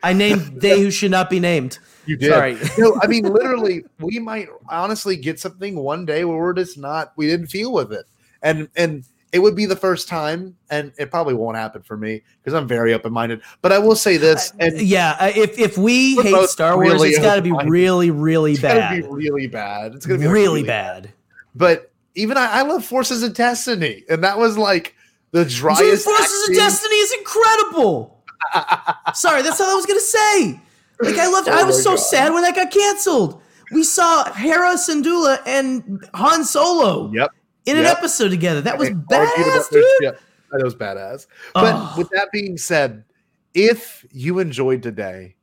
I 0.02 0.12
named 0.12 0.52
they 0.60 0.80
who 0.80 0.90
should 0.90 1.10
not 1.10 1.30
be 1.30 1.40
named. 1.40 1.78
You 2.06 2.16
did. 2.16 2.30
Sorry. 2.32 2.56
no, 2.78 2.98
I 3.02 3.06
mean, 3.06 3.24
literally, 3.24 3.84
we 4.00 4.18
might 4.18 4.48
honestly 4.68 5.16
get 5.16 5.38
something 5.40 5.76
one 5.76 6.04
day 6.04 6.24
where 6.24 6.36
we're 6.36 6.52
just 6.52 6.76
not, 6.76 7.12
we 7.16 7.26
didn't 7.28 7.46
feel 7.46 7.72
with 7.72 7.92
it, 7.92 8.04
and 8.42 8.68
and 8.76 9.04
it 9.32 9.38
would 9.38 9.56
be 9.56 9.64
the 9.66 9.76
first 9.76 10.08
time, 10.08 10.56
and 10.70 10.92
it 10.98 11.10
probably 11.10 11.34
won't 11.34 11.56
happen 11.56 11.82
for 11.82 11.96
me 11.96 12.22
because 12.42 12.54
I'm 12.54 12.68
very 12.68 12.92
open 12.92 13.12
minded. 13.12 13.40
But 13.62 13.72
I 13.72 13.78
will 13.78 13.96
say 13.96 14.18
this, 14.18 14.52
and 14.60 14.80
Yeah, 14.80 15.16
uh, 15.18 15.32
if 15.34 15.58
if 15.58 15.78
we 15.78 16.16
hate 16.20 16.48
Star 16.50 16.76
Wars, 16.76 16.92
really 16.92 17.08
it's 17.10 17.18
got 17.18 17.36
to 17.36 17.42
be 17.42 17.52
really, 17.64 18.10
really 18.10 18.52
it's 18.52 18.60
gonna 18.60 18.74
bad. 18.74 19.02
be 19.02 19.08
really 19.08 19.46
bad. 19.46 19.94
It's 19.94 20.04
gonna 20.06 20.20
be 20.20 20.26
really, 20.26 20.60
like, 20.60 20.66
bad. 20.66 21.12
But 21.54 21.90
even 22.14 22.36
I, 22.36 22.58
I 22.60 22.62
love 22.62 22.84
Forces 22.84 23.22
of 23.22 23.34
Destiny, 23.34 24.04
and 24.10 24.22
that 24.22 24.38
was 24.38 24.58
like 24.58 24.94
the 25.30 25.44
Dude, 25.44 25.52
driest. 25.54 26.04
Forces 26.04 26.48
of 26.48 26.54
Destiny 26.54 26.96
is 26.96 27.12
incredible. 27.18 28.22
Sorry, 29.14 29.42
that's 29.42 29.60
all 29.60 29.70
I 29.70 29.74
was 29.74 29.86
gonna 29.86 30.00
say. 30.00 30.60
Like 31.00 31.16
I 31.16 31.26
loved. 31.28 31.48
Oh 31.48 31.52
I 31.52 31.64
was 31.64 31.82
so 31.82 31.90
God. 31.90 31.96
sad 31.96 32.32
when 32.34 32.42
that 32.42 32.54
got 32.54 32.70
canceled. 32.70 33.40
We 33.72 33.82
saw 33.82 34.30
Hera 34.34 34.74
Syndulla 34.74 35.38
and 35.46 36.04
Han 36.12 36.44
Solo 36.44 37.10
Yep. 37.14 37.30
In 37.66 37.78
an 37.78 37.84
episode 37.86 38.30
together. 38.30 38.60
That 38.60 38.78
was 38.78 38.88
They 38.88 38.94
badass, 38.94 39.70
their 39.70 39.82
dude. 39.82 39.90
shit. 40.00 40.18
That 40.50 40.64
was 40.64 40.74
badass. 40.74 41.26
But 41.54 41.74
Oh. 41.74 41.94
with 41.96 42.10
that 42.10 42.28
being 42.32 42.56
said, 42.58 43.04
if 43.54 44.04
you 44.10 44.38
enjoyed 44.38 44.82
today, 44.82 45.36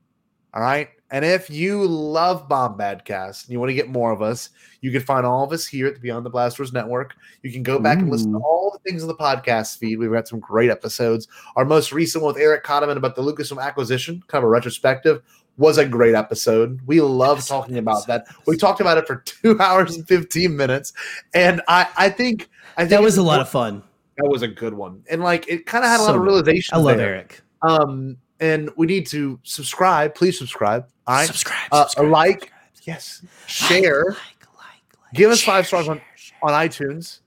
all 0.53 0.61
right, 0.61 0.89
and 1.11 1.23
if 1.25 1.49
you 1.49 1.85
love 1.85 2.47
Bombadcast 2.47 3.43
and 3.45 3.51
you 3.51 3.59
want 3.59 3.69
to 3.69 3.73
get 3.73 3.89
more 3.89 4.11
of 4.11 4.21
us, 4.21 4.49
you 4.81 4.91
can 4.91 5.01
find 5.01 5.25
all 5.25 5.43
of 5.43 5.51
us 5.51 5.65
here 5.65 5.87
at 5.87 5.95
the 5.95 5.99
Beyond 5.99 6.25
the 6.25 6.29
Blast 6.29 6.57
Doors 6.57 6.71
Network. 6.73 7.15
You 7.41 7.51
can 7.51 7.63
go 7.63 7.79
back 7.79 7.97
and 7.97 8.09
listen 8.11 8.31
to 8.33 8.37
all 8.39 8.71
the 8.71 8.79
things 8.89 9.01
in 9.01 9.07
the 9.07 9.15
podcast 9.15 9.77
feed. 9.79 9.97
We've 9.97 10.11
got 10.11 10.27
some 10.27 10.39
great 10.39 10.69
episodes. 10.69 11.27
Our 11.55 11.65
most 11.65 11.91
recent 11.91 12.23
one 12.23 12.33
with 12.35 12.41
Eric 12.41 12.63
Cotterman 12.63 12.97
about 12.97 13.15
the 13.15 13.23
Lucasfilm 13.23 13.61
acquisition, 13.61 14.23
kind 14.27 14.43
of 14.43 14.47
a 14.47 14.51
retrospective, 14.51 15.23
was 15.59 15.77
a 15.77 15.85
great 15.85 16.15
episode. 16.15 16.79
We 16.87 16.99
love 17.01 17.45
talking 17.45 17.77
about 17.77 18.07
that. 18.07 18.25
We 18.47 18.57
talked 18.57 18.79
about 18.81 18.97
it 18.97 19.05
for 19.05 19.17
two 19.17 19.59
hours 19.61 19.95
and 19.95 20.07
15 20.07 20.55
minutes. 20.55 20.93
And 21.35 21.61
I, 21.67 21.87
I 21.97 22.09
think 22.09 22.49
I 22.77 22.81
think 22.83 22.89
That 22.89 23.01
was 23.03 23.17
a 23.17 23.21
lot 23.23 23.41
of 23.41 23.49
fun. 23.49 23.83
that 24.17 24.27
was 24.27 24.41
a 24.41 24.47
good 24.47 24.73
one, 24.73 25.03
and 25.09 25.21
like 25.21 25.47
it 25.47 25.65
kind 25.67 25.83
of 25.83 25.91
had 25.91 25.99
a 25.99 26.03
lot 26.03 26.15
of 26.15 26.21
realization. 26.21 26.75
I 26.75 26.79
love 26.79 26.97
there. 26.97 27.13
Eric. 27.15 27.41
Um, 27.61 28.17
and 28.39 28.69
we 28.77 28.87
need 28.87 29.05
to 29.07 29.37
subscribe. 29.43 30.15
Please 30.15 30.37
subscribe. 30.39 30.87
I 31.05 31.25
Subscribe, 31.25 31.67
Uh, 31.73 31.83
subscribe, 31.87 32.09
like. 32.11 32.39
subscribe. 32.39 32.53
yes, 32.85 33.21
share 33.47 34.05
Like, 34.05 34.15
like, 34.15 35.01
like, 35.03 35.13
Give 35.13 35.29
us 35.29 35.39
share, 35.39 35.53
five 35.55 35.67
stars 35.67 35.89
on- 35.89 36.01
share, 36.15 36.37
on 36.43 36.51
iTunes. 36.51 37.19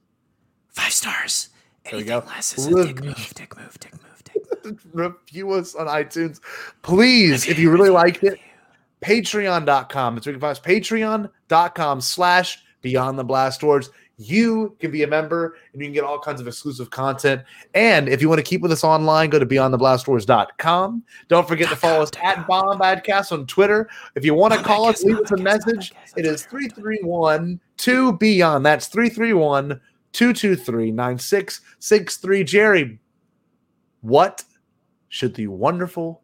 Five 0.70 0.92
stars. 0.92 1.50
There 1.84 1.98
we 1.98 2.04
go. 2.04 2.24
less 2.28 2.56
is 2.56 2.66
a 2.66 2.70
move, 2.70 2.86
dick 2.86 3.04
move, 3.04 3.32
dick 3.34 3.56
move, 3.58 3.78
dick 3.80 3.92
move. 3.92 4.11
Review 4.92 5.52
us 5.52 5.74
on 5.74 5.86
iTunes, 5.86 6.40
please. 6.82 7.48
If 7.48 7.58
you 7.58 7.70
really 7.70 7.90
liked 7.90 8.22
it, 8.24 8.38
Patreon.com. 9.02 10.16
It's 10.16 10.26
where 10.26 10.32
you 10.34 10.38
can 10.38 10.40
find 10.40 10.56
us. 10.56 10.60
Patreon.com 10.60 12.00
slash 12.00 12.62
Beyond 12.80 13.18
the 13.18 13.24
Blast 13.24 13.60
Doors. 13.60 13.90
You 14.18 14.76
can 14.78 14.90
be 14.90 15.02
a 15.02 15.06
member 15.06 15.56
and 15.72 15.80
you 15.80 15.88
can 15.88 15.94
get 15.94 16.04
all 16.04 16.18
kinds 16.18 16.40
of 16.40 16.46
exclusive 16.46 16.90
content. 16.90 17.42
And 17.74 18.08
if 18.08 18.20
you 18.20 18.28
want 18.28 18.38
to 18.38 18.44
keep 18.44 18.60
with 18.60 18.70
us 18.70 18.84
online, 18.84 19.30
go 19.30 19.38
to 19.38 19.46
beyondtheblastdoors.com. 19.46 21.02
Don't 21.28 21.48
forget 21.48 21.68
to 21.70 21.76
follow 21.76 22.02
us 22.02 22.10
at 22.22 22.46
Bombadcast 22.46 23.32
on 23.32 23.46
Twitter. 23.46 23.88
If 24.14 24.24
you 24.24 24.34
want 24.34 24.54
to 24.54 24.62
call 24.62 24.86
us, 24.86 25.02
leave 25.02 25.18
us 25.18 25.30
a 25.32 25.36
message. 25.36 25.92
It 26.16 26.26
is 26.26 26.42
that's 26.42 26.44
331 26.44 27.60
2 27.78 28.12
Beyond. 28.18 28.66
That's 28.66 28.86
331 28.86 29.80
223 30.12 30.90
9663. 30.92 32.44
Jerry, 32.44 32.98
what 34.02 34.44
should 35.12 35.34
the 35.34 35.46
wonderful 35.46 36.22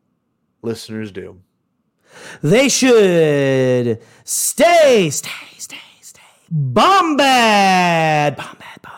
listeners 0.62 1.12
do? 1.12 1.42
They 2.42 2.70
should 2.70 4.00
stay, 4.24 5.10
stay, 5.10 5.30
stay, 5.58 5.76
stay. 6.00 6.22
Bombad! 6.50 8.34
Bombad, 8.34 8.80
bombad, 8.80 8.97